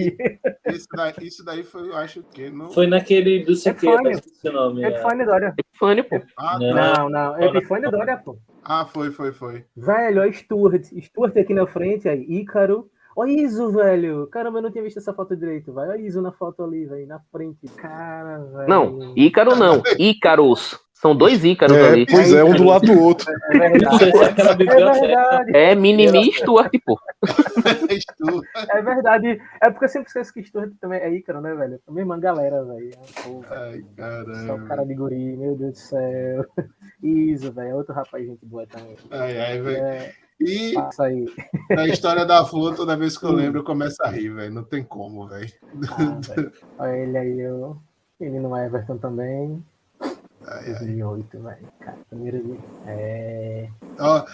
Isso 0.66 0.86
daí, 0.94 1.12
isso 1.22 1.44
daí 1.44 1.62
foi, 1.62 1.88
eu 1.88 1.96
acho 1.96 2.22
que. 2.22 2.50
Não... 2.50 2.70
Foi 2.70 2.86
naquele 2.86 3.44
do 3.44 3.54
CQ, 3.54 3.68
Epifânio. 3.70 4.06
eu 4.06 4.10
esqueci 4.18 4.48
o 4.48 4.52
nome. 4.52 4.84
é. 4.84 4.88
Epifânio 4.88 5.26
Dória. 5.26 5.54
Fone, 5.78 6.02
pô. 6.02 6.20
Ah, 6.36 6.58
Não. 6.58 6.74
tá. 6.74 6.98
Não, 6.98 7.08
não. 7.10 7.42
Epifânio 7.42 7.90
Dória, 7.90 8.16
pô. 8.16 8.38
ah, 8.64 8.84
foi, 8.84 9.10
foi, 9.10 9.32
foi. 9.32 9.64
Velho, 9.76 10.20
olha 10.20 10.32
Stuart. 10.32 10.84
Stuart 11.02 11.36
aqui 11.36 11.54
na 11.54 11.66
frente, 11.66 12.08
aí. 12.08 12.24
Ícaro. 12.28 12.90
Olha 13.16 13.32
Iso, 13.32 13.72
velho. 13.72 14.28
Caramba, 14.28 14.58
eu 14.58 14.62
não 14.62 14.70
tinha 14.70 14.84
visto 14.84 14.98
essa 14.98 15.12
foto 15.12 15.36
direito, 15.36 15.72
vai. 15.72 15.88
Olha 15.88 16.00
Iso 16.00 16.22
na 16.22 16.30
foto 16.30 16.62
ali, 16.62 16.86
velho. 16.86 17.06
Na 17.06 17.18
frente. 17.32 17.66
Cara, 17.76 18.38
velho. 18.44 18.68
Não, 18.68 19.12
Ícaro 19.16 19.56
não. 19.56 19.82
Ícaros. 19.98 20.78
São 21.00 21.14
dois 21.14 21.44
Ícaros 21.44 21.76
É, 21.76 21.88
ali. 21.90 22.06
pois 22.06 22.32
é, 22.34 22.42
um 22.42 22.54
do 22.54 22.64
lado 22.64 22.84
do 22.86 23.00
outro. 23.00 23.30
É 23.52 23.58
verdade. 23.68 23.94
Isso 23.94 24.04
é 24.04 24.52
É 24.52 24.54
verdade, 24.56 25.56
É 25.56 25.74
Minimi 25.76 26.28
e 26.28 26.32
Stuart, 26.32 26.72
pô. 26.84 26.98
É 28.70 28.82
verdade. 28.82 29.40
É 29.62 29.70
porque 29.70 29.84
eu 29.84 29.88
sempre 29.88 30.08
esqueço 30.08 30.32
que 30.34 30.42
Stuart 30.42 30.72
também 30.80 31.00
é 31.00 31.08
Ícaro, 31.14 31.40
né, 31.40 31.54
velho? 31.54 31.80
A 31.86 31.92
mesma 31.92 32.18
galera, 32.18 32.64
velho. 32.64 32.90
Pô, 33.22 33.44
Ai, 33.48 33.80
Só 33.80 33.84
o 33.84 33.96
caramba. 33.96 34.66
cara 34.66 34.84
de 34.84 34.94
guri, 34.94 35.36
meu 35.36 35.54
Deus 35.56 35.72
do 35.72 35.78
céu. 35.78 36.44
Isso, 37.02 37.52
velho. 37.52 37.68
é 37.70 37.74
Outro 37.74 37.94
rapaz, 37.94 38.26
gente 38.26 38.44
boa 38.44 38.66
também. 38.66 38.96
Ai, 39.10 39.38
ai, 39.40 39.60
velho. 39.60 39.84
É, 39.84 40.12
E 40.40 40.72
passa 40.74 41.04
aí. 41.04 41.26
a 41.76 41.86
história 41.86 42.24
da 42.26 42.44
flor, 42.44 42.74
toda 42.74 42.96
vez 42.96 43.16
que 43.16 43.24
eu 43.24 43.32
lembro, 43.32 43.60
eu 43.60 43.64
começo 43.64 44.02
a 44.02 44.08
rir, 44.08 44.30
velho. 44.30 44.52
Não 44.52 44.64
tem 44.64 44.82
como, 44.82 45.28
velho. 45.28 45.48
Ah, 45.92 46.18
velho. 46.34 46.52
Olha 46.78 46.96
ele 46.96 47.18
aí, 47.18 47.46
o 47.50 47.76
menino 48.20 48.56
Everton 48.56 48.98
também. 48.98 49.62
Ai, 50.50 50.64
ai. 50.66 50.72
2008, 50.74 51.42
velho. 51.42 51.68
É. 52.86 53.68
Ó, 53.98 54.24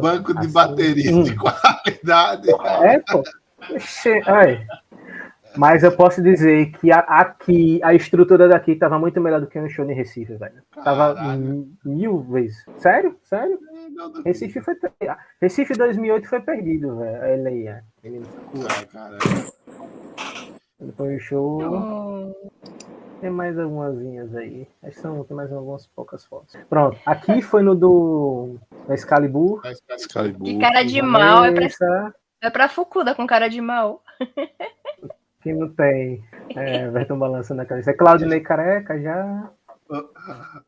banco 0.00 0.32
de 0.32 0.38
assim, 0.40 0.52
bateria 0.52 1.14
hum. 1.14 1.22
de 1.22 1.36
qualidade. 1.36 2.48
É, 2.84 2.98
pô. 3.00 3.22
Ai. 4.26 4.66
Mas 5.56 5.82
eu 5.82 5.90
posso 5.96 6.22
dizer 6.22 6.70
que 6.72 6.92
a- 6.92 6.98
aqui, 7.00 7.80
a 7.82 7.92
estrutura 7.94 8.46
daqui 8.48 8.76
tava 8.76 8.98
muito 8.98 9.20
melhor 9.20 9.40
do 9.40 9.46
que 9.46 9.58
no 9.60 9.68
show 9.68 9.84
em 9.90 9.94
Recife, 9.94 10.34
velho. 10.36 10.62
Tava 10.84 11.16
mil 11.84 12.20
vezes. 12.20 12.64
Sério? 12.76 13.16
Sério? 13.24 13.58
Duvido. 13.96 14.22
Recife 14.24 14.60
foi. 14.60 14.74
per- 14.76 14.92
Recife 15.40 15.72
2008 15.74 16.28
foi 16.28 16.40
perdido, 16.40 16.96
velho. 16.98 17.24
Ele 17.24 17.48
aí, 17.48 17.68
ó. 17.68 18.06
Ele 18.06 18.22
Ai, 18.94 20.92
foi 20.96 21.16
o 21.16 21.20
show. 21.20 21.58
Tem 23.20 23.30
mais 23.30 23.58
algumas 23.58 23.98
aí. 24.36 24.66
Acho 24.82 24.94
que 24.94 25.00
são, 25.00 25.24
tem 25.24 25.36
mais 25.36 25.52
algumas 25.52 25.86
poucas 25.88 26.24
fotos. 26.24 26.54
Pronto. 26.68 26.96
Aqui 27.04 27.42
foi 27.42 27.62
no 27.62 27.74
do 27.74 28.56
no 28.86 28.94
Excalibur. 28.94 29.60
Excalibur. 29.90 30.44
Que 30.44 30.58
cara 30.58 30.82
de 30.84 31.02
mal 31.02 31.44
é 31.44 31.52
pra, 31.52 32.14
é 32.42 32.50
pra 32.50 32.68
Fukuda 32.68 33.14
com 33.14 33.26
cara 33.26 33.48
de 33.48 33.60
mal. 33.60 34.02
Que 35.42 35.52
não 35.52 35.68
tem. 35.68 36.22
É, 36.56 36.84
Everton 36.84 37.18
balançando 37.18 37.62
a 37.62 37.66
cabeça. 37.66 37.90
É 37.90 37.94
Claudinei 37.94 38.40
Careca 38.40 39.00
já. 39.00 39.50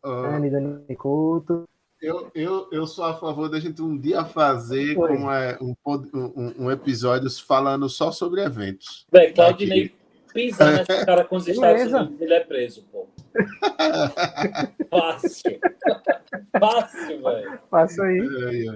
Anne 0.02 0.50
Dani 0.50 0.96
Couto. 0.96 1.68
eu, 2.00 2.30
eu, 2.34 2.68
eu 2.72 2.86
sou 2.86 3.04
a 3.04 3.14
favor 3.14 3.48
da 3.50 3.60
gente 3.60 3.82
um 3.82 3.96
dia 3.98 4.24
fazer 4.24 4.96
é, 4.96 5.58
um, 5.60 5.74
pod- 5.84 6.10
um, 6.14 6.64
um 6.64 6.70
episódio 6.70 7.28
falando 7.46 7.88
só 7.88 8.10
sobre 8.10 8.42
eventos. 8.42 9.06
Velho, 9.12 9.34
Claudinei 9.34 9.94
pisar 10.32 10.72
nessa 10.72 11.04
cara 11.04 11.24
com 11.24 11.36
os 11.36 11.46
Estados 11.48 11.78
Beleza. 11.78 12.00
Unidos, 12.02 12.20
ele 12.20 12.34
é 12.34 12.40
preso, 12.40 12.84
pô. 12.90 13.06
Fácil. 14.90 15.58
Fácil, 16.58 17.22
velho. 17.22 17.58
Passa 17.70 18.02
aí. 18.04 18.66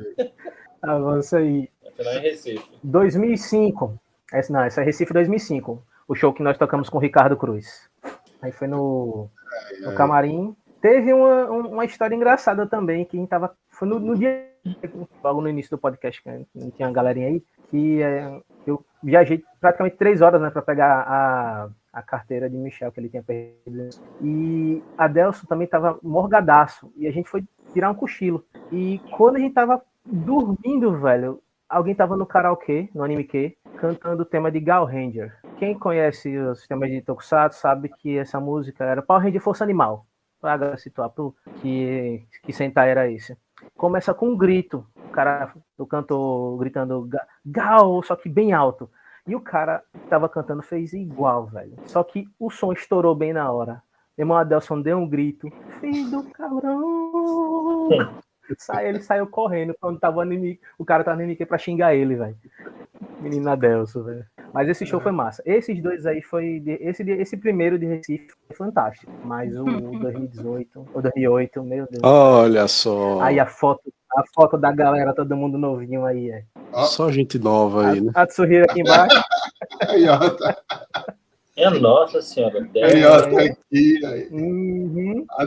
Avança 0.82 1.38
aí. 1.38 1.68
Afinal, 1.86 2.14
em 2.14 2.20
Recife. 2.20 2.70
2005. 2.82 3.98
Esse, 4.32 4.52
não, 4.52 4.64
esse 4.66 4.80
é 4.80 4.84
Recife 4.84 5.12
2005. 5.12 5.82
O 6.06 6.14
show 6.14 6.32
que 6.32 6.42
nós 6.42 6.58
tocamos 6.58 6.88
com 6.88 6.98
o 6.98 7.00
Ricardo 7.00 7.36
Cruz. 7.36 7.88
Aí 8.42 8.52
foi 8.52 8.66
no, 8.68 9.28
no 9.82 9.94
camarim. 9.94 10.54
Teve 10.80 11.12
uma, 11.14 11.50
um- 11.50 11.68
uma 11.72 11.84
história 11.84 12.14
engraçada 12.14 12.66
também, 12.66 13.04
que 13.04 13.16
a 13.16 13.20
gente 13.20 13.28
tava. 13.28 13.56
Foi 13.70 13.88
no, 13.88 13.98
no 13.98 14.14
dia, 14.16 14.46
logo 15.22 15.40
no 15.40 15.48
início 15.48 15.70
do 15.70 15.78
podcast, 15.78 16.22
que 16.22 16.28
não 16.54 16.70
tinha 16.70 16.86
uma 16.88 16.94
galerinha 16.94 17.28
aí, 17.28 17.42
que 17.70 18.02
é, 18.02 18.38
viajei 19.04 19.44
praticamente 19.60 19.96
três 19.96 20.22
horas 20.22 20.40
né, 20.40 20.50
para 20.50 20.62
pegar 20.62 21.00
a, 21.06 21.68
a 21.92 22.02
carteira 22.02 22.48
de 22.48 22.56
Michel, 22.56 22.90
que 22.90 22.98
ele 22.98 23.10
tinha 23.10 23.22
perdido. 23.22 23.90
E 24.22 24.82
a 24.96 25.06
Delson 25.06 25.46
também 25.46 25.68
tava 25.68 25.98
morgadaço. 26.02 26.90
E 26.96 27.06
a 27.06 27.12
gente 27.12 27.28
foi 27.28 27.44
tirar 27.72 27.90
um 27.90 27.94
cochilo. 27.94 28.44
E 28.72 28.98
quando 29.16 29.36
a 29.36 29.38
gente 29.38 29.54
tava 29.54 29.82
dormindo, 30.04 30.98
velho, 30.98 31.40
alguém 31.68 31.94
tava 31.94 32.16
no 32.16 32.26
karaokê, 32.26 32.88
no 32.94 33.04
anime 33.04 33.24
Q, 33.24 33.56
cantando 33.76 34.22
o 34.22 34.26
tema 34.26 34.50
de 34.50 34.60
Gal 34.60 34.86
Ranger. 34.86 35.36
Quem 35.58 35.78
conhece 35.78 36.36
os 36.38 36.66
temas 36.66 36.90
de 36.90 37.02
Tokusatsu 37.02 37.60
sabe 37.60 37.88
que 37.88 38.16
essa 38.18 38.40
música 38.40 38.84
era 38.84 39.02
Power 39.02 39.22
Ranger 39.22 39.40
Força 39.40 39.64
Animal. 39.64 40.06
Pra 40.40 40.76
situar 40.76 41.08
pro 41.08 41.34
que, 41.62 42.22
que 42.42 42.52
Sentai 42.52 42.90
era 42.90 43.10
esse. 43.10 43.34
Começa 43.76 44.14
com 44.14 44.28
um 44.30 44.36
grito. 44.36 44.86
O 44.96 45.08
cara, 45.10 45.52
o 45.78 45.86
cantor 45.86 46.58
gritando 46.58 47.02
"Ga- 47.02 47.26
Gal, 47.44 48.02
só 48.02 48.16
que 48.16 48.28
bem 48.28 48.52
alto. 48.52 48.90
E 49.26 49.34
o 49.34 49.40
cara 49.40 49.82
que 49.92 50.06
tava 50.08 50.28
cantando 50.28 50.62
fez 50.62 50.92
igual, 50.92 51.46
velho. 51.46 51.76
Só 51.86 52.02
que 52.04 52.28
o 52.38 52.50
som 52.50 52.72
estourou 52.72 53.14
bem 53.14 53.32
na 53.32 53.50
hora. 53.50 53.82
Meu 54.16 54.24
irmão 54.24 54.36
Adelson 54.36 54.80
deu 54.80 54.98
um 54.98 55.08
grito. 55.08 55.50
Filho 55.80 56.10
do 56.10 56.30
cabrão. 56.30 57.88
Sai, 58.58 58.88
ele 58.88 59.00
saiu 59.00 59.26
correndo 59.26 59.74
quando 59.80 59.98
tava 59.98 60.18
o 60.18 60.20
anime, 60.20 60.60
o 60.78 60.84
cara 60.84 61.02
tava 61.02 61.16
no 61.16 61.22
anime 61.22 61.46
pra 61.46 61.56
xingar 61.58 61.94
ele, 61.94 62.14
velho. 62.14 62.36
Menina 63.24 63.56
Delso, 63.56 64.04
velho. 64.04 64.24
Mas 64.52 64.68
esse 64.68 64.84
show 64.86 65.00
foi 65.00 65.10
massa. 65.10 65.42
Esses 65.46 65.82
dois 65.82 66.04
aí 66.06 66.22
foi. 66.22 66.60
de- 66.60 66.78
esse, 66.80 67.02
de- 67.02 67.12
esse 67.12 67.36
primeiro 67.36 67.78
de 67.78 67.86
Recife 67.86 68.28
foi 68.46 68.56
fantástico. 68.56 69.10
Mas 69.24 69.56
o 69.56 69.64
2018, 69.98 70.86
o 70.94 71.00
2008, 71.02 71.62
meu 71.64 71.86
Deus. 71.90 72.02
Olha 72.04 72.68
só. 72.68 73.20
Aí 73.22 73.40
a 73.40 73.46
foto, 73.46 73.82
a 74.16 74.22
foto 74.34 74.56
da 74.58 74.70
galera, 74.70 75.14
todo 75.14 75.36
mundo 75.36 75.56
novinho 75.58 76.04
aí, 76.04 76.30
é. 76.30 76.44
Só 76.84 77.10
gente 77.10 77.38
nova 77.38 77.90
aí, 77.90 78.00
né? 78.00 78.12
A 78.14 78.26
Tsuhiro 78.26 78.64
aqui 78.64 78.80
embaixo. 78.80 79.22
Aí, 79.88 80.06
ó, 80.08 80.18
tá, 80.30 80.56
É 81.56 81.70
nossa 81.70 82.20
senhora. 82.20 82.68
aí, 82.76 83.04
ó, 83.04 83.22
tá 83.22 83.42
aqui. 83.42 84.04
Aí, 84.04 84.28
Uhum. 84.30 85.24
a 85.38 85.44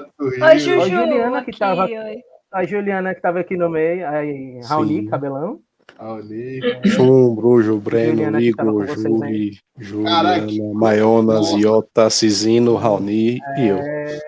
Oi, 0.47 0.59
Juju. 0.59 0.89
Juliana, 0.89 1.43
que 1.43 1.51
tava- 1.57 1.85
oi. 1.85 2.21
A 2.51 2.63
Juliana 2.65 3.13
que 3.13 3.21
tava 3.21 3.39
aqui 3.41 3.55
no 3.57 3.69
meio, 3.69 4.07
aí 4.07 4.59
Raoni, 4.63 5.01
Sim. 5.01 5.07
cabelão. 5.07 5.59
A 5.97 6.13
Oni. 6.13 6.59
Chum, 6.85 7.35
Brujo, 7.35 7.77
Breno, 7.79 8.23
tava 8.23 8.41
Igor, 8.41 8.87
Júri. 8.87 9.59
Juliana, 9.77 10.47
Maiona, 10.73 11.33
Nossa. 11.35 11.57
Ziota, 11.57 12.09
Cisino, 12.09 12.75
Raoni 12.75 13.39
e 13.57 13.67
eu. 13.67 13.77
É... 13.77 14.19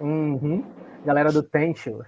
Uhum. 0.00 0.64
Galera 1.04 1.32
do 1.32 1.42
Tenchu. 1.42 2.00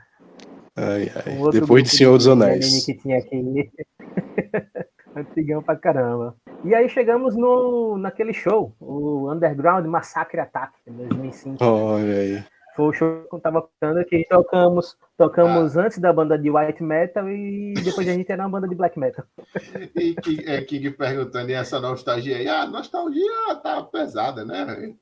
Ai, 0.77 1.11
ai. 1.15 1.39
um 1.39 1.51
Depois 1.51 1.85
de 1.85 1.91
Senhor 1.91 2.17
dos 2.17 2.29
Anéis. 2.29 2.85
que 2.85 2.95
tinha 2.95 3.19
aqui. 3.19 3.71
Antigão 5.15 5.63
pra 5.63 5.77
caramba. 5.77 6.35
E 6.65 6.75
aí 6.75 6.89
chegamos 6.89 7.37
no, 7.37 7.99
naquele 7.99 8.33
show, 8.33 8.75
o 8.81 9.31
Underground 9.31 9.85
Massacre 9.87 10.41
Attack, 10.41 10.73
em 10.87 10.93
2005. 10.93 11.63
Olha 11.63 12.15
aí. 12.15 12.45
Foi 12.75 12.87
o 12.87 12.93
show 12.93 13.27
que 13.29 13.37
eu 13.37 13.41
tava 13.41 13.63
contando 13.63 14.05
que 14.05 14.27
tocamos, 14.29 14.97
tocamos 15.17 15.77
antes 15.77 15.99
da 15.99 16.13
banda 16.13 16.39
de 16.39 16.51
white 16.51 16.83
metal 16.83 17.29
e 17.29 17.75
depois 17.75 18.09
a 18.09 18.13
gente 18.13 18.33
era 18.33 18.43
uma 18.43 18.49
banda 18.49 18.67
de 18.69 18.75
black 18.75 18.99
metal. 18.99 19.25
E 19.95 20.15
que, 20.15 20.43
é, 20.49 20.63
King 20.63 20.91
perguntando, 20.91 21.51
e 21.51 21.55
essa 21.55 21.79
nostalgia 21.79 22.37
aí? 22.37 22.49
Ah, 22.49 22.67
nostalgia 22.67 23.55
tá 23.63 23.83
pesada, 23.83 24.45
né? 24.45 24.95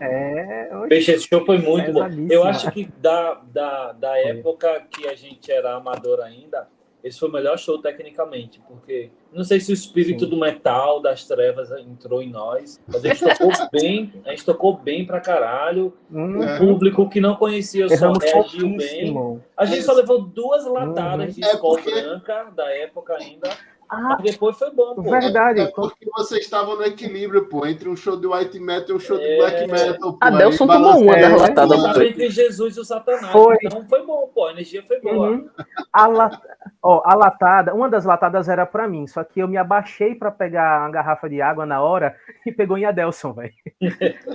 É, 0.00 0.70
hoje, 0.76 0.88
Peixe, 0.88 1.12
esse 1.12 1.28
show 1.28 1.44
foi 1.46 1.58
muito 1.58 1.92
bom. 1.92 2.08
Eu 2.28 2.44
acho 2.44 2.70
que 2.72 2.86
da, 2.98 3.34
da, 3.34 3.92
da 3.92 4.18
época 4.18 4.82
que 4.90 5.08
a 5.08 5.14
gente 5.14 5.50
era 5.50 5.76
amador 5.76 6.20
ainda, 6.20 6.68
esse 7.02 7.18
foi 7.18 7.28
o 7.28 7.32
melhor 7.32 7.58
show 7.58 7.78
tecnicamente, 7.78 8.60
porque 8.68 9.10
não 9.32 9.42
sei 9.44 9.58
se 9.60 9.72
o 9.72 9.74
espírito 9.74 10.24
Sim. 10.24 10.30
do 10.30 10.36
metal, 10.36 11.00
das 11.00 11.26
trevas 11.26 11.70
entrou 11.72 12.22
em 12.22 12.30
nós, 12.30 12.80
mas 12.86 13.04
a 13.04 13.08
gente 13.08 13.24
tocou 13.38 13.50
bem, 13.72 14.12
a 14.24 14.30
gente 14.30 14.44
tocou 14.44 14.76
bem 14.76 15.04
pra 15.04 15.20
caralho. 15.20 15.92
hum, 16.10 16.38
O 16.38 16.42
É. 16.44 16.58
público 16.58 17.08
que 17.08 17.20
não 17.20 17.34
conhecia 17.36 17.86
o 17.86 17.88
som 17.88 17.94
erramos 17.94 18.22
reagiu 18.22 18.76
bem. 18.76 19.40
A 19.56 19.64
gente 19.64 19.82
só 19.82 19.92
levou 19.92 20.22
duas 20.22 20.64
latadas 20.66 21.34
de 21.34 21.44
É 21.44 21.48
escola 21.52 21.74
porque- 21.78 21.90
branca 22.00 22.44
da 22.54 22.70
época 22.70 23.14
ainda, 23.16 23.50
Ah, 23.94 24.16
mas 24.18 24.22
depois 24.32 24.56
foi 24.58 24.70
bom, 24.70 24.94
pô. 24.94 25.02
verdade. 25.02 25.60
É 25.60 25.66
porque 25.66 26.08
vocês 26.16 26.40
estavam 26.44 26.76
no 26.76 26.82
equilíbrio, 26.82 27.46
pô, 27.46 27.66
entre 27.66 27.90
um 27.90 27.94
show 27.94 28.18
de 28.18 28.26
white 28.26 28.58
metal 28.58 28.88
e 28.88 28.92
um 28.94 28.98
show 28.98 29.18
de 29.18 29.24
É. 29.24 29.36
black 29.36 29.66
metal. 29.70 30.12
Pô, 30.14 30.18
A 30.18 30.30
Delson 30.30 30.64
aí 30.64 30.70
tomou 30.70 30.98
uma 31.02 31.14
das 31.50 31.98
É, 31.98 32.06
entre 32.06 32.30
Jesus 32.30 32.76
e 32.76 32.80
o 32.80 32.84
Satanás. 32.86 33.26
Foi. 33.30 33.58
Então 33.62 33.84
foi 33.84 34.02
bom, 34.06 34.30
pô. 34.34 34.46
A 34.46 34.52
energia 34.52 34.82
foi 34.82 34.98
boa. 35.00 35.30
Uhum. 35.32 35.50
A, 35.92 36.06
la- 36.06 36.40
ó, 36.82 37.02
a 37.04 37.14
latada, 37.14 37.74
uma 37.74 37.90
das 37.90 38.06
latadas 38.06 38.48
era 38.48 38.64
pra 38.64 38.88
mim, 38.88 39.06
só 39.06 39.22
que 39.22 39.40
eu 39.40 39.46
me 39.48 39.58
abaixei 39.58 40.14
pra 40.14 40.30
pegar 40.30 40.80
uma 40.80 40.90
garrafa 40.90 41.28
de 41.28 41.42
água 41.42 41.66
na 41.66 41.82
hora 41.82 42.16
e 42.46 42.50
pegou 42.50 42.78
em 42.78 42.86
Adelson, 42.86 43.34
velho. 43.34 43.52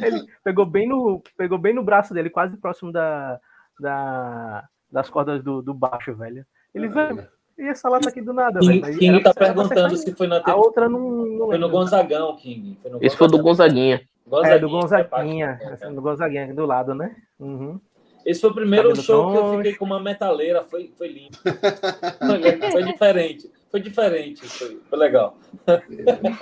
Ele 0.03 0.23
pegou 0.43 0.67
bem 0.67 0.87
no, 0.87 1.19
pegou 1.35 1.57
bem 1.57 1.73
no 1.73 1.83
braço 1.83 2.13
dele, 2.13 2.29
quase 2.29 2.55
próximo 2.57 2.91
da, 2.91 3.39
da- 3.79 4.65
das 4.91 5.09
cordas 5.09 5.43
do, 5.43 5.61
do 5.63 5.73
baixo, 5.73 6.13
velho. 6.15 6.45
Ele 6.75 6.87
veio, 6.87 7.27
e 7.57 7.67
essa 7.67 7.89
lata 7.89 8.09
aqui 8.09 8.21
do 8.21 8.33
nada, 8.33 8.59
King, 8.59 8.81
velho. 8.81 8.99
King 8.99 9.23
tá 9.23 9.33
perguntando 9.33 9.89
cair. 9.89 9.97
se 9.97 10.13
foi 10.13 10.27
na 10.27 10.37
A 10.37 10.41
TV. 10.43 10.57
outra 10.57 10.87
não, 10.87 10.99
não 10.99 11.47
Foi 11.47 11.57
no. 11.57 11.69
Gonzagão, 11.69 12.35
King. 12.35 12.77
Foi 12.81 12.91
no 12.91 12.99
Esse 13.01 13.17
foi 13.17 13.27
do 13.27 13.41
Gonzaguinha. 13.41 14.01
É, 14.43 14.59
do 14.59 14.69
Gonzaguinha, 14.69 15.07
Gonzaguinha, 15.09 15.59
é, 15.61 15.87
é. 15.87 15.89
do 15.91 16.01
Gonzaguinha 16.01 16.43
aqui 16.43 16.53
do 16.53 16.65
lado, 16.65 16.93
né? 16.93 17.15
Uhum. 17.39 17.79
Esse 18.25 18.41
foi 18.41 18.49
o 18.49 18.53
primeiro 18.53 18.89
Cabelo 18.89 19.03
show 19.05 19.31
que 19.31 19.37
eu 19.37 19.57
fiquei 19.57 19.75
com 19.75 19.85
uma 19.85 20.01
metaleira. 20.01 20.63
Foi, 20.65 20.91
foi 20.97 21.07
lindo. 21.07 21.37
Foi, 21.37 22.71
foi 22.71 22.83
diferente. 22.83 23.49
Foi 23.71 23.79
diferente. 23.79 24.45
Foi, 24.47 24.81
foi 24.89 24.99
legal. 24.99 25.37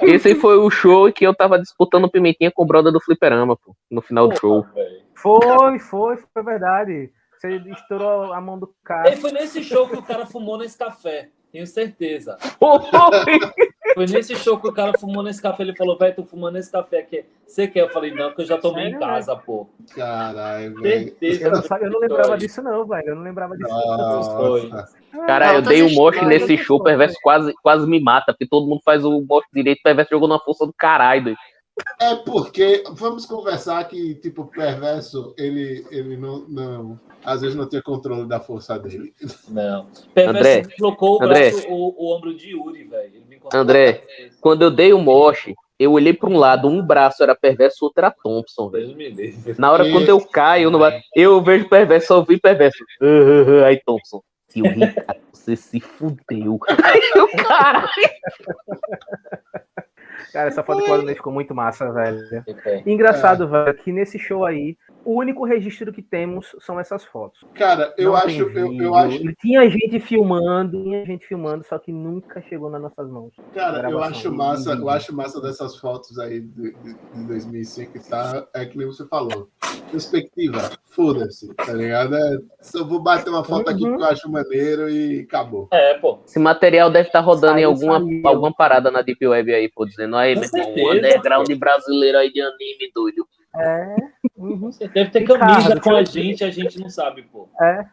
Esse 0.02 0.36
foi 0.36 0.58
o 0.58 0.70
show 0.70 1.12
que 1.12 1.26
eu 1.26 1.34
tava 1.34 1.60
disputando 1.60 2.10
pimentinha 2.10 2.52
com 2.52 2.64
o 2.64 2.66
brother 2.66 2.92
do 2.92 3.00
Fliperama, 3.00 3.56
pô, 3.56 3.76
no 3.90 4.02
final 4.02 4.28
do 4.28 4.40
show. 4.40 4.66
velho. 4.74 5.02
Foi, 5.14 5.80
foi, 5.80 6.18
foi 6.18 6.44
verdade. 6.44 7.12
Você 7.46 7.70
estourou 7.70 8.34
a 8.34 8.42
mão 8.42 8.58
do 8.58 8.74
cara. 8.84 9.10
E 9.10 9.16
foi 9.18 9.32
nesse 9.32 9.64
show 9.64 9.88
que 9.88 9.96
o 9.96 10.02
cara 10.02 10.26
fumou 10.26 10.58
nesse 10.58 10.78
café. 10.78 11.30
Tenho 11.52 11.68
certeza. 11.68 12.38
Foi. 13.96 14.08
Nesse 14.08 14.36
show 14.36 14.60
que 14.60 14.68
o 14.68 14.74
cara 14.74 14.92
fumou 15.00 15.24
nesse 15.24 15.42
café. 15.42 15.64
Ele 15.64 15.76
falou, 15.76 15.98
velho, 15.98 16.16
tô 16.16 16.24
fumando 16.26 16.58
esse 16.58 16.72
café 16.72 17.00
aqui. 17.00 17.24
Você 17.48 17.68
quer? 17.68 17.82
Eu 17.82 17.90
falei, 17.90 18.14
não, 18.14 18.28
porque 18.28 18.42
eu 18.42 18.46
já 18.46 18.58
tomei 18.58 18.88
em 18.88 18.92
Sério, 18.92 19.00
casa, 19.00 19.36
pô. 19.38 19.70
Caralho, 19.96 20.82
velho. 20.82 21.16
Eu 21.22 21.52
não, 21.52 21.62
eu 21.80 21.92
não 21.92 22.00
lembrava 22.00 22.38
disso, 22.38 22.62
não, 22.62 22.86
velho. 22.86 23.08
Eu 23.10 23.16
não 23.16 23.24
lembrava 23.24 23.56
disso. 23.56 23.70
Nossa. 23.70 24.90
Cara, 25.26 25.54
eu 25.54 25.62
dei 25.62 25.82
um 25.82 25.94
moche 25.94 26.26
nesse 26.26 26.58
show, 26.58 26.78
o 26.78 26.84
perverso 26.84 27.16
quase, 27.22 27.54
quase 27.64 27.88
me 27.88 28.02
mata, 28.02 28.34
porque 28.34 28.48
todo 28.48 28.68
mundo 28.68 28.82
faz 28.84 29.06
o 29.06 29.22
moche 29.22 29.48
direito, 29.54 29.80
o 29.80 29.84
perverso 29.84 30.10
jogou 30.10 30.28
na 30.28 30.40
força 30.40 30.66
do 30.66 30.74
caralho. 30.74 31.24
doido. 31.24 31.38
É 32.00 32.16
porque, 32.16 32.84
vamos 32.92 33.26
conversar 33.26 33.84
que, 33.86 34.16
tipo, 34.16 34.44
o 34.44 34.48
perverso, 34.48 35.34
ele, 35.38 35.86
ele 35.92 36.16
não, 36.16 36.48
não. 36.48 37.00
Às 37.26 37.42
vezes 37.42 37.56
não 37.56 37.68
tem 37.68 37.82
controle 37.82 38.28
da 38.28 38.40
força 38.40 38.78
dele. 38.78 39.14
Não. 39.50 39.88
Perverso 40.14 40.40
André, 40.40 40.62
deslocou 40.62 41.20
o, 41.20 41.24
André. 41.24 41.52
braço, 41.52 41.68
o, 41.70 41.96
o 41.98 42.16
ombro 42.16 42.34
de 42.36 42.52
Yuri, 42.52 42.84
velho. 42.84 43.24
André. 43.54 44.04
Quando 44.42 44.62
eu 44.62 44.72
dei 44.72 44.94
o 44.94 45.00
moche, 45.00 45.54
eu 45.78 45.92
olhei 45.92 46.14
pra 46.14 46.30
um 46.30 46.38
lado, 46.38 46.68
um 46.68 46.86
braço 46.86 47.22
era 47.22 47.36
perverso, 47.36 47.78
o 47.82 47.86
outro 47.86 48.06
era 48.06 48.12
Thompson, 48.12 48.70
velho. 48.70 48.96
Na 49.58 49.72
hora 49.72 49.90
quando 49.90 50.08
eu 50.08 50.22
caio, 50.26 50.72
vai... 50.78 51.02
eu 51.16 51.42
vejo 51.42 51.68
perverso, 51.68 52.08
só 52.08 52.18
ouvi 52.18 52.40
perverso. 52.40 52.84
Ah, 53.02 53.06
ah, 53.06 53.64
ah. 53.64 53.68
Aí 53.68 53.82
Thompson, 53.86 54.22
tio 54.50 54.66
Ricardo, 54.66 55.20
você 55.34 55.56
se 55.56 55.80
fudeu. 55.80 56.60
Aí 56.84 57.02
eu, 57.16 57.28
caralho. 57.44 57.90
Cara, 60.32 60.50
essa 60.50 60.64
foto 60.64 60.80
do 60.80 60.86
Claudinei 60.86 61.16
ficou 61.16 61.32
muito 61.32 61.56
massa, 61.56 61.90
velho. 61.92 62.20
É. 62.66 62.84
Engraçado, 62.86 63.48
velho, 63.48 63.74
que 63.76 63.92
nesse 63.92 64.20
show 64.20 64.44
aí, 64.44 64.78
o 65.06 65.19
único 65.19 65.45
registro 65.45 65.94
que 65.94 66.02
temos 66.02 66.56
são 66.60 66.80
essas 66.80 67.06
fotos. 67.06 67.40
Cara, 67.53 67.94
eu 67.98 68.11
Não 68.11 68.18
acho, 68.18 68.41
eu, 68.49 68.73
eu 68.73 68.95
acho, 68.95 69.19
Tinha 69.40 69.69
gente 69.69 69.99
filmando, 69.99 70.84
tinha 70.84 71.06
gente 71.06 71.27
filmando, 71.27 71.64
só 71.64 71.77
que 71.77 71.91
nunca 71.91 72.41
chegou 72.41 72.69
nas 72.69 72.82
nossas 72.82 73.10
mãos. 73.10 73.32
cara, 73.53 73.90
eu 73.90 74.02
acho 74.02 74.32
massa, 74.34 74.73
eu 74.73 74.90
acho 74.90 75.15
massa 75.15 75.40
dessas 75.40 75.77
fotos 75.77 76.18
aí 76.18 76.41
de, 76.41 76.72
de, 76.73 76.94
de 77.14 77.27
2005 77.27 77.98
e 77.98 77.99
tá, 78.02 78.48
é 78.53 78.65
que 78.65 78.77
nem 78.77 78.88
você 78.88 79.06
falou. 79.07 79.48
Perspectiva, 79.91 80.72
foda-se, 80.88 81.53
tá 81.53 81.72
ligado? 81.72 82.15
É, 82.15 82.38
só 82.61 82.84
vou 82.84 82.99
bater 82.99 83.30
uma 83.30 83.44
foto 83.44 83.69
aqui 83.69 83.84
Uhum. 83.86 83.95
que 83.98 84.02
eu 84.02 84.07
acho 84.07 84.32
maneiro 84.32 84.90
e 84.90 85.22
acabou. 85.22 85.68
É, 85.72 85.94
pô. 85.95 86.19
Esse 86.26 86.40
material 86.40 86.90
deve 86.90 87.07
estar 87.10 87.19
rodando 87.19 87.60
em 87.60 87.64
alguma, 87.64 88.02
alguma 88.26 88.53
parada 88.53 88.90
na 88.90 89.02
Deep 89.03 89.26
Web 89.26 89.53
aí, 89.53 89.69
pô, 89.69 89.86
dizendo 89.86 90.15
aí, 90.15 90.34
meu 90.36 90.44
irmão, 90.44 90.73
um 90.76 90.91
underground 90.94 91.52
brasileiro 91.53 92.18
aí 92.18 92.32
de 92.34 92.41
anime, 92.41 92.91
doido. 92.94 93.27
É. 93.57 93.95
uhum. 94.38 94.57
Você 94.72 94.88
deve 94.88 95.11
ter 95.11 95.19
Ricardo, 95.19 95.40
camisa 95.40 95.80
com 95.80 95.95
a 95.95 96.03
gente, 96.03 96.44
a 96.44 96.52
gente 96.52 96.80
não 96.80 96.90
sabe, 96.90 97.23
pô. 97.23 97.49
É. 97.61 97.86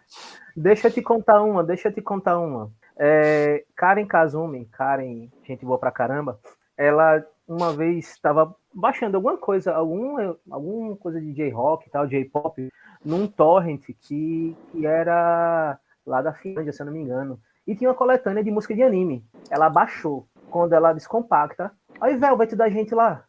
Deixa 0.56 0.88
eu 0.88 0.92
te 0.92 1.02
contar 1.02 1.42
uma, 1.42 1.64
deixa 1.64 1.88
eu 1.88 1.92
te 1.92 2.02
contar 2.02 2.38
uma. 2.38 2.70
É, 2.98 3.64
Karen 3.74 4.06
Kazumi, 4.06 4.66
Karen, 4.66 5.28
gente 5.44 5.64
boa 5.64 5.78
pra 5.78 5.90
caramba, 5.90 6.38
ela 6.76 7.24
uma 7.48 7.72
vez 7.72 8.10
estava 8.10 8.54
baixando 8.72 9.16
alguma 9.16 9.36
coisa, 9.36 9.74
alguma, 9.74 10.36
alguma 10.50 10.96
coisa 10.96 11.20
de 11.20 11.32
J-Rock 11.32 11.86
e 11.86 11.90
tal, 11.90 12.06
J-Pop, 12.06 12.68
num 13.04 13.26
torrent 13.26 13.82
que, 14.00 14.56
que 14.70 14.86
era 14.86 15.78
lá 16.06 16.22
da 16.22 16.32
Finlândia, 16.32 16.72
se 16.72 16.82
eu 16.82 16.86
não 16.86 16.92
me 16.92 17.00
engano. 17.00 17.40
E 17.66 17.74
tinha 17.74 17.90
uma 17.90 17.96
coletânea 17.96 18.42
de 18.42 18.50
música 18.50 18.74
de 18.74 18.82
anime. 18.82 19.24
Ela 19.50 19.70
baixou. 19.70 20.26
Quando 20.50 20.72
ela 20.74 20.92
descompacta, 20.92 21.72
aí 22.00 22.16
Velvet 22.16 22.54
da 22.54 22.68
gente 22.68 22.94
lá. 22.94 23.24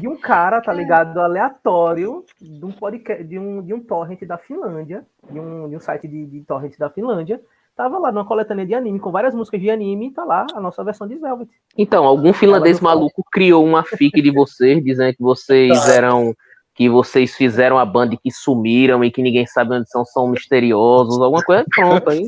De 0.00 0.08
um 0.08 0.16
cara, 0.16 0.60
tá 0.60 0.72
ligado? 0.72 1.18
Aleatório, 1.18 2.24
de 2.40 2.64
um 2.64 2.72
podcast, 2.72 3.22
de 3.24 3.38
um, 3.38 3.62
de 3.62 3.72
um 3.72 3.80
torrent 3.80 4.20
da 4.24 4.36
Finlândia, 4.36 5.06
de 5.30 5.38
um, 5.38 5.68
de 5.68 5.76
um 5.76 5.80
site 5.80 6.08
de, 6.08 6.26
de 6.26 6.40
torrent 6.42 6.76
da 6.76 6.90
Finlândia. 6.90 7.40
Tava 7.76 7.98
lá 7.98 8.12
numa 8.12 8.26
coletânea 8.26 8.66
de 8.66 8.74
anime, 8.74 8.98
com 8.98 9.10
várias 9.10 9.34
músicas 9.34 9.60
de 9.60 9.70
anime, 9.70 10.08
e 10.08 10.10
tá 10.10 10.24
lá 10.24 10.46
a 10.52 10.60
nossa 10.60 10.82
versão 10.84 11.06
de 11.06 11.14
Velvet. 11.16 11.48
Então, 11.78 12.04
algum 12.04 12.32
finlandês 12.32 12.80
maluco 12.80 13.24
criou 13.30 13.64
uma 13.64 13.84
fic 13.84 14.20
de 14.20 14.30
vocês, 14.30 14.82
dizendo 14.84 15.14
que 15.14 15.22
vocês 15.22 15.88
eram. 15.88 16.34
Que 16.74 16.88
vocês 16.88 17.34
fizeram 17.34 17.78
a 17.78 17.84
banda 17.84 18.14
e 18.14 18.18
que 18.18 18.30
sumiram 18.30 19.04
e 19.04 19.10
que 19.10 19.20
ninguém 19.20 19.46
sabe 19.46 19.74
onde 19.74 19.90
são, 19.90 20.04
são 20.04 20.28
misteriosos, 20.28 21.20
alguma 21.20 21.42
coisa 21.42 21.64
pronto. 21.74 22.08
Aí 22.08 22.22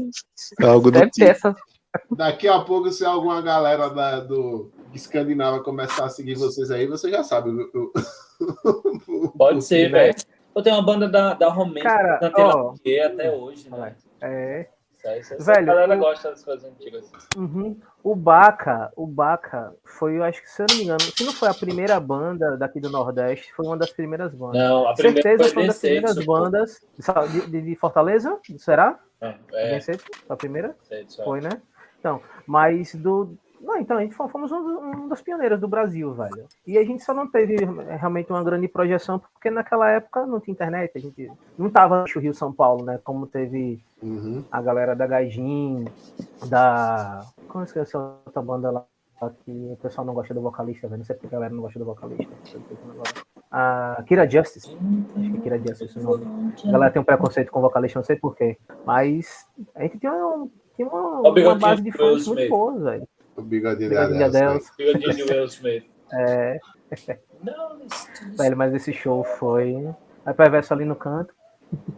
Algo 0.62 0.90
do 0.90 0.98
deve 0.98 1.10
ter 1.10 1.10
tipo. 1.10 1.31
essa. 1.31 1.56
Daqui 2.10 2.48
a 2.48 2.60
pouco, 2.60 2.90
se 2.90 3.05
alguma 3.05 3.40
galera 3.40 3.89
da, 3.89 4.20
do 4.20 4.70
Escandinava 4.94 5.60
começar 5.62 6.05
a 6.05 6.09
seguir 6.09 6.35
vocês 6.35 6.70
aí, 6.70 6.86
você 6.86 7.10
já 7.10 7.23
sabe. 7.24 7.51
o- 7.51 7.70
o- 7.74 7.93
o- 9.27 9.28
Pode 9.31 9.62
ser, 9.62 9.90
né? 9.90 9.98
velho. 10.06 10.14
Eu 10.55 10.62
tenho 10.62 10.77
uma 10.77 10.82
banda 10.85 11.09
da, 11.09 11.32
da 11.35 11.48
Romência 11.48 11.89
Cara, 11.89 12.19
cantei 12.19 12.44
ó. 12.44 12.74
até 13.06 13.31
hoje, 13.31 13.70
né? 13.70 13.97
É. 14.20 14.69
Isso 15.19 15.35
isso 15.35 15.44
Velho, 15.44 15.62
a 15.62 15.74
galera 15.74 15.94
eu- 15.94 15.98
gosta 15.98 16.31
das 16.31 16.44
coisas 16.44 16.64
antigas. 16.70 17.10
Uhum. 17.36 17.77
O 18.05 18.14
Baca, 18.14 18.93
o 18.94 19.05
Baca 19.05 19.74
foi, 19.85 20.16
eu 20.19 20.23
acho 20.23 20.40
que 20.40 20.48
se 20.48 20.62
eu 20.62 20.66
não 20.70 20.77
me 20.77 20.85
engano, 20.85 21.01
se 21.01 21.24
não 21.24 21.32
foi 21.32 21.48
a 21.48 21.55
primeira 21.55 21.98
banda 21.98 22.56
daqui 22.56 22.78
do 22.78 22.89
Nordeste, 22.89 23.52
foi 23.52 23.66
uma 23.66 23.77
das 23.77 23.90
primeiras 23.90 24.32
bandas. 24.32 24.60
Não, 24.60 24.86
a 24.89 24.94
primeira 24.94 25.23
Certeza 25.23 25.44
foi 25.44 25.52
foi 25.55 25.62
uma 25.62 25.66
das 25.69 25.78
primeiras 25.81 26.14
Densetsu, 26.14 26.27
pô. 26.27 26.39
bandas 26.39 26.81
de, 27.51 27.62
de- 27.62 27.77
Fortaleza, 27.77 28.39
será? 28.59 29.01
É, 29.20 29.35
é, 29.55 29.81
a 30.28 30.36
primeira? 30.36 30.77
É. 30.89 31.05
Foi, 31.24 31.40
né? 31.40 31.51
Então, 31.98 32.20
mas 32.47 32.94
do. 32.94 33.36
Não, 33.62 33.76
então, 33.78 33.97
a 33.97 34.01
gente 34.02 34.14
fo- 34.14 34.28
fomos 34.28 34.51
um, 34.51 34.56
um 35.05 35.09
das 35.09 35.22
pioneiras 35.22 35.60
do 35.60 35.68
Brasil, 35.68 36.12
velho. 36.12 36.47
E 36.66 36.76
a 36.76 36.84
gente 36.84 37.02
só 37.05 37.14
não 37.14 37.30
teve 37.30 37.55
eh, 37.62 37.97
realmente 37.97 38.28
uma 38.30 38.43
grande 38.43 38.66
projeção, 38.66 39.18
porque 39.20 39.51
naquela 39.51 39.89
época 39.89 40.26
não 40.26 40.40
tinha 40.40 40.52
internet, 40.52 40.90
a 40.97 40.98
gente 40.98 41.30
não 41.56 41.70
tava 41.70 42.05
no 42.14 42.20
Rio 42.20 42.34
São 42.34 42.52
Paulo, 42.52 42.84
né? 42.84 42.98
Como 43.05 43.26
teve 43.26 43.80
Uhum. 44.02 44.44
a 44.51 44.60
galera 44.60 44.97
da 44.97 45.06
Gaijin, 45.06 45.84
da. 46.48 47.24
Como 47.48 47.62
é 47.62 47.66
que 47.68 47.78
é 47.78 47.82
essa 47.82 47.98
outra 48.26 48.43
banda 48.43 48.70
lá? 48.70 48.84
Que 49.44 49.52
o 49.72 49.76
pessoal 49.80 50.05
não 50.05 50.14
gosta 50.14 50.34
do 50.34 50.40
vocalista, 50.40 50.89
velho. 50.89 50.98
Não 50.98 51.05
sei 51.05 51.14
porque 51.14 51.28
a 51.28 51.39
galera 51.39 51.55
não 51.55 51.62
gosta 51.62 51.78
do 51.78 51.84
vocalista. 51.84 52.26
Gosta. 52.97 53.22
A 53.52 54.02
Kira 54.09 54.28
Justice. 54.28 54.76
Acho 55.16 55.30
que 55.30 55.36
é 55.36 55.40
Kira 55.40 55.59
Justice 55.59 55.97
o 56.01 56.02
nome. 56.02 56.52
A 56.66 56.72
galera 56.72 56.93
tem 56.93 57.01
um 57.01 57.05
preconceito 57.05 57.52
com 57.52 57.60
vocalista, 57.60 58.01
não 58.01 58.05
sei 58.05 58.16
porquê. 58.16 58.59
Mas 58.84 59.47
a 59.76 59.82
gente 59.84 59.98
tinha, 60.01 60.12
um, 60.12 60.51
tinha 60.74 60.89
uma, 60.89 61.20
uma 61.20 61.55
base 61.55 61.82
de 61.82 61.93
fãs 61.93 62.26
muito 62.26 62.48
boa, 62.48 62.76
velho. 62.80 63.09
O 63.36 63.42
bigodinho 63.42 63.90
da 63.90 64.06
Deus. 64.06 64.32
Deus. 64.32 64.70
Bigodinho 64.76 65.14
de 65.14 65.22
Will 65.32 65.44
Smith. 65.46 65.84
É, 66.14 66.60
Não, 67.42 67.78
isso- 67.86 68.36
velho, 68.36 68.54
mas 68.54 68.74
esse 68.74 68.92
show 68.92 69.24
foi. 69.24 69.74
Aí 70.26 70.34
perverso 70.34 70.74
ali 70.74 70.84
no 70.84 70.94
canto. 70.94 71.32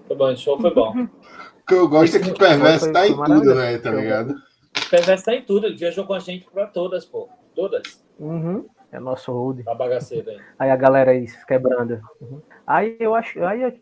Foi 0.07 0.17
bom, 0.17 0.33
o 0.33 0.37
show 0.37 0.57
foi 0.61 0.73
bom. 0.73 0.93
O 0.97 1.09
que 1.67 1.75
eu 1.75 1.89
gosto 1.89 2.17
é 2.17 2.21
que 2.21 2.31
o 2.31 2.39
perverso 2.39 2.93
tá 2.93 3.09
em 3.09 3.17
tudo, 3.17 3.57
velho, 3.57 3.83
tá 3.83 3.91
ligado? 3.91 4.31
O 4.31 4.91
Perverso 4.91 5.25
tá 5.25 5.35
em 5.35 5.43
tudo, 5.43 5.67
ele 5.67 5.77
viajou 5.77 6.05
com 6.07 6.15
a 6.15 6.21
gente 6.21 6.47
pra 6.49 6.67
todas, 6.69 7.05
pô. 7.05 7.29
Todas. 7.57 8.05
Uhum. 8.21 8.67
É 8.95 9.01
nosso 9.01 9.33
road. 9.33 9.65
A 9.67 9.75
bagaceira 9.75 10.31
aí. 10.31 10.39
Aí 10.57 10.71
a 10.71 10.77
galera 10.77 11.11
aí 11.11 11.27
se 11.27 11.45
quebrando. 11.47 12.01
Uhum. 12.21 12.41
Aí 12.65 12.97
eu 13.01 13.13
acho. 13.13 13.43
Aí 13.45 13.61
eu, 13.61 13.73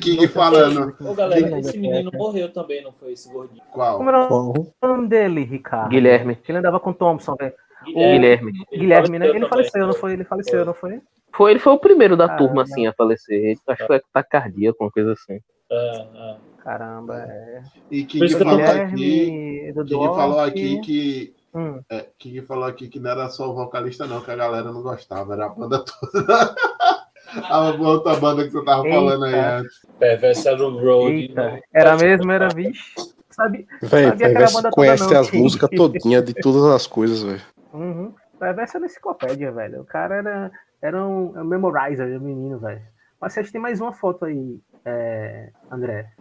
King 0.00 0.26
falando. 0.28 0.96
Ô, 0.98 1.14
galera, 1.14 1.60
esse 1.60 1.76
é, 1.76 1.78
menino 1.78 2.10
é. 2.10 2.16
morreu 2.16 2.50
também, 2.50 2.82
não 2.82 2.90
foi 2.90 3.12
esse 3.12 3.30
gordinho? 3.30 3.62
Qual? 3.70 3.98
Como 3.98 4.08
era 4.08 4.26
o 4.32 4.72
nome 4.82 5.08
dele, 5.08 5.44
Ricardo? 5.44 5.90
Guilherme. 5.90 6.36
Que 6.36 6.50
ele 6.50 6.58
andava 6.58 6.80
com 6.80 6.90
Thompson, 6.90 7.36
velho. 7.38 7.52
Guilherme. 7.84 8.52
Guilherme, 8.72 9.18
né? 9.18 9.26
Ele 9.26 9.34
também. 9.34 9.48
faleceu, 9.50 9.86
não 9.86 9.92
foi? 9.92 10.14
Ele 10.14 10.24
faleceu, 10.24 10.64
não 10.64 10.72
foi? 10.72 11.02
Foi, 11.30 11.50
ele 11.50 11.60
foi 11.60 11.74
o 11.74 11.78
primeiro 11.78 12.16
da 12.16 12.26
Caramba. 12.26 12.46
turma, 12.46 12.62
assim, 12.62 12.86
a 12.86 12.94
falecer. 12.94 13.36
Ele, 13.36 13.58
acho 13.68 13.80
que 13.82 13.86
foi 13.86 13.96
ataque 13.96 14.30
cardíaco, 14.30 14.82
uma 14.82 14.90
coisa 14.90 15.12
assim. 15.12 15.38
Ah, 15.70 16.06
ah. 16.14 16.36
Caramba, 16.62 17.18
é. 17.28 17.62
E 17.90 18.06
King 18.06 18.30
falou 18.30 18.64
aqui. 18.64 19.72
King 19.86 20.14
falou 20.14 20.40
aqui 20.40 20.80
que. 20.80 21.34
Hum. 21.54 21.80
É, 21.88 22.08
King 22.18 22.42
falou 22.42 22.64
aqui 22.64 22.88
que 22.88 22.98
não 22.98 23.10
era 23.10 23.28
só 23.28 23.48
o 23.48 23.54
vocalista, 23.54 24.06
não, 24.06 24.20
que 24.20 24.30
a 24.30 24.36
galera 24.36 24.72
não 24.72 24.82
gostava, 24.82 25.34
era 25.34 25.46
a 25.46 25.48
banda 25.48 25.84
toda. 25.84 26.54
a 27.48 27.70
outra 27.70 28.16
banda 28.16 28.44
que 28.44 28.50
você 28.50 28.64
tava 28.64 28.82
falando 28.82 29.24
aí 29.24 29.34
Eita. 29.34 29.56
antes. 29.58 29.86
Perverso 29.98 30.48
era 30.48 30.66
o 30.66 30.78
Road. 30.78 31.14
Eita, 31.14 31.60
era 31.72 31.96
mesmo, 31.96 32.32
era 32.32 32.48
vixe. 32.48 32.94
Sabe? 33.30 33.66
Velho, 33.82 34.08
Sabia 34.10 34.34
que 34.34 34.70
conhece 34.70 35.12
não, 35.12 35.20
as 35.20 35.30
músicas 35.30 35.70
todinhas 35.70 36.24
de 36.24 36.34
todas 36.34 36.64
as 36.64 36.86
coisas, 36.86 37.22
velho. 37.22 37.42
Uhum. 37.72 38.14
Perverso 38.38 38.76
era 38.76 38.86
enciclopédia, 38.86 39.52
velho. 39.52 39.80
O 39.80 39.84
cara 39.84 40.16
era, 40.16 40.52
era 40.82 41.04
um, 41.04 41.38
um 41.38 41.44
memorizer, 41.44 42.06
um 42.20 42.24
menino, 42.24 42.58
velho. 42.58 42.82
Mas 43.20 43.32
vocês 43.32 43.50
tem 43.50 43.60
mais 43.60 43.80
uma 43.80 43.92
foto 43.92 44.24
aí, 44.24 44.60
é, 44.84 45.50
André. 45.70 46.12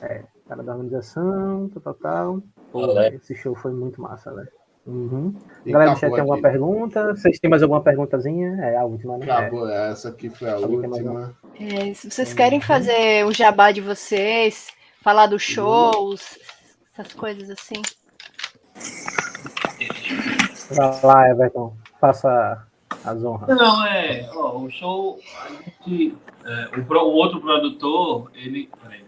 É, 0.00 0.22
cara 0.48 0.62
da 0.62 0.72
organização, 0.72 1.68
tal, 1.70 1.82
tal, 1.82 1.94
tal. 1.94 2.42
Pô, 2.70 3.00
esse 3.00 3.34
show 3.34 3.54
foi 3.54 3.72
muito 3.72 4.00
massa, 4.00 4.32
velho. 4.32 4.48
Uhum. 4.86 5.34
Galera, 5.66 5.94
do 5.94 5.98
chat 5.98 6.10
tem 6.12 6.20
alguma 6.20 6.36
aqui. 6.38 6.42
pergunta? 6.42 7.14
Vocês 7.16 7.38
têm 7.40 7.50
mais 7.50 7.62
alguma 7.62 7.80
perguntazinha? 7.82 8.56
É 8.62 8.76
a 8.76 8.84
última, 8.84 9.18
né? 9.18 9.26
É. 9.26 9.32
Acabou, 9.32 9.68
essa 9.68 10.08
aqui 10.10 10.30
foi 10.30 10.48
a 10.48 10.54
Alguém 10.54 10.78
última. 10.88 11.36
É, 11.58 11.92
se 11.92 12.08
vocês 12.10 12.32
querem 12.32 12.60
fazer 12.60 13.26
o 13.26 13.32
jabá 13.32 13.72
de 13.72 13.80
vocês, 13.80 14.68
falar 15.02 15.26
dos 15.26 15.42
shows, 15.42 16.38
essas 16.92 17.12
coisas 17.14 17.50
assim. 17.50 17.82
Vai 20.70 21.00
lá, 21.02 21.30
Everton. 21.30 21.74
Faça 22.00 22.64
as 23.04 23.24
honras. 23.24 23.48
Não, 23.56 23.86
é. 23.86 24.28
Ó, 24.34 24.58
o 24.58 24.70
show, 24.70 25.18
gente. 25.84 26.16
é, 26.44 26.78
o, 26.78 26.84
pro- 26.84 27.00
o 27.06 27.12
outro 27.12 27.40
produtor, 27.40 28.30
ele. 28.34 28.70
Peraí. 28.82 29.04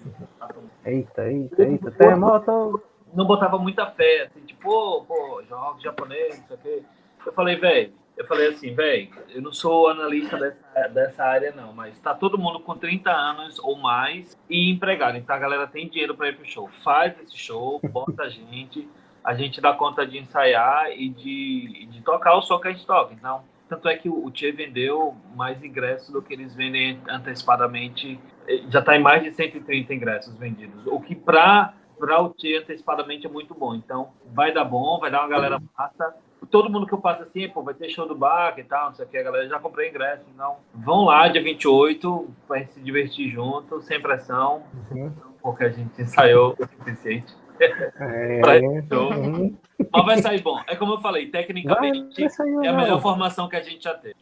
Eita, 0.85 1.29
eita, 1.31 1.63
eita. 1.63 1.91
Terremoto. 1.93 2.83
Não 3.15 3.25
botava 3.25 3.59
muita 3.59 3.87
fé, 3.87 4.23
assim, 4.23 4.41
tipo, 4.41 5.05
pô, 5.05 5.43
jogo 5.49 5.81
japonês, 5.81 6.39
não 6.39 6.47
sei 6.47 6.57
o 6.57 6.61
quê. 6.61 6.83
Eu 7.27 7.33
falei, 7.33 7.57
velho, 7.57 7.93
eu 8.17 8.27
falei 8.27 8.49
assim, 8.49 8.75
velho, 8.75 9.11
eu 9.29 9.41
não 9.41 9.53
sou 9.53 9.89
analista 9.89 10.37
dessa, 10.37 10.89
dessa 10.89 11.25
área, 11.25 11.53
não, 11.55 11.73
mas 11.73 11.99
tá 12.01 12.13
todo 12.13 12.37
mundo 12.37 12.59
com 12.61 12.77
30 12.77 13.11
anos 13.11 13.59
ou 13.61 13.77
mais 13.77 14.37
e 14.51 14.71
empregado. 14.71 15.17
Então 15.17 15.37
a 15.37 15.39
galera 15.39 15.67
tem 15.69 15.89
dinheiro 15.89 16.17
para 16.17 16.29
ir 16.29 16.37
pro 16.37 16.45
show. 16.45 16.69
Faz 16.83 17.15
esse 17.21 17.37
show, 17.37 17.81
bota 17.93 18.25
a 18.25 18.29
gente, 18.29 18.89
a 19.23 19.35
gente 19.35 19.61
dá 19.61 19.73
conta 19.73 20.05
de 20.05 20.19
ensaiar 20.19 20.91
e 20.91 21.09
de, 21.09 21.87
de 21.91 22.03
tocar 22.03 22.35
o 22.37 22.43
som 22.43 22.59
que 22.59 22.67
a 22.67 22.73
gente 22.73 22.85
toca. 22.85 23.15
Então, 23.15 23.43
tanto 23.69 23.89
é 23.89 23.97
que 23.97 24.09
o 24.09 24.29
Tchê 24.31 24.51
vendeu 24.51 25.15
mais 25.37 25.63
ingressos 25.63 26.09
do 26.11 26.21
que 26.21 26.33
eles 26.33 26.55
vendem 26.57 27.01
antecipadamente. 27.09 28.19
Eh, 28.49 28.63
Já 28.69 28.81
está 28.81 28.97
em 28.97 29.03
mais 29.03 29.23
de 29.23 29.31
130 29.33 29.95
ingressos 29.95 30.35
vendidos. 30.37 30.87
O 30.87 30.99
que 31.01 31.15
para 31.15 31.75
para 31.99 32.23
o 32.23 32.31
Tchê 32.31 32.57
antecipadamente 32.59 33.27
é 33.27 33.31
muito 33.31 33.55
bom. 33.55 33.75
Então, 33.75 34.09
vai 34.33 34.53
dar 34.53 34.65
bom, 34.65 34.99
vai 35.01 35.11
dar 35.11 35.21
uma 35.21 35.29
galera 35.29 35.61
massa. 35.77 36.15
Todo 36.51 36.71
mundo 36.71 36.87
que 36.87 36.95
eu 36.95 36.99
passo 36.99 37.23
assim, 37.25 37.49
pô, 37.49 37.63
vai 37.63 37.75
ter 37.75 37.91
show 37.91 38.07
do 38.07 38.15
Baca 38.15 38.61
e 38.61 38.65
tal, 38.65 38.87
não 38.91 38.95
sei 38.95 39.05
o 39.05 39.09
que, 39.09 39.19
a 39.19 39.23
galera 39.23 39.49
já 39.49 39.59
comprei 39.59 39.89
ingresso. 39.91 40.25
Então, 40.33 40.57
vão 40.73 41.05
lá, 41.05 41.27
dia 41.29 41.43
28, 41.43 42.29
pra 42.47 42.59
gente 42.59 42.75
se 42.75 42.81
divertir 42.81 43.29
junto, 43.31 43.81
sem 43.83 44.01
pressão, 44.01 44.63
Uhum. 44.91 45.13
porque 45.43 45.65
a 45.65 45.69
gente 45.71 46.01
ensaiou 46.01 46.55
o 46.59 46.67
suficiente. 46.67 47.35
É, 47.61 48.39
Pra 48.41 48.57
esse 48.57 48.87
show. 48.89 49.13
uhum. 49.13 49.57
Mas 49.93 50.05
vai 50.07 50.23
sair 50.23 50.41
bom. 50.43 50.61
É 50.69 50.77
como 50.77 50.95
eu 50.95 51.01
falei, 51.01 51.25
Vai, 51.25 51.43
tecnicamente, 51.43 52.21
vai 52.21 52.31
sair 52.31 52.55
é 52.65 52.69
a 52.69 52.73
melhor 52.73 53.03
formação 53.03 53.49
que 53.49 53.57
a 53.57 53.61
gente 53.61 53.83
já 53.83 53.95
teve. 53.95 54.15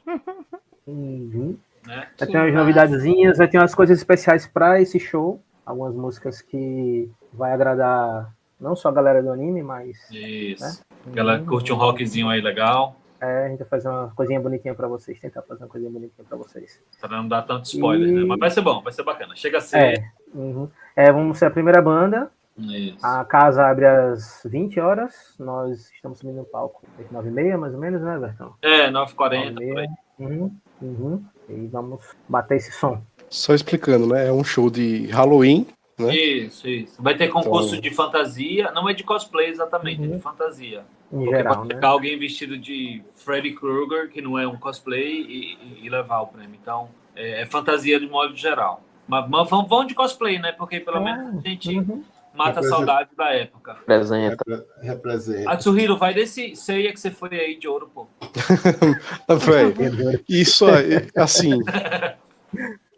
Uhum. 0.87 1.57
Né? 1.87 2.09
Vai 2.19 2.29
ter 2.29 2.37
umas 2.39 2.55
novidadezinhas, 2.55 3.39
vai 3.39 3.49
ter 3.49 3.59
umas 3.59 3.75
coisas 3.75 3.99
especiais 3.99 4.47
para 4.47 4.81
esse 4.81 4.99
show. 4.99 5.41
Algumas 5.65 5.95
músicas 5.95 6.41
que 6.41 7.11
vai 7.37 7.53
agradar 7.53 8.33
não 8.61 8.75
só 8.75 8.89
a 8.89 8.93
galera 8.93 9.23
do 9.23 9.31
anime, 9.31 9.63
mas. 9.63 9.97
Isso. 10.11 10.83
Uhum. 11.07 11.13
Galera 11.13 11.39
que 11.41 11.47
curte 11.47 11.73
um 11.73 11.77
rockzinho 11.77 12.29
aí 12.29 12.41
legal, 12.41 12.97
É, 13.21 13.47
a 13.47 13.49
gente 13.49 13.59
vai 13.61 13.69
fazer 13.69 13.89
uma 13.89 14.13
coisinha 14.15 14.39
bonitinha 14.41 14.75
para 14.75 14.87
vocês, 14.89 15.19
tentar 15.19 15.41
fazer 15.43 15.63
uma 15.63 15.69
coisinha 15.69 15.91
bonitinha 15.91 16.25
para 16.29 16.37
vocês. 16.37 16.81
pra 17.01 17.09
não 17.17 17.27
dar 17.29 17.43
tanto 17.43 17.65
spoiler, 17.65 18.09
E- 18.09 18.13
né? 18.13 18.25
Mas 18.27 18.39
vai 18.39 18.51
ser 18.51 18.61
bom, 18.61 18.83
vai 18.83 18.93
ser 18.93 19.03
bacana. 19.05 19.35
Chega 19.37 19.59
a 19.59 19.61
ser. 19.61 19.79
É, 19.79 20.11
uhum. 20.35 20.69
é, 20.95 21.11
vamos 21.13 21.39
ser 21.39 21.47
a 21.47 21.51
primeira 21.51 21.81
banda. 21.81 22.31
Isso. 22.59 23.05
A 23.05 23.23
casa 23.25 23.67
abre 23.67 23.85
às 23.87 24.41
20 24.45 24.81
horas. 24.81 25.35
Nós 25.39 25.91
estamos 25.95 26.19
subindo 26.19 26.37
no 26.37 26.45
palco 26.45 26.83
às 26.99 27.07
9h30, 27.11 27.59
mais 27.59 27.75
ou 27.75 27.81
menos, 27.81 28.01
né, 28.03 28.19
Bertão? 28.19 28.55
É, 28.63 28.91
9h40. 28.91 29.15
por 29.15 29.33
aí. 29.33 29.53
9h30. 29.53 29.89
Uhum, 30.19 30.57
uhum. 30.81 31.25
E 31.51 31.67
vamos 31.69 32.03
bater 32.29 32.57
esse 32.57 32.73
som. 32.73 33.03
Só 33.29 33.53
explicando, 33.55 34.07
né? 34.07 34.29
É 34.29 34.33
um 34.33 34.43
show 34.45 34.71
de 34.71 35.07
Halloween, 35.09 35.67
né? 35.99 36.15
Isso, 36.15 36.69
isso. 36.69 37.03
Vai 37.03 37.17
ter 37.17 37.29
concurso 37.29 37.71
Então- 37.71 37.81
de 37.81 37.91
fantasia. 37.91 38.71
Não 38.73 38.89
é 38.89 38.93
de 38.93 39.03
cosplay 39.05 39.49
exatamente, 39.49 40.03
é 40.03 40.07
Uhum. 40.07 40.17
de 40.17 40.23
fantasia. 40.23 40.85
Em 41.13 41.19
Porque 41.19 41.37
geral, 41.37 41.57
pode 41.57 41.75
né? 41.75 41.81
alguém 41.87 42.19
vestido 42.19 42.59
de 42.59 43.03
Freddy 43.17 43.53
Krueger, 43.53 44.11
que 44.11 44.21
não 44.21 44.39
é 44.39 44.47
um 44.47 44.57
cosplay, 44.57 45.23
e, 45.23 45.85
e- 45.85 45.89
levar 45.89 46.21
o 46.21 46.27
prêmio. 46.27 46.59
Então, 46.61 46.89
é, 47.15 47.43
é 47.43 47.47
fantasia 47.47 47.99
de 48.01 48.09
modo 48.09 48.35
geral. 48.37 48.83
Mas, 49.07 49.29
mas 49.31 49.49
vão, 49.49 49.65
vão 49.67 49.85
de 49.85 49.95
cosplay, 49.95 50.39
né? 50.39 50.51
Porque 50.53 50.81
pelo 50.81 50.97
Ah, 50.97 51.01
menos 51.01 51.45
a 51.45 51.49
gente 51.49 51.79
Uhum. 51.79 52.03
mata 52.35 52.51
a 52.51 52.55
Representa- 52.55 52.77
saudade 52.77 53.11
da 53.17 53.31
época. 53.33 53.73
Apresenta. 53.73 54.37
Repre- 54.49 54.67
Representa. 54.83 55.51
Atsuhiro, 55.51 55.97
vai 55.97 56.13
desse 56.13 56.57
ceia 56.57 56.93
que 56.93 56.99
você 56.99 57.11
foi 57.13 57.29
aí 57.39 57.57
de 57.57 57.69
ouro, 57.69 57.89
pô. 57.95 58.09
Velho, 59.29 60.21
isso 60.29 60.67
aí, 60.67 61.09
assim. 61.17 61.61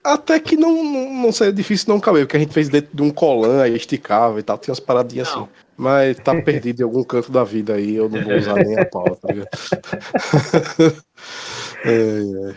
Até 0.04 0.38
que 0.40 0.56
não, 0.56 0.82
não, 0.82 1.12
não 1.22 1.32
seria 1.32 1.52
difícil 1.52 1.92
não 1.92 2.00
caber, 2.00 2.24
porque 2.24 2.36
a 2.36 2.40
gente 2.40 2.52
fez 2.54 2.68
dentro 2.68 2.96
de 2.96 3.02
um 3.02 3.10
colã, 3.10 3.62
aí 3.62 3.74
esticava 3.74 4.38
e 4.38 4.42
tal, 4.42 4.56
tinha 4.56 4.72
umas 4.72 4.80
paradinhas 4.80 5.28
assim. 5.28 5.40
Não. 5.40 5.48
Mas 5.76 6.18
tá 6.18 6.34
perdido 6.42 6.80
em 6.80 6.84
algum 6.84 7.04
canto 7.04 7.30
da 7.30 7.44
vida 7.44 7.74
aí, 7.74 7.94
eu 7.94 8.08
não 8.08 8.22
vou 8.22 8.34
usar 8.34 8.54
nem 8.54 8.78
a 8.78 8.84
pau, 8.84 9.04
tá 9.16 9.28
ligado? 9.32 9.48
É, 11.84 11.90
é. 12.50 12.54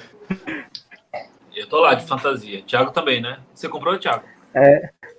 Eu 1.56 1.68
tô 1.68 1.80
lá 1.80 1.94
de 1.94 2.08
fantasia. 2.08 2.64
Thiago 2.64 2.92
também, 2.92 3.22
né? 3.22 3.38
Você 3.54 3.70
comprou, 3.70 4.00
Thiago? 4.00 4.24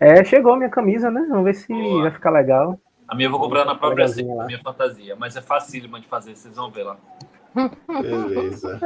É, 0.01 0.25
chegou 0.25 0.55
a 0.55 0.57
minha 0.57 0.69
camisa, 0.69 1.09
né? 1.09 1.25
Vamos 1.29 1.45
ver 1.45 1.55
se 1.55 1.73
Boa. 1.73 2.03
vai 2.03 2.11
ficar 2.11 2.31
legal. 2.31 2.79
A 3.07 3.15
minha 3.15 3.27
eu 3.27 3.31
vou 3.31 3.39
comprar 3.39 3.65
na 3.65 3.75
própria 3.75 4.07
minha 4.47 4.59
fantasia. 4.59 5.15
Mas 5.17 5.37
é 5.37 5.41
facílima 5.41 6.01
de 6.01 6.07
fazer, 6.09 6.35
vocês 6.35 6.57
vão 6.57 6.71
ver 6.71 6.85
lá. 6.85 6.97
Beleza. 8.03 8.81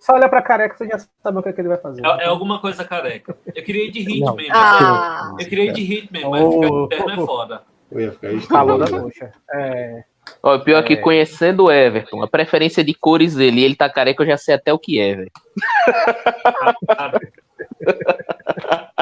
Só 0.00 0.14
olha 0.14 0.28
pra 0.28 0.42
careca, 0.42 0.76
você 0.76 0.86
já 0.86 0.98
sabe 1.22 1.38
o 1.38 1.42
que, 1.42 1.48
é 1.48 1.52
que 1.52 1.60
ele 1.60 1.68
vai 1.68 1.78
fazer. 1.78 2.04
É, 2.04 2.24
é 2.24 2.26
alguma 2.26 2.60
coisa 2.60 2.84
careca. 2.84 3.36
Eu 3.54 3.62
queria 3.62 3.84
ir 3.86 3.90
de 3.90 4.00
Hitman, 4.00 4.48
Ah. 4.52 5.32
eu 5.38 5.46
queria 5.48 5.64
ir 5.64 5.72
de 5.72 5.82
Hitman, 5.82 6.28
mas 6.30 6.42
Oh, 6.42 6.52
ficar 6.52 6.68
de 6.68 6.88
terno 6.88 7.10
é 7.10 7.16
oh, 7.16 7.22
oh. 7.22 7.26
foda. 7.26 7.62
Eu 7.90 8.00
ia 8.00 8.12
ficar 8.12 8.48
Calor 8.48 8.78
da 8.78 9.00
coxa. 9.00 9.32
É, 9.52 10.04
Ó, 10.42 10.58
pior 10.58 10.82
que 10.84 10.94
É. 10.94 10.96
conhecendo 10.96 11.64
o 11.64 11.72
Everton, 11.72 12.22
a 12.22 12.28
preferência 12.28 12.82
de 12.84 12.92
cores 12.94 13.34
dele, 13.34 13.60
e 13.60 13.64
ele 13.64 13.76
tá 13.76 13.88
careca, 13.88 14.22
eu 14.22 14.26
já 14.26 14.36
sei 14.36 14.54
até 14.54 14.72
o 14.72 14.78
que 14.78 14.98
é, 15.00 15.14
velho. 15.14 15.30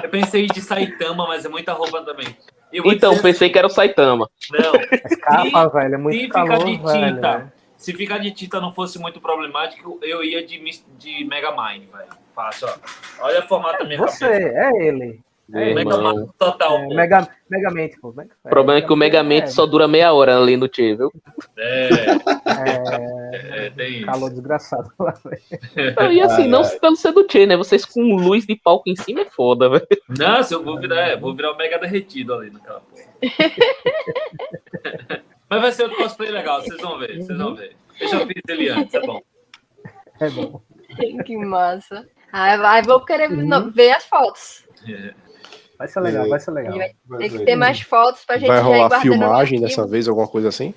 Eu 0.03 0.09
pensei 0.11 0.47
de 0.47 0.61
Saitama, 0.61 1.27
mas 1.27 1.45
é 1.45 1.49
muita 1.49 1.73
roupa 1.73 2.03
também. 2.03 2.27
Então, 2.73 3.17
pensei 3.23 3.49
que 3.49 3.57
era 3.59 3.67
o 3.67 3.71
Saitama. 3.71 4.29
assim, 4.53 4.63
Não, 4.63 4.73
mas 4.91 5.17
capa, 5.17 5.69
velho, 5.69 5.95
é 5.95 5.99
muito 5.99 6.33
calor, 6.33 6.65
de 6.65 6.77
velho. 6.77 7.53
Se 7.85 7.93
ficar 7.93 8.19
de 8.19 8.31
tinta 8.33 8.61
não 8.61 8.73
fosse 8.73 8.99
muito 8.99 9.21
problemático, 9.21 9.99
eu 10.03 10.23
ia 10.25 10.45
de, 10.47 10.59
de 10.99 11.25
Megamind, 11.25 11.89
velho. 11.91 12.09
Fácil, 12.35 12.69
ó. 12.69 13.25
Olha 13.27 13.41
o 13.41 13.49
formato 13.49 13.79
da 13.79 13.85
minha 13.85 13.99
Você, 13.99 14.25
cabeça. 14.27 14.59
é 14.59 14.87
ele. 14.87 15.21
Mega 15.47 15.81
irmão. 15.81 16.03
Man 16.03 16.27
total. 16.39 16.79
É. 16.79 16.87
Mega, 16.95 17.29
Megamente, 17.51 18.01
pô. 18.01 18.13
Mega- 18.17 18.31
O 18.43 18.49
problema 18.49 18.79
é 18.79 18.83
que 18.83 18.91
o 18.93 18.97
Megamente 18.97 19.53
só 19.53 19.67
dura 19.67 19.87
meia 19.87 20.11
hora 20.15 20.39
ali 20.39 20.57
no 20.57 20.67
Tchê, 20.69 20.97
viu? 20.97 21.13
É, 21.59 21.89
É, 22.47 23.67
é, 23.67 23.71
tem 23.71 23.97
isso. 23.99 24.07
calor 24.07 24.31
desgraçado 24.31 24.91
lá, 24.99 25.13
velho. 25.23 26.13
E 26.13 26.21
assim, 26.23 26.49
não 26.49 26.63
pelo 26.81 26.97
ser 26.97 27.13
do 27.13 27.25
Tchê, 27.25 27.45
né? 27.45 27.59
Vocês 27.59 27.85
com 27.85 28.01
luz 28.17 28.47
de 28.47 28.57
palco 28.57 28.89
em 28.89 28.97
cima 28.97 29.21
é 29.21 29.27
foda, 29.27 29.69
velho. 29.69 29.87
Nossa, 30.19 30.55
eu 30.55 30.65
vou 30.65 30.81
virar, 30.81 31.09
é, 31.11 31.17
vou 31.17 31.35
virar 31.35 31.53
o 31.53 31.57
mega 31.59 31.79
derretido 31.79 32.33
ali 32.33 32.51
naquela 32.51 32.81
porra. 32.81 33.05
Mas 35.49 35.61
vai 35.61 35.73
ser 35.73 35.87
um 35.89 35.95
cosplay 35.95 36.31
legal, 36.31 36.63
vocês 36.63 36.81
vão 36.81 36.99
ver, 36.99 37.17
vocês 37.23 37.39
vão 37.39 37.55
ver. 37.55 37.77
Eu 38.01 38.09
já 38.09 38.27
fiz 38.27 38.43
ele 38.49 38.69
antes, 38.71 38.95
é 38.95 39.01
bom. 39.01 39.21
É 40.21 40.31
bom. 40.31 40.61
Que 41.25 41.37
massa. 41.37 42.07
Ai, 42.33 42.57
vai, 42.59 42.83
vou 42.83 43.05
querer 43.05 43.31
Uhum. 43.31 43.71
ver 43.71 43.93
as 43.93 44.05
fotos. 44.05 44.65
É. 44.89 45.13
Vai 45.79 45.89
ser 45.89 46.01
legal, 46.01 46.29
vai 46.29 46.39
ser 46.41 46.51
legal. 46.53 46.79
Tem 47.19 47.31
que 47.31 47.45
ter 47.45 47.57
mais 47.57 47.81
fotos 47.81 48.25
pra 48.25 48.39
gente 48.39 48.49
Vai 48.49 48.61
rolar 48.61 49.01
filmagem 49.01 49.61
dessa 49.61 49.87
vez, 49.87 50.07
alguma 50.07 50.29
coisa 50.29 50.49
assim? 50.49 50.73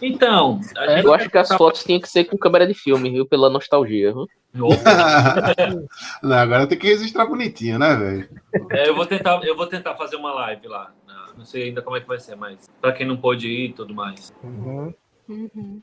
Então, 0.00 0.60
gente 0.62 1.04
Eu 1.04 1.12
acho 1.12 1.28
que 1.28 1.36
as 1.38 1.48
fotos 1.48 1.84
tinham 1.84 2.00
que 2.00 2.08
ser 2.08 2.24
com 2.24 2.38
câmera 2.38 2.66
de 2.66 2.74
filme, 2.74 3.10
viu? 3.10 3.26
Pela 3.26 3.50
nostalgia, 3.50 4.12
viu? 4.12 4.26
Não, 6.22 6.36
agora 6.36 6.66
tem 6.66 6.78
que 6.78 6.86
registrar 6.86 7.26
bonitinho, 7.26 7.78
né, 7.78 7.94
velho? 7.94 8.28
É, 8.70 8.88
eu 8.88 8.94
vou 8.94 9.04
tentar, 9.04 9.42
eu 9.44 9.56
vou 9.56 9.66
tentar 9.66 9.94
fazer 9.94 10.16
uma 10.16 10.32
live 10.32 10.68
lá. 10.68 10.92
Não, 11.36 11.44
sei 11.44 11.64
ainda 11.64 11.82
como 11.82 11.96
é 11.96 12.00
que 12.00 12.08
vai 12.08 12.18
ser, 12.18 12.36
mas 12.36 12.68
pra 12.80 12.92
quem 12.92 13.06
não 13.06 13.16
pôde 13.16 13.48
ir 13.48 13.70
e 13.70 13.72
tudo 13.72 13.94
mais. 13.94 14.32
Uhum. 14.42 14.94
Uhum. 15.28 15.82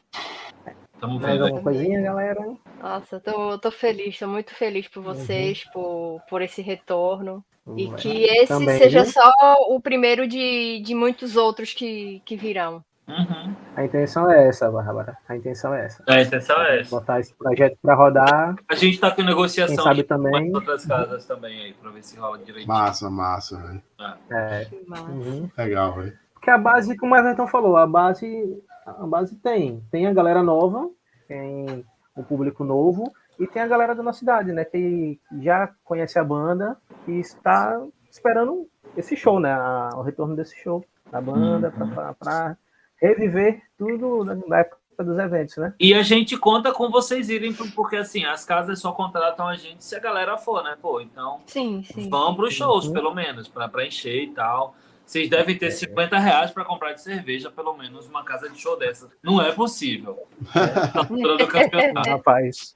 Tamo 1.00 1.20
Mais 1.20 1.34
vendo 1.34 1.44
alguma 1.46 1.64
coisinha, 1.64 2.02
galera? 2.02 2.56
Nossa, 2.82 3.18
eu 3.18 3.22
tô, 3.22 3.60
tô 3.60 3.72
feliz, 3.72 4.18
tô 4.18 4.28
muito 4.28 4.56
feliz 4.56 4.88
por 4.88 5.04
vocês, 5.04 5.64
por, 5.72 6.22
por 6.30 6.42
esse 6.42 6.62
retorno. 6.62 7.44
E 7.78 7.86
Uhum. 7.88 7.96
que 7.96 8.24
esse 8.26 8.48
Também, 8.48 8.78
seja 8.78 9.04
viu? 9.04 9.12
só 9.12 9.32
o 9.70 9.80
primeiro 9.80 10.28
de, 10.28 10.82
de 10.82 10.94
muitos 10.94 11.38
outros 11.38 11.74
que, 11.74 12.22
que 12.26 12.36
virão. 12.36 12.84
Uhum. 13.08 13.43
A 13.76 13.84
intenção 13.86 14.30
é 14.30 14.48
essa, 14.48 14.70
Bárbara. 14.72 15.18
A 15.28 15.36
intenção 15.36 15.74
é 15.74 15.86
essa. 15.86 16.04
A 16.08 16.22
intenção 16.22 16.62
é 16.62 16.82
essa. 16.82 16.90
Botar 16.91 17.20
esse 17.20 17.34
projeto 17.34 17.78
pra 17.82 17.95
rodar. 17.95 18.56
A 18.70 18.76
gente 18.76 19.00
tá 19.00 19.10
com 19.10 19.18
Quem 19.18 19.26
negociação 19.26 19.84
sabe 19.84 20.02
aí 20.02 20.04
com 20.04 20.10
também. 20.10 20.44
umas 20.44 20.54
outras 20.54 20.86
casas 20.86 21.26
também 21.26 21.60
aí, 21.64 21.74
pra 21.74 21.90
ver 21.90 22.04
se 22.04 22.18
rola 22.18 22.38
direitinho. 22.38 22.68
Massa, 22.68 23.10
massa, 23.10 23.58
velho. 23.58 23.82
É, 24.30 24.66
Que 24.66 24.86
massa. 24.88 25.04
uhum. 25.04 25.50
Legal, 25.58 25.94
velho. 25.95 26.14
Porque 26.36 26.50
a 26.52 26.58
base, 26.58 26.95
como 26.98 27.16
o 27.16 27.18
Everton 27.18 27.48
falou, 27.48 27.76
a 27.78 27.88
base, 27.88 28.62
a 28.86 29.08
base 29.08 29.36
tem. 29.38 29.84
Tem 29.90 30.06
a 30.08 30.14
galera 30.14 30.44
nova, 30.44 30.90
tem 31.28 31.84
o 32.16 32.22
público 32.24 32.64
novo 32.64 33.12
e 33.40 33.48
tem 33.48 33.62
a 33.64 33.68
galera 33.68 33.95
da 33.95 34.04
nossa 34.04 34.20
cidade, 34.20 34.52
né? 34.52 34.64
Que 34.66 35.20
já 35.41 35.72
conhece 35.84 36.20
a 36.20 36.24
banda 36.24 36.78
e 37.08 37.14
está 37.20 37.82
esperando 38.12 38.68
esse 38.95 39.16
show, 39.16 39.40
né? 39.40 39.58
o 39.95 40.02
retorno 40.04 40.36
desse 40.36 40.56
show 40.62 40.86
da 41.12 41.20
banda 41.20 41.74
Uhum. 41.80 41.90
para 42.20 42.56
reviver 43.08 43.62
tudo 43.78 44.24
da 44.48 44.60
época 44.60 44.78
dos 45.00 45.18
eventos, 45.18 45.58
né? 45.58 45.74
E 45.80 45.94
a 45.94 46.02
gente 46.04 46.38
conta 46.38 46.72
com 46.72 46.90
vocês 46.90 47.30
irem, 47.30 47.54
porque 47.76 47.96
assim, 47.98 48.24
as 48.26 48.46
casas 48.46 48.80
só 48.80 48.92
contratam 48.92 49.48
a 49.48 49.56
gente 49.56 49.84
se 49.84 49.96
a 49.96 50.00
galera 50.00 50.38
for, 50.38 50.64
né? 50.64 50.78
Pô, 50.82 51.02
então 51.02 51.42
Sim, 51.48 51.84
sim. 51.84 52.10
vão 52.10 52.36
pros 52.36 52.54
shows, 52.54 52.86
Uhum. 52.88 52.94
pelo 52.94 53.14
menos, 53.14 53.48
pra, 53.48 53.68
pra 53.68 53.86
encher 53.86 54.24
e 54.24 54.28
tal. 54.32 54.76
Vocês 55.06 55.30
devem 55.30 55.58
ter 55.58 55.70
50 55.72 56.18
reais 56.18 56.52
pra 56.52 56.64
comprar 56.64 56.94
de 56.94 57.02
cerveja, 57.02 57.52
pelo 57.52 57.76
menos, 57.76 58.08
uma 58.08 58.24
casa 58.24 58.50
de 58.50 58.58
show 58.58 58.78
dessa. 58.80 59.10
Não 59.22 59.42
é 59.42 59.52
possível. 59.52 60.18
Na 60.96 61.02
altura 61.02 61.38
do 61.38 61.48
campeonato. 61.48 62.10
rapaz. 62.10 62.76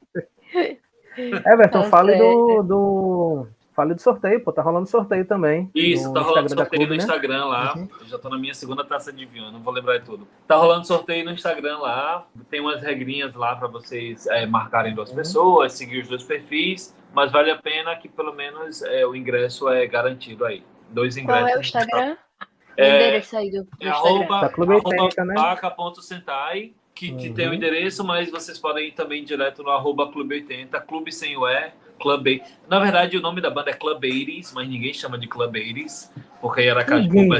Everton, 1.17 1.83
Tá 1.83 1.89
fale 1.89 2.15
do, 2.17 2.63
do. 2.63 3.47
Fale 3.77 3.93
do 3.93 4.01
sorteio, 4.01 4.43
pô. 4.43 4.51
Tá 4.51 4.63
rolando 4.63 4.87
sorteio 4.87 5.23
também. 5.23 5.69
Isso, 5.75 6.07
no 6.07 6.13
tá 6.15 6.21
rolando 6.21 6.45
Instagram 6.47 6.63
sorteio 6.65 6.81
no 6.81 6.87
Clube, 6.87 6.97
né? 6.97 7.03
Instagram 7.03 7.45
lá. 7.45 7.75
Uhum. 7.75 7.87
Eu 8.01 8.05
já 8.07 8.17
tô 8.17 8.27
na 8.29 8.37
minha 8.39 8.53
segunda 8.55 8.83
taça 8.83 9.13
de 9.13 9.23
vinho, 9.23 9.51
não 9.51 9.59
vou 9.61 9.71
lembrar 9.71 9.99
de 9.99 10.05
tudo. 10.05 10.27
Tá 10.47 10.55
rolando 10.55 10.87
sorteio 10.87 11.23
no 11.23 11.31
Instagram 11.31 11.77
lá. 11.77 12.25
Tem 12.49 12.59
umas 12.59 12.81
regrinhas 12.81 13.35
lá 13.35 13.55
pra 13.55 13.67
vocês 13.67 14.25
é, 14.25 14.47
marcarem 14.47 14.95
duas 14.95 15.11
Uhum. 15.11 15.15
pessoas, 15.17 15.73
seguir 15.73 15.99
os 16.01 16.07
dois 16.07 16.23
perfis. 16.23 16.97
Mas 17.13 17.31
vale 17.31 17.51
a 17.51 17.55
pena 17.55 17.95
que 17.95 18.09
pelo 18.09 18.33
menos 18.33 18.81
é, 18.81 19.05
o 19.05 19.15
ingresso 19.15 19.69
é 19.69 19.85
garantido 19.85 20.43
aí. 20.43 20.63
Dois 20.89 21.15
ingressos. 21.15 21.43
Qual 21.43 21.53
é 21.53 21.57
o 21.57 21.61
Instagram? 21.61 22.17
O 22.41 22.81
É, 22.81 22.95
endereço 22.95 23.37
aí 23.37 23.51
do, 23.51 23.63
do 23.63 23.69
É 23.79 23.89
Instagram. 23.89 24.09
arroba, 24.09 24.35
arroba 24.37 24.73
80, 24.75 25.23
né? 25.25 25.35
vaca.sentai, 25.35 26.73
que, 26.95 27.11
que 27.15 27.27
Uhum. 27.29 27.33
tem 27.35 27.49
o 27.49 27.53
endereço, 27.53 28.03
mas 28.03 28.29
vocês 28.31 28.57
podem 28.57 28.87
ir 28.87 28.91
também 28.93 29.23
direto 29.23 29.61
no 29.63 29.69
arroba 29.69 30.11
Clube 30.11 30.33
80, 30.35 30.79
Clube 30.81 31.11
sem 31.11 31.37
o 31.37 31.47
E, 31.47 31.71
Club 31.99 32.25
80. 32.27 32.45
Na 32.69 32.79
verdade, 32.79 33.17
o 33.17 33.21
nome 33.21 33.41
da 33.41 33.49
banda 33.49 33.71
é 33.71 33.73
Club 33.73 34.03
80s, 34.03 34.51
mas 34.53 34.67
ninguém 34.67 34.93
chama 34.93 35.17
de 35.17 35.27
Club 35.27 35.53
80s, 35.55 36.09
porque 36.41 36.61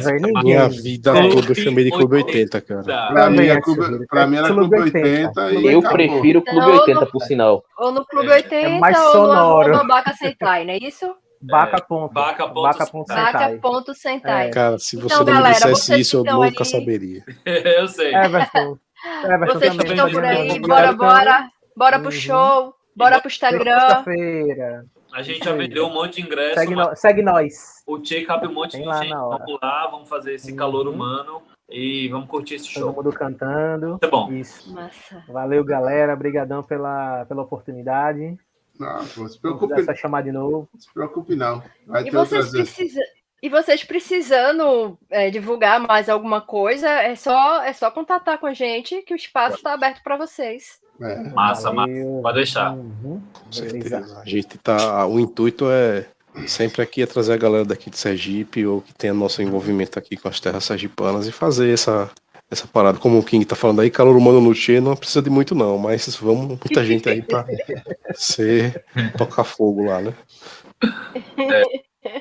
ser 0.01 0.11
velho, 0.11 0.19
chamado- 0.19 0.27
ninguém. 0.43 0.43
Minha 0.43 0.69
vida 0.69 1.11
Clube 1.11 1.35
toda 1.35 1.51
eu 1.51 1.55
chamei 1.55 1.83
de 1.85 1.91
Clube 1.91 2.15
80. 2.15 2.57
80, 2.57 2.61
cara. 2.61 3.07
Pra 3.13 3.29
mim, 3.29 3.39
é 3.39 3.47
é 3.49 3.61
clube, 3.61 3.85
Clube- 3.85 4.07
pra 4.07 4.27
mim 4.27 4.37
era 4.37 4.47
Clube 4.47 4.61
Clube 4.75 4.83
80. 4.83 5.41
80 5.41 5.51
e 5.51 5.65
Eu 5.73 5.79
acabou. 5.79 5.97
prefiro 5.97 6.39
o 6.39 6.43
Clube 6.43 6.59
Então, 6.65 6.79
80, 6.79 6.99
não- 7.01 7.07
por 7.07 7.21
sinal. 7.23 7.63
Ou 7.77 7.91
no 7.91 8.05
Clube 8.05 8.27
É. 8.29 8.33
80 8.35 8.55
É 8.67 8.79
mais 8.79 8.97
ou 8.97 9.03
no 9.05 9.11
sonoro. 9.11 9.87
Baca 9.87 10.13
Sentai, 10.13 10.65
não 10.65 10.73
é 10.73 10.77
isso? 10.77 11.13
Vaca 11.39 11.79
ponto. 11.79 12.13
Vaca 12.13 12.47
ponto 12.47 12.61
Vaca 12.63 12.87
ponto 12.87 13.07
Sentai. 13.07 13.25
Sentai. 13.31 13.57
Vaca.sentai. 13.59 14.49
Cara, 14.49 14.79
se 14.79 14.95
você 14.95 15.05
Então, 15.13 15.19
não 15.19 15.25
me 15.25 15.31
galera, 15.33 15.53
dissesse 15.53 15.81
vocês 15.85 15.99
isso, 16.07 16.17
eu 16.17 16.23
nunca 16.23 16.63
aí- 16.63 16.69
saberia. 16.69 17.23
Eu 17.45 17.87
sei. 17.87 18.15
Everton. 18.15 18.77
Everton 19.23 19.45
Vocês 19.53 19.71
que 19.71 19.77
também. 19.77 19.91
estão 19.93 20.09
por 20.11 20.25
aí, 20.25 20.59
bora, 20.59 20.91
bora. 20.93 21.47
Bora 21.75 21.99
pro 21.99 22.07
Uhum. 22.07 22.11
show. 22.11 22.73
Bora 22.97 23.19
pro 23.19 23.27
Instagram. 23.29 23.79
Sexta-feira. 23.79 24.85
A 25.13 25.21
gente 25.21 25.45
já 25.45 25.53
vendeu 25.53 25.85
um 25.87 25.93
monte 25.93 26.15
de 26.15 26.21
ingresso, 26.27 26.55
Segue, 26.59 26.75
no- 26.75 26.95
segue 26.95 27.21
nós. 27.21 27.83
o 27.87 27.97
Tchê 27.99 28.23
cabe 28.25 28.47
um 28.47 28.53
monte 28.53 28.71
Tem 28.73 28.81
de 28.81 28.87
lá 28.87 29.01
gente. 29.03 29.13
Vamos 29.13 29.59
lá, 29.61 29.87
vamos 29.87 30.09
fazer 30.09 30.33
esse 30.33 30.51
Uhum. 30.51 30.57
calor 30.57 30.87
humano 30.87 31.41
e 31.69 32.07
vamos 32.09 32.27
curtir 32.27 32.55
esse 32.55 32.73
Todo 32.73 32.83
show. 32.83 32.93
mundo 32.93 33.13
cantando. 33.13 33.97
Tá 33.99 34.07
bom. 34.09 34.31
Isso. 34.33 34.73
Massa. 34.73 35.23
Valeu, 35.29 35.63
galera. 35.63 36.13
Obrigadão 36.13 36.61
pela, 36.61 37.25
pela 37.25 37.43
oportunidade. 37.43 38.37
Não, 38.79 39.05
pô, 39.07 39.27
se 39.27 39.39
preocupe, 39.39 39.73
essa 39.79 39.95
chamar 39.95 40.23
de 40.23 40.31
novo. 40.31 40.67
se 40.77 40.91
preocupe 40.93 41.35
não. 41.35 41.63
Vai 41.85 42.01
E 42.01 42.05
ter 42.05 42.11
vocês, 42.11 42.51
vezes. 42.51 42.73
precisa... 42.75 43.01
e 43.41 43.49
vocês 43.49 43.83
precisando 43.83 44.99
é, 45.09 45.29
divulgar 45.31 45.79
mais 45.79 46.09
alguma 46.09 46.41
coisa, 46.41 46.87
é 46.89 47.15
só, 47.15 47.63
é 47.63 47.73
só 47.73 47.89
contatar 47.89 48.37
com 48.37 48.45
a 48.45 48.53
gente 48.53 49.01
que 49.01 49.13
o 49.13 49.15
espaço 49.15 49.55
está 49.57 49.73
aberto 49.73 50.03
para 50.03 50.17
vocês. 50.17 50.79
É. 51.01 51.29
Massa, 51.29 51.71
massa. 51.71 51.91
Pode 52.21 52.37
deixar. 52.37 52.73
Uhum. 52.73 53.21
Com 53.33 53.51
certeza. 53.51 54.21
A 54.21 54.27
gente 54.27 54.57
tá. 54.57 55.05
O 55.05 55.19
intuito 55.19 55.65
é 55.69 56.05
sempre 56.45 56.81
aqui 56.81 57.01
é 57.01 57.05
trazer 57.05 57.33
a 57.33 57.37
galera 57.37 57.65
daqui 57.65 57.89
de 57.89 57.97
Sergipe 57.97 58.65
ou 58.65 58.81
que 58.81 58.93
tenha 58.93 59.13
nosso 59.13 59.41
envolvimento 59.41 59.97
aqui 59.97 60.15
com 60.15 60.27
as 60.27 60.39
terras 60.39 60.65
sergipanas 60.65 61.27
e 61.27 61.31
fazer 61.31 61.73
essa, 61.73 62.11
essa 62.51 62.67
parada. 62.67 62.99
Como 62.99 63.17
o 63.17 63.23
King 63.23 63.45
tá 63.45 63.55
falando 63.55 63.81
aí, 63.81 63.89
calor 63.89 64.15
humano 64.15 64.41
no 64.41 64.53
Tchê 64.53 64.79
não 64.79 64.95
precisa 64.95 65.21
de 65.21 65.29
muito, 65.29 65.55
não, 65.55 65.77
mas 65.77 66.15
vamos 66.17 66.47
muita 66.47 66.85
gente 66.85 67.09
aí 67.09 67.21
pra 67.21 67.45
ser 68.13 68.83
tocar 69.17 69.43
fogo 69.43 69.85
lá, 69.85 70.01
né? 70.01 70.13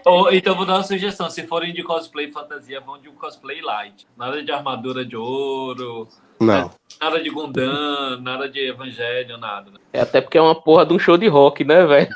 Ou, 0.05 0.33
então 0.33 0.57
vou 0.57 0.67
dar 0.67 0.75
uma 0.75 0.83
sugestão: 0.83 1.29
se 1.31 1.47
forem 1.47 1.73
de 1.73 1.83
cosplay 1.83 2.31
fantasia, 2.31 2.81
vão 2.81 2.99
de 2.99 3.09
um 3.09 3.15
cosplay 3.15 3.61
light. 3.61 4.07
Nada 4.17 4.43
de 4.43 4.51
armadura 4.51 5.05
de 5.05 5.17
ouro, 5.17 6.09
Não. 6.41 6.71
nada 7.01 7.23
de 7.23 7.31
Gundam, 7.31 8.21
nada 8.21 8.49
de 8.49 8.61
Evangelho, 8.69 9.39
nada. 9.39 9.71
né? 9.71 9.79
É 9.93 10.01
até 10.03 10.21
porque 10.21 10.37
é 10.39 10.43
uma 10.43 10.55
porra 10.55 10.85
de 10.85 10.93
um 10.93 10.99
show 10.99 11.17
de 11.17 11.27
rock, 11.29 11.65
né, 11.65 11.87
velho? 11.87 12.09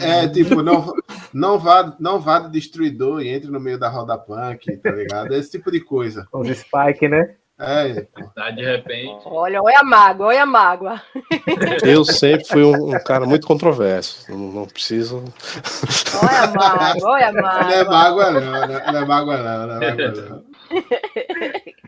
É, 0.00 0.24
é, 0.24 0.28
tipo, 0.28 0.62
não, 0.62 0.94
não, 1.32 1.58
vá, 1.58 1.94
não 1.98 2.20
vá 2.20 2.38
de 2.40 2.50
destruidor 2.50 3.22
e 3.22 3.28
entre 3.28 3.50
no 3.50 3.60
meio 3.60 3.78
da 3.78 3.88
roda 3.88 4.16
punk, 4.18 4.76
tá 4.78 4.90
ligado? 4.90 5.34
Esse 5.34 5.52
tipo 5.52 5.70
de 5.70 5.80
coisa. 5.80 6.26
Os 6.32 6.48
Spike, 6.48 7.08
né? 7.08 7.34
É. 7.58 8.06
Tá? 8.34 8.50
De 8.50 8.62
repente. 8.62 9.22
Olha, 9.24 9.62
olha 9.62 9.78
a 9.80 9.84
mágoa, 9.84 10.26
olha 10.26 10.42
a 10.42 10.46
mágoa. 10.46 11.00
Eu 11.82 12.04
sempre 12.04 12.44
fui 12.44 12.62
um, 12.62 12.94
um 12.94 13.02
cara 13.02 13.24
muito 13.24 13.46
controverso. 13.46 14.30
Não, 14.30 14.36
não 14.52 14.66
preciso. 14.66 15.24
Olha 16.22 16.42
a 16.42 16.46
mágoa, 16.48 17.10
olha 17.12 17.28
a 17.28 17.32
não 17.32 17.40
é 17.40 17.82
mágoa. 17.82 17.84
mágoa, 17.86 18.30
não. 18.30 18.40
Não 18.42 18.56
é- 18.76 18.92
não 18.92 18.98
é 19.00 19.04
mágoa, 19.06 19.36
não. 19.38 19.66
Não 19.68 19.82
é 19.82 19.94
mágoa, 19.94 20.12
não. 20.28 20.44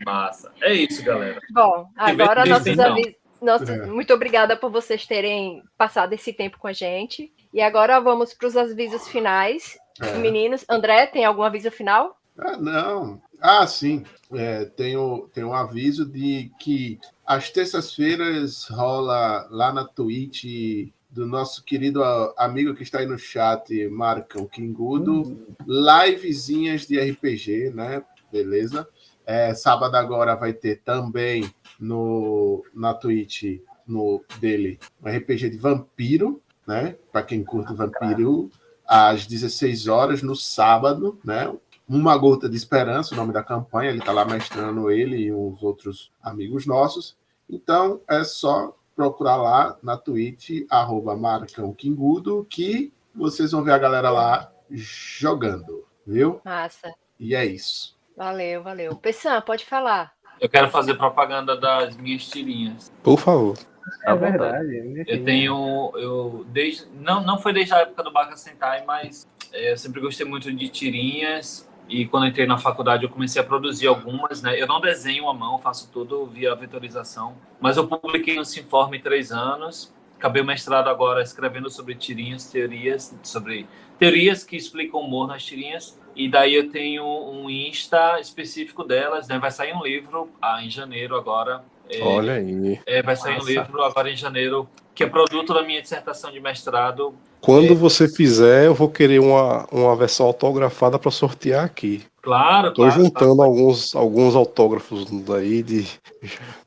Massa. 0.09 0.51
É 0.61 0.73
isso, 0.73 1.03
galera. 1.03 1.39
Bom, 1.51 1.87
agora 1.95 2.45
nossos, 2.45 2.79
avi- 2.79 3.15
Nossa, 3.41 3.71
É. 3.71 3.85
muito 3.85 4.13
obrigada 4.13 4.57
por 4.57 4.69
vocês 4.69 5.05
terem 5.05 5.63
passado 5.77 6.11
esse 6.13 6.33
tempo 6.33 6.57
com 6.59 6.67
a 6.67 6.73
gente. 6.73 7.31
E 7.53 7.61
agora 7.61 7.99
vamos 7.99 8.33
para 8.33 8.47
os 8.47 8.57
avisos 8.57 9.07
finais. 9.07 9.77
É. 10.01 10.17
Meninos, 10.17 10.65
André, 10.69 11.05
tem 11.07 11.23
algum 11.25 11.43
aviso 11.43 11.71
final? 11.71 12.17
Ah, 12.37 12.57
não. 12.57 13.21
Ah, 13.41 13.65
sim. 13.65 14.03
É, 14.33 14.65
tem, 14.65 14.97
o, 14.97 15.29
tem 15.33 15.43
um 15.43 15.53
aviso 15.53 16.05
de 16.05 16.51
que 16.59 16.99
às 17.25 17.49
terças-feiras 17.49 18.67
rola 18.69 19.47
lá 19.49 19.71
na 19.73 19.85
Twitch 19.85 20.89
do 21.09 21.25
nosso 21.25 21.63
querido 21.63 22.03
amigo 22.37 22.75
que 22.75 22.83
está 22.83 22.99
aí 22.99 23.05
no 23.05 23.17
chat, 23.17 23.87
Marcão 23.87 24.45
Kingudo, 24.45 25.47
livezinhas 25.65 26.85
de 26.85 26.99
RPG, 26.99 27.71
né? 27.73 28.03
Beleza? 28.31 28.87
É, 29.29 29.53
sábado 29.53 29.93
agora 29.93 30.35
vai 30.35 30.53
ter 30.53 30.81
também 30.81 31.53
no, 31.79 32.65
na 32.73 32.95
Twitch 32.95 33.61
no, 33.85 34.23
dele 34.39 34.79
um 34.99 35.07
RPG 35.07 35.51
de 35.51 35.57
vampiro, 35.57 36.41
né? 36.65 36.95
Para 37.11 37.21
quem 37.21 37.43
curte 37.43 37.71
vampiro, 37.75 38.49
às 38.87 39.27
16 39.27 39.87
horas 39.87 40.23
no 40.23 40.35
sábado, 40.35 41.19
né? 41.23 41.55
Uma 41.87 42.17
Gota 42.17 42.49
de 42.49 42.57
Esperança, 42.57 43.13
o 43.13 43.17
nome 43.17 43.31
da 43.31 43.43
campanha, 43.43 43.91
ele 43.91 43.99
está 43.99 44.11
lá 44.11 44.25
mestrando 44.25 44.89
ele 44.89 45.17
e 45.17 45.31
uns 45.31 45.61
outros 45.61 46.11
amigos 46.23 46.65
nossos. 46.65 47.15
Então 47.47 48.01
é 48.09 48.23
só 48.23 48.75
procurar 48.95 49.35
lá 49.35 49.77
na 49.83 49.95
Twitch, 49.95 50.65
arroba 50.71 51.15
Marcão 51.15 51.71
Kingudo, 51.71 52.47
que 52.49 52.91
vocês 53.13 53.51
vão 53.51 53.63
ver 53.63 53.73
a 53.73 53.77
galera 53.77 54.09
lá 54.09 54.51
jogando, 54.71 55.85
viu? 56.03 56.41
Massa. 56.43 56.91
E 57.19 57.35
é 57.35 57.45
isso. 57.45 57.98
Valeu, 58.23 58.61
valeu. 58.61 58.95
Pessan, 58.97 59.39
pode 59.39 59.63
falar. 59.65 60.11
Eu 60.41 60.49
quero 60.49 60.69
fazer 60.69 60.95
propaganda 60.95 61.55
das 61.55 61.95
minhas 61.95 62.25
tirinhas. 62.27 62.91
Por 63.01 63.17
favor. 63.17 63.57
É 64.05 64.11
À 64.11 64.13
vontade. 64.13 64.67
verdade. 64.67 65.03
Eu 65.07 65.23
tenho. 65.23 65.91
Eu, 65.95 66.45
desde, 66.49 66.85
não, 66.99 67.23
não 67.23 67.37
foi 67.39 67.53
desde 67.53 67.73
a 67.73 67.77
época 67.77 68.03
do 68.03 68.11
Baka 68.11 68.35
Sentai, 68.35 68.83
mas 68.85 69.25
é, 69.53 69.71
eu 69.71 69.77
sempre 69.77 70.01
gostei 70.01 70.25
muito 70.25 70.51
de 70.51 70.67
tirinhas. 70.67 71.65
E 71.87 72.05
quando 72.05 72.27
entrei 72.27 72.45
na 72.45 72.57
faculdade, 72.57 73.05
eu 73.05 73.09
comecei 73.09 73.41
a 73.41 73.45
produzir 73.45 73.87
algumas, 73.87 74.41
né? 74.41 74.61
Eu 74.61 74.67
não 74.67 74.81
desenho 74.81 75.29
à 75.29 75.33
mão, 75.33 75.57
faço 75.57 75.89
tudo 75.89 76.25
via 76.25 76.53
vetorização. 76.55 77.37
Mas 77.61 77.77
eu 77.77 77.87
publiquei 77.87 78.35
no 78.35 78.43
Sinforme 78.43 78.97
em 78.97 79.01
três 79.01 79.31
anos. 79.31 79.93
Acabei 80.17 80.41
o 80.41 80.45
mestrado 80.45 80.89
agora 80.89 81.23
escrevendo 81.23 81.69
sobre 81.69 81.95
tirinhas, 81.95 82.51
teorias, 82.51 83.17
sobre 83.23 83.65
teorias 83.97 84.43
que 84.43 84.57
explicam 84.57 84.99
humor 84.99 85.25
nas 85.25 85.45
tirinhas. 85.45 85.97
E 86.19 86.27
daí 86.29 86.53
eu 86.53 86.69
tenho 86.69 87.05
um 87.05 87.49
Insta 87.49 88.19
específico 88.19 88.83
delas, 88.83 89.29
né? 89.29 89.39
Vai 89.39 89.51
sair 89.51 89.73
um 89.73 89.81
livro 89.81 90.27
ah, 90.41 90.61
em 90.61 90.69
janeiro 90.69 91.15
agora. 91.15 91.63
É, 91.89 92.03
Olha 92.03 92.33
aí. 92.33 92.77
é, 92.85 93.01
vai 93.01 93.15
sair 93.15 93.35
um 93.35 93.37
Massa. 93.37 93.49
livro 93.51 93.81
agora 93.81 94.11
em 94.11 94.17
janeiro, 94.17 94.67
que 94.93 95.01
é 95.01 95.07
produto 95.07 95.53
da 95.53 95.63
minha 95.63 95.81
dissertação 95.81 96.29
de 96.29 96.41
mestrado. 96.41 97.15
Quando 97.39 97.71
É. 97.71 97.73
você 97.75 98.05
fizer, 98.09 98.65
eu 98.65 98.75
vou 98.75 98.89
querer 98.89 99.19
uma, 99.19 99.65
uma 99.71 99.95
versão 99.95 100.25
autografada 100.25 100.99
para 100.99 101.09
sortear 101.09 101.63
aqui. 101.63 102.03
Claro, 102.21 102.73
Tô 102.73 102.81
claro. 102.83 102.91
juntando 103.01 103.41
alguns, 103.41 103.95
alguns 103.95 104.35
autógrafos 104.35 105.05
daí 105.21 105.63
de, 105.63 105.87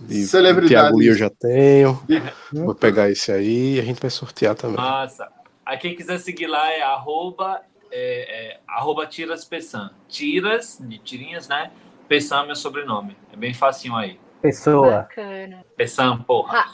de 0.00 0.22
Celebridades. 0.26 0.70
Thiago 0.70 0.96
Lee 0.98 1.08
eu 1.08 1.14
já 1.14 1.28
tenho. 1.28 2.02
De- 2.08 2.22
Vou 2.54 2.74
pegar 2.74 3.10
esse 3.10 3.30
aí 3.30 3.74
e 3.76 3.80
a 3.80 3.82
gente 3.84 4.00
vai 4.00 4.10
sortear 4.10 4.54
também. 4.54 4.76
Massa. 4.78 5.28
Aí 5.64 5.76
quem 5.76 5.94
quiser 5.94 6.18
seguir 6.18 6.46
lá 6.46 6.72
é 6.72 6.80
arroba, 6.82 7.60
é, 7.93 8.52
é, 8.55 8.60
arroba 8.66 9.06
Tiras 9.06 9.44
Pessan. 9.44 9.90
Tiras, 10.09 10.78
de 10.81 10.98
tirinhas, 10.98 11.47
né? 11.47 11.70
Pessan 12.09 12.43
é 12.43 12.47
meu 12.47 12.56
sobrenome. 12.56 13.16
É 13.32 13.36
bem 13.36 13.52
facinho 13.52 13.94
aí. 13.94 14.19
Pessoa. 14.40 14.90
Bacana. 14.90 15.64
Pessan, 15.77 16.19
porra. 16.23 16.64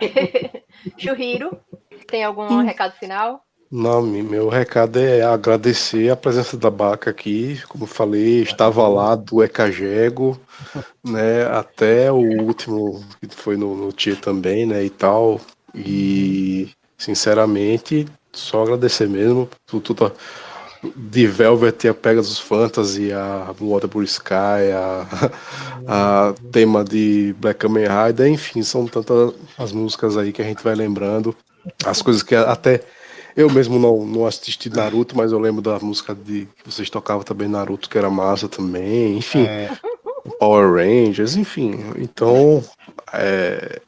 Churriro, 0.96 1.58
tem 2.06 2.22
algum 2.22 2.62
recado 2.62 2.92
final? 2.92 3.42
Não, 3.70 4.00
meu 4.00 4.48
recado 4.48 4.98
é 4.98 5.22
agradecer 5.22 6.10
a 6.10 6.16
presença 6.16 6.56
da 6.56 6.70
Baca 6.70 7.10
aqui. 7.10 7.60
Como 7.68 7.84
eu 7.84 7.88
falei, 7.88 8.42
estava 8.42 8.88
lá 8.88 9.14
do 9.14 9.42
Ecagego, 9.42 10.40
né? 11.04 11.44
Até 11.46 12.10
o 12.10 12.16
último, 12.16 13.04
que 13.20 13.28
foi 13.34 13.56
no, 13.58 13.76
no 13.76 13.92
Tia 13.92 14.16
também, 14.16 14.64
né? 14.64 14.84
E 14.84 14.90
tal. 14.90 15.38
E, 15.74 16.70
sinceramente, 16.96 18.06
só 18.32 18.62
agradecer 18.62 19.06
mesmo. 19.06 19.48
Tu, 19.66 19.80
tu 19.80 19.94
tá- 19.94 20.12
de 20.94 21.26
Velvet, 21.26 21.88
a 21.88 21.94
Pegasus 21.94 22.38
Fantasy, 22.38 23.12
a 23.12 23.52
Waterbury 23.60 24.04
Sky, 24.06 24.70
a, 24.74 25.06
a 25.86 26.34
tema 26.52 26.84
de 26.84 27.34
Black 27.38 27.58
Kamen 27.60 27.86
Rider, 27.86 28.28
enfim, 28.28 28.62
são 28.62 28.86
tantas 28.86 29.34
as 29.58 29.72
músicas 29.72 30.16
aí 30.16 30.32
que 30.32 30.42
a 30.42 30.44
gente 30.44 30.62
vai 30.62 30.74
lembrando. 30.74 31.34
As 31.84 32.00
coisas 32.00 32.22
que 32.22 32.34
até 32.34 32.82
eu 33.36 33.50
mesmo 33.50 33.78
não, 33.78 34.04
não 34.06 34.26
assisti 34.26 34.68
Naruto, 34.70 35.16
mas 35.16 35.32
eu 35.32 35.38
lembro 35.38 35.62
da 35.62 35.78
música 35.80 36.14
de 36.14 36.46
que 36.62 36.70
vocês 36.70 36.88
tocavam 36.90 37.22
também 37.22 37.48
Naruto, 37.48 37.88
que 37.88 37.98
era 37.98 38.10
massa 38.10 38.48
também. 38.48 39.18
Enfim, 39.18 39.44
É, 39.46 39.70
Power 40.38 40.74
Rangers, 40.74 41.36
enfim. 41.36 41.78
Então, 41.96 42.62
é, 43.12 43.80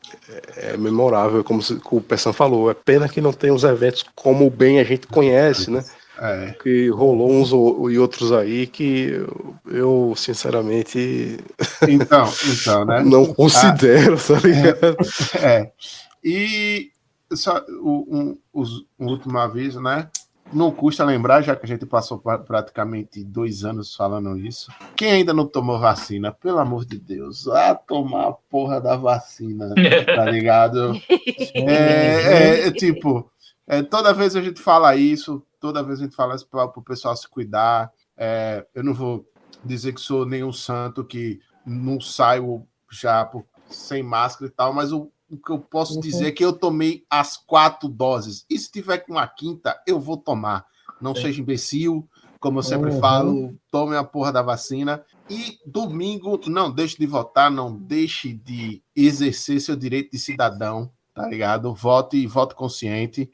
é 0.56 0.76
memorável, 0.76 1.42
como 1.44 1.62
se- 1.62 1.80
o 1.90 2.00
Pessan 2.00 2.32
falou. 2.32 2.70
É 2.70 2.74
pena 2.74 3.08
que 3.08 3.20
não 3.20 3.32
tem 3.32 3.50
os 3.50 3.64
eventos 3.64 4.04
como 4.14 4.48
bem 4.50 4.78
a 4.80 4.84
gente 4.84 5.06
conhece, 5.06 5.70
né? 5.70 5.84
É. 6.20 6.52
Que 6.62 6.88
rolou 6.90 7.30
uns 7.32 7.50
e 7.92 7.98
outros 7.98 8.30
aí 8.32 8.66
que 8.66 9.24
eu, 9.66 10.12
sinceramente 10.16 11.38
Então, 11.88 12.28
então, 12.60 12.84
né? 12.84 13.02
não 13.04 13.26
considero, 13.32 14.16
tá 14.16 14.34
ligado? 14.46 14.96
É. 15.42 15.70
E 16.22 16.90
só 17.32 17.64
o- 17.82 18.06
um, 18.10 18.38
os- 18.52 18.84
um 18.98 19.06
último 19.06 19.38
aviso, 19.38 19.80
né? 19.80 20.08
Não 20.52 20.72
custa 20.72 21.04
lembrar, 21.04 21.42
já 21.42 21.54
que 21.54 21.64
a 21.64 21.68
gente 21.68 21.86
passou 21.86 22.18
pra- 22.18 22.36
praticamente 22.38 23.22
dois 23.22 23.64
anos 23.64 23.94
falando 23.94 24.36
isso. 24.36 24.68
Quem 24.96 25.12
ainda 25.12 25.32
não 25.32 25.46
tomou 25.46 25.78
vacina, 25.78 26.32
pelo 26.32 26.58
amor 26.58 26.84
de 26.84 26.98
Deus, 26.98 27.44
vá 27.44 27.72
tomar 27.74 28.26
a 28.28 28.32
porra 28.32 28.80
da 28.80 28.96
vacina, 28.96 29.72
tá 30.06 30.24
ligado? 30.24 31.00
É, 31.54 32.62
é, 32.64 32.66
é 32.66 32.70
tipo, 32.72 33.30
é, 33.66 33.80
toda 33.82 34.12
vez 34.12 34.34
a 34.34 34.42
gente 34.42 34.60
fala 34.60 34.96
isso, 34.96 35.40
toda 35.60 35.82
vez 35.82 36.00
a 36.00 36.04
gente 36.04 36.16
fala 36.16 36.34
isso 36.34 36.48
para 36.48 36.64
o 36.64 36.82
pessoal 36.82 37.14
se 37.16 37.28
cuidar. 37.28 37.92
É, 38.16 38.66
eu 38.74 38.82
não 38.82 38.94
vou 38.94 39.26
dizer 39.62 39.92
que 39.92 40.00
sou 40.00 40.24
nenhum 40.26 40.52
santo 40.52 41.04
que 41.04 41.38
não 41.64 42.00
saio 42.00 42.66
já 42.90 43.24
por- 43.24 43.44
sem 43.70 44.02
máscara 44.02 44.50
e 44.50 44.54
tal, 44.54 44.72
mas 44.72 44.92
o, 44.92 45.12
o 45.30 45.36
que 45.38 45.52
eu 45.52 45.60
posso 45.60 46.00
dizer 46.00 46.26
é 46.28 46.32
que 46.32 46.44
eu 46.44 46.52
tomei 46.52 47.04
as 47.08 47.36
quatro 47.36 47.88
doses. 47.88 48.44
E 48.50 48.58
se 48.58 48.70
tiver 48.70 48.98
com 48.98 49.16
a 49.18 49.28
quinta, 49.28 49.80
eu 49.86 50.00
vou 50.00 50.16
tomar. 50.16 50.66
Não 51.00 51.14
Sim. 51.14 51.22
seja 51.22 51.40
imbecil, 51.40 52.08
como 52.40 52.58
eu 52.58 52.62
sempre 52.62 52.90
Uhum. 52.90 52.98
falo, 53.00 53.54
tome 53.70 53.96
a 53.96 54.02
porra 54.02 54.32
da 54.32 54.42
vacina. 54.42 55.04
E 55.28 55.58
domingo, 55.64 56.40
não 56.48 56.72
deixe 56.72 56.96
de 56.98 57.06
votar, 57.06 57.50
não 57.50 57.76
deixe 57.76 58.32
de 58.32 58.82
exercer 58.96 59.60
seu 59.60 59.76
direito 59.76 60.10
de 60.10 60.18
cidadão, 60.18 60.90
tá 61.14 61.28
ligado? 61.28 61.72
Vote 61.74 62.16
e 62.16 62.26
vote 62.26 62.54
consciente. 62.54 63.30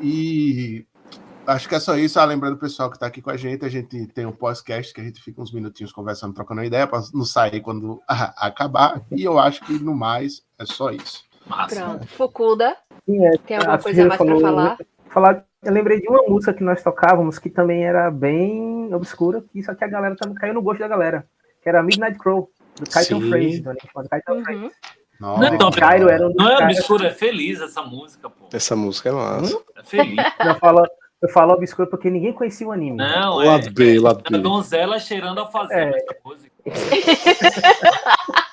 E 0.00 0.86
acho 1.50 1.68
que 1.68 1.74
é 1.74 1.80
só 1.80 1.96
isso. 1.96 2.18
Ah, 2.18 2.24
lembrando 2.24 2.54
o 2.54 2.58
pessoal 2.58 2.88
que 2.90 2.96
está 2.96 3.06
aqui 3.06 3.20
com 3.22 3.30
a 3.30 3.36
gente, 3.36 3.64
a 3.64 3.68
gente 3.68 4.06
tem 4.08 4.26
um 4.26 4.32
podcast 4.32 4.92
que 4.94 5.00
a 5.00 5.04
gente 5.04 5.20
fica 5.22 5.40
uns 5.40 5.52
minutinhos 5.52 5.92
conversando, 5.92 6.34
trocando 6.34 6.62
ideia, 6.64 6.86
para 6.86 7.02
não 7.14 7.24
sair 7.24 7.60
quando 7.60 8.00
acabar. 8.08 9.02
E 9.10 9.22
eu 9.24 9.38
acho 9.38 9.60
que 9.64 9.72
no 9.74 9.94
mais 9.94 10.42
é 10.58 10.64
só 10.66 10.90
isso. 10.90 11.24
Massa. 11.46 11.74
Pronto. 11.76 12.06
Fukuda, 12.08 12.76
Sim, 13.06 13.26
é, 13.26 13.36
tem 13.38 13.56
alguma 13.56 13.78
coisa 13.78 14.04
mais 14.06 14.18
para 14.18 14.40
falar? 14.40 14.78
falar. 15.08 15.44
Eu 15.62 15.72
lembrei 15.72 16.00
de 16.00 16.08
uma 16.08 16.22
música 16.22 16.54
que 16.54 16.62
nós 16.64 16.82
tocávamos 16.82 17.38
que 17.38 17.50
também 17.50 17.84
era 17.84 18.10
bem 18.10 18.92
obscura, 18.94 19.42
que 19.52 19.62
só 19.62 19.74
que 19.74 19.84
a 19.84 19.88
galera 19.88 20.16
também 20.16 20.34
caiu 20.36 20.54
no 20.54 20.62
gosto 20.62 20.80
da 20.80 20.88
galera, 20.88 21.26
que 21.62 21.68
era 21.68 21.82
Midnight 21.82 22.18
Crow, 22.18 22.50
do 22.76 22.88
Kaito 22.88 23.20
Sim. 23.20 23.28
Phrase, 23.28 23.60
do. 23.60 23.70
Uhum. 23.70 24.70
Nossa, 25.20 25.40
Não 25.40 25.48
é 25.48 25.58
tão- 25.58 25.70
Cairo 25.70 26.08
era 26.08 26.26
um 26.26 26.32
Não 26.34 26.48
é 26.48 26.64
obscuro, 26.64 27.04
é 27.04 27.10
feliz 27.10 27.60
essa 27.60 27.82
música, 27.82 28.30
pô. 28.30 28.48
Essa 28.52 28.74
música 28.74 29.10
é 29.10 29.12
massa. 29.12 29.62
É 29.76 29.82
feliz. 29.82 30.16
Eu 30.46 30.54
falo, 30.54 30.82
eu 31.22 31.28
falo 31.28 31.52
obscuro 31.52 31.88
porque 31.88 32.10
ninguém 32.10 32.32
conhecia 32.32 32.66
o 32.66 32.72
anime. 32.72 32.96
Não, 32.96 33.40
é. 33.42 33.46
Lado 33.46 33.70
B, 33.72 33.98
lado 34.00 34.20
é 34.24 34.28
a 34.28 34.30
B. 34.32 34.38
donzela 34.38 34.98
cheirando 34.98 35.40
a 35.40 35.46
fazenda, 35.46 35.96
É. 35.96 35.98
essa 35.98 36.16
música. 36.24 36.50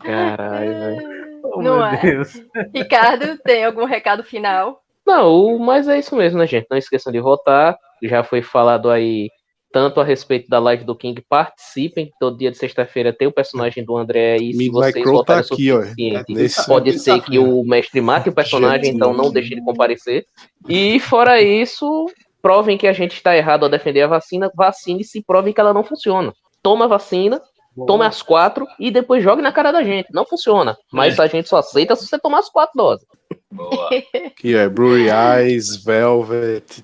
Caralho, 0.00 0.78
velho. 0.78 1.40
Oh, 1.44 1.62
Não 1.62 1.76
meu 1.76 1.84
é? 1.84 1.96
Deus. 2.00 2.42
Ricardo, 2.74 3.38
tem 3.38 3.64
algum 3.64 3.84
recado 3.84 4.22
final? 4.22 4.82
Não, 5.06 5.58
mas 5.58 5.88
é 5.88 5.98
isso 5.98 6.14
mesmo, 6.16 6.38
né, 6.38 6.46
gente? 6.46 6.66
Não 6.70 6.78
esqueçam 6.78 7.12
de 7.12 7.20
votar. 7.20 7.76
Já 8.02 8.22
foi 8.22 8.42
falado 8.42 8.90
aí 8.90 9.28
tanto 9.72 10.00
a 10.00 10.04
respeito 10.04 10.48
da 10.48 10.58
live 10.58 10.84
do 10.84 10.94
King. 10.94 11.24
Participem. 11.28 12.10
Todo 12.20 12.36
dia 12.36 12.50
de 12.50 12.58
sexta-feira 12.58 13.12
tem 13.12 13.26
o 13.26 13.32
personagem 13.32 13.84
do 13.84 13.96
André 13.96 14.34
aí. 14.34 14.52
Se 14.52 14.68
vocês 14.68 15.04
tá 15.04 15.10
votarem 15.10 15.42
o 15.42 15.54
aqui, 15.54 15.72
ó. 15.72 15.80
suficiente, 15.82 16.34
Nesse- 16.34 16.66
pode 16.66 16.98
ser 16.98 17.20
que 17.22 17.38
o 17.38 17.64
mestre 17.64 18.00
mate 18.00 18.28
o 18.28 18.32
personagem, 18.32 18.86
Gente. 18.86 18.96
então 18.96 19.12
não 19.12 19.30
deixe 19.30 19.54
de 19.54 19.64
comparecer. 19.64 20.24
E 20.68 21.00
fora 21.00 21.40
isso, 21.40 22.06
provem 22.40 22.76
que 22.76 22.86
a 22.86 22.92
gente 22.92 23.14
está 23.14 23.36
errado 23.36 23.64
ao 23.64 23.70
defender 23.70 24.02
a 24.02 24.06
vacina. 24.08 24.50
Vacine-se 24.54 25.18
e 25.18 25.24
provem 25.24 25.52
que 25.52 25.60
ela 25.60 25.72
não 25.72 25.82
funciona. 25.82 26.32
Toma 26.62 26.84
a 26.84 26.88
vacina 26.88 27.40
Boa. 27.74 27.86
tome 27.86 28.04
as 28.04 28.20
quatro 28.20 28.66
e 28.78 28.90
depois 28.90 29.24
jogue 29.24 29.40
na 29.42 29.50
cara 29.50 29.72
da 29.72 29.82
gente. 29.82 30.12
Não 30.12 30.26
funciona. 30.26 30.76
Mas 30.92 31.18
é. 31.18 31.22
a 31.22 31.26
gente 31.26 31.48
só 31.48 31.56
aceita 31.56 31.96
se 31.96 32.06
você 32.06 32.18
tomar 32.18 32.40
as 32.40 32.48
quatro 32.50 32.74
doses. 32.76 33.06
Boa. 33.50 33.88
Aqui 34.26 34.54
é 34.54 34.68
Brewery 34.68 35.08
Eyes, 35.08 35.76
Velvet, 35.82 36.82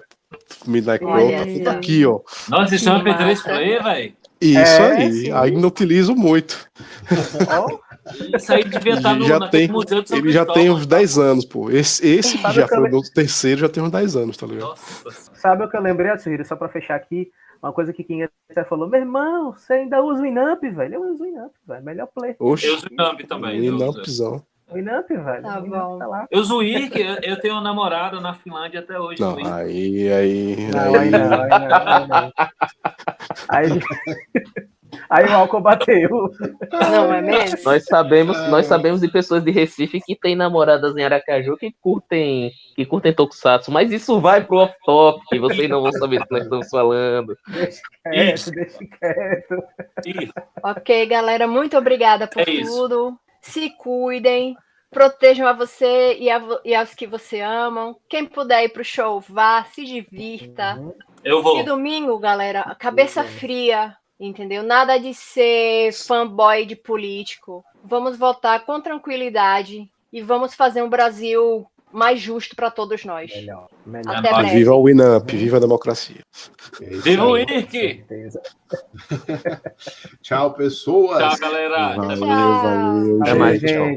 Midnight 0.66 1.04
Crow. 1.04 1.64
Tá 1.64 1.72
aqui, 1.72 2.04
ó. 2.06 2.20
Nossa, 2.48 2.74
isso 2.74 2.88
é 2.88 2.92
um 2.92 3.02
MP3 3.02 3.42
player, 3.42 3.82
velho. 3.82 4.12
Isso 4.40 4.58
é, 4.58 4.96
aí, 4.96 5.12
sim. 5.12 5.32
ainda 5.32 5.66
utilizo 5.66 6.14
muito. 6.14 6.68
Isso 8.36 8.52
aí 8.52 8.64
devia 8.64 8.94
estar 8.94 9.14
no, 9.14 9.26
já 9.26 9.48
tem, 9.48 9.68
museu 9.68 10.00
de 10.02 10.08
São 10.08 10.18
Ele 10.18 10.30
já 10.30 10.46
tem 10.46 10.70
uns 10.70 10.86
10 10.86 11.18
anos, 11.18 11.44
pô. 11.44 11.70
Esse, 11.70 12.06
esse 12.06 12.38
que 12.38 12.52
já 12.52 12.66
foi 12.66 12.78
o 12.78 12.90
meu 12.90 13.02
terceiro 13.02 13.60
já 13.60 13.68
tem 13.68 13.82
uns 13.82 13.90
10 13.90 14.16
anos, 14.16 14.36
tá 14.36 14.46
ligado? 14.46 14.68
Nossa. 14.68 15.30
Sabe 15.34 15.64
o 15.64 15.68
que 15.68 15.76
eu 15.76 15.82
lembrei, 15.82 16.10
Assir, 16.10 16.44
só 16.46 16.56
pra 16.56 16.68
fechar 16.68 16.94
aqui? 16.94 17.30
Uma 17.62 17.72
coisa 17.72 17.92
que 17.92 18.04
quem 18.04 18.22
até 18.22 18.64
falou, 18.64 18.88
meu 18.88 19.00
irmão, 19.00 19.52
você 19.52 19.74
ainda 19.74 20.00
usa 20.00 20.22
o 20.22 20.26
Inamp, 20.26 20.62
velho? 20.62 20.94
Eu 20.94 21.12
uso 21.12 21.24
o 21.24 21.26
Inamp, 21.26 21.52
velho. 21.66 21.84
Melhor 21.84 22.06
play. 22.06 22.36
Oxi. 22.38 22.66
Eu 22.66 22.76
uso 22.76 22.86
o 22.88 22.92
Inamp 22.92 23.20
também. 23.22 23.64
Inampzão. 23.64 24.42
O 24.70 24.76
Inamp, 24.76 25.08
velho. 25.08 25.42
Tá 25.42 25.60
bom. 25.60 25.98
Tá 25.98 26.26
eu 26.30 26.42
o 26.42 26.62
IRC, 26.62 27.20
eu 27.22 27.40
tenho 27.40 27.54
um 27.54 27.60
namorado 27.60 28.20
na 28.20 28.34
Finlândia 28.34 28.80
até 28.80 29.00
hoje. 29.00 29.20
Não, 29.20 29.36
aí, 29.38 30.12
aí, 30.12 30.56
não, 30.70 30.94
aí, 30.94 31.10
não, 31.10 31.32
aí, 31.32 31.48
não, 31.48 32.32
aí, 33.48 33.68
não. 33.68 33.78
aí, 35.08 35.24
o 35.24 35.32
álcool 35.32 35.62
bateu. 35.62 36.30
Não 36.70 37.14
é 37.14 37.22
mesmo? 37.22 37.64
Nós 37.64 37.84
sabemos, 37.86 38.36
nós 38.48 38.66
sabemos 38.66 39.00
de 39.00 39.08
pessoas 39.08 39.42
de 39.42 39.50
Recife 39.50 40.02
que 40.02 40.14
têm 40.14 40.36
namoradas 40.36 40.94
em 40.94 41.02
Aracaju 41.02 41.56
que 41.56 41.74
curtem, 41.80 42.52
que 42.76 42.84
curtem 42.84 43.14
Tokusatsu, 43.14 43.72
mas 43.72 43.90
isso 43.90 44.20
vai 44.20 44.44
pro 44.44 44.58
off-top, 44.58 45.24
que 45.30 45.38
vocês 45.38 45.68
não 45.70 45.80
vão 45.80 45.92
saber 45.92 46.18
do 46.18 46.26
que 46.26 46.34
nós 46.34 46.42
estamos 46.42 46.68
falando. 46.68 47.34
Deixa 47.48 47.80
quieto, 48.02 48.34
isso. 48.34 48.50
deixa 48.50 48.78
quieto. 48.78 49.64
Isso. 50.04 50.32
Ok, 50.62 51.06
galera, 51.06 51.46
muito 51.46 51.74
obrigada 51.78 52.26
por 52.26 52.42
é 52.42 52.44
tudo. 52.44 53.08
Isso 53.08 53.27
se 53.48 53.70
cuidem, 53.70 54.56
protejam 54.90 55.46
a 55.46 55.52
você 55.52 56.16
e, 56.18 56.30
a, 56.30 56.40
e 56.64 56.74
aos 56.74 56.94
que 56.94 57.06
você 57.06 57.40
amam. 57.40 57.96
Quem 58.08 58.24
puder 58.24 58.64
ir 58.64 58.70
pro 58.70 58.84
show, 58.84 59.20
vá, 59.20 59.64
se 59.64 59.84
divirta. 59.84 60.80
Eu 61.24 61.42
vou. 61.42 61.58
E 61.58 61.62
domingo, 61.62 62.18
galera, 62.18 62.74
cabeça 62.78 63.24
fria, 63.24 63.96
entendeu? 64.18 64.62
Nada 64.62 64.98
de 64.98 65.12
ser 65.14 65.92
fanboy 65.92 66.64
de 66.64 66.76
político. 66.76 67.64
Vamos 67.84 68.18
votar 68.18 68.64
com 68.64 68.80
tranquilidade 68.80 69.90
e 70.12 70.22
vamos 70.22 70.54
fazer 70.54 70.82
um 70.82 70.88
Brasil 70.88 71.66
mais 71.92 72.20
justo 72.20 72.54
para 72.54 72.70
todos 72.70 73.04
nós. 73.04 73.30
Melhor, 73.34 73.68
melhor. 73.86 74.16
Até 74.16 74.32
breve. 74.32 74.54
Viva 74.54 74.74
o 74.74 74.84
Winamp, 74.84 75.30
viva 75.30 75.56
a 75.56 75.60
democracia. 75.60 76.20
Viva 76.80 77.24
o 77.24 77.36
IRC! 77.36 78.04
Tchau, 80.22 80.54
pessoas. 80.54 81.18
Tchau, 81.18 81.38
galera. 81.38 81.96
Valeu, 81.96 82.18
valeu. 82.18 83.22
Até 83.22 83.34
mais, 83.34 83.60
gente. 83.60 83.96